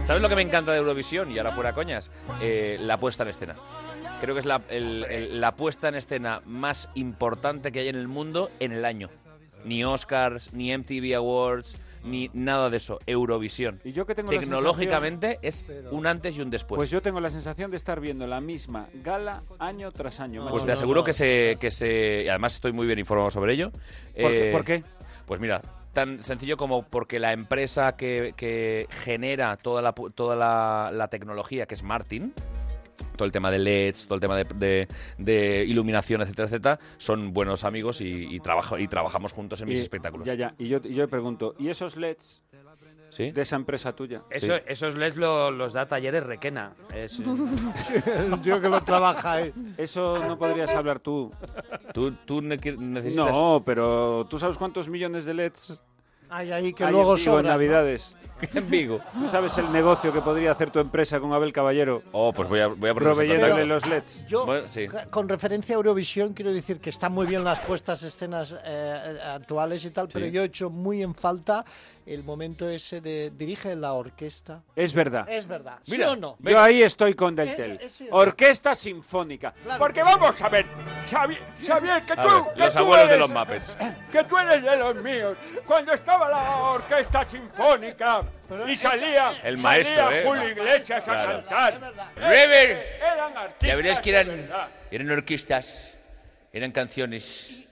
¿Sabes 0.03 0.22
lo 0.22 0.28
que 0.28 0.36
me 0.36 0.41
encanta 0.41 0.74
de 0.74 0.80
Eurovisión? 0.80 1.32
Y 1.32 1.38
ahora 1.38 1.51
fuera 1.51 1.72
coñas, 1.74 2.12
Eh, 2.41 2.78
la 2.82 2.97
puesta 2.97 3.24
en 3.24 3.30
escena. 3.30 3.55
Creo 4.20 4.36
que 4.36 4.39
es 4.39 4.45
la, 4.45 4.62
el- 4.68 5.05
el- 5.05 5.39
la 5.39 5.53
puesta 5.55 5.88
en 5.88 5.95
escena 5.95 6.41
más 6.45 6.89
importante 6.95 7.72
que 7.72 7.80
hay 7.80 7.88
en 7.88 7.95
el 7.95 8.10
mundo 8.10 8.49
en 8.60 8.74
el 8.74 8.84
año. 8.84 9.10
Ni 9.64 9.86
Oscars, 9.86 10.51
ni 10.53 10.74
MTV 10.74 11.16
Awards, 11.16 11.78
ni 12.04 12.30
nada 12.34 12.70
de 12.70 12.78
eso. 12.78 13.00
Eurovisión. 13.06 13.80
Y 13.84 13.91
yo 13.91 14.06
que 14.06 14.16
tengo 14.16 14.32
la 14.32 14.39
Tecnológicamente 14.39 15.39
es 15.41 15.66
un 15.91 16.08
antes 16.08 16.38
y 16.38 16.41
un 16.41 16.50
después. 16.50 16.78
Pues 16.78 16.89
yo 16.89 17.02
tengo 17.02 17.20
la 17.20 17.30
sensación 17.30 17.72
de 17.72 17.78
estar 17.78 18.00
viendo 18.00 18.28
la 18.28 18.41
misma 18.41 18.88
gala 19.04 19.43
año 19.60 19.91
tras 19.91 20.20
año. 20.20 20.47
Pues 20.50 20.64
te 20.64 20.72
aseguro 20.72 21.04
que 21.04 21.14
se, 21.14 21.58
que 21.60 21.72
se... 21.72 22.24
Y 22.26 22.28
además 22.30 22.56
estoy 22.56 22.72
muy 22.72 22.88
bien 22.88 23.00
informado 23.00 23.30
sobre 23.30 23.54
ello. 23.54 23.72
¿Por 23.72 24.36
qué? 24.36 24.50
Eh, 24.50 24.52
¿Por 24.52 24.66
qué? 24.66 24.84
Pues 25.26 25.39
mira, 25.39 25.62
tan 25.93 26.24
sencillo 26.24 26.58
como 26.58 26.84
porque 26.84 27.20
la 27.20 27.34
empresa 27.34 27.95
que, 27.95 28.34
que 28.36 28.88
genera 28.89 29.58
toda, 29.58 29.82
la, 29.82 29.93
toda 29.93 30.36
la, 30.36 30.91
la 30.93 31.08
tecnología, 31.08 31.66
que 31.66 31.76
es 31.76 31.84
Martin, 31.84 32.34
todo 33.16 33.26
el 33.26 33.32
tema 33.32 33.52
de 33.52 33.60
LEDs, 33.60 34.06
todo 34.06 34.16
el 34.16 34.22
tema 34.22 34.36
de, 34.38 34.43
de- 34.56 34.88
de 35.18 35.66
iluminación, 35.68 36.22
etcétera, 36.22 36.47
etcétera, 36.47 36.80
son 36.97 37.34
buenos 37.34 37.64
amigos 37.64 38.02
y, 38.02 38.08
y, 38.36 38.39
trabajo, 38.39 38.78
y 38.78 38.88
trabajamos 38.88 39.34
juntos 39.34 39.62
en 39.62 39.70
mis 39.70 39.80
Y- 39.80 39.82
espectáculos. 39.82 40.26
Ya, 40.28 40.34
ya. 40.36 40.54
Y 40.58 40.68
yo, 40.68 40.80
y 40.84 40.93
yo 40.93 41.08
pregunto, 41.08 41.56
¿y 41.60 41.70
esos 41.70 41.95
LEDs 41.95 42.41
¿Sí? 43.10 43.32
de 43.32 43.41
esa 43.41 43.56
empresa 43.56 43.93
tuya? 43.93 44.22
Eso, 44.30 44.56
Esos 44.68 44.95
LEDs 44.95 45.18
lo- 45.18 45.52
los 45.52 45.74
da 45.74 45.86
Talleres 45.88 46.24
Requena. 46.24 46.74
Es, 46.93 47.20
El 48.06 48.41
tío 48.41 48.62
que 48.62 48.70
lo 48.70 48.82
trabaja 48.84 49.34
ahí. 49.34 49.54
Eso 49.78 50.18
no 50.28 50.38
podrías 50.38 50.70
hablar 50.72 51.00
tú. 51.00 51.32
¿Tú, 51.93 52.12
tú 52.26 52.41
ne- 52.41 52.58
necesitas...? 52.58 53.32
No, 53.32 53.64
pero 53.66 54.26
¿tú 54.30 54.38
sabes 54.39 54.58
cuántos 54.58 54.88
millones 54.89 55.26
de 55.26 55.34
LEDs 55.34 55.82
Hay 56.30 56.52
ahí 56.52 56.74
que 56.74 56.84
hay 56.84 56.91
luego. 56.91 57.18
¿no? 57.18 57.41
Navidades? 57.43 58.16
En 58.53 58.69
Vigo. 58.69 58.99
¿Tú 59.13 59.29
sabes 59.29 59.57
el 59.57 59.71
negocio 59.71 60.11
que 60.13 60.21
podría 60.21 60.51
hacer 60.51 60.71
tu 60.71 60.79
empresa 60.79 61.19
con 61.19 61.33
Abel 61.33 61.51
Caballero? 61.53 62.01
Oh, 62.11 62.31
pues 62.33 62.47
voy 62.49 62.59
a, 62.59 62.67
voy 62.67 62.89
a 62.89 62.93
Proveyéndole 62.95 63.65
los 63.65 63.85
LEDs. 63.87 64.25
Yo, 64.27 64.45
Bueno, 64.45 64.67
sí. 64.67 64.87
con 65.09 65.27
referencia 65.29 65.75
a 65.75 65.77
Eurovisión, 65.77 66.33
quiero 66.33 66.51
decir 66.53 66.79
que 66.79 66.89
están 66.89 67.11
muy 67.11 67.25
bien 67.25 67.43
las 67.43 67.59
puestas 67.59 68.01
escenas 68.03 68.55
eh, 68.63 69.19
actuales 69.35 69.83
y 69.85 69.91
tal, 69.91 70.07
pero 70.11 70.25
Sí. 70.25 70.31
yo 70.31 70.41
he 70.41 70.45
hecho 70.45 70.69
muy 70.69 71.03
en 71.03 71.13
falta 71.15 71.63
el 72.05 72.23
momento 72.23 72.67
ese 72.67 73.01
de 73.01 73.31
dirige 73.37 73.75
la 73.75 73.93
orquesta. 73.93 74.63
Es 74.75 74.93
verdad. 74.93 75.29
Es 75.29 75.45
verdad, 75.47 75.77
¿sí 75.81 75.91
Mira, 75.91 76.11
o 76.11 76.15
no? 76.15 76.37
Yo 76.39 76.59
ahí 76.59 76.81
estoy 76.81 77.13
con 77.13 77.35
Deltel. 77.35 77.73
Es- 77.81 78.01
es- 78.01 78.07
Orquesta 78.11 78.73
sinfónica. 78.73 79.53
Porque 79.77 80.01
vamos 80.01 80.41
a 80.41 80.49
ver, 80.49 80.65
Xavier, 81.07 81.39
Xavier, 81.67 82.01
que 82.03 82.13
A 82.13 82.23
tú, 82.23 82.27
ver, 82.45 82.53
que 82.55 82.59
los 82.63 82.73
tú 82.73 82.79
abuelos 82.79 83.09
de 83.09 83.15
eres- 83.15 83.27
los 83.29 83.37
Muppets. 83.37 83.77
Que 84.11 84.23
tú 84.23 84.37
eres 84.37 84.63
de 84.63 84.77
los 84.77 84.95
míos. 84.95 85.37
Cuando 85.67 85.93
estaba 85.93 86.29
la 86.29 86.57
orquesta 86.57 87.29
sinfónica 87.29 88.23
y 88.67 88.75
salía, 88.75 89.39
El 89.43 89.57
maestro, 89.57 89.97
salía 90.05 90.19
¿eh? 90.21 90.23
Julio 90.25 90.49
Iglesias 90.49 91.03
Claro. 91.03 91.30
a 91.30 91.34
cantar. 91.45 91.80
River. 92.15 92.99
Eran 93.01 93.38
artistas. 93.38 93.69
La 93.69 93.75
verdad 93.75 93.91
es 93.91 93.99
que 93.99 94.09
eran, 94.09 94.49
eran 94.91 95.11
orquestas, 95.11 95.97
eran 96.53 96.71
canciones. 96.71 97.65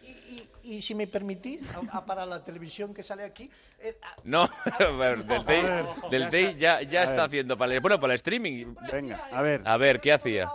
Y 0.64 0.82
si 0.82 0.94
me 0.96 1.08
permitís, 1.08 1.62
a- 1.74 1.98
a- 1.98 2.06
para 2.06 2.26
la 2.26 2.44
televisión 2.44 2.94
que 2.94 3.02
sale 3.02 3.24
aquí, 3.24 3.50
eh, 3.80 3.98
a- 4.02 4.16
No, 4.26 4.44
a 4.44 4.86
ver, 5.00 5.24
del 5.24 5.46
Tei, 5.46 5.64
del 6.12 6.30
Tei 6.30 6.56
ya, 6.58 6.82
ya 6.82 7.04
está 7.04 7.24
haciendo 7.24 7.58
para 7.58 7.74
el, 7.74 7.80
bueno, 7.80 8.00
para 8.00 8.14
el 8.14 8.18
streaming. 8.18 8.76
Venga, 8.92 9.28
a 9.32 9.42
ver. 9.42 9.62
A 9.64 9.78
ver, 9.78 10.02
¿qué 10.02 10.12
hacía? 10.12 10.50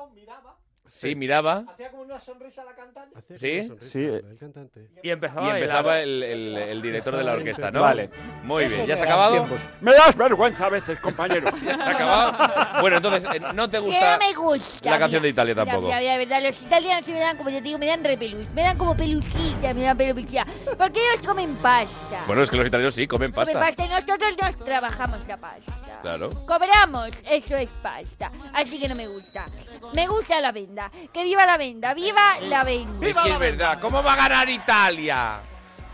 Sí, 0.95 1.15
miraba. 1.17 1.65
hacía 1.73 1.91
como 1.91 2.03
una 2.03 2.21
sonrisa 2.21 2.63
a 2.63 2.65
la 2.67 2.75
cantante. 2.75 3.37
¿Sí? 3.39 3.69
Sí. 3.81 4.05
El 4.05 4.37
cantante. 4.39 4.89
y 5.03 5.11
empezaba, 5.11 5.47
Y 5.49 5.51
empezaba 5.51 6.01
el, 6.01 6.23
el- 6.23 6.57
el 6.57 6.83
director 6.83 7.17
de 7.17 7.25
la 7.25 7.33
orquesta, 7.33 7.71
¿no? 7.71 7.81
Vale. 7.81 8.11
Muy 8.45 8.67
bien, 8.67 8.87
¿ya 8.87 8.95
se 8.97 9.03
ha 9.03 9.07
acabado? 9.07 9.47
Me 9.81 9.93
das 9.95 10.15
vergüenza 10.17 10.67
a 10.67 10.69
veces, 10.69 11.01
compañero. 11.01 11.51
¿Ya 11.65 11.77
se 11.79 11.83
ha 11.83 11.91
acabado? 11.91 12.81
Bueno, 12.83 12.99
entonces, 12.99 13.25
eh, 13.35 13.41
¿no 13.55 13.69
te 13.69 13.79
Que 13.79 13.83
gusta 13.85 14.13
no 14.13 14.19
me 14.27 14.35
gusta. 14.35 14.91
la 14.91 14.99
canción 14.99 15.23
de 15.23 15.29
mira. 15.29 15.33
Italia 15.33 15.55
Mira, 15.55 15.65
tampoco? 15.65 15.87
Mira, 15.87 15.99
mira, 16.01 16.19
verdad, 16.19 16.43
los 16.43 16.63
italianos 16.63 17.05
sí 17.05 17.13
me 17.13 17.19
dan, 17.21 17.37
como 17.37 17.49
yo 17.51 17.57
te 17.57 17.63
digo, 17.63 17.79
me 17.79 17.87
dan 17.87 18.05
repelús. 18.05 18.47
Me 18.51 18.63
dan 18.63 18.77
como 18.79 18.95
pelucita, 18.97 19.75
me 19.75 19.83
dan 19.83 19.97
pelucita. 19.97 20.47
Porque 20.79 21.01
ellos 21.01 21.27
comen 21.27 21.57
pasta. 21.57 22.23
Bueno, 22.27 22.43
es 22.43 22.51
que 22.51 22.57
los 22.59 22.67
italianos 22.67 22.95
sí 22.95 23.07
comen 23.09 23.33
Comen 23.33 23.47
pasta. 23.55 23.59
pasta 23.61 23.85
y 23.87 23.89
nosotros 23.89 24.37
nos 24.41 24.57
trabajamos 24.65 25.27
la 25.27 25.37
pasta. 25.39 25.73
Claro. 26.03 26.31
Cobramos, 26.47 27.11
eso 27.31 27.57
es 27.57 27.69
pasta. 27.83 28.31
Así 28.55 28.79
que 28.79 28.89
no 28.89 28.95
me 28.95 29.07
gusta. 29.09 29.47
Me 29.95 30.07
gusta 30.07 30.41
la 30.41 30.53
venda. 30.53 30.82
Que 31.13 31.25
viva 31.25 31.45
la 31.47 31.57
venda, 31.57 31.95
viva 31.95 32.39
la 32.41 32.65
venda. 32.65 33.07
Es 33.09 33.17
que 33.17 33.31
es 33.33 33.39
verdad, 33.39 33.79
¿cómo 33.81 34.03
va 34.03 34.15
a 34.15 34.17
ganar 34.17 34.49
Italia? 34.49 35.41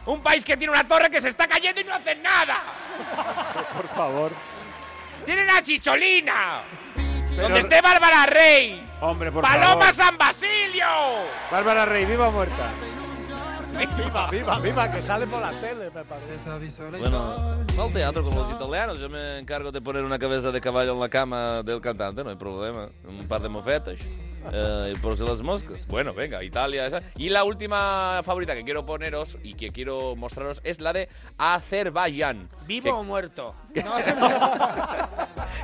Un 0.07 0.23
país 0.23 0.45
que 0.45 0.57
tiene 0.57 0.73
una 0.73 0.87
torre 0.87 1.11
que 1.11 1.21
se 1.21 1.29
está 1.29 1.47
cayendo 1.47 1.81
y 1.81 1.85
no 1.85 1.95
hace 1.95 2.15
nada. 2.17 2.63
Por 3.77 3.89
favor. 3.89 4.33
Tienen 5.25 5.51
a 5.51 5.63
Chicholina. 5.63 6.63
Donde 7.37 7.61
esté 7.61 7.81
Bárbara 7.81 8.27
Rey. 8.27 8.85
Hombre, 9.01 9.31
por 9.31 9.43
Paloma 9.43 9.87
favor. 9.87 9.95
San 9.95 10.19
Basilio. 10.19 10.87
Bárbara 11.51 11.85
Rey, 11.85 12.05
viva 12.05 12.29
o 12.29 12.33
muerta. 12.33 12.71
Viva, 13.79 14.29
viva, 14.31 14.59
viva, 14.59 14.91
que 14.91 15.03
sale 15.03 15.27
por 15.27 15.41
la 15.41 15.51
tele, 15.53 15.91
me 15.95 16.05
parece. 16.05 16.79
Bueno, 16.99 17.25
al 17.81 17.93
teatro 17.93 18.25
con 18.25 18.35
los 18.35 18.51
italianos. 18.53 18.99
Yo 18.99 19.09
me 19.09 19.39
encargo 19.39 19.71
de 19.71 19.81
poner 19.81 20.03
una 20.05 20.19
cabeza 20.19 20.51
de 20.51 20.61
caballo 20.61 20.93
en 20.95 21.01
la 21.01 21.09
cama 21.09 21.63
del 21.63 21.81
cantante, 21.81 22.25
no 22.25 22.31
hay 22.31 22.37
problema. 22.37 22.89
Un 23.07 23.27
par 23.29 23.41
de 23.41 23.49
mofetas. 23.49 23.99
eh, 24.53 24.93
y 24.95 24.99
por 24.99 25.17
si 25.17 25.25
las 25.25 25.43
moscas. 25.43 25.87
Bueno, 25.87 26.13
venga, 26.15 26.43
Italia 26.43 26.87
esa. 26.87 27.03
Y 27.17 27.29
la 27.29 27.45
última 27.45 28.21
favorita 28.25 28.55
que 28.55 28.65
quiero 28.65 28.85
poneros 28.87 29.37
y 29.43 29.55
que 29.55 29.71
quiero 29.71 30.17
mostraros 30.17 30.61
es 30.65 30.81
la 30.81 30.93
de 30.93 31.09
Azerbaiyán. 31.37 32.49
¿Vivo 32.67 32.85
que- 32.85 32.91
o 32.91 33.03
muerto? 33.05 33.55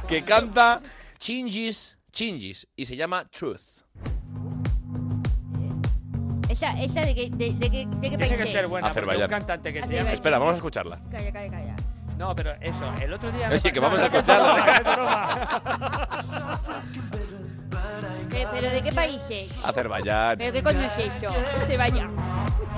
que 0.08 0.22
canta 0.24 0.80
Chingis 1.18 1.96
Chingis 2.12 2.66
y 2.76 2.84
se 2.84 2.96
llama 2.96 3.24
Truth. 3.28 3.60
Esta, 6.54 6.70
esta 6.80 7.00
de 7.00 7.14
qué, 7.16 7.30
de, 7.30 7.52
de 7.54 7.70
qué, 7.70 7.84
de 7.86 8.10
qué 8.10 8.16
país 8.16 8.18
Tiene 8.18 8.36
que 8.36 8.42
es? 8.44 8.52
ser 8.52 8.66
buena, 8.68 8.86
porque 8.86 9.00
Azerbaiyán. 9.00 9.24
un 9.24 9.30
cantante 9.38 9.72
que 9.72 9.80
se 9.80 9.86
llama... 9.86 9.92
Azerbaiyán. 9.94 10.14
Espera, 10.14 10.38
vamos 10.38 10.52
a 10.52 10.56
escucharla. 10.58 10.98
Calla, 11.10 11.32
calla, 11.32 11.50
calla. 11.50 11.74
No, 12.16 12.36
pero 12.36 12.52
eso, 12.60 12.94
el 13.02 13.12
otro 13.12 13.32
día... 13.32 13.48
me 13.48 13.54
Oye, 13.56 13.72
que 13.72 13.80
vamos 13.80 13.98
no, 13.98 14.04
a 14.06 14.08
no, 14.08 14.14
escucharla. 14.18 14.80
broma. 14.94 15.62
¿Pero, 18.30 18.50
pero 18.52 18.70
de 18.70 18.82
qué 18.82 18.92
país 18.92 19.20
es? 19.30 19.64
Azerbaiyán. 19.64 20.38
¿Pero 20.38 20.52
qué 20.52 20.62
coño 20.62 20.80
es 20.80 20.92
eso? 20.98 21.34
Se 21.66 21.76
vaya. 21.76 22.08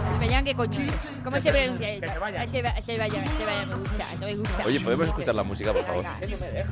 Azerbaiyán, 0.09 0.45
¿qué 0.47 0.55
coño? 0.55 0.79
¿Cómo 1.23 1.37
se 1.37 1.53
pronuncia 1.53 1.91
eso? 1.91 2.01
que 2.01 2.09
se 2.09 2.19
vayan. 2.19 2.49
Azerba- 2.49 2.79
Azerbaiyán, 2.79 3.25
Azerbaiyán, 3.29 3.69
me 3.69 3.75
gusta, 3.75 4.05
no 4.21 4.27
me 4.27 4.37
gusta. 4.37 4.63
Oye, 4.65 4.81
¿podemos 4.81 5.07
escuchar 5.09 5.35
la 5.35 5.43
música, 5.43 5.73
por 5.75 5.85
favor? 5.85 6.05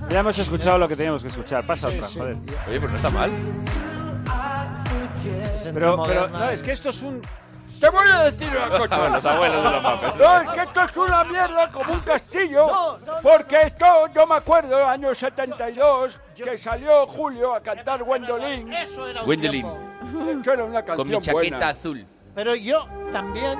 Ya 0.09 0.21
hemos 0.21 0.39
escuchado 0.39 0.79
lo 0.79 0.89
que 0.89 0.97
teníamos 0.97 1.21
que 1.23 1.29
escuchar. 1.29 1.67
Pasa 1.67 1.89
otra, 1.89 2.07
joder. 2.09 2.37
Oye, 2.67 2.81
pues 2.81 2.91
no 2.91 2.97
está 2.97 3.11
mal. 3.11 3.31
Pero, 5.73 6.03
pero 6.05 6.29
no, 6.29 6.51
es 6.51 6.63
que 6.63 6.73
esto 6.73 6.91
es 6.91 7.03
un. 7.03 7.21
Te 7.81 7.89
voy 7.89 8.07
a 8.11 8.25
decir 8.25 8.49
una 8.49 8.79
cosa. 8.79 9.09
Los 9.09 9.25
abuelos 9.27 9.65
de 9.65 9.71
los. 9.71 10.17
No, 10.17 10.41
es 10.41 10.51
que 10.51 10.61
esto 10.63 10.81
es 10.85 10.97
una 10.97 11.25
mierda 11.25 11.71
como 11.71 11.93
un 11.93 12.01
castillo. 12.01 12.99
Porque 13.23 13.63
esto, 13.63 13.87
yo 14.15 14.27
me 14.27 14.37
acuerdo, 14.37 14.79
el 14.79 14.85
año 14.85 15.15
72, 15.15 16.21
que 16.37 16.57
salió 16.59 17.07
Julio 17.07 17.55
a 17.55 17.61
cantar 17.61 18.03
Gwendolyn. 18.05 18.73
Eso 18.73 19.07
era 19.09 19.23
un 19.23 19.41
tiempo. 19.41 19.79
Eso 20.41 20.53
era 20.53 20.65
una 20.65 20.85
canción 20.85 20.97
Con 20.97 21.09
mi 21.09 21.21
chaqueta 21.21 21.33
buena. 21.57 21.69
azul. 21.69 22.07
Pero 22.35 22.55
yo 22.55 22.87
también, 23.13 23.59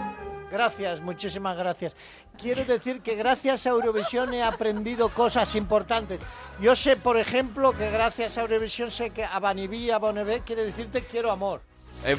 gracias, 0.51 1.01
muchísimas 1.01 1.57
gracias. 1.57 1.97
Quiero 2.41 2.65
decir 2.65 3.01
que 3.01 3.15
gracias 3.15 3.67
a 3.67 3.71
Eurovisión 3.71 4.35
he 4.35 4.43
aprendido 4.43 5.09
cosas 5.09 5.55
importantes. 5.55 6.21
Yo 6.61 6.75
sé, 6.77 6.97
por 6.97 7.17
ejemplo, 7.17 7.73
que 7.73 7.91
gracias 7.91 8.39
a 8.39 8.43
Eurovisión 8.43 8.91
sé 8.91 9.11
que 9.11 9.25
a 9.25 9.39
Banibí, 9.39 9.91
a 9.91 9.99
Bonnevé, 9.99 10.41
quiere 10.41 10.65
decirte 10.65 11.03
quiero 11.05 11.31
amor. 11.31 11.61
Eh, 12.05 12.17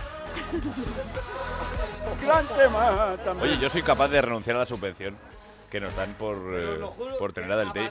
Gran 2.21 2.47
tema 2.47 3.17
también. 3.23 3.51
oye, 3.51 3.61
yo 3.61 3.69
soy 3.69 3.81
capaz 3.83 4.07
de 4.07 4.21
renunciar 4.21 4.55
a 4.55 4.59
la 4.59 4.65
subvención 4.65 5.15
que 5.75 5.81
nos 5.81 5.93
dan 5.93 6.13
por, 6.13 6.37
eh, 6.57 6.79
por 7.19 7.33
tener 7.33 7.51
a 7.51 7.57
Del 7.57 7.73
Tey. 7.73 7.89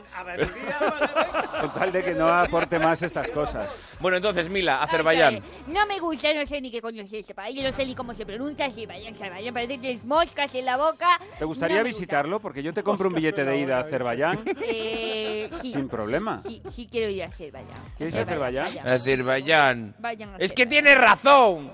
Con 1.60 1.74
tal 1.74 1.92
de 1.92 2.02
que 2.02 2.14
no 2.14 2.28
aporte 2.32 2.78
más 2.78 3.02
estas 3.02 3.28
cosas. 3.28 3.68
Bueno, 4.00 4.16
entonces, 4.16 4.48
Mila, 4.48 4.82
Azerbaiyán. 4.82 5.40
No 5.66 5.86
me 5.86 6.00
gusta, 6.00 6.32
no 6.32 6.46
sé 6.46 6.62
ni 6.62 6.70
qué 6.70 6.80
coño 6.80 7.02
es 7.02 7.12
ese 7.12 7.34
país, 7.34 7.62
no 7.62 7.70
sé 7.76 7.84
ni 7.84 7.94
cómo 7.94 8.14
se 8.14 8.24
pronuncia, 8.24 8.64
Azerbaiyán, 8.64 9.12
Azerbaiyán, 9.14 9.52
parece 9.52 9.74
que 9.74 9.80
tienes 9.80 10.02
moscas 10.04 10.54
en 10.54 10.64
la 10.64 10.78
boca. 10.78 11.20
¿Te 11.38 11.44
gustaría 11.44 11.76
No 11.76 11.82
me 11.82 11.90
gusta. 11.90 11.98
visitarlo? 12.00 12.40
Porque 12.40 12.62
yo 12.62 12.72
te 12.72 12.82
compro 12.82 13.08
un 13.10 13.14
billete 13.16 13.44
de 13.44 13.58
ida 13.58 13.76
a 13.76 13.80
Azerbaiyán 13.80 14.42
Eh, 14.62 15.50
sí. 15.60 15.74
sin 15.74 15.86
problema. 15.90 16.40
Sí, 16.46 16.62
sí 16.72 16.88
quiero 16.90 17.10
ir 17.10 17.22
a 17.22 17.26
Azerbaiyán. 17.26 17.80
¿Quieres 17.98 18.14
ir 18.14 18.20
a 18.20 18.22
Azerbaiyán? 18.22 18.64
Vayan. 18.64 18.88
Azerbaiyán. 18.88 19.94
Vayan 19.98 20.28
a 20.30 20.36
Es 20.38 20.54
que 20.54 20.62
Azerbaiyán. 20.62 20.68
tiene 20.84 20.94
razón. 20.94 21.70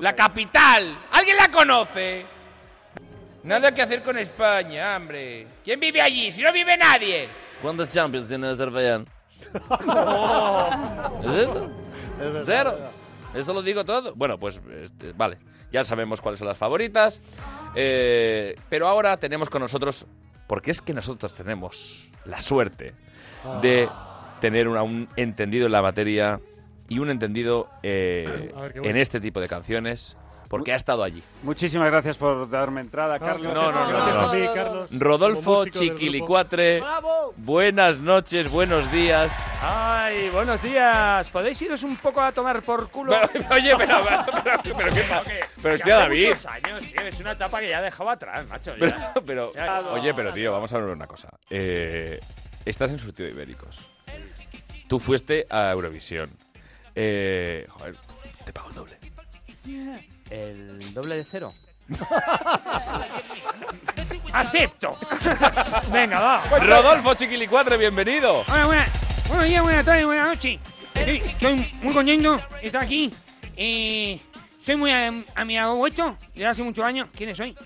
La 0.00 0.14
capital. 0.14 0.96
¿Alguien 1.12 1.36
la 1.36 1.48
conoce? 1.50 2.24
Nada 3.48 3.72
que 3.74 3.80
hacer 3.82 4.02
con 4.02 4.18
España, 4.18 4.94
hombre. 4.96 5.46
¿Quién 5.64 5.80
vive 5.80 6.00
allí? 6.02 6.30
Si 6.30 6.42
no 6.42 6.52
vive 6.52 6.76
nadie. 6.76 7.28
¿Cuántos 7.62 7.88
champions 7.88 8.28
tiene 8.28 8.46
Azerbaiyán? 8.48 9.06
¿Es 11.24 11.34
eso? 11.34 11.70
Es 12.20 12.32
verdad, 12.32 12.42
Cero. 12.44 12.70
es 12.70 12.74
verdad. 12.76 12.90
Eso 13.34 13.54
lo 13.54 13.62
digo 13.62 13.84
todo. 13.84 14.14
Bueno, 14.14 14.38
pues 14.38 14.60
este, 14.82 15.12
vale. 15.12 15.38
Ya 15.72 15.82
sabemos 15.84 16.20
cuáles 16.20 16.38
son 16.38 16.48
las 16.48 16.58
favoritas. 16.58 17.22
Eh, 17.74 18.54
pero 18.68 18.86
ahora 18.88 19.16
tenemos 19.16 19.48
con 19.48 19.62
nosotros, 19.62 20.06
porque 20.46 20.70
es 20.70 20.80
que 20.82 20.92
nosotros 20.94 21.34
tenemos 21.34 22.08
la 22.24 22.40
suerte 22.40 22.94
de 23.62 23.88
tener 24.40 24.68
una- 24.68 24.82
un 24.82 25.08
entendido 25.16 25.66
en 25.66 25.72
la 25.72 25.82
materia 25.82 26.40
y 26.88 26.98
un 26.98 27.10
entendido 27.10 27.68
eh, 27.82 28.52
A 28.56 28.60
ver, 28.60 28.72
qué 28.72 28.78
en 28.78 28.82
bueno. 28.84 28.98
este 29.00 29.20
tipo 29.20 29.40
de 29.40 29.48
canciones, 29.48 30.16
porque 30.48 30.72
ha 30.72 30.76
estado 30.76 31.02
allí. 31.04 31.22
Muchísimas 31.42 31.90
gracias 31.90 32.16
por 32.16 32.48
darme 32.48 32.80
entrada, 32.80 33.18
Carlos. 33.18 33.52
No, 33.52 33.70
no, 33.70 33.72
no, 33.72 33.88
Gracias 33.88 34.18
no. 34.18 34.28
a 34.28 34.32
ti, 34.32 34.40
Carlos. 34.54 34.98
Rodolfo 34.98 35.66
Chiquilicuatre, 35.66 36.80
¡Bravo! 36.80 37.34
buenas 37.36 37.98
noches, 37.98 38.50
buenos 38.50 38.90
días. 38.90 39.32
Ay, 39.60 40.30
buenos 40.30 40.62
días. 40.62 41.28
¿Podéis 41.30 41.60
iros 41.62 41.82
un 41.82 41.96
poco 41.96 42.20
a 42.20 42.32
tomar 42.32 42.62
por 42.62 42.88
culo? 42.90 43.12
Oye, 43.50 43.74
pero, 43.76 43.98
pero, 44.02 44.24
pero, 44.62 44.76
pero 44.76 44.92
qué 44.94 45.02
pa- 45.02 45.22
Pero 45.24 45.44
Que 45.62 45.74
hostia, 45.74 45.96
David. 45.96 46.28
muchos 46.28 46.46
años, 46.46 46.82
tío, 46.84 47.00
es 47.02 47.20
una 47.20 47.32
etapa 47.32 47.60
que 47.60 47.68
ya 47.68 47.82
dejaba 47.82 48.12
atrás, 48.12 48.48
macho. 48.48 48.74
Pero, 48.78 48.90
ya. 48.96 49.14
pero- 49.26 49.52
Ya. 49.54 49.80
oye, 49.90 50.14
pero 50.14 50.32
tío, 50.32 50.52
vamos 50.52 50.72
a 50.72 50.78
ver 50.78 50.88
una 50.88 51.06
cosa. 51.06 51.28
Eh, 51.50 52.20
estás 52.64 52.90
en 52.90 52.98
Surtido 52.98 53.26
de 53.26 53.34
Ibéricos. 53.34 53.86
Tú 54.88 54.98
fuiste 54.98 55.46
a 55.50 55.70
Eurovisión. 55.72 56.30
Eh, 56.94 57.66
joder, 57.68 57.96
te 58.44 58.52
pago 58.52 58.68
el 58.70 58.74
doble. 58.74 58.98
¿El 60.30 60.78
doble 60.94 61.16
de 61.16 61.24
cero? 61.24 61.54
¡Acepto! 64.32 64.96
Venga, 65.92 66.20
va. 66.20 66.42
Rodolfo 66.58 67.14
Chiquilicuatre, 67.14 67.76
bienvenido. 67.76 68.44
Hola, 68.48 68.66
buenas. 68.66 69.28
Buenos 69.28 69.46
días, 69.46 69.62
buenas 69.62 69.84
tardes, 69.84 70.06
buenas 70.06 70.26
noches. 70.28 70.60
Estoy, 70.94 71.16
estoy 71.18 71.72
muy 71.82 71.94
contento 71.94 72.36
de 72.60 72.66
estar 72.66 72.82
aquí. 72.82 73.12
Eh, 73.56 74.20
soy 74.60 74.76
muy 74.76 74.90
am- 74.90 75.24
amigo 75.34 75.76
vuestro 75.76 76.16
desde 76.34 76.46
hace 76.46 76.62
muchos 76.62 76.84
años. 76.84 77.08
¿Quiénes 77.16 77.36
soy? 77.36 77.56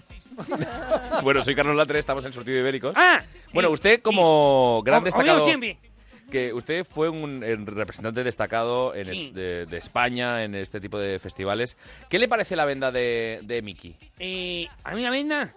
Bueno, 1.22 1.42
soy 1.44 1.54
Carlos 1.54 1.76
Latre, 1.76 1.98
estamos 1.98 2.24
en 2.24 2.32
Surtido 2.32 2.54
de 2.56 2.60
Ibéricos. 2.60 2.94
Ah, 2.96 3.20
Bueno, 3.52 3.68
y- 3.70 3.72
usted 3.72 4.00
como 4.02 4.82
gran 4.84 5.02
Os- 5.02 5.08
os 5.08 5.14
destacado... 5.14 5.44
siempre. 5.44 5.78
Que 6.32 6.52
usted 6.54 6.84
fue 6.84 7.10
un 7.10 7.44
eh, 7.44 7.54
representante 7.56 8.24
destacado 8.24 8.94
en 8.94 9.04
Sí. 9.04 9.26
es- 9.26 9.34
de, 9.34 9.66
de 9.66 9.76
España 9.76 10.42
en 10.44 10.54
este 10.54 10.80
tipo 10.80 10.98
de 10.98 11.18
festivales. 11.18 11.76
¿Qué 12.08 12.18
le 12.18 12.26
parece 12.26 12.56
la 12.56 12.64
venda 12.64 12.90
de, 12.90 13.40
de 13.42 13.60
Miki? 13.60 13.94
Eh, 14.18 14.66
a 14.82 14.94
mí 14.94 15.02
la 15.02 15.10
venda 15.10 15.52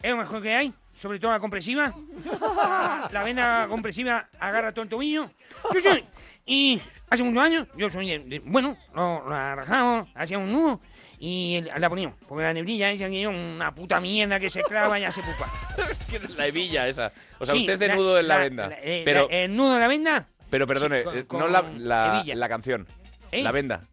es 0.00 0.10
lo 0.10 0.16
mejor 0.16 0.40
que 0.40 0.54
hay, 0.54 0.72
sobre 0.96 1.18
todo 1.18 1.32
la 1.32 1.40
compresiva. 1.40 1.92
La, 3.12 3.22
venda 3.24 3.66
compresiva 3.68 4.28
agarra 4.38 4.70
todo 4.72 4.84
el 4.84 4.88
tobillo. 4.88 5.28
Yo 5.72 5.80
soy, 5.80 6.04
y 6.46 6.80
hace 7.10 7.22
muchos 7.24 7.42
años, 7.42 7.66
yo 7.76 7.90
soy 7.90 8.40
bueno, 8.44 8.76
lo, 8.94 9.28
la 9.28 9.56
rajamos, 9.56 10.08
hacíamos 10.14 10.48
un 10.48 10.52
nudo 10.54 10.80
y 11.26 11.62
la 11.78 11.88
poníamos. 11.88 12.18
Porque 12.28 12.44
la 12.44 12.52
neblilla 12.52 12.90
esa 12.90 13.08
que 13.08 13.22
es 13.22 13.26
una 13.26 13.74
puta 13.74 13.98
mierda 13.98 14.38
que 14.38 14.50
se 14.50 14.60
clava 14.62 14.98
y 14.98 15.04
hace 15.04 15.22
pupa. 15.22 15.50
Es 15.90 16.06
que 16.06 16.18
la 16.18 16.46
hebilla 16.46 16.86
esa. 16.86 17.12
O 17.38 17.46
sea, 17.46 17.54
Sí, 17.54 17.60
usted 17.60 17.72
es 17.74 17.78
de 17.78 17.88
la- 17.88 17.96
nudo 17.96 18.18
en 18.20 18.28
la, 18.28 18.38
venda. 18.38 18.68
la- 18.68 18.76
eh, 18.82 19.02
pero, 19.06 19.26
la- 19.30 19.36
el 19.36 19.56
nudo 19.56 19.74
de 19.74 19.80
la 19.80 19.88
venda. 19.88 20.26
pero 20.50 20.66
perdone, 20.66 20.98
sí, 21.00 21.04
con- 21.04 21.40
eh, 21.40 21.44
no 21.44 21.48
la, 21.48 21.62
con 21.62 21.88
la, 21.88 22.48
canción. 22.48 22.86
¿Eh? 23.32 23.42
La 23.42 23.52
venda. 23.52 23.84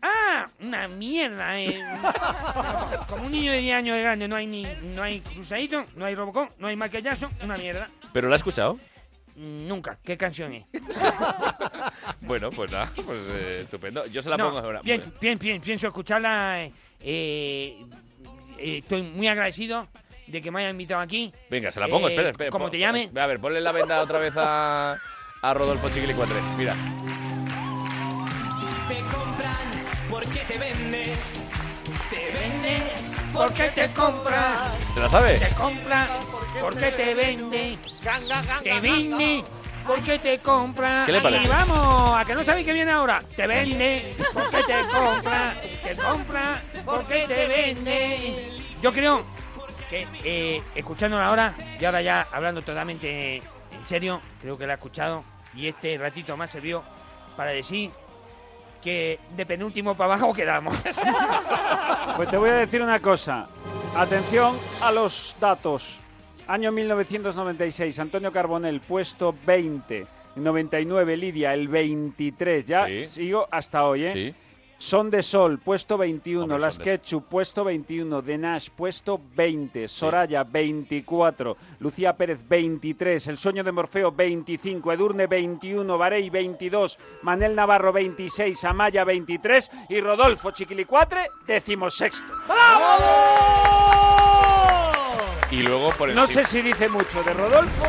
Ah, 0.00 0.48
una 0.60 0.88
mierda. 0.88 1.58
eh. 1.60 1.82
Como 3.08 3.24
un 3.24 3.32
niño 3.32 3.52
de 3.52 3.58
10 3.58 3.76
años 3.76 3.96
de 3.96 4.02
grande, 4.02 4.28
no 4.28 4.36
hay 4.36 4.46
ni 4.46 4.66
no 4.94 5.02
hay 5.02 5.20
cruzadito, 5.20 5.84
no 5.96 6.04
hay 6.06 6.14
robocop, 6.14 6.50
no 6.58 6.66
hay 6.68 6.76
maquillazo, 6.76 7.30
una 7.42 7.56
mierda. 7.58 7.88
¿Pero 8.12 8.28
la 8.28 8.34
ha 8.34 8.38
escuchado? 8.38 8.78
Mm, 9.36 9.66
Nunca. 9.68 9.98
¿Qué 10.04 10.16
canción 10.16 10.52
es? 10.54 10.64
Bueno, 12.20 12.50
pues 12.50 12.72
nada, 12.72 12.90
pues 12.94 13.18
eh, 13.34 13.58
estupendo. 13.60 14.06
Yo 14.06 14.22
se 14.22 14.30
la 14.30 14.36
No, 14.36 14.46
pongo 14.46 14.58
ahora. 14.60 14.80
bien, 14.82 15.02
bien, 15.20 15.38
bien, 15.38 15.60
pienso 15.60 15.86
escucharla. 15.88 16.62
eh, 16.64 16.72
eh, 17.00 17.84
eh, 18.58 18.78
estoy 18.78 19.02
muy 19.02 19.28
agradecido 19.28 19.88
de 20.26 20.40
que 20.40 20.50
me 20.50 20.60
hayan 20.60 20.70
invitado 20.72 21.00
aquí. 21.02 21.32
Venga, 21.50 21.70
se 21.70 21.80
la 21.80 21.88
pongo, 21.88 22.06
Eh, 22.08 22.10
espera, 22.12 22.30
espera. 22.30 22.50
¿Cómo 22.50 22.64
po- 22.66 22.70
te 22.70 22.78
llame? 22.78 23.10
A 23.14 23.26
ver, 23.26 23.40
ponle 23.40 23.60
la 23.60 23.72
venda 23.72 24.00
otra 24.00 24.18
vez 24.18 24.32
a, 24.36 24.96
a 25.42 25.54
Rodolfo 25.54 25.88
Chiquilicuatre. 25.90 26.40
Mira. 26.56 26.74
Te 28.88 28.96
compran 29.14 29.70
porque 30.10 30.40
te 30.48 30.58
vendes. 30.58 31.42
Te 32.10 32.32
vendes 32.32 33.12
porque 33.34 33.68
te 33.70 33.88
compras. 33.88 34.78
¿Se 34.94 35.00
la 35.00 35.08
sabe? 35.10 35.38
Te 35.38 35.54
compra 35.54 36.08
porque 36.60 36.92
te 36.92 37.14
vende. 37.14 37.78
Te 38.62 38.80
vende 38.80 39.44
porque 39.86 40.18
te 40.18 40.38
compra. 40.38 41.02
¿Qué 41.04 41.12
le 41.12 41.20
parece? 41.20 41.44
Y 41.44 41.48
vamos, 41.48 42.16
a 42.16 42.24
que 42.24 42.34
no 42.34 42.44
sabéis 42.44 42.66
que 42.66 42.72
viene 42.72 42.90
ahora. 42.90 43.20
Te 43.36 43.46
vende 43.46 44.14
porque 44.32 44.62
te 44.62 44.82
compra. 44.92 45.54
Te 45.82 45.96
compra 45.96 46.62
porque 46.84 47.24
te 47.26 47.48
vende. 47.48 48.62
Yo 48.80 48.92
creo 48.92 49.22
que 49.90 50.06
eh, 50.24 50.62
escuchándola 50.74 51.26
ahora 51.26 51.54
y 51.78 51.84
ahora 51.84 52.00
ya 52.00 52.26
hablando 52.32 52.62
totalmente 52.62 53.36
en 53.36 53.88
serio, 53.88 54.20
creo 54.40 54.56
que 54.56 54.66
la 54.66 54.74
he 54.74 54.76
escuchado 54.76 55.24
y 55.54 55.68
este 55.68 55.98
ratito 55.98 56.36
ha 56.40 56.46
servido 56.46 56.82
para 57.36 57.50
decir 57.50 57.90
que 58.84 59.18
de 59.34 59.46
penúltimo 59.46 59.96
para 59.96 60.14
abajo 60.14 60.32
quedamos. 60.34 60.74
Pues 62.16 62.30
te 62.30 62.36
voy 62.36 62.50
a 62.50 62.54
decir 62.54 62.80
una 62.80 63.00
cosa. 63.00 63.46
Atención 63.96 64.54
a 64.80 64.92
los 64.92 65.34
datos. 65.40 65.98
Año 66.46 66.70
1996, 66.70 67.98
Antonio 67.98 68.30
Carbonell, 68.30 68.80
puesto 68.80 69.34
20. 69.44 70.06
99, 70.36 71.16
Lidia, 71.16 71.54
el 71.54 71.66
23. 71.66 72.66
Ya 72.66 72.86
Sí. 72.86 73.04
sigo 73.06 73.48
hasta 73.50 73.84
hoy, 73.84 74.04
¿eh? 74.04 74.10
Sí. 74.10 74.34
Son 74.84 75.08
de 75.08 75.22
Sol, 75.22 75.58
puesto 75.60 75.96
21. 75.96 76.42
Hombre, 76.42 76.58
Las. 76.58 76.78
Ketchup, 76.78 77.24
puesto 77.26 77.64
21. 77.64 78.22
The 78.22 78.36
Nash, 78.36 78.68
puesto 78.68 79.18
20. 79.34 79.88
Soraya, 79.88 80.44
24. 80.44 81.56
Lucía 81.80 82.14
Pérez, 82.14 82.38
23. 82.46 83.26
El 83.28 83.38
Sueño 83.38 83.64
de 83.64 83.72
Morfeo, 83.72 84.12
25. 84.12 84.92
Edurne, 84.92 85.26
21. 85.26 85.96
Varey, 85.96 86.28
22. 86.28 86.98
Manel 87.22 87.54
Navarro, 87.54 87.94
26. 87.94 88.62
Amaya, 88.66 89.04
23. 89.04 89.70
Y 89.88 90.00
Rodolfo 90.02 90.50
Chiquilicuatre, 90.50 91.30
decimosexto. 91.46 92.30
Y 95.50 95.62
luego 95.62 95.92
por 95.92 96.10
No 96.10 96.22
encima, 96.24 96.44
sé 96.44 96.50
si 96.50 96.60
dice 96.60 96.90
mucho 96.90 97.22
de 97.22 97.32
Rodolfo. 97.32 97.86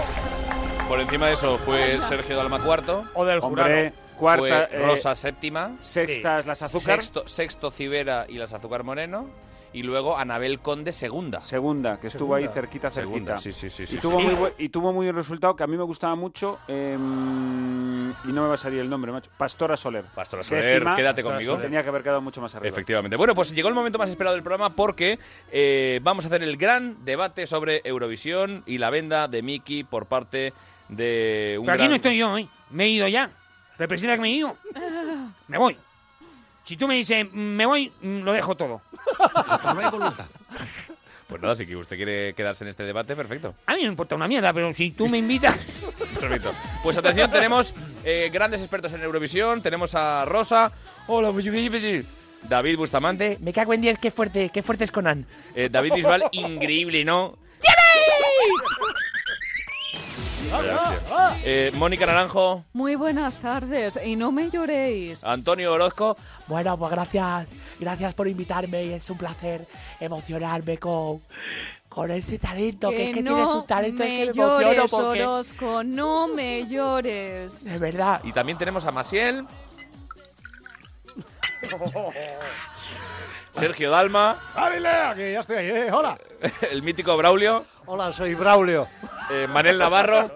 por 0.87 1.01
encima 1.01 1.27
de 1.27 1.33
eso 1.33 1.57
fue 1.57 1.99
Sergio 2.01 2.37
Dalma 2.37 2.63
cuarto. 2.63 3.03
O 3.15 3.25
del 3.25 3.39
Hombre, 3.41 3.91
cuarta. 4.15 4.67
fue 4.69 4.77
eh, 4.77 4.85
Rosa 4.85 5.15
séptima. 5.15 5.71
sextas, 5.79 6.45
las 6.45 6.61
azúcar. 6.61 6.95
Sexto, 7.01 7.27
sexto 7.27 7.71
Cibera 7.71 8.25
y 8.27 8.35
las 8.37 8.53
Azúcar 8.53 8.83
Moreno. 8.83 9.27
y 9.73 9.83
luego 9.83 10.17
Anabel 10.17 10.59
Conde 10.59 10.93
segunda. 10.93 11.41
Segunda, 11.41 11.99
que 11.99 12.07
estuvo 12.07 12.33
ahí 12.33 12.47
cerquita, 12.47 12.89
cerquita. 12.89 13.01
Segunda, 13.01 13.37
sí, 13.37 13.51
sí, 13.51 13.69
sí, 13.69 13.85
sí, 13.85 13.97
y, 13.97 13.99
tuvo 13.99 14.19
sí. 14.19 14.25
Muy 14.25 14.33
buen, 14.35 14.53
y 14.57 14.69
tuvo 14.69 14.93
muy 14.93 15.05
buen 15.05 15.15
resultado, 15.17 15.53
que 15.53 15.63
a 15.63 15.67
mí 15.67 15.75
me 15.75 15.83
gustaba 15.83 16.15
mucho, 16.15 16.59
em, 16.69 18.09
y 18.09 18.27
no 18.31 18.43
me 18.43 18.47
va 18.47 18.53
a 18.53 18.57
salir 18.57 18.79
el 18.79 18.89
nombre, 18.89 19.11
macho. 19.11 19.29
Pastora 19.37 19.75
Soler. 19.75 20.05
Pastora 20.15 20.43
Soler, 20.43 20.81
quédate 20.95 21.23
conmigo. 21.23 21.57
Tenía 21.57 21.83
que 21.83 21.89
haber 21.89 22.03
quedado 22.03 22.21
mucho 22.21 22.39
más 22.39 22.55
arriba. 22.55 22.69
Efectivamente. 22.69 23.17
Bueno, 23.17 23.35
pues 23.35 23.51
llegó 23.53 23.67
el 23.67 23.75
momento 23.75 23.97
más 23.97 24.09
esperado 24.09 24.35
del 24.35 24.43
programa 24.43 24.69
porque 24.75 25.19
eh, 25.51 25.99
vamos 26.03 26.23
a 26.23 26.27
hacer 26.27 26.41
el 26.43 26.55
gran 26.55 27.03
debate 27.03 27.45
sobre 27.45 27.81
Eurovisión 27.83 28.63
y 28.65 28.77
la 28.77 28.89
venda 28.89 29.27
de 29.27 29.41
Mickey 29.41 29.83
por 29.83 30.05
parte 30.05 30.53
de 30.87 31.57
un 31.59 31.65
Pero 31.65 31.73
aquí 31.73 31.79
gran- 31.79 31.89
no 31.89 31.95
estoy 31.97 32.17
yo, 32.17 32.37
¿eh? 32.37 32.47
Me 32.69 32.85
he 32.85 32.89
ido 32.89 33.07
ya. 33.09 33.29
¿Representa 33.77 34.15
que 34.15 34.21
me 34.21 34.31
ido? 34.31 34.55
Me 35.47 35.57
voy. 35.57 35.77
Si 36.65 36.77
tú 36.77 36.87
me 36.87 36.95
dices, 36.95 37.25
"Mm, 37.31 37.37
me 37.37 37.65
voy, 37.65 37.91
mm, 38.01 38.19
lo 38.21 38.33
dejo 38.33 38.55
todo. 38.55 38.81
Pues 41.27 41.41
nada, 41.41 41.55
si 41.55 41.75
usted 41.75 41.95
quiere 41.95 42.33
quedarse 42.33 42.63
en 42.63 42.69
este 42.69 42.83
debate, 42.83 43.15
perfecto. 43.15 43.55
A 43.65 43.73
mí 43.73 43.79
no 43.81 43.87
me 43.87 43.91
importa 43.93 44.15
una 44.15 44.27
mierda, 44.27 44.53
pero 44.53 44.71
si 44.73 44.91
tú 44.91 45.07
me 45.09 45.17
invitas... 45.17 45.57
Perfecto. 46.19 46.53
Pues 46.83 46.97
atención, 46.97 47.29
tenemos 47.31 47.73
eh, 48.03 48.29
grandes 48.31 48.61
expertos 48.61 48.93
en 48.93 49.01
Eurovisión. 49.01 49.61
Tenemos 49.61 49.95
a 49.95 50.25
Rosa. 50.25 50.71
Hola, 51.07 51.31
pues. 51.31 51.45
David 52.43 52.77
Bustamante. 52.77 53.37
Me 53.41 53.53
cago 53.53 53.73
en 53.73 53.81
10, 53.81 53.97
qué 53.97 54.11
fuerte, 54.11 54.49
qué 54.49 54.61
fuerte 54.61 54.83
es 54.83 54.91
Conan. 54.91 55.25
Eh, 55.55 55.69
David 55.71 55.93
Bisbal, 55.93 56.25
increíble, 56.31 57.03
¿no? 57.05 57.37
Eh, 61.43 61.71
Mónica 61.75 62.05
Naranjo. 62.05 62.63
Muy 62.73 62.95
buenas 62.95 63.35
tardes 63.35 63.99
y 64.03 64.15
no 64.15 64.31
me 64.31 64.49
lloréis. 64.49 65.23
Antonio 65.23 65.73
Orozco. 65.73 66.17
Bueno, 66.47 66.77
pues 66.77 66.91
gracias, 66.91 67.47
gracias 67.79 68.13
por 68.13 68.27
invitarme 68.27 68.83
y 68.85 68.93
es 68.93 69.09
un 69.09 69.17
placer 69.17 69.67
emocionarme 69.99 70.77
con, 70.77 71.21
con 71.87 72.11
ese 72.11 72.39
talento, 72.39 72.89
que, 72.89 73.09
es 73.09 73.15
que 73.15 73.21
no 73.21 73.35
tienes 73.35 73.53
un 73.53 73.67
talento 73.67 74.03
es 74.03 74.09
me 74.09 74.15
que 74.15 74.25
me 74.25 74.31
emociono 74.31 74.73
llores, 74.73 74.91
porque... 74.91 75.25
Orozco, 75.25 75.83
no 75.83 76.27
me 76.27 76.67
llores. 76.67 77.63
De 77.63 77.77
verdad. 77.77 78.21
Y 78.23 78.31
también 78.31 78.57
tenemos 78.57 78.85
a 78.85 78.91
Masiel. 78.91 79.45
Sergio 83.55 83.89
Dalma. 83.89 84.37
¡Galilea! 84.55 85.15
Que 85.15 85.31
ya 85.33 85.39
estoy 85.39 85.55
ahí, 85.57 85.67
¿eh? 85.67 85.89
¡Hola! 85.91 86.17
El 86.71 86.83
mítico 86.83 87.15
Braulio. 87.17 87.65
Hola, 87.85 88.11
soy 88.11 88.33
Braulio. 88.35 88.87
eh, 89.31 89.47
Manel 89.51 89.77
Navarro. 89.77 90.29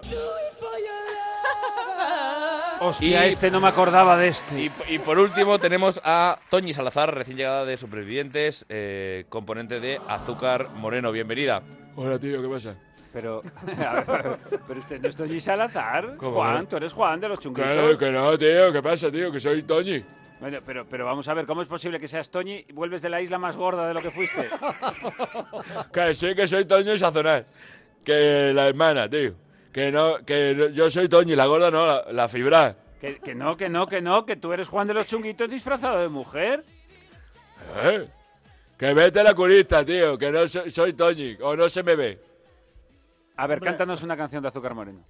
Hostia, 2.82 3.26
este 3.26 3.50
no 3.50 3.60
me 3.60 3.68
acordaba 3.68 4.16
de 4.16 4.28
este. 4.28 4.58
Y, 4.58 4.72
y 4.88 4.98
por 4.98 5.18
último 5.18 5.58
tenemos 5.58 6.00
a 6.02 6.38
Toñi 6.48 6.72
Salazar, 6.72 7.14
recién 7.14 7.36
llegada 7.36 7.66
de 7.66 7.76
Supervivientes, 7.76 8.64
eh, 8.70 9.26
componente 9.28 9.80
de 9.80 10.00
Azúcar 10.08 10.70
Moreno. 10.70 11.12
Bienvenida. 11.12 11.60
Hola, 11.96 12.18
tío, 12.18 12.40
¿qué 12.40 12.48
pasa? 12.48 12.74
Pero, 13.12 13.42
a 13.86 13.94
ver, 14.00 14.38
pero 14.66 14.80
usted 14.80 14.98
no 14.98 15.08
es 15.08 15.16
Toñi 15.16 15.40
Salazar. 15.42 16.16
¿Cómo 16.16 16.36
Juan, 16.36 16.54
no? 16.60 16.68
tú 16.68 16.76
eres 16.78 16.94
Juan 16.94 17.20
de 17.20 17.28
los 17.28 17.38
chunguitos. 17.38 17.98
que 17.98 18.10
no, 18.10 18.38
tío, 18.38 18.72
¿qué 18.72 18.82
pasa, 18.82 19.10
tío? 19.10 19.30
Que 19.30 19.40
soy 19.40 19.62
Toñi. 19.64 20.02
Bueno, 20.40 20.58
pero, 20.64 20.86
pero 20.86 21.04
vamos 21.04 21.28
a 21.28 21.34
ver, 21.34 21.44
¿cómo 21.46 21.60
es 21.60 21.68
posible 21.68 22.00
que 22.00 22.08
seas 22.08 22.30
Toñi 22.30 22.64
y 22.66 22.72
vuelves 22.72 23.02
de 23.02 23.10
la 23.10 23.20
isla 23.20 23.38
más 23.38 23.56
gorda 23.56 23.86
de 23.86 23.94
lo 23.94 24.00
que 24.00 24.10
fuiste? 24.10 24.48
Que 25.92 26.14
sí 26.14 26.34
que 26.34 26.46
soy 26.48 26.64
Toño 26.64 26.96
Sazonal. 26.96 27.44
Que 28.04 28.52
la 28.54 28.68
hermana, 28.68 29.08
tío. 29.08 29.34
Que 29.72 29.92
no, 29.92 30.24
que 30.24 30.54
no- 30.54 30.68
yo 30.68 30.90
soy 30.90 31.08
Toñi, 31.08 31.36
la 31.36 31.44
gorda 31.46 31.70
no, 31.70 31.86
la, 31.86 32.04
la 32.12 32.28
fibra. 32.28 32.74
Que, 33.00 33.18
que 33.18 33.34
no, 33.34 33.56
que 33.56 33.68
no, 33.68 33.86
que 33.86 34.00
no, 34.00 34.24
que 34.24 34.36
tú 34.36 34.52
eres 34.52 34.68
Juan 34.68 34.86
de 34.88 34.94
los 34.94 35.06
chunguitos 35.06 35.50
disfrazado 35.50 36.00
de 36.00 36.08
mujer. 36.08 36.64
¿Eh? 37.82 38.08
Que 38.78 38.94
vete 38.94 39.20
a 39.20 39.24
la 39.24 39.34
curista, 39.34 39.84
tío, 39.84 40.16
que 40.16 40.30
no 40.30 40.46
soy, 40.48 40.70
soy 40.70 40.92
Toñi, 40.94 41.36
o 41.42 41.54
no 41.54 41.68
se 41.68 41.82
me 41.82 41.94
ve. 41.96 42.18
A 43.36 43.46
ver, 43.46 43.60
cántanos 43.60 44.02
una 44.02 44.16
canción 44.16 44.42
de 44.42 44.48
Azúcar 44.48 44.74
Moreno. 44.74 45.04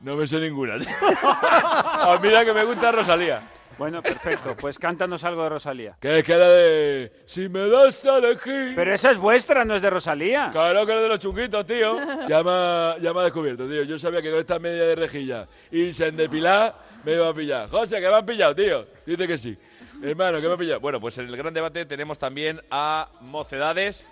No 0.00 0.14
me 0.16 0.26
sé 0.26 0.38
ninguna, 0.38 0.78
tío. 0.78 0.88
Ah, 1.22 2.18
mira 2.22 2.44
que 2.44 2.52
me 2.52 2.62
gusta 2.64 2.92
Rosalía. 2.92 3.42
Bueno, 3.78 4.02
perfecto, 4.02 4.56
pues 4.58 4.78
cántanos 4.78 5.22
algo 5.24 5.42
de 5.42 5.48
Rosalía. 5.50 5.96
Que 6.00 6.20
es 6.20 6.24
que 6.24 6.32
era 6.32 6.48
de... 6.48 7.12
Si 7.26 7.46
me 7.48 7.68
das 7.68 8.06
a 8.06 8.16
elegir... 8.18 8.72
Pero 8.74 8.94
esa 8.94 9.10
es 9.10 9.18
vuestra, 9.18 9.66
no 9.66 9.74
es 9.74 9.82
de 9.82 9.90
Rosalía. 9.90 10.48
Claro 10.50 10.86
que 10.86 10.92
era 10.92 11.02
de 11.02 11.08
los 11.08 11.18
chunguitos, 11.20 11.66
tío. 11.66 11.98
Ya 12.26 12.42
me, 12.42 12.50
ha- 12.52 12.96
ya 13.00 13.12
me 13.12 13.20
ha 13.20 13.24
descubierto, 13.24 13.68
tío. 13.68 13.82
Yo 13.82 13.98
sabía 13.98 14.22
que 14.22 14.30
con 14.30 14.40
esta 14.40 14.58
media 14.58 14.82
de 14.84 14.94
rejilla 14.96 15.46
y 15.70 15.92
sin 15.92 16.16
depilar 16.16 16.74
me 17.04 17.12
iba 17.12 17.28
a 17.28 17.34
pillar. 17.34 17.68
José, 17.68 18.00
que 18.00 18.08
me 18.08 18.14
han 18.14 18.24
pillado, 18.24 18.54
tío. 18.54 18.86
Dice 19.04 19.26
que 19.28 19.36
sí. 19.36 19.56
Hermano, 20.02 20.40
que 20.40 20.46
me 20.46 20.52
han 20.54 20.58
pillado. 20.58 20.80
Bueno, 20.80 20.98
pues 20.98 21.18
en 21.18 21.26
el 21.28 21.36
gran 21.36 21.52
debate 21.52 21.84
tenemos 21.84 22.18
también 22.18 22.62
a 22.70 23.08
Mocedades. 23.20 24.06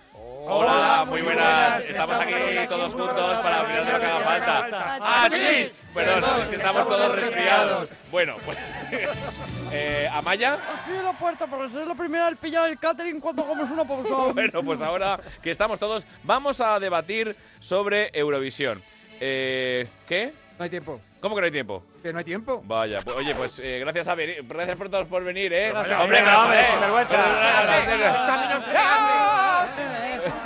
Hola, 0.46 1.06
muy 1.08 1.22
buenas. 1.22 1.88
Estamos 1.88 2.16
aquí 2.16 2.34
todos 2.68 2.92
juntos 2.92 3.38
para 3.38 3.62
opinar 3.62 3.86
de 3.86 3.92
lo 3.92 4.00
que 4.00 4.06
haga 4.06 4.20
falta. 4.20 4.98
¡Ah, 5.00 5.28
sí! 5.30 5.72
Perdón, 5.94 6.40
es 6.42 6.48
que 6.48 6.56
estamos 6.56 6.88
todos 6.88 7.16
resfriados. 7.16 8.04
Bueno, 8.10 8.36
pues. 8.44 8.58
eh, 9.72 10.08
Amaya. 10.12 10.54
Aquí 10.54 10.92
en 10.92 11.04
la 11.04 11.12
puerta, 11.12 11.46
porque 11.46 11.72
soy 11.72 11.86
la 11.86 11.94
primera 11.94 12.26
al 12.26 12.36
pillar 12.36 12.68
el 12.68 12.78
catering 12.78 13.20
cuando 13.20 13.42
hagamos 13.42 13.70
una 13.70 13.84
pausa. 13.84 14.14
Bueno, 14.34 14.62
pues 14.62 14.82
ahora 14.82 15.18
que 15.42 15.50
estamos 15.50 15.78
todos, 15.78 16.06
vamos 16.22 16.60
a 16.60 16.78
debatir 16.78 17.36
sobre 17.58 18.10
Eurovisión. 18.12 18.82
Eh, 19.20 19.88
¿Qué? 20.06 20.34
No 20.58 20.64
hay 20.64 20.70
tiempo. 20.70 21.00
¿Cómo 21.24 21.36
que 21.36 21.40
no 21.40 21.46
hay 21.46 21.52
tiempo? 21.52 21.82
¿Que 22.02 22.12
no 22.12 22.18
hay 22.18 22.24
tiempo? 22.24 22.62
Vaya, 22.66 23.00
pues, 23.00 23.16
oye, 23.16 23.34
pues 23.34 23.58
eh, 23.58 23.78
gracias 23.78 24.08
a 24.08 24.14
venir, 24.14 24.44
gracias 24.46 24.76
por 24.76 24.90
todos 24.90 25.06
por 25.06 25.24
venir, 25.24 25.54
¿eh? 25.54 25.70
Gracias. 25.70 26.02
Hombre, 26.02 26.18
Venga, 26.18 26.42
hombre. 26.42 26.60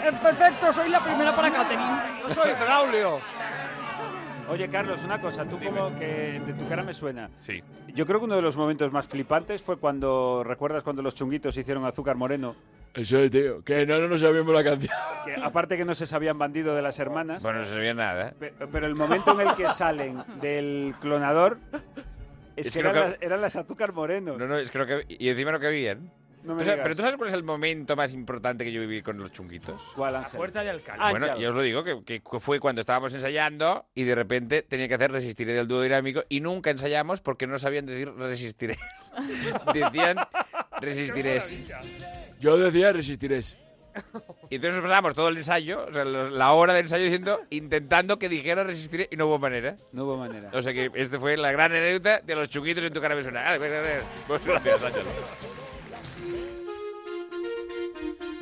Eh, 0.04 0.12
Perfecto, 0.22 0.72
soy 0.72 0.88
la 0.88 1.02
primera 1.02 1.34
para 1.34 1.50
catering. 1.52 1.80
Yo 2.28 2.32
soy 2.32 2.52
Braulio. 2.52 3.20
Oye, 4.48 4.68
Carlos, 4.68 5.02
una 5.02 5.20
cosa, 5.20 5.44
tú 5.46 5.58
como 5.58 5.96
que 5.96 6.40
de 6.46 6.52
tu 6.52 6.68
cara 6.68 6.84
me 6.84 6.94
suena. 6.94 7.28
Sí. 7.40 7.60
Yo 7.88 8.06
creo 8.06 8.20
que 8.20 8.26
uno 8.26 8.36
de 8.36 8.42
los 8.42 8.56
momentos 8.56 8.92
más 8.92 9.08
flipantes 9.08 9.60
fue 9.60 9.78
cuando, 9.78 10.44
¿recuerdas 10.44 10.84
cuando 10.84 11.02
los 11.02 11.16
chunguitos 11.16 11.56
hicieron 11.56 11.84
Azúcar 11.86 12.14
Moreno? 12.14 12.54
Eso 12.98 13.18
es, 13.20 13.30
tío. 13.30 13.62
Que 13.62 13.86
no, 13.86 13.98
no 14.00 14.08
nos 14.08 14.20
sabíamos 14.20 14.52
la 14.54 14.64
canción. 14.64 14.92
Que 15.24 15.34
aparte 15.40 15.76
que 15.76 15.84
no 15.84 15.94
se 15.94 16.06
sabían 16.06 16.36
bandido 16.38 16.74
de 16.74 16.82
las 16.82 16.98
hermanas. 16.98 17.42
Bueno, 17.42 17.60
no 17.60 17.64
se 17.64 17.74
sabía 17.74 17.94
nada, 17.94 18.28
¿eh? 18.28 18.34
Pe- 18.38 18.66
Pero 18.72 18.86
el 18.86 18.94
momento 18.94 19.40
en 19.40 19.46
el 19.48 19.54
que 19.54 19.68
salen 19.68 20.22
del 20.40 20.94
clonador 21.00 21.58
es, 22.56 22.66
Es 22.66 22.72
que, 22.74 22.80
que 22.80 22.82
no 22.84 22.90
eran, 22.90 23.10
las, 23.12 23.22
eran 23.22 23.40
las 23.40 23.56
azúcar 23.56 23.92
moreno. 23.92 24.36
No, 24.36 24.46
no, 24.48 24.56
es 24.58 24.70
que 24.70 24.78
lo 24.78 24.86
que... 24.86 25.04
Y 25.08 25.28
encima 25.28 25.52
lo 25.52 25.60
que 25.60 25.68
vi, 25.70 25.86
¿eh? 25.86 25.96
No 26.42 26.54
me 26.54 26.60
¿Tú 26.60 26.66
sabes- 26.66 26.80
pero 26.82 26.96
tú 26.96 27.02
sabes 27.02 27.16
cuál 27.16 27.28
es 27.28 27.34
el 27.34 27.44
momento 27.44 27.94
más 27.94 28.14
importante 28.14 28.64
que 28.64 28.72
yo 28.72 28.80
viví 28.80 29.02
con 29.02 29.18
los 29.18 29.30
chunguitos. 29.32 29.92
¿Cuál, 29.94 30.14
La 30.14 30.28
puerta 30.28 30.62
de 30.62 30.70
alcalde. 30.70 31.02
Ah, 31.04 31.10
Bueno, 31.10 31.26
Ángel. 31.26 31.42
ya 31.42 31.48
os 31.50 31.54
lo 31.54 31.62
digo, 31.62 31.84
que, 31.84 32.02
que 32.04 32.22
fue 32.40 32.58
cuando 32.58 32.80
estábamos 32.80 33.12
ensayando 33.14 33.86
y 33.94 34.04
de 34.04 34.14
repente 34.14 34.62
tenía 34.62 34.88
que 34.88 34.94
hacer 34.94 35.12
Resistiré 35.12 35.52
del 35.52 35.68
dúo 35.68 35.82
dinámico 35.82 36.22
y 36.28 36.40
nunca 36.40 36.70
ensayamos 36.70 37.20
porque 37.20 37.46
no 37.46 37.58
sabían 37.58 37.86
decir 37.86 38.12
Resistiré. 38.16 38.76
Decían 39.74 40.16
Resistiré. 40.80 41.40
Yo 42.40 42.56
decía 42.56 42.92
resistirés. 42.92 43.56
Y 44.48 44.56
entonces 44.56 44.80
nos 44.80 44.82
pasábamos 44.82 45.14
todo 45.14 45.28
el 45.28 45.36
ensayo, 45.36 45.86
o 45.88 45.92
sea, 45.92 46.04
la 46.04 46.52
hora 46.52 46.72
del 46.72 46.84
ensayo 46.84 47.04
diciendo, 47.04 47.40
intentando 47.50 48.18
que 48.18 48.28
dijera 48.28 48.64
Resistiré 48.64 49.08
y 49.10 49.16
no 49.16 49.26
hubo 49.26 49.38
manera. 49.38 49.76
No 49.92 50.04
hubo 50.04 50.16
manera. 50.16 50.50
O 50.52 50.62
sea 50.62 50.72
que 50.72 50.90
este 50.94 51.18
fue 51.18 51.36
la 51.36 51.52
gran 51.52 51.72
anécdota 51.72 52.20
de 52.20 52.34
los 52.34 52.48
chunguitos 52.48 52.84
en 52.84 52.92
tu 52.92 53.00
cara 53.00 53.14
me 53.14 53.22
suena. 53.22 53.56
Pues 54.26 54.46
gracias, 54.46 54.82
Ángel. 54.84 55.04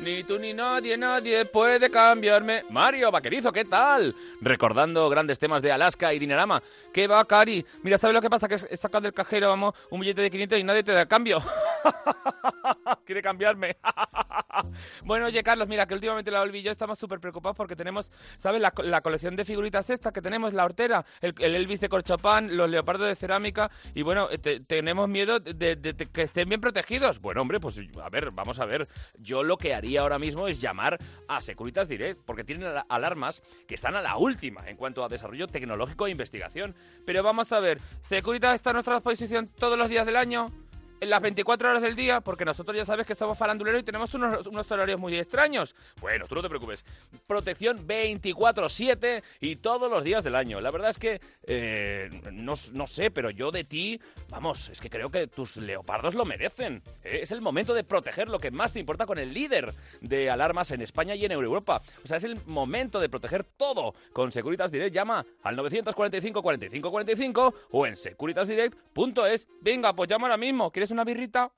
Ni 0.07 0.23
tú 0.23 0.39
ni 0.39 0.53
nadie, 0.53 0.97
nadie 0.97 1.43
puede 1.43 1.91
cambiarme. 1.91 2.63
Mario 2.69 3.11
Vaquerizo, 3.11 3.51
¿qué 3.51 3.65
tal? 3.65 4.15
Recordando 4.39 5.09
grandes 5.09 5.37
temas 5.37 5.61
de 5.61 5.69
Alaska 5.69 6.13
y 6.13 6.19
Dinarama. 6.19 6.63
¿Qué 6.93 7.07
va, 7.07 7.25
Cari? 7.25 7.65
Mira, 7.83 7.97
¿sabes 7.97 8.13
lo 8.13 8.21
que 8.21 8.29
pasa? 8.29 8.47
Que 8.47 8.55
he 8.55 8.77
sacado 8.77 9.01
del 9.01 9.11
cajero, 9.13 9.49
vamos, 9.49 9.73
un 9.91 9.99
billete 9.99 10.21
de 10.21 10.31
500 10.31 10.59
y 10.59 10.63
nadie 10.63 10.83
te 10.83 10.93
da 10.93 11.05
cambio. 11.07 11.39
Quiere 13.05 13.21
cambiarme. 13.21 13.75
bueno, 15.03 15.25
oye, 15.25 15.43
Carlos, 15.43 15.67
mira, 15.67 15.85
que 15.85 15.93
últimamente 15.93 16.31
la 16.31 16.41
Olvi 16.41 16.59
y 16.59 16.63
yo 16.63 16.71
estamos 16.71 16.97
súper 16.97 17.19
preocupados 17.19 17.57
porque 17.57 17.75
tenemos, 17.75 18.09
¿sabes? 18.37 18.61
La, 18.61 18.71
co- 18.71 18.83
la 18.83 19.01
colección 19.01 19.35
de 19.35 19.43
figuritas 19.43 19.89
esta 19.89 20.13
que 20.13 20.21
tenemos, 20.21 20.53
la 20.53 20.63
hortera, 20.63 21.05
el, 21.19 21.35
el 21.39 21.53
Elvis 21.53 21.81
de 21.81 21.89
corchopán, 21.89 22.55
los 22.55 22.69
leopardos 22.69 23.09
de 23.09 23.15
cerámica 23.17 23.69
y 23.93 24.03
bueno, 24.03 24.29
eh, 24.31 24.37
te- 24.37 24.61
tenemos 24.61 25.09
miedo 25.09 25.41
de- 25.41 25.75
de 25.75 25.93
que 26.07 26.21
estén 26.21 26.47
bien 26.47 26.61
protegidos. 26.61 27.19
Bueno, 27.19 27.41
hombre, 27.41 27.59
pues 27.59 27.77
a 28.01 28.09
ver, 28.09 28.31
vamos 28.31 28.57
a 28.59 28.65
ver. 28.65 28.87
Yo 29.17 29.43
lo 29.43 29.57
que 29.57 29.73
haría 29.73 29.96
ahora 29.97 30.19
mismo 30.19 30.47
es 30.47 30.59
llamar 30.61 30.97
a 31.27 31.41
Securitas 31.41 31.87
Direct 31.87 32.21
porque 32.25 32.43
tienen 32.43 32.67
ala- 32.67 32.85
alarmas 32.89 33.41
que 33.67 33.75
están 33.75 33.95
a 33.95 34.01
la 34.01 34.17
última 34.17 34.67
en 34.69 34.77
cuanto 34.77 35.03
a 35.03 35.07
desarrollo 35.09 35.47
tecnológico 35.47 36.07
e 36.07 36.11
investigación. 36.11 36.75
Pero 37.05 37.23
vamos 37.23 37.51
a 37.51 37.59
ver, 37.59 37.79
¿Securitas 38.01 38.55
está 38.55 38.69
a 38.69 38.73
nuestra 38.73 38.95
disposición 38.95 39.47
todos 39.47 39.77
los 39.77 39.89
días 39.89 40.05
del 40.05 40.15
año? 40.15 40.51
En 40.99 41.09
las 41.09 41.21
24 41.21 41.69
horas 41.69 41.81
del 41.81 41.95
día, 41.95 42.21
porque 42.21 42.45
nosotros 42.45 42.75
ya 42.75 42.85
sabes 42.85 43.05
que 43.05 43.13
estamos 43.13 43.37
faranduleros 43.37 43.81
y 43.81 43.83
tenemos 43.83 44.13
unos, 44.13 44.45
unos 44.47 44.69
horarios 44.71 44.99
muy 44.99 45.17
extraños. 45.17 45.75
Bueno, 46.01 46.25
tú 46.27 46.35
no 46.35 46.41
te 46.41 46.49
preocupes. 46.49 46.85
Protección 47.27 47.87
24-7 47.87 49.23
y 49.41 49.57
todos 49.57 49.89
los 49.91 50.03
días 50.03 50.23
del 50.23 50.35
año. 50.35 50.61
La 50.61 50.71
verdad 50.71 50.89
es 50.89 50.99
que, 50.99 51.21
eh, 51.43 52.09
no, 52.31 52.53
no 52.73 52.87
sé, 52.87 53.11
pero 53.11 53.29
yo 53.29 53.51
de 53.51 53.63
ti, 53.63 53.99
vamos, 54.29 54.69
es 54.69 54.81
que 54.81 54.89
creo 54.89 55.09
que 55.09 55.27
tus 55.27 55.57
leopardos 55.57 56.15
lo 56.15 56.25
merecen. 56.25 56.81
Eh, 57.03 57.19
Es 57.21 57.31
el 57.31 57.41
momento 57.41 57.73
de 57.73 57.83
proteger 57.83 58.29
lo 58.29 58.39
que 58.39 58.51
más 58.51 58.73
te 58.73 58.79
importa 58.79 59.05
con 59.05 59.17
el 59.17 59.33
líder 59.33 59.73
de 60.01 60.29
alarmas 60.29 60.71
en 60.71 60.81
España 60.81 61.15
y 61.15 61.25
en 61.25 61.31
Europa. 61.31 61.81
O 62.03 62.07
sea, 62.07 62.17
es 62.17 62.23
el 62.23 62.39
momento 62.45 62.99
de 62.99 63.09
proteger 63.09 63.43
todo. 63.43 63.93
Con 64.13 64.31
Securitas 64.31 64.71
Direct 64.71 64.93
llama 64.93 65.25
al 65.43 65.55
945 65.55 66.41
45 66.41 66.91
45 66.91 67.55
o 67.71 67.85
en 67.85 67.95
securitasdirect.es. 67.95 69.47
Venga, 69.61 69.93
pues 69.93 70.09
llama 70.09 70.27
ahora 70.27 70.37
mismo. 70.37 70.71
¿Quieres 70.71 70.86
una 70.91 71.03
birrita? 71.03 71.51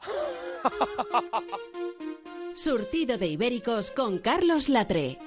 Surtido 2.54 3.18
de 3.18 3.28
Ibéricos 3.28 3.92
con 3.92 4.20
Carlos 4.20 4.70
Latre. 4.70 5.20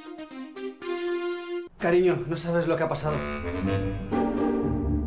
Cariño, 1.79 2.25
no 2.29 2.37
sabes 2.37 2.67
lo 2.67 2.77
que 2.77 2.83
ha 2.83 2.89
pasado. 2.89 3.17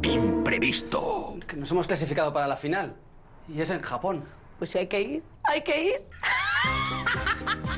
Imprevisto. 0.03 1.38
Que 1.47 1.55
nos 1.55 1.72
hemos 1.72 1.88
clasificado 1.88 2.34
para 2.34 2.47
la 2.47 2.57
final. 2.57 2.95
Y 3.47 3.61
es 3.61 3.69
en 3.69 3.81
Japón. 3.81 4.26
Pues 4.57 4.72
si 4.72 4.80
hay 4.80 4.88
que 4.88 5.01
ir, 5.01 5.23
hay 5.43 5.63
que 5.63 5.84
ir. 5.84 6.01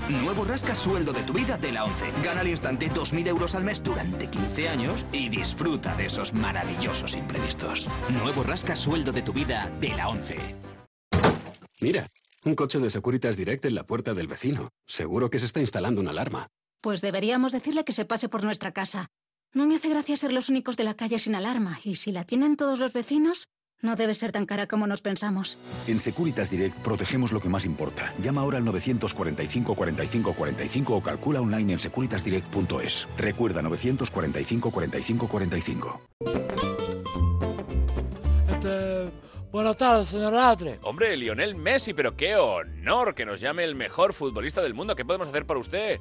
Nuevo 0.09 0.45
rasca 0.45 0.73
sueldo 0.73 1.11
de 1.11 1.21
tu 1.23 1.33
vida 1.33 1.57
de 1.57 1.71
la 1.71 1.83
11. 1.83 2.05
Gana 2.23 2.41
al 2.41 2.47
instante 2.47 2.89
2.000 2.89 3.27
euros 3.27 3.55
al 3.55 3.63
mes 3.63 3.83
durante 3.83 4.27
15 4.27 4.69
años 4.69 5.05
y 5.11 5.27
disfruta 5.27 5.95
de 5.95 6.05
esos 6.05 6.33
maravillosos 6.33 7.15
imprevistos. 7.15 7.89
Nuevo 8.23 8.43
rasca 8.43 8.75
sueldo 8.75 9.11
de 9.11 9.21
tu 9.21 9.33
vida 9.33 9.69
de 9.81 9.89
la 9.89 10.07
11. 10.07 10.76
Mira, 11.79 12.07
un 12.43 12.55
coche 12.55 12.79
de 12.79 12.89
Securitas 12.89 13.37
Direct 13.37 13.65
en 13.65 13.75
la 13.75 13.85
puerta 13.85 14.15
del 14.15 14.27
vecino. 14.27 14.71
Seguro 14.87 15.29
que 15.29 15.37
se 15.37 15.45
está 15.45 15.61
instalando 15.61 16.01
una 16.01 16.09
alarma. 16.09 16.47
Pues 16.81 17.01
deberíamos 17.01 17.51
decirle 17.51 17.83
que 17.85 17.91
se 17.93 18.05
pase 18.05 18.29
por 18.29 18.43
nuestra 18.43 18.71
casa. 18.71 19.07
No 19.53 19.67
me 19.67 19.75
hace 19.75 19.89
gracia 19.89 20.17
ser 20.17 20.33
los 20.33 20.49
únicos 20.49 20.75
de 20.75 20.83
la 20.83 20.95
calle 20.95 21.19
sin 21.19 21.35
alarma, 21.35 21.79
y 21.83 21.95
si 21.95 22.11
la 22.11 22.23
tienen 22.23 22.57
todos 22.57 22.79
los 22.79 22.93
vecinos, 22.93 23.47
no 23.81 23.95
debe 23.95 24.15
ser 24.15 24.31
tan 24.31 24.47
cara 24.47 24.67
como 24.67 24.87
nos 24.87 25.01
pensamos. 25.01 25.59
En 25.87 25.99
Securitas 25.99 26.49
Direct 26.49 26.77
protegemos 26.79 27.31
lo 27.31 27.39
que 27.39 27.49
más 27.49 27.63
importa. 27.63 28.11
Llama 28.21 28.41
ahora 28.41 28.57
al 28.57 28.65
945 28.65 29.75
45 29.75 30.33
45 30.33 30.95
o 30.95 31.03
calcula 31.03 31.41
online 31.41 31.73
en 31.73 31.79
securitasdirect.es. 31.79 33.07
Recuerda 33.17 33.61
945 33.61 34.71
45 34.71 35.27
45. 35.27 36.01
Buenas 39.51 39.77
tardes, 39.77 40.09
señor 40.09 40.33
Latre. 40.33 40.79
Hombre, 40.83 41.15
Lionel 41.15 41.55
Messi, 41.55 41.93
pero 41.93 42.15
qué 42.15 42.35
honor 42.35 43.15
que 43.15 43.25
nos 43.25 43.39
llame 43.39 43.63
el 43.63 43.75
mejor 43.75 44.13
futbolista 44.13 44.61
del 44.61 44.73
mundo. 44.73 44.95
¿Qué 44.95 45.05
podemos 45.05 45.27
hacer 45.27 45.45
por 45.45 45.57
usted? 45.57 45.99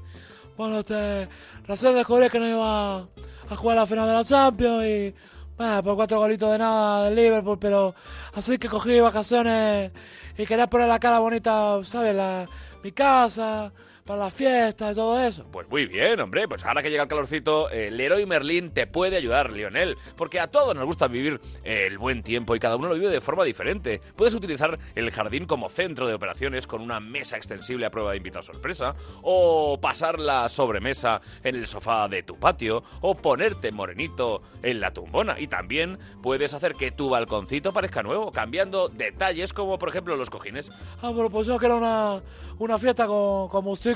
Bueno, 0.56 0.80
este, 0.80 1.28
recién 1.66 1.94
descubrí 1.94 2.28
que 2.28 2.40
no 2.40 2.48
iba 2.48 2.98
a 2.98 3.56
jugar 3.56 3.76
la 3.76 3.86
final 3.86 4.06
de 4.08 4.14
la 4.14 4.24
Champions 4.24 4.84
y... 4.84 5.14
Bueno, 5.56 5.82
por 5.82 5.96
cuatro 5.96 6.18
golitos 6.18 6.52
de 6.52 6.58
nada 6.58 7.04
del 7.06 7.14
Liverpool, 7.14 7.58
pero 7.58 7.94
así 8.34 8.58
que 8.58 8.68
cogí 8.68 9.00
vacaciones 9.00 9.90
y 10.36 10.44
quería 10.44 10.66
poner 10.66 10.86
la 10.86 10.98
cara 10.98 11.18
bonita, 11.18 11.78
¿sabes? 11.82 12.14
La, 12.14 12.46
mi 12.82 12.92
casa, 12.92 13.72
para 14.06 14.20
la 14.20 14.30
fiesta 14.30 14.92
y 14.92 14.94
todo 14.94 15.20
eso. 15.20 15.44
Pues 15.50 15.68
muy 15.68 15.86
bien, 15.86 16.20
hombre. 16.20 16.46
Pues 16.46 16.64
ahora 16.64 16.82
que 16.82 16.90
llega 16.90 17.02
el 17.02 17.08
calorcito, 17.08 17.68
eh, 17.70 17.90
Leroy 17.90 18.24
Merlin 18.24 18.70
te 18.70 18.86
puede 18.86 19.16
ayudar, 19.16 19.52
Lionel. 19.52 19.96
Porque 20.16 20.40
a 20.40 20.46
todos 20.46 20.74
nos 20.74 20.84
gusta 20.84 21.08
vivir 21.08 21.40
eh, 21.64 21.86
el 21.88 21.98
buen 21.98 22.22
tiempo 22.22 22.54
y 22.54 22.60
cada 22.60 22.76
uno 22.76 22.88
lo 22.88 22.94
vive 22.94 23.10
de 23.10 23.20
forma 23.20 23.44
diferente. 23.44 24.00
Puedes 24.14 24.34
utilizar 24.34 24.78
el 24.94 25.10
jardín 25.10 25.46
como 25.46 25.68
centro 25.68 26.06
de 26.06 26.14
operaciones 26.14 26.66
con 26.66 26.80
una 26.80 27.00
mesa 27.00 27.36
extensible 27.36 27.84
a 27.84 27.90
prueba 27.90 28.12
de 28.12 28.18
invitado 28.18 28.42
sorpresa. 28.42 28.94
O 29.22 29.78
pasar 29.80 30.20
la 30.20 30.48
sobremesa 30.48 31.20
en 31.42 31.56
el 31.56 31.66
sofá 31.66 32.08
de 32.08 32.22
tu 32.22 32.38
patio. 32.38 32.84
O 33.00 33.16
ponerte 33.16 33.72
morenito 33.72 34.42
en 34.62 34.80
la 34.80 34.92
tumbona. 34.92 35.38
Y 35.40 35.48
también 35.48 35.98
puedes 36.22 36.54
hacer 36.54 36.74
que 36.74 36.92
tu 36.92 37.10
balconcito 37.10 37.72
parezca 37.72 38.04
nuevo, 38.04 38.30
cambiando 38.30 38.88
detalles 38.88 39.52
como, 39.52 39.78
por 39.78 39.88
ejemplo, 39.88 40.16
los 40.16 40.30
cojines. 40.30 40.70
Ah, 41.02 41.08
bueno, 41.08 41.28
pues 41.28 41.48
yo 41.48 41.58
quiero 41.58 41.78
una, 41.78 42.22
una 42.58 42.78
fiesta 42.78 43.06
con, 43.06 43.48
con 43.48 43.64
Musikibiri, 43.64 43.95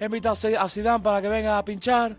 invito 0.00 0.30
a 0.30 0.34
Zi- 0.34 0.54
a 0.56 0.68
Zidane 0.68 1.02
para 1.02 1.20
que 1.22 1.28
venga 1.28 1.58
a 1.58 1.64
pinchar 1.64 2.16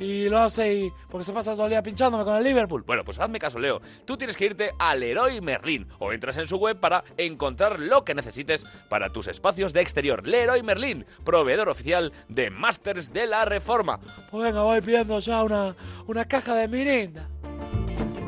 y 0.00 0.28
lo 0.28 0.38
hace 0.38 0.72
y, 0.74 0.92
porque 1.10 1.24
se 1.24 1.32
pasa 1.32 1.54
todo 1.54 1.64
el 1.64 1.70
día 1.70 1.82
pinchándome 1.82 2.22
con 2.24 2.36
el 2.36 2.44
Liverpool. 2.44 2.84
Bueno, 2.86 3.04
pues 3.04 3.18
hazme 3.18 3.40
caso, 3.40 3.58
Leo. 3.58 3.80
Tú 4.04 4.16
tienes 4.16 4.36
que 4.36 4.46
irte 4.46 4.70
al 4.78 5.00
Leroy 5.00 5.40
Merlin 5.40 5.88
o 5.98 6.12
entras 6.12 6.36
en 6.36 6.46
su 6.46 6.56
web 6.56 6.78
para 6.78 7.02
encontrar 7.16 7.80
lo 7.80 8.04
que 8.04 8.14
necesites 8.14 8.64
para 8.88 9.10
tus 9.12 9.26
espacios 9.26 9.72
de 9.72 9.80
exterior. 9.80 10.24
Leroy 10.26 10.62
Merlin, 10.62 11.04
proveedor 11.24 11.68
oficial 11.68 12.12
de 12.28 12.48
Masters 12.50 13.12
de 13.12 13.26
la 13.26 13.44
Reforma. 13.44 13.98
Pues 14.30 14.44
venga, 14.44 14.62
voy 14.62 14.80
pidiendo 14.80 15.18
ya 15.18 15.42
una, 15.42 15.74
una 16.06 16.24
caja 16.26 16.54
de 16.54 16.68
mirinda. 16.68 17.28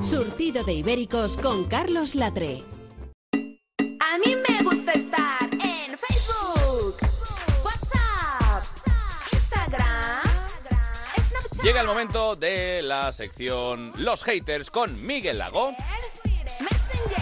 Surtido 0.01 0.65
de 0.65 0.73
Ibéricos 0.73 1.37
con 1.37 1.66
Carlos 1.69 2.15
Latre. 2.16 2.65
A 3.32 4.19
mí 4.24 4.35
me 4.49 4.65
gusta 4.65 4.93
estar 4.93 5.20
Llega 11.62 11.82
el 11.82 11.87
momento 11.87 12.37
de 12.37 12.81
la 12.81 13.12
sección 13.12 13.93
Los 13.99 14.24
Haters 14.24 14.70
con 14.70 15.05
Miguel 15.05 15.37
Lago. 15.37 15.73
Messenger 16.59 17.20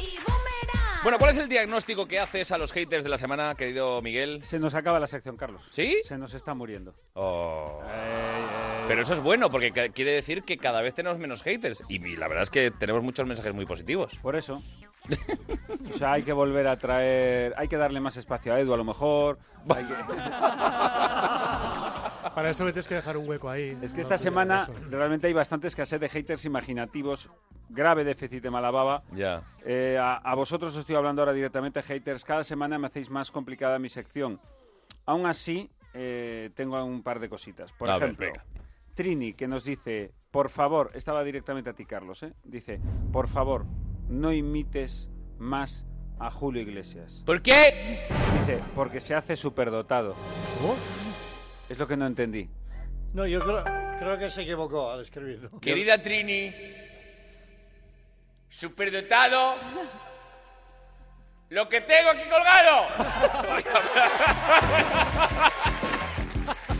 y 0.00 0.18
Boomerang. 0.18 1.02
Bueno, 1.02 1.18
¿cuál 1.18 1.30
es 1.30 1.38
el 1.38 1.48
diagnóstico 1.48 2.06
que 2.06 2.20
haces 2.20 2.52
a 2.52 2.58
los 2.58 2.72
haters 2.72 3.04
de 3.04 3.08
la 3.08 3.16
semana, 3.16 3.54
querido 3.54 4.02
Miguel? 4.02 4.44
Se 4.44 4.58
nos 4.58 4.74
acaba 4.74 5.00
la 5.00 5.06
sección, 5.06 5.38
Carlos. 5.38 5.62
¿Sí? 5.70 6.02
Se 6.04 6.18
nos 6.18 6.34
está 6.34 6.52
muriendo. 6.52 6.94
Oh. 7.14 7.80
Pero 8.86 9.00
eso 9.00 9.14
es 9.14 9.20
bueno, 9.20 9.50
porque 9.50 9.72
quiere 9.72 10.12
decir 10.12 10.42
que 10.42 10.58
cada 10.58 10.82
vez 10.82 10.92
tenemos 10.92 11.16
menos 11.16 11.42
haters. 11.42 11.82
Y 11.88 12.16
la 12.16 12.28
verdad 12.28 12.42
es 12.42 12.50
que 12.50 12.70
tenemos 12.70 13.02
muchos 13.02 13.26
mensajes 13.26 13.54
muy 13.54 13.64
positivos. 13.64 14.18
Por 14.18 14.36
eso. 14.36 14.62
O 15.92 15.96
sea, 15.98 16.12
hay 16.12 16.22
que 16.22 16.32
volver 16.32 16.66
a 16.66 16.76
traer... 16.76 17.54
Hay 17.56 17.68
que 17.68 17.76
darle 17.76 18.00
más 18.00 18.16
espacio 18.16 18.54
a 18.54 18.60
Edu, 18.60 18.72
a 18.74 18.76
lo 18.76 18.84
mejor. 18.84 19.38
Hay 19.68 19.84
que- 19.84 19.94
Para 22.34 22.50
eso 22.50 22.64
me 22.64 22.72
tienes 22.72 22.88
que 22.88 22.94
dejar 22.94 23.16
un 23.16 23.28
hueco 23.28 23.50
ahí. 23.50 23.76
Es 23.82 23.92
que 23.92 24.00
esta 24.00 24.16
semana 24.16 24.66
realmente 24.90 25.26
hay 25.26 25.32
bastante 25.32 25.66
escasez 25.66 26.00
de 26.00 26.08
haters 26.08 26.44
imaginativos, 26.44 27.28
grave 27.68 28.04
déficit 28.04 28.42
de 28.42 28.50
mala 28.50 28.70
baba. 28.70 29.02
Ya. 29.12 29.42
Eh, 29.64 29.98
a, 30.00 30.14
a 30.16 30.34
vosotros 30.34 30.72
os 30.74 30.80
estoy 30.80 30.96
hablando 30.96 31.20
ahora 31.22 31.32
directamente, 31.34 31.82
haters. 31.82 32.24
Cada 32.24 32.44
semana 32.44 32.78
me 32.78 32.86
hacéis 32.86 33.10
más 33.10 33.30
complicada 33.30 33.78
mi 33.78 33.88
sección. 33.90 34.40
Aún 35.04 35.26
así, 35.26 35.68
eh, 35.94 36.50
tengo 36.54 36.82
un 36.82 37.02
par 37.02 37.18
de 37.20 37.28
cositas. 37.28 37.72
Por 37.72 37.90
A 37.90 37.94
ver, 37.98 38.04
ejemplo, 38.04 38.26
venga. 38.26 38.44
Trini, 38.94 39.34
que 39.34 39.46
nos 39.48 39.64
dice, 39.64 40.12
por 40.30 40.48
favor, 40.48 40.90
estaba 40.94 41.22
directamente 41.24 41.70
a 41.70 41.74
ti, 41.74 41.84
Carlos, 41.84 42.22
¿eh? 42.22 42.32
Dice, 42.44 42.80
por 43.12 43.28
favor, 43.28 43.66
no 44.12 44.32
imites 44.32 45.08
más 45.38 45.86
a 46.18 46.30
Julio 46.30 46.62
Iglesias. 46.62 47.22
¿Por 47.24 47.42
qué? 47.42 48.06
Dice, 48.40 48.60
porque 48.74 49.00
se 49.00 49.14
hace 49.14 49.36
superdotado. 49.36 50.14
Es 51.68 51.78
lo 51.78 51.88
que 51.88 51.96
no 51.96 52.06
entendí. 52.06 52.48
No, 53.14 53.26
yo 53.26 53.40
creo, 53.40 53.64
creo 53.98 54.18
que 54.18 54.30
se 54.30 54.42
equivocó 54.42 54.90
al 54.90 55.00
escribirlo. 55.00 55.50
Querida 55.60 56.00
Trini, 56.00 56.52
superdotado, 58.48 59.56
lo 61.48 61.68
que 61.68 61.80
tengo 61.80 62.10
aquí 62.10 62.22
colgado. 62.28 62.86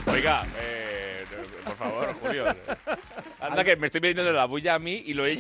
Oiga, 0.13 0.47
eh, 0.59 1.25
por 1.65 1.77
favor, 1.77 2.15
Julio. 2.21 2.57
Anda 3.41 3.65
que 3.65 3.77
me 3.77 3.87
estoy 3.87 4.01
metiendo 4.01 4.33
la 4.33 4.45
bulla 4.45 4.75
a 4.75 4.79
mí 4.79 5.03
y 5.07 5.15
lo 5.15 5.27
he 5.27 5.31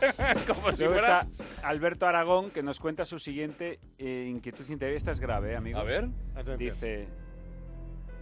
como 0.46 0.70
si 0.72 0.78
Luego 0.84 0.98
fuera... 0.98 1.20
está 1.20 1.68
Alberto 1.68 2.06
Aragón, 2.06 2.50
que 2.50 2.62
nos 2.62 2.78
cuenta 2.80 3.04
su 3.04 3.18
siguiente 3.18 3.78
eh, 3.98 4.28
inquietud 4.30 4.68
interior. 4.68 4.96
Esta 4.96 5.10
es 5.12 5.20
grave, 5.20 5.52
¿eh, 5.52 5.56
amigos. 5.56 5.80
A 5.80 5.84
ver. 5.84 6.08
Dice... 6.58 7.08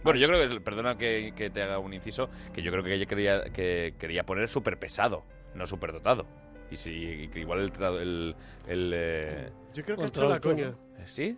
Bueno, 0.03 0.19
yo 0.19 0.27
creo 0.27 0.49
que, 0.49 0.59
perdona 0.59 0.97
que, 0.97 1.33
que 1.35 1.49
te 1.49 1.61
haga 1.61 1.79
un 1.79 1.93
inciso, 1.93 2.29
que 2.53 2.61
yo 2.61 2.71
creo 2.71 2.83
que 2.83 2.93
ella 2.93 3.05
quería, 3.05 3.43
que 3.45 3.95
quería 3.97 4.25
poner 4.25 4.49
súper 4.49 4.77
pesado, 4.77 5.23
no 5.55 5.65
súper 5.65 5.93
dotado. 5.93 6.25
Y 6.69 6.75
si 6.75 7.29
igual 7.35 7.59
el... 7.59 7.71
el, 8.01 8.35
el, 8.67 8.91
eh, 8.93 9.49
Yo 9.73 9.83
creo 9.85 9.97
que 9.97 10.03
ha 10.03 10.07
hecho 10.07 10.27
la 10.29 10.39
coña. 10.39 10.73
¿Sí? 11.05 11.37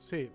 Sí. 0.00 0.30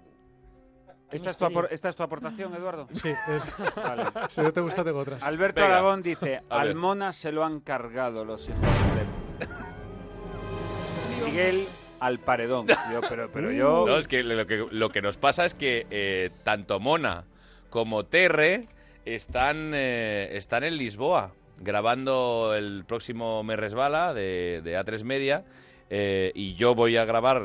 ¿Esta 1.11 1.29
es, 1.29 1.37
tu 1.37 1.45
apor- 1.45 1.67
esta 1.71 1.87
es 1.89 1.95
tu 1.95 2.03
aportación, 2.03 2.53
Eduardo? 2.55 2.87
Sí, 2.93 3.09
es. 3.09 3.55
Vale. 3.75 4.03
Si 4.29 4.41
no 4.41 4.51
te 4.51 4.59
gusta, 4.59 4.83
tengo 4.83 4.99
otras. 4.99 5.23
Alberto 5.23 5.61
Venga. 5.61 5.75
Aragón 5.77 6.01
dice, 6.01 6.41
A 6.49 6.57
ver. 6.57 6.67
al 6.69 6.75
Mona 6.75 7.13
se 7.13 7.31
lo 7.31 7.45
han 7.45 7.59
cargado 7.61 8.25
los 8.25 8.49
hijos 8.49 8.59
de... 8.61 9.06
Miguel 11.31 11.65
al 11.99 12.19
paredón. 12.19 12.67
Yo, 12.67 13.01
pero, 13.33 13.51
yo... 13.51 13.85
No, 13.87 13.97
es 13.97 14.07
que 14.07 14.23
lo 14.23 14.89
que, 14.91 15.01
nos 15.01 15.17
pasa 15.17 15.45
es 15.45 15.53
que 15.53 15.85
eh, 15.89 16.29
tanto 16.43 16.79
Mona 16.79 17.25
como 17.69 18.05
Terre 18.05 18.67
están, 19.05 19.71
eh, 19.73 20.29
están 20.33 20.63
en 20.63 20.77
Lisboa 20.77 21.33
grabando 21.59 22.53
el 22.55 22.85
próximo 22.85 23.43
Me 23.43 23.55
Resbala 23.55 24.13
de, 24.13 24.61
de 24.63 24.79
A3 24.79 25.03
Media 25.03 25.43
Eh, 25.89 26.33
y 26.35 26.53
yo 26.55 26.75
voy 26.75 26.97
a 26.97 27.05
grabar 27.05 27.41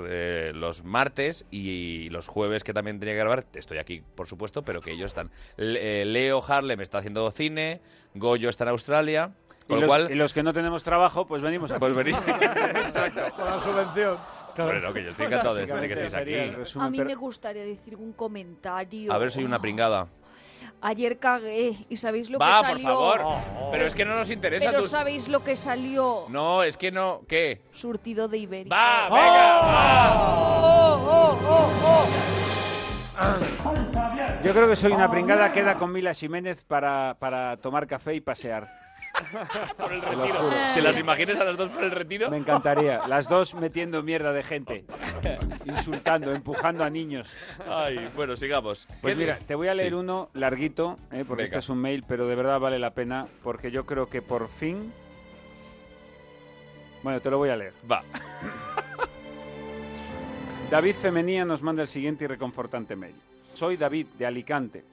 los 0.53 0.83
martes 0.83 1.47
y 1.53 2.09
los 2.11 2.27
jueves 2.27 2.65
que 2.65 2.73
también 2.75 2.99
tenía 2.99 3.15
que 3.15 3.21
grabar, 3.21 3.45
estoy 3.55 3.79
aquí 3.79 4.03
por 4.17 4.27
supuesto, 4.27 4.63
pero 4.63 4.81
que 4.81 4.91
ellos 4.91 5.13
están. 5.13 5.31
Le- 5.57 6.05
Leo 6.05 6.43
Harlem 6.43 6.81
está 6.81 6.99
haciendo 6.99 7.31
cine, 7.31 7.81
Goyo 8.17 8.49
está 8.49 8.65
en 8.65 8.71
Australia, 8.71 9.31
con 9.65 9.77
lo 9.77 9.83
los, 9.83 9.89
cual... 9.89 10.11
y 10.11 10.15
los 10.15 10.33
que 10.33 10.43
no 10.43 10.53
tenemos 10.53 10.83
trabajo, 10.85 11.27
pues 11.27 11.43
venimos 11.43 11.71
aquí. 11.71 11.81
Pues 11.81 11.95
venís. 11.95 12.19
Exacto. 12.27 13.21
Con 13.37 13.45
la 13.45 13.61
subvención. 13.61 14.19
Bueno, 14.57 14.93
que 14.93 15.05
yo 15.05 15.11
estoy 15.11 15.27
encantado 15.27 15.55
de, 15.55 15.67
de 15.67 15.87
que 15.89 15.93
estéis 15.95 16.15
aquí. 16.15 16.35
resumen, 16.51 16.87
A 16.87 16.91
mí 16.91 16.99
pero- 16.99 17.09
me 17.11 17.15
gustaría 17.17 17.65
decir 17.65 17.97
un 17.97 18.13
comentario. 18.13 19.13
A 19.13 19.19
ver, 19.19 19.31
soy 19.31 19.45
una 19.45 19.59
pringada. 19.59 20.09
Ayer 20.81 21.19
cagué 21.19 21.77
y 21.89 21.97
sabéis 21.97 22.29
lo 22.29 22.39
Va, 22.39 22.61
que 22.63 22.69
por 22.69 22.81
salió. 22.81 22.89
favor. 22.89 23.21
Pero 23.71 23.87
es 23.87 23.95
que 23.95 24.05
no 24.05 24.17
nos 24.17 24.31
interesa 24.31 24.67
Pero 24.71 24.83
tus- 24.83 24.91
sabéis 24.91 25.29
lo 25.29 25.43
que 25.45 25.55
salió. 25.57 26.27
No, 26.29 26.63
es 26.65 26.77
que 26.77 26.91
no. 26.93 27.23
¿Qué? 27.29 27.63
Surtido 27.73 28.27
de 28.29 28.39
Ibérica. 28.39 28.75
¡Va, 28.75 29.09
Yo 34.45 34.53
creo 34.53 34.69
que 34.69 34.77
soy 34.77 34.93
una 34.93 35.11
pringada, 35.11 35.53
queda 35.53 35.79
con 35.79 35.93
Mila 35.93 36.15
Jiménez 36.15 36.65
para, 36.65 37.17
para 37.19 37.57
tomar 37.59 37.87
café 37.87 38.15
y 38.15 38.21
pasear. 38.21 38.69
Por 39.77 39.93
el 39.93 40.03
retiro. 40.03 40.51
¿Te 40.75 40.83
las 40.83 40.99
imaginas 40.99 41.39
a 41.41 41.45
las 41.45 41.57
dos 41.57 41.71
por 41.71 41.85
el 41.85 41.91
retiro? 41.91 42.31
Me 42.31 42.37
encantaría. 42.37 43.07
Las 43.07 43.29
dos 43.29 43.55
metiendo 43.55 44.03
mierda 44.03 44.33
de 44.33 44.43
gente. 44.43 44.85
Insultando, 45.67 46.33
empujando 46.33 46.85
a 46.85 46.91
niños. 46.91 47.29
Ay, 47.69 48.09
bueno, 48.17 48.37
sigamos. 48.37 48.87
Pues 49.01 49.15
¿Qué- 49.15 49.21
mira, 49.21 49.39
te 49.47 49.55
voy 49.55 49.69
a 49.69 49.75
leer 49.75 49.91
Sí. 49.91 49.95
uno 49.95 50.29
larguito, 50.35 50.97
eh, 51.11 51.25
porque 51.27 51.43
Venga. 51.43 51.45
este 51.45 51.59
es 51.59 51.69
un 51.69 51.79
mail, 51.79 52.05
pero 52.07 52.27
de 52.27 52.35
verdad 52.35 52.59
vale 52.61 52.79
la 52.79 52.91
pena, 52.95 53.27
porque 53.43 53.71
yo 53.71 53.87
creo 53.87 54.09
que 54.09 54.23
por 54.23 54.49
fin... 54.49 54.93
Bueno, 57.03 57.21
te 57.21 57.31
lo 57.31 57.39
voy 57.39 57.49
a 57.51 57.57
leer. 57.57 57.73
Va. 57.91 58.03
David 60.71 60.95
Femenía 60.95 61.45
nos 61.45 61.63
manda 61.63 61.83
el 61.83 61.89
siguiente 61.89 62.25
y 62.25 62.29
reconfortante 62.29 62.97
mail. 62.97 63.15
Soy 63.55 63.77
David, 63.77 64.07
de 64.19 64.27
Alicante. 64.27 64.85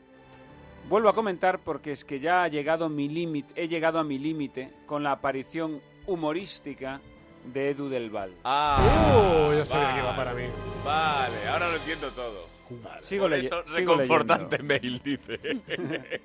Vuelvo 0.89 1.09
a 1.09 1.13
comentar 1.13 1.59
porque 1.59 1.91
es 1.91 2.03
que 2.03 2.19
ya 2.19 2.41
ha 2.43 2.47
llegado 2.47 2.89
mi 2.89 3.07
límite, 3.07 3.53
he 3.55 3.67
llegado 3.67 3.99
a 3.99 4.03
mi 4.03 4.17
límite 4.17 4.71
con 4.87 5.03
la 5.03 5.11
aparición 5.11 5.81
humorística 6.07 6.99
de 7.45 7.69
Edu 7.69 7.89
del 7.89 8.09
Val. 8.09 8.33
Ah, 8.43 8.79
Uh, 8.81 9.53
ya 9.53 9.65
sabía 9.67 9.93
que 9.93 9.99
iba 9.99 10.15
para 10.15 10.33
mí. 10.33 10.45
Vale, 10.83 11.47
ahora 11.47 11.69
lo 11.69 11.75
entiendo 11.75 12.09
todo. 12.11 12.47
Vale, 12.71 13.01
Sigo 13.01 13.25
por 13.25 13.33
eso, 13.33 13.63
sigo 13.67 13.93
reconfortante 13.93 14.63
mail, 14.63 14.99
dice. 15.03 15.39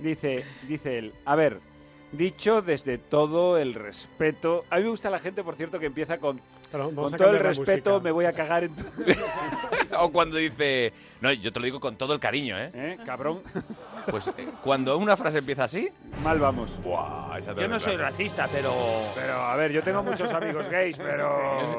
Dice, 0.00 0.44
dice 0.68 0.98
él, 0.98 1.12
a 1.24 1.34
ver, 1.34 1.60
dicho 2.12 2.62
desde 2.62 2.98
todo 2.98 3.58
el 3.58 3.74
respeto, 3.74 4.64
a 4.70 4.76
mí 4.76 4.84
me 4.84 4.90
gusta 4.90 5.10
la 5.10 5.18
gente, 5.18 5.42
por 5.42 5.54
cierto, 5.54 5.78
que 5.78 5.86
empieza 5.86 6.18
con, 6.18 6.40
con 6.70 7.14
a 7.14 7.16
todo 7.16 7.30
el 7.30 7.40
respeto, 7.40 7.90
música. 7.90 8.04
me 8.04 8.10
voy 8.10 8.24
a 8.24 8.32
cagar 8.32 8.64
en 8.64 8.74
tu... 8.74 8.84
o 9.98 10.12
cuando 10.12 10.36
dice... 10.36 10.92
No, 11.20 11.32
yo 11.32 11.52
te 11.52 11.58
lo 11.58 11.64
digo 11.64 11.80
con 11.80 11.96
todo 11.96 12.14
el 12.14 12.20
cariño, 12.20 12.56
¿eh? 12.58 12.70
¿Eh? 12.74 12.98
Cabrón. 13.04 13.42
Pues 14.10 14.28
eh, 14.28 14.48
cuando 14.62 14.96
una 14.96 15.16
frase 15.16 15.38
empieza 15.38 15.64
así... 15.64 15.90
Mal 16.22 16.38
vamos. 16.38 16.70
Buah, 16.82 17.38
esa 17.38 17.54
Yo 17.54 17.68
no 17.68 17.80
soy 17.80 17.96
racista, 17.96 18.48
pero... 18.50 18.72
Pero, 19.14 19.34
a 19.34 19.56
ver, 19.56 19.72
yo 19.72 19.82
tengo 19.82 20.02
muchos 20.02 20.30
amigos 20.32 20.68
gays, 20.68 20.96
pero... 20.98 21.78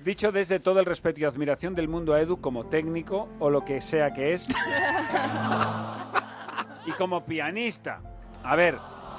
Dicho 0.00 0.32
desde 0.32 0.60
todo 0.60 0.80
el 0.80 0.86
respeto 0.86 1.20
y 1.20 1.24
admiración 1.24 1.74
del 1.74 1.88
mundo 1.88 2.14
a 2.14 2.20
Edu 2.20 2.40
como 2.40 2.66
técnico, 2.66 3.28
o 3.38 3.50
lo 3.50 3.64
que 3.64 3.80
sea 3.80 4.12
que 4.12 4.32
es, 4.32 4.48
y 6.86 6.92
como 6.92 7.24
pianista. 7.24 8.00
A 8.42 8.56
ver, 8.56 8.78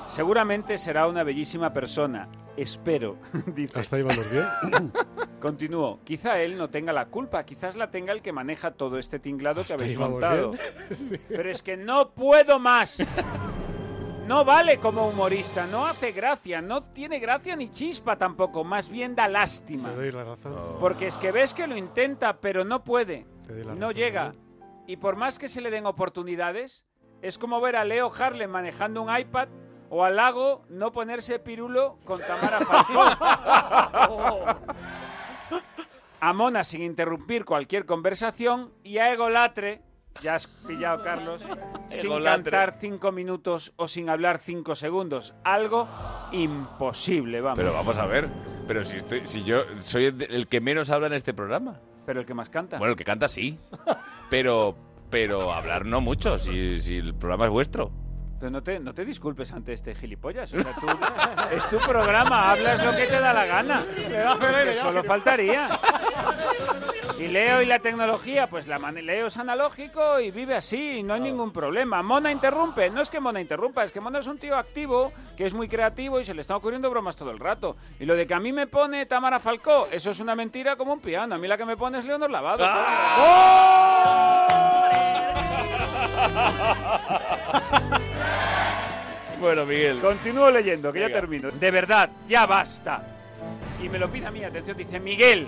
seguramente 0.10 0.77
será 0.77 1.07
una 1.07 1.23
bellísima 1.23 1.72
persona. 1.72 2.27
Espero, 2.57 3.18
dice. 3.48 3.80
Hasta 3.80 3.95
ahí 3.95 4.03
vamos 4.03 4.26
bien. 4.31 4.91
Continúo. 5.40 5.99
Quizá 6.03 6.41
él 6.41 6.57
no 6.57 6.69
tenga 6.69 6.91
la 6.91 7.06
culpa, 7.06 7.45
quizás 7.45 7.76
la 7.77 7.90
tenga 7.90 8.11
el 8.11 8.22
que 8.22 8.34
maneja 8.34 8.72
todo 8.72 8.98
este 8.98 9.19
tinglado 9.19 9.64
que 9.64 9.73
habéis 9.73 9.98
montado. 9.98 10.52
bien. 10.52 11.22
Pero 11.30 11.49
es 11.49 11.64
que 11.64 11.77
no 11.77 12.10
puedo 12.10 12.60
más. 12.60 12.98
No 14.27 14.45
vale 14.45 14.77
como 14.77 15.07
humorista, 15.07 15.65
no 15.65 15.88
hace 15.88 16.11
gracia, 16.11 16.61
no 16.61 16.84
tiene 16.84 17.18
gracia 17.19 17.56
ni 17.56 17.72
chispa 17.72 18.15
tampoco, 18.18 18.64
más 18.64 18.90
bien 18.90 19.15
da 19.15 19.27
lástima. 19.27 19.90
Te 19.90 19.95
doy 19.95 20.11
la 20.11 20.23
razón. 20.23 20.53
Porque 20.80 21.07
es 21.07 21.18
que 21.18 21.31
ves 21.31 21.53
que 21.53 21.65
lo 21.65 21.76
intenta, 21.76 22.40
pero 22.40 22.64
no 22.64 22.84
puede. 22.84 23.26
Te 23.48 23.53
doy 23.53 23.64
la 23.64 23.73
No 23.73 23.88
razón, 23.88 23.94
llega. 23.95 24.34
Y 24.86 24.98
por 24.98 25.15
más 25.15 25.40
que 25.40 25.49
se 25.49 25.61
le 25.61 25.72
den 25.72 25.88
oportunidades, 25.88 26.86
es 27.23 27.38
como 27.40 27.60
ver 27.61 27.76
a 27.76 27.86
Leo 27.86 28.11
Harlem 28.15 28.52
manejando 28.52 29.02
un 29.02 29.18
iPad 29.18 29.48
o 29.90 30.03
a 30.03 30.10
Lago 30.10 30.64
no 30.70 30.91
ponerse 30.91 31.40
pirulo 31.40 31.98
con 32.06 32.20
Tamara 32.20 32.60
Falcón. 32.61 33.18
a 36.20 36.34
Mona 36.34 36.64
sin 36.64 36.84
interrumpir 36.84 37.45
cualquier 37.45 37.86
conversación 37.86 38.72
y 38.84 38.98
a 38.98 39.11
Egolatre, 39.11 39.82
ya 40.22 40.36
has 40.36 40.48
pillado 40.48 41.02
Carlos, 41.02 41.41
sin 41.88 42.24
cantar 42.24 42.78
cinco 42.80 43.11
minutos 43.11 43.74
o 43.78 43.88
sin 43.88 44.10
hablar 44.10 44.40
cinco 44.40 44.76
segundos. 44.76 45.34
Algo 45.44 45.88
imposible, 46.32 47.41
vamos. 47.41 47.57
Pero 47.57 47.74
vamos 47.74 47.98
a 47.98 48.06
ver. 48.06 48.28
Pero 48.68 48.84
si, 48.84 48.98
estoy, 48.98 49.22
si 49.26 49.44
yo 49.44 49.64
soy 49.80 50.06
el, 50.06 50.48
que 50.48 50.61
menos 50.61 50.90
habla 50.90 51.07
en 51.07 51.14
este 51.14 51.34
programa. 51.34 51.80
Pero 52.06 52.20
el 52.20 52.26
que 52.26 52.34
más 52.34 52.49
canta. 52.49 52.78
Bueno, 52.78 52.91
el 52.91 52.98
que 52.98 53.06
canta 53.06 53.28
sí. 53.28 53.57
Pero, 54.30 54.76
pero 55.10 55.53
hablar 55.53 55.86
no 55.86 56.02
mucho, 56.02 56.38
si, 56.38 56.82
si 56.82 56.98
el 56.98 57.16
programa 57.16 57.45
es 57.45 57.52
vuestro. 57.52 57.91
Pero 58.40 58.49
no 58.52 58.64
te, 58.64 58.80
no 58.80 58.94
te 58.94 59.03
disculpes 59.03 59.52
ante 59.52 59.74
este 59.74 59.94
gilipollas. 59.95 60.53
O 60.53 60.61
sea, 60.61 60.74
tú- 60.74 60.88
es 61.56 61.64
tu 61.70 61.78
programa, 61.80 62.52
hablas 62.52 62.84
lo 62.84 62.91
que 62.95 63.06
te 63.06 63.20
da 63.20 63.34
la 63.34 63.45
gana. 63.45 63.84
Que 64.64 64.76
solo 64.82 65.03
faltaría. 65.03 65.70
Y 67.18 67.28
Leo 67.28 67.61
y 67.61 67.66
la 67.66 67.80
tecnología, 67.80 68.48
pues 68.48 68.66
la 68.66 68.78
Leo 68.80 69.28
es 69.28 69.36
analógico 69.36 70.22
y 70.22 70.32
vive 70.32 70.56
así, 70.56 71.03
no 71.03 71.16
hay 71.16 71.20
ningún 71.20 71.52
problema. 71.52 72.02
Mona 72.02 72.32
interrumpe, 72.32 72.90
no 72.90 73.02
es 73.02 73.10
que 73.10 73.20
Mona 73.20 73.41
interrumpa, 73.41 73.84
es 73.84 73.91
que 73.91 73.99
Mona 73.99 74.20
es 74.20 74.28
un 74.28 74.38
tío 74.38 74.56
activo, 74.56 75.11
que 75.36 75.45
es 75.45 75.53
muy 75.53 75.68
creativo 75.68 76.22
y 76.22 76.26
se 76.26 76.34
le 76.34 76.40
están 76.40 76.56
ocurriendo 76.57 76.90
bromas 76.90 77.18
todo 77.18 77.32
el 77.32 77.40
rato. 77.40 77.76
Y 77.99 78.06
lo 78.06 78.16
de 78.16 78.26
que 78.26 78.34
a 78.34 78.40
mí 78.40 78.53
me 78.53 78.68
pone 78.68 79.06
Tamara 79.06 79.40
Falcó, 79.41 79.90
eso 79.91 80.11
es 80.11 80.20
una 80.22 80.34
mentira 80.34 80.78
como 80.78 80.94
un 80.94 81.02
piano. 81.02 81.36
A 81.36 81.38
mí 81.38 81.45
la 81.45 81.57
que 81.57 81.66
me 81.66 81.76
pone 81.76 81.98
es 81.98 82.06
Leonor 82.06 82.32
Lavado. 82.32 82.64
Bueno, 89.40 89.66
Miguel. 89.66 89.99
Continúo 89.99 90.52
leyendo, 90.52 90.91
que 90.91 90.99
ya 90.99 91.11
termino. 91.11 91.49
De 91.52 91.72
verdad, 91.72 92.10
ya 92.26 92.45
basta. 92.45 93.03
Y 93.82 93.88
me 93.88 93.98
lo 93.98 94.10
pide 94.10 94.26
a 94.26 94.32
mí, 94.32 94.44
atención, 94.44 94.76
dice 94.76 94.99
Miguel, 94.99 95.48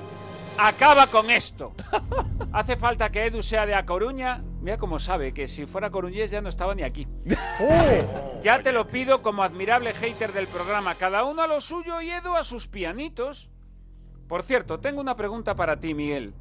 acaba 0.58 1.08
con 1.08 1.30
esto. 1.30 1.74
Hace 2.54 2.78
falta 2.78 3.10
que 3.10 3.26
Edu 3.26 3.42
sea 3.42 3.66
de 3.66 3.76
A 3.76 3.86
Coruña. 3.86 4.42
Mira 4.62 4.78
cómo 4.78 5.00
sabe 5.00 5.34
que 5.34 5.48
si 5.48 5.66
fuera 5.66 5.90
coruñés 5.90 6.32
ya 6.32 6.40
no 6.40 6.50
estaba 6.50 6.76
ni 6.76 6.84
aquí. 6.84 7.08
Ya 8.42 8.64
te 8.64 8.72
lo 8.72 8.88
pido 8.88 9.22
como 9.22 9.44
admirable 9.44 9.94
hater 9.94 10.34
del 10.34 10.48
programa. 10.48 10.96
Cada 10.96 11.24
uno 11.26 11.44
a 11.44 11.48
lo 11.48 11.62
suyo 11.62 12.02
y 12.02 12.10
Edu 12.10 12.36
a 12.36 12.44
sus 12.44 12.68
pianitos. 12.68 13.52
Por 14.28 14.42
cierto, 14.42 14.80
tengo 14.80 15.00
una 15.00 15.16
pregunta 15.16 15.54
para 15.54 15.80
ti, 15.80 15.94
Miguel. 15.94 16.34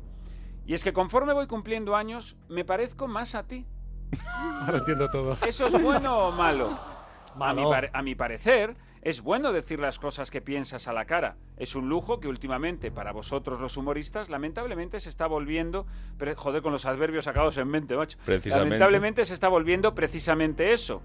Y 0.64 0.72
es 0.72 0.82
que 0.82 0.94
conforme 0.94 1.35
voy 1.35 1.47
cumpliendo 1.47 1.94
años, 1.94 2.36
me 2.48 2.64
parezco 2.64 3.06
más 3.06 3.35
a 3.35 3.47
ti. 3.47 3.66
Ahora 4.64 4.78
entiendo 4.78 5.10
todo. 5.10 5.36
¿Eso 5.47 5.66
es 5.66 5.82
bueno 5.82 6.28
o 6.28 6.32
malo? 6.32 6.89
A 7.39 8.02
mi, 8.02 8.12
a 8.12 8.16
parecer, 8.16 8.74
es 9.02 9.23
bueno 9.23 9.52
decir 9.52 9.78
las 9.78 9.98
cosas 9.98 10.31
que 10.31 10.40
piensas 10.40 10.89
a 10.89 10.93
la 10.93 11.05
cara. 11.05 11.36
Es 11.57 11.74
un 11.77 11.89
lujo 11.89 12.20
que 12.20 12.28
últimamente, 12.28 12.90
para 12.90 13.12
vosotros 13.12 13.61
los 13.61 13.77
humoristas, 13.77 14.28
lamentablemente 14.28 15.01
se 15.01 15.09
está 15.09 15.27
volviendo... 15.27 15.86
Pero, 16.19 16.35
joder, 16.35 16.62
con 16.62 16.73
los 16.73 16.86
adverbios 16.86 17.24
sacados 17.24 17.57
en 17.59 17.69
mente, 17.69 17.97
macho. 17.97 18.19
Precisamente. 18.24 18.70
Lamentablemente 18.70 19.24
se 19.24 19.35
está 19.35 19.48
volviendo 19.48 19.94
precisamente 19.94 20.73
eso. 20.73 21.02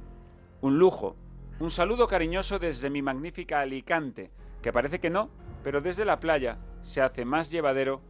Un 0.62 0.78
lujo. 0.80 1.16
Un 1.60 1.72
saludo 1.72 2.08
cariñoso 2.08 2.60
desde 2.60 2.90
mi 2.90 3.02
magnífica 3.02 3.62
Alicante, 3.62 4.32
que 4.62 4.74
parece 4.74 5.00
que 5.00 5.10
no, 5.10 5.30
pero 5.64 5.80
desde 5.80 6.04
la 6.04 6.20
playa 6.20 6.58
se 6.82 7.02
hace 7.02 7.24
más 7.24 7.50
llevadero 7.50 8.02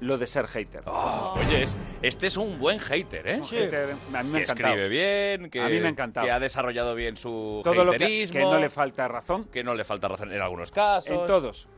lo 0.00 0.16
de 0.18 0.26
ser 0.26 0.46
hater. 0.46 0.82
Oye, 0.86 1.62
es- 1.62 1.76
este 2.02 2.26
es 2.26 2.36
un 2.36 2.58
buen 2.58 2.78
hater, 2.78 3.26
¿eh? 3.28 3.36
Un 3.40 3.46
hater, 3.46 3.90
a 4.14 4.22
mí 4.22 4.28
me 4.30 4.38
ha 4.38 4.40
que 4.40 4.42
encantado. 4.44 4.68
escribe 4.74 4.88
bien, 4.88 5.50
que, 5.50 5.60
A 5.60 5.68
mí 5.68 5.78
me 5.78 5.86
ha 5.86 5.90
encantado. 5.90 6.26
que 6.26 6.32
ha 6.32 6.40
desarrollado 6.40 6.94
bien 6.94 7.16
su 7.16 7.60
Todo 7.62 7.84
lo 7.84 7.90
que, 7.92 7.96
haterismo, 7.96 8.32
que 8.38 8.44
no 8.44 8.58
le 8.58 8.70
falta 8.70 9.06
razón. 9.08 9.44
que 9.44 9.62
no 9.62 9.74
le 9.74 9.84
falta 9.84 10.08
razón 10.08 10.32
en 10.32 10.40
algunos 10.40 10.70
casos. 10.72 11.10
En 11.10 11.26
todos. 11.26 11.68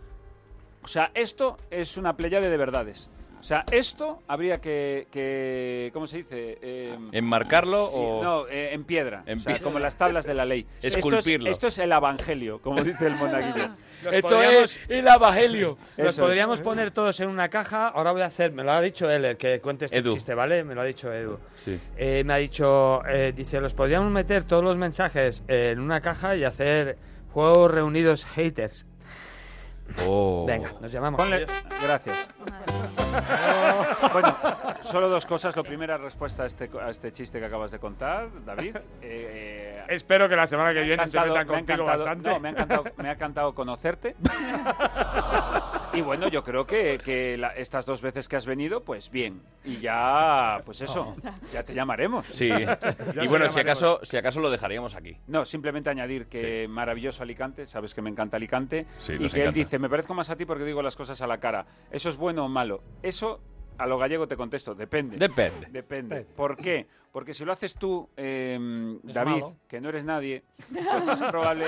O 0.85 0.89
sea, 0.89 1.11
esto 1.15 1.57
es 1.71 1.97
una 1.97 2.17
pléyade 2.17 2.49
de 2.49 2.57
verdades. 2.57 3.09
O 3.43 3.45
sea, 3.45 3.65
esto 3.73 4.23
habría 4.29 4.61
que, 4.61 5.09
que 5.11 5.91
¿cómo 5.93 6.07
se 6.07 6.19
dice? 6.19 6.59
Eh, 6.63 6.97
¿Enmarcarlo 7.11 7.89
sí, 7.89 7.93
o...? 7.97 8.23
No, 8.23 8.47
eh, 8.47 8.73
en 8.73 8.85
piedra. 8.85 9.25
En 9.27 9.41
o 9.41 9.43
sea, 9.43 9.59
como 9.59 9.81
las 9.81 9.99
tablas 9.99 10.25
de 10.27 10.35
la 10.35 10.45
ley. 10.45 10.65
Esculpirlo. 10.81 11.51
Esto 11.51 11.51
es, 11.51 11.51
esto 11.51 11.67
es 11.67 11.79
el 11.79 11.91
evangelio, 11.91 12.61
como 12.61 12.85
dice 12.85 13.05
el 13.05 13.17
monaguillo. 13.17 13.69
Esto 14.13 14.29
podríamos- 14.29 14.77
es 14.77 14.81
el 14.89 15.09
evangelio. 15.09 15.77
Los 15.97 16.15
es. 16.15 16.21
podríamos 16.21 16.61
poner 16.61 16.93
todos 16.93 17.19
en 17.19 17.29
una 17.31 17.49
caja. 17.49 17.89
Ahora 17.89 18.13
voy 18.13 18.23
a 18.23 18.27
hacer, 18.27 18.53
me 18.53 18.63
lo 18.63 18.71
ha 18.71 18.81
dicho 18.81 19.11
él, 19.11 19.25
el 19.25 19.37
que 19.37 19.61
cuente 19.61 19.87
este 19.87 19.99
Edu. 19.99 20.15
chiste, 20.15 20.35
¿vale? 20.35 20.63
Me 20.63 20.77
lo 20.77 20.83
ha 20.83 20.85
dicho 20.85 21.13
Edu. 21.13 21.39
Sí. 21.57 21.81
Eh, 21.97 22.23
me 22.25 22.35
ha 22.35 22.37
dicho, 22.37 23.05
eh, 23.07 23.33
dice, 23.35 23.61
los 23.61 23.75
podríamos 23.75 24.13
meter 24.13 24.45
todos 24.45 24.63
los 24.63 24.77
mensajes 24.77 25.43
en 25.49 25.81
una 25.81 26.01
caja 26.01 26.37
y 26.37 26.45
hacer 26.45 26.97
juegos 27.33 27.71
reunidos 27.73 28.25
haters. 28.25 28.87
Oh. 30.07 30.45
Venga, 30.47 30.73
nos 30.81 30.91
llamamos. 30.91 31.21
Ponle- 31.21 31.47
Gracias. 31.83 32.29
bueno, 34.13 34.37
solo 34.83 35.09
dos 35.09 35.27
cosas. 35.27 35.55
Lo 35.57 35.63
primera 35.65 35.97
respuesta 35.99 36.45
a 36.45 36.47
este, 36.47 36.71
a 36.81 36.91
este 36.91 37.13
chiste 37.13 37.39
que 37.41 37.47
acabas 37.47 37.71
de 37.71 37.79
contar, 37.79 38.29
David. 38.45 38.77
Eh, 39.03 39.85
Espero 39.89 40.29
que 40.29 40.37
la 40.37 40.47
semana 40.47 40.73
que 40.73 40.83
viene 40.83 41.07
se 41.07 41.19
metan 41.19 41.33
me 41.35 41.39
ha 41.41 41.45
contigo 41.47 41.83
encantado- 41.85 42.05
bastante. 42.05 42.29
No, 42.31 42.41
me 42.41 42.49
ha 42.49 42.53
encantado, 42.53 42.85
me 42.97 43.09
ha 43.09 43.13
encantado 43.13 43.55
conocerte. 43.55 44.17
Y 45.95 46.01
bueno, 46.01 46.29
yo 46.29 46.43
creo 46.43 46.67
que, 46.67 46.99
que 47.05 47.37
la- 47.37 47.55
estas 47.55 47.85
dos 47.85 48.01
veces 48.01 48.27
que 48.29 48.37
has 48.37 48.47
venido, 48.47 48.83
pues 48.83 49.11
bien. 49.11 49.43
Y 49.65 49.77
ya, 49.79 50.63
pues 50.65 50.81
eso, 50.81 51.15
ya 51.53 51.63
te 51.63 51.75
llamaremos. 51.75 52.27
Sí. 52.31 52.49
y 53.23 53.27
bueno, 53.27 53.49
si 53.49 53.61
acaso, 53.61 54.01
si 54.03 54.17
acaso 54.17 54.41
lo 54.41 54.51
dejaríamos 54.51 54.95
aquí. 54.95 55.17
No, 55.27 55.45
simplemente 55.45 55.91
añadir 55.91 56.27
que 56.27 56.67
maravilloso 56.67 57.23
Alicante, 57.23 57.67
sabes 57.67 57.95
que 57.95 58.01
me 58.01 58.09
encanta 58.11 58.39
Alicante, 58.39 58.87
Sí, 59.01 59.15
y 59.19 59.29
que 59.29 59.45
él 59.45 59.53
dice, 59.53 59.79
me 59.79 59.91
parezco 59.91 60.15
más 60.15 60.31
a 60.31 60.37
ti 60.37 60.47
porque 60.47 60.65
digo 60.65 60.81
las 60.83 60.97
cosas 60.97 61.21
a 61.21 61.27
la 61.27 61.39
cara. 61.39 61.67
¿Eso 61.91 62.09
es 62.09 62.17
bueno 62.17 62.47
o 62.47 62.49
malo? 62.49 62.83
Eso, 63.03 63.41
a 63.79 63.87
lo 63.87 63.99
gallego 63.99 64.27
te 64.29 64.37
contesto, 64.37 64.75
depende. 64.75 65.17
Depende. 65.17 65.67
Depende. 65.71 66.27
¿Por 66.37 66.57
qué? 66.57 66.87
Porque 67.11 67.35
si 67.35 67.45
lo 67.45 67.53
haces 67.53 67.75
tú, 67.75 68.09
eh, 68.17 68.59
Es 69.07 69.15
David, 69.15 69.33
malo. 69.33 69.57
que 69.69 69.81
no 69.81 69.89
eres 69.91 70.05
nadie, 70.05 70.45
lo 70.73 71.05
más 71.05 71.23
probable 71.31 71.67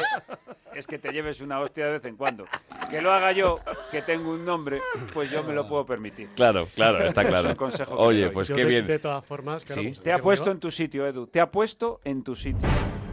es 0.74 0.86
que 0.86 0.98
te 0.98 1.10
lleves 1.12 1.40
una 1.40 1.60
hostia 1.60 1.86
de 1.86 1.92
vez 1.92 2.04
en 2.06 2.16
cuando. 2.16 2.44
Que 2.90 3.02
lo 3.02 3.12
haga 3.12 3.32
yo, 3.32 3.58
que 3.90 4.00
tengo 4.02 4.30
un 4.32 4.44
nombre, 4.44 4.80
pues 5.12 5.30
yo 5.30 5.42
me 5.42 5.52
lo 5.52 5.66
puedo 5.66 5.84
permitir. 5.84 6.28
Claro, 6.34 6.66
claro, 6.74 7.04
está 7.04 7.22
Es 7.22 7.28
claro. 7.28 7.48
un 7.50 7.54
consejo 7.56 7.96
que 7.96 8.02
Oye, 8.02 8.28
pues 8.30 8.48
Yo 8.48 8.56
qué 8.56 8.62
de- 8.64 8.68
bien. 8.70 8.86
De 8.86 8.98
todas 8.98 9.24
formas, 9.24 9.64
claro, 9.64 9.82
Sí. 9.82 9.88
pues, 9.88 10.00
Te 10.00 10.12
ha 10.12 10.16
¿qué 10.16 10.22
puesto 10.22 10.50
en 10.50 10.60
tu 10.60 10.70
sitio, 10.70 11.06
Edu. 11.06 11.26
Te 11.26 11.40
ha 11.40 11.50
puesto 11.50 12.00
en 12.04 12.22
tu 12.22 12.34
sitio. 12.36 12.66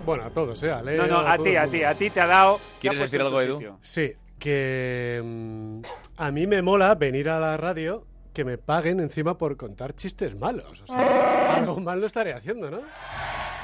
Bueno, 0.05 0.23
a 0.23 0.29
todos, 0.29 0.61
¿eh? 0.63 0.71
A 0.71 0.81
Leo, 0.81 1.05
No, 1.05 1.21
no, 1.21 1.27
a 1.27 1.37
ti, 1.37 1.55
a 1.55 1.67
ti, 1.67 1.83
a 1.83 1.93
ti 1.95 2.09
te 2.09 2.21
ha 2.21 2.27
dado. 2.27 2.59
¿Quieres 2.79 2.99
decir 2.99 3.21
algo, 3.21 3.39
Edu? 3.41 3.57
sitio. 3.57 3.77
Sí, 3.81 4.13
que 4.39 5.21
mm, 5.23 5.81
a 6.17 6.31
mí 6.31 6.47
me 6.47 6.61
mola 6.61 6.95
venir 6.95 7.29
a 7.29 7.39
la 7.39 7.57
radio 7.57 8.05
que 8.33 8.45
me 8.45 8.57
paguen 8.57 8.99
encima 8.99 9.37
por 9.37 9.57
contar 9.57 9.93
chistes 9.95 10.35
malos. 10.35 10.81
O 10.81 10.87
sea, 10.87 11.55
algo 11.57 11.79
mal 11.79 11.99
lo 11.99 12.07
estaré 12.07 12.33
haciendo, 12.33 12.69
¿no? 12.71 12.81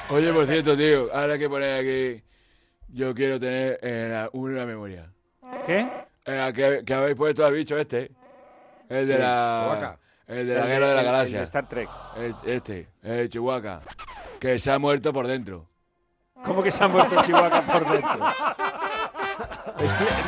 Oye, 0.09 0.31
por 0.33 0.45
cierto, 0.47 0.75
tío, 0.77 1.09
ahora 1.13 1.37
que 1.37 1.49
pones 1.49 1.79
aquí, 1.81 2.23
yo 2.89 3.13
quiero 3.13 3.39
tener 3.39 3.79
eh, 3.81 4.27
una 4.33 4.65
memoria. 4.65 5.11
¿Qué? 5.65 5.87
Eh, 6.25 6.51
que, 6.55 6.83
que 6.85 6.93
habéis 6.93 7.15
puesto 7.15 7.45
al 7.45 7.53
bicho 7.53 7.77
este. 7.77 8.11
El 8.89 9.07
de 9.07 9.15
Sí. 9.15 9.19
la. 9.21 9.67
Chihuahua. 9.69 9.99
El 10.27 10.47
de 10.47 10.55
la 10.55 10.61
El 10.61 10.67
de- 10.67 10.73
guerra 10.73 10.87
de 10.89 10.93
la 10.95 11.01
el- 11.01 11.07
el 11.07 11.11
galaxia. 11.13 11.37
de 11.39 11.43
Star 11.45 11.67
Trek. 11.69 11.89
El- 12.17 12.35
este, 12.45 12.87
el 13.03 13.29
Chihuahua. 13.29 13.81
Que 14.39 14.59
se 14.59 14.71
ha 14.71 14.79
muerto 14.79 15.11
por 15.13 15.27
dentro. 15.27 15.67
¿Cómo 16.45 16.61
que 16.61 16.71
se 16.71 16.83
ha 16.83 16.87
muerto 16.87 17.15
Chihuahua 17.23 17.61
por 17.61 17.91
dentro? 17.91 18.19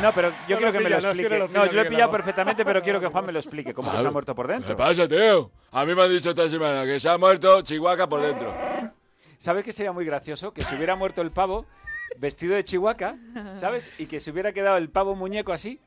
No, 0.02 0.12
pero 0.12 0.30
yo 0.48 0.56
No 0.56 0.56
quiero 0.58 0.72
que 0.72 0.80
me 0.80 0.90
lo 0.90 1.00
no, 1.00 1.10
es 1.10 1.16
que 1.16 1.22
explique. 1.22 1.38
no 1.38 1.46
lo 1.46 1.48
No, 1.52 1.66
yo 1.66 1.72
lo 1.72 1.82
he 1.82 1.84
pillado 1.86 2.06
no. 2.06 2.12
perfectamente, 2.12 2.64
pero 2.64 2.82
quiero 2.82 3.00
que 3.00 3.06
Juan 3.08 3.26
me 3.26 3.32
lo 3.32 3.38
explique. 3.40 3.74
¿Cómo 3.74 3.90
que 3.92 3.98
se 3.98 4.06
ha 4.06 4.10
muerto 4.10 4.34
por 4.34 4.46
dentro? 4.48 4.68
¿Qué 4.68 4.76
pasa, 4.76 5.08
tío? 5.08 5.50
A 5.72 5.84
mí 5.84 5.94
me 5.94 6.02
han 6.02 6.10
dicho 6.10 6.30
esta 6.30 6.48
semana 6.48 6.84
que 6.84 6.98
se 7.00 7.08
ha 7.08 7.18
muerto 7.18 7.62
Chihuahua 7.62 8.08
por 8.08 8.20
dentro. 8.22 8.54
¿Sabes 9.38 9.64
qué 9.64 9.72
sería 9.72 9.92
muy 9.92 10.04
gracioso? 10.04 10.52
Que 10.52 10.62
se 10.62 10.74
hubiera 10.76 10.96
muerto 10.96 11.22
el 11.22 11.30
pavo 11.30 11.64
vestido 12.18 12.54
de 12.54 12.64
chihuahua, 12.64 13.14
¿sabes? 13.54 13.90
Y 13.98 14.06
que 14.06 14.20
se 14.20 14.30
hubiera 14.30 14.52
quedado 14.52 14.76
el 14.76 14.90
pavo 14.90 15.14
muñeco 15.14 15.52
así. 15.52 15.80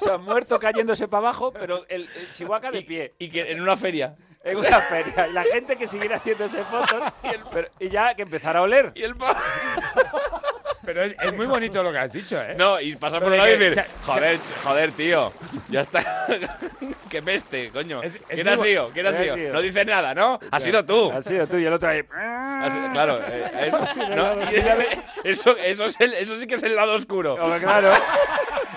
o 0.00 0.04
sea, 0.04 0.18
muerto 0.18 0.58
cayéndose 0.58 1.06
para 1.08 1.28
abajo, 1.28 1.52
pero 1.52 1.84
el, 1.88 2.08
el 2.16 2.32
chihuahua 2.32 2.70
de 2.70 2.82
pie. 2.82 3.14
Y 3.18 3.28
que 3.30 3.52
en 3.52 3.60
una 3.60 3.76
feria. 3.76 4.16
En 4.44 4.56
una 4.56 4.80
feria. 4.80 5.28
Y 5.28 5.32
la 5.32 5.44
gente 5.44 5.76
que 5.76 5.86
siguiera 5.86 6.16
haciéndose 6.16 6.64
fotos 6.64 7.02
pero- 7.52 7.68
y 7.78 7.88
ya 7.90 8.14
que 8.16 8.22
empezara 8.22 8.58
a 8.58 8.62
oler. 8.62 8.90
Y 8.96 9.02
el 9.04 9.14
pavo. 9.16 9.38
Pero 10.84 11.04
es, 11.04 11.14
es 11.20 11.32
muy 11.34 11.46
bonito 11.46 11.82
lo 11.82 11.92
que 11.92 11.98
has 11.98 12.12
dicho, 12.12 12.40
¿eh? 12.42 12.54
No, 12.58 12.80
y 12.80 12.96
pasar 12.96 13.22
por 13.22 13.32
el 13.32 13.38
lado 13.38 13.54
y 13.54 13.58
decir, 13.58 13.84
joder, 14.04 14.38
joder, 14.64 14.90
tío, 14.92 15.32
ya 15.68 15.82
está. 15.82 16.26
Qué 17.08 17.22
peste, 17.22 17.70
coño. 17.70 18.02
Es- 18.02 18.14
es 18.16 18.22
¿Quién 18.28 18.48
ha 18.48 18.56
sido? 18.56 18.90
¿Quién 18.90 19.06
ha 19.06 19.10
¿Quién 19.10 19.20
ha 19.20 19.24
sido? 19.24 19.36
sido? 19.36 19.52
No 19.52 19.60
dices 19.60 19.86
nada, 19.86 20.14
¿no? 20.14 20.40
Ha 20.50 20.60
sido 20.60 20.84
tú. 20.84 21.12
Ha 21.12 21.22
sido 21.22 21.46
tú 21.46 21.58
y 21.58 21.66
el 21.66 21.72
otro 21.72 21.88
ahí. 21.88 22.02
Claro, 22.92 23.20
eh, 23.28 23.50
eso, 23.68 23.86
Sí, 23.94 24.00
no, 24.00 24.36
venga, 24.36 24.50
y- 25.24 25.28
eso, 25.28 25.56
eso, 25.56 25.84
es 25.84 26.00
el- 26.00 26.14
eso 26.14 26.36
sí 26.38 26.46
que 26.46 26.54
es 26.54 26.62
el 26.62 26.74
lado 26.74 26.94
oscuro. 26.94 27.36
Claro. 27.60 27.92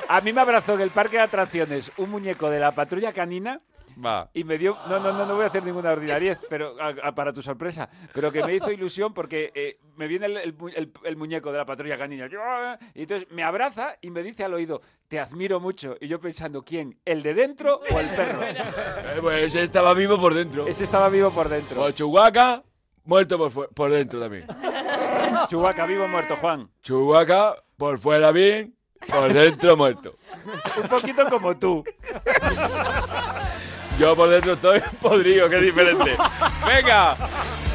A 0.07 0.21
mí 0.21 0.31
me 0.33 0.41
abrazó 0.41 0.75
en 0.75 0.81
el 0.81 0.91
parque 0.91 1.17
de 1.17 1.23
atracciones 1.23 1.91
un 1.97 2.11
muñeco 2.11 2.49
de 2.49 2.59
la 2.59 2.71
patrulla 2.71 3.11
canina 3.13 3.59
Va. 4.03 4.29
y 4.33 4.43
me 4.43 4.57
dio. 4.57 4.77
No, 4.89 4.99
no, 4.99 5.13
no, 5.13 5.25
no 5.25 5.35
voy 5.35 5.43
a 5.43 5.47
hacer 5.47 5.63
ninguna 5.63 5.91
ordinariez, 5.91 6.37
pero 6.49 6.75
a- 6.81 7.07
a- 7.07 7.15
para 7.15 7.31
tu 7.31 7.41
sorpresa. 7.41 7.89
Pero 8.13 8.31
que 8.31 8.43
me 8.43 8.55
hizo 8.55 8.71
ilusión 8.71 9.13
porque 9.13 9.51
eh, 9.55 9.77
me 9.95 10.07
viene 10.07 10.25
el, 10.25 10.37
el 10.37 10.53
mu- 10.53 10.67
el- 10.67 10.91
el 11.03 11.15
muñeco 11.17 11.51
de 11.51 11.57
la 11.59 11.65
patrulla 11.65 11.97
canina. 11.97 12.27
Y 12.93 13.01
entonces 13.01 13.27
me 13.31 13.43
abraza 13.43 13.95
y 14.01 14.09
me 14.09 14.23
dice 14.23 14.43
al 14.43 14.53
oído: 14.53 14.81
Te 15.07 15.19
admiro 15.19 15.59
mucho. 15.59 15.95
Y 16.01 16.07
yo 16.07 16.19
pensando: 16.19 16.63
¿quién? 16.63 16.97
¿El 17.05 17.21
de 17.21 17.33
dentro 17.33 17.81
o 17.91 17.99
el 17.99 18.07
perro? 18.09 18.43
Eh, 18.43 19.17
pues 19.21 19.43
ese 19.45 19.63
estaba 19.63 19.93
vivo 19.93 20.19
por 20.19 20.33
dentro. 20.33 20.67
Ese 20.67 20.83
estaba 20.83 21.09
vivo 21.09 21.31
por 21.31 21.47
dentro. 21.49 21.81
O 21.81 21.91
Chihuahua, 21.91 22.63
muerto 23.05 23.37
por, 23.37 23.69
por 23.73 23.91
dentro 23.91 24.19
también. 24.19 24.45
Chubaca, 25.49 25.85
vivo 25.85 26.05
o 26.05 26.07
muerto, 26.07 26.35
Juan. 26.37 26.69
Chihuahua, 26.81 27.63
por 27.77 27.97
fuera 27.99 28.31
bien, 28.31 28.73
por 29.09 29.31
dentro 29.33 29.75
muerto. 29.77 30.17
Un 30.81 30.87
poquito 30.89 31.27
como 31.29 31.55
tú. 31.57 31.83
Yo 33.99 34.15
por 34.15 34.29
dentro 34.29 34.53
estoy 34.53 34.81
podrido, 35.01 35.49
qué 35.49 35.57
diferente. 35.57 36.15
Venga, 36.65 37.15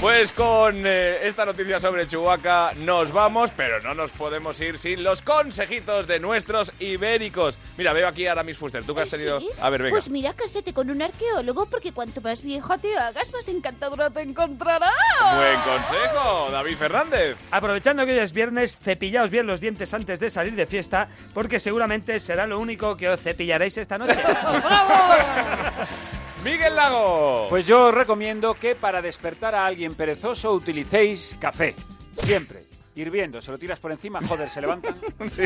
pues 0.01 0.33
con 0.33 0.87
eh, 0.87 1.27
esta 1.27 1.45
noticia 1.45 1.79
sobre 1.79 2.09
Chihuahua 2.09 2.73
nos 2.79 3.13
vamos, 3.13 3.51
pero 3.55 3.81
no 3.81 3.95
nos 3.95 4.11
podemos 4.13 4.59
ir 4.61 4.79
sin 4.79 5.05
los 5.05 5.21
consejitos 5.21 6.07
de 6.07 6.19
nuestros 6.19 6.73
ibéricos. 6.79 7.59
Mira, 7.77 7.93
veo 7.93 8.09
aquí 8.09 8.27
a 8.27 8.33
Aramis 8.33 8.57
Fuster, 8.57 8.83
tú 8.83 8.95
que 8.95 9.03
has 9.03 9.11
tenido... 9.11 9.41
¿Sí? 9.41 9.49
A 9.61 9.69
ver, 9.69 9.83
venga. 9.83 9.95
Pues 9.95 10.09
mira, 10.09 10.33
cásate 10.33 10.73
con 10.73 10.91
un 10.91 11.03
arqueólogo 11.03 11.67
porque 11.67 11.93
cuanto 11.93 12.23
más 12.23 12.41
viejo 12.41 12.79
te 12.79 12.97
hagas, 12.97 13.31
más 13.33 13.47
encantadora 13.49 14.09
te 14.09 14.23
encontrará. 14.23 14.91
Buen 15.37 15.61
consejo, 15.61 16.49
David 16.51 16.77
Fernández. 16.77 17.37
Aprovechando 17.51 18.07
que 18.07 18.13
hoy 18.13 18.19
es 18.21 18.33
viernes, 18.33 18.79
cepillaos 18.79 19.31
bien 19.31 19.47
los 19.47 19.61
dientes 19.61 19.93
antes 19.93 20.19
de 20.19 20.31
salir 20.31 20.55
de 20.55 20.65
fiesta, 20.65 21.09
porque 21.35 21.61
seguramente 21.61 22.21
será 22.21 22.47
lo 22.47 22.59
único 22.59 22.97
que 22.97 23.11
os 23.11 23.21
cepillaréis 23.21 23.77
esta 23.77 23.99
noche. 23.99 24.19
Miguel 26.45 26.75
Lago. 26.75 27.47
Pues 27.51 27.67
yo 27.67 27.87
os 27.87 27.95
recomiendo 27.95 28.55
que 28.55 28.75
para 28.75 29.03
despertar 29.03 29.55
a 29.55 29.67
alguien 29.67 29.95
perezoso 29.95 30.53
utilicéis 30.53 31.37
café. 31.41 31.75
Siempre. 32.19 32.65
Hirviendo, 32.95 33.41
se 33.41 33.51
lo 33.53 33.59
tiras 33.59 33.79
por 33.79 33.93
encima, 33.93 34.21
joder, 34.27 34.51
se 34.51 34.61
levantan. 34.61 34.95
Sí. 35.29 35.45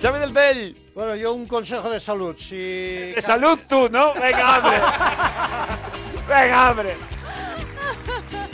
Xavi 0.00 0.18
del 0.20 0.32
Tell. 0.32 0.76
Bueno, 0.94 1.16
yo 1.16 1.32
un 1.34 1.46
consejo 1.46 1.90
de 1.90 1.98
salud. 2.00 2.36
Si 2.38 2.56
De 2.56 3.20
salud 3.22 3.58
tú, 3.68 3.88
¿no? 3.88 4.14
Venga, 4.14 4.58
hombre. 4.58 4.76
Venga, 6.28 6.70
hombre. 6.70 6.94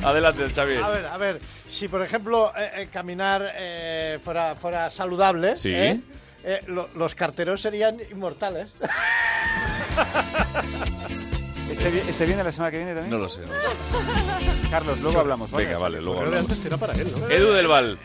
Adelante, 0.03 0.49
Xavi. 0.55 0.77
A 0.77 0.89
ver, 0.89 1.07
a 1.07 1.17
ver, 1.17 1.41
si 1.69 1.89
por 1.89 2.03
ejemplo 2.03 2.53
eh, 2.57 2.71
eh, 2.77 2.89
caminar 2.93 3.53
eh, 3.57 4.19
fuera, 4.25 4.55
fuera 4.55 4.91
saludable, 4.91 5.57
Sí. 5.57 5.73
¿eh? 5.75 6.01
Eh, 6.45 6.61
lo- 6.69 6.89
los 6.97 7.15
carteros 7.15 7.61
serían 7.61 7.99
inmortales. 8.11 8.71
¿Este, 11.71 11.99
este 12.01 12.27
viene 12.27 12.45
la 12.45 12.53
semana 12.53 12.71
que 12.71 12.77
viene 12.79 12.93
también? 12.95 13.11
No 13.11 13.19
lo 13.19 13.29
sé. 13.29 13.41
no 13.43 13.47
lo 13.55 13.61
sé. 13.63 14.69
Carlos, 14.71 15.01
luego 15.01 15.21
hablamos. 15.21 15.51
Venga, 15.53 15.79
vale, 15.79 16.01
luego 16.01 16.19
Pero 16.19 16.31
de 16.31 16.37
hablamos. 16.39 16.51
antes 16.59 16.67
era 16.67 16.77
para 16.77 16.93
él, 16.93 17.13
¿no? 17.19 17.29
Edu 17.31 17.53
del 17.53 17.67
Val. 17.67 17.99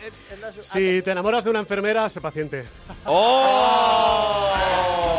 Si 0.62 1.02
te 1.02 1.12
enamoras 1.12 1.44
de 1.44 1.50
una 1.50 1.60
enfermera, 1.60 2.10
sé 2.10 2.22
paciente. 2.22 2.66
¡Oh! 3.06 4.54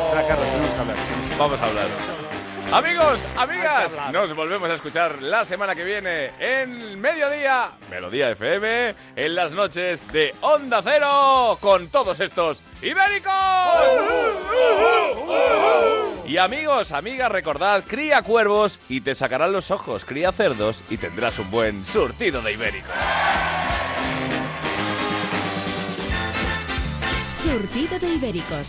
Espera, 0.06 0.26
Carlos, 0.28 0.46
tenemos 0.48 0.70
que 0.74 0.80
hablar. 0.80 0.96
Vamos 1.38 1.60
a 1.60 1.66
hablar. 1.66 1.86
Amigos, 2.72 3.26
amigas, 3.36 3.96
nos 4.12 4.34
volvemos 4.34 4.68
a 4.68 4.74
escuchar 4.74 5.22
la 5.22 5.46
semana 5.46 5.74
que 5.74 5.84
viene 5.84 6.32
en 6.38 7.00
mediodía, 7.00 7.72
Melodía 7.90 8.30
FM, 8.30 8.94
en 9.16 9.34
las 9.34 9.52
noches 9.52 10.06
de 10.12 10.34
Onda 10.42 10.82
Cero, 10.82 11.56
con 11.62 11.88
todos 11.88 12.20
estos 12.20 12.62
ibéricos. 12.82 13.32
Y 16.26 16.36
amigos, 16.36 16.92
amigas, 16.92 17.32
recordad, 17.32 17.84
cría 17.86 18.20
cuervos 18.20 18.78
y 18.90 19.00
te 19.00 19.14
sacarán 19.14 19.52
los 19.52 19.70
ojos, 19.70 20.04
cría 20.04 20.30
cerdos 20.30 20.84
y 20.90 20.98
tendrás 20.98 21.38
un 21.38 21.50
buen 21.50 21.86
surtido 21.86 22.42
de 22.42 22.52
ibéricos. 22.52 22.94
Surtido 27.32 27.98
de 27.98 28.14
Ibéricos. 28.14 28.66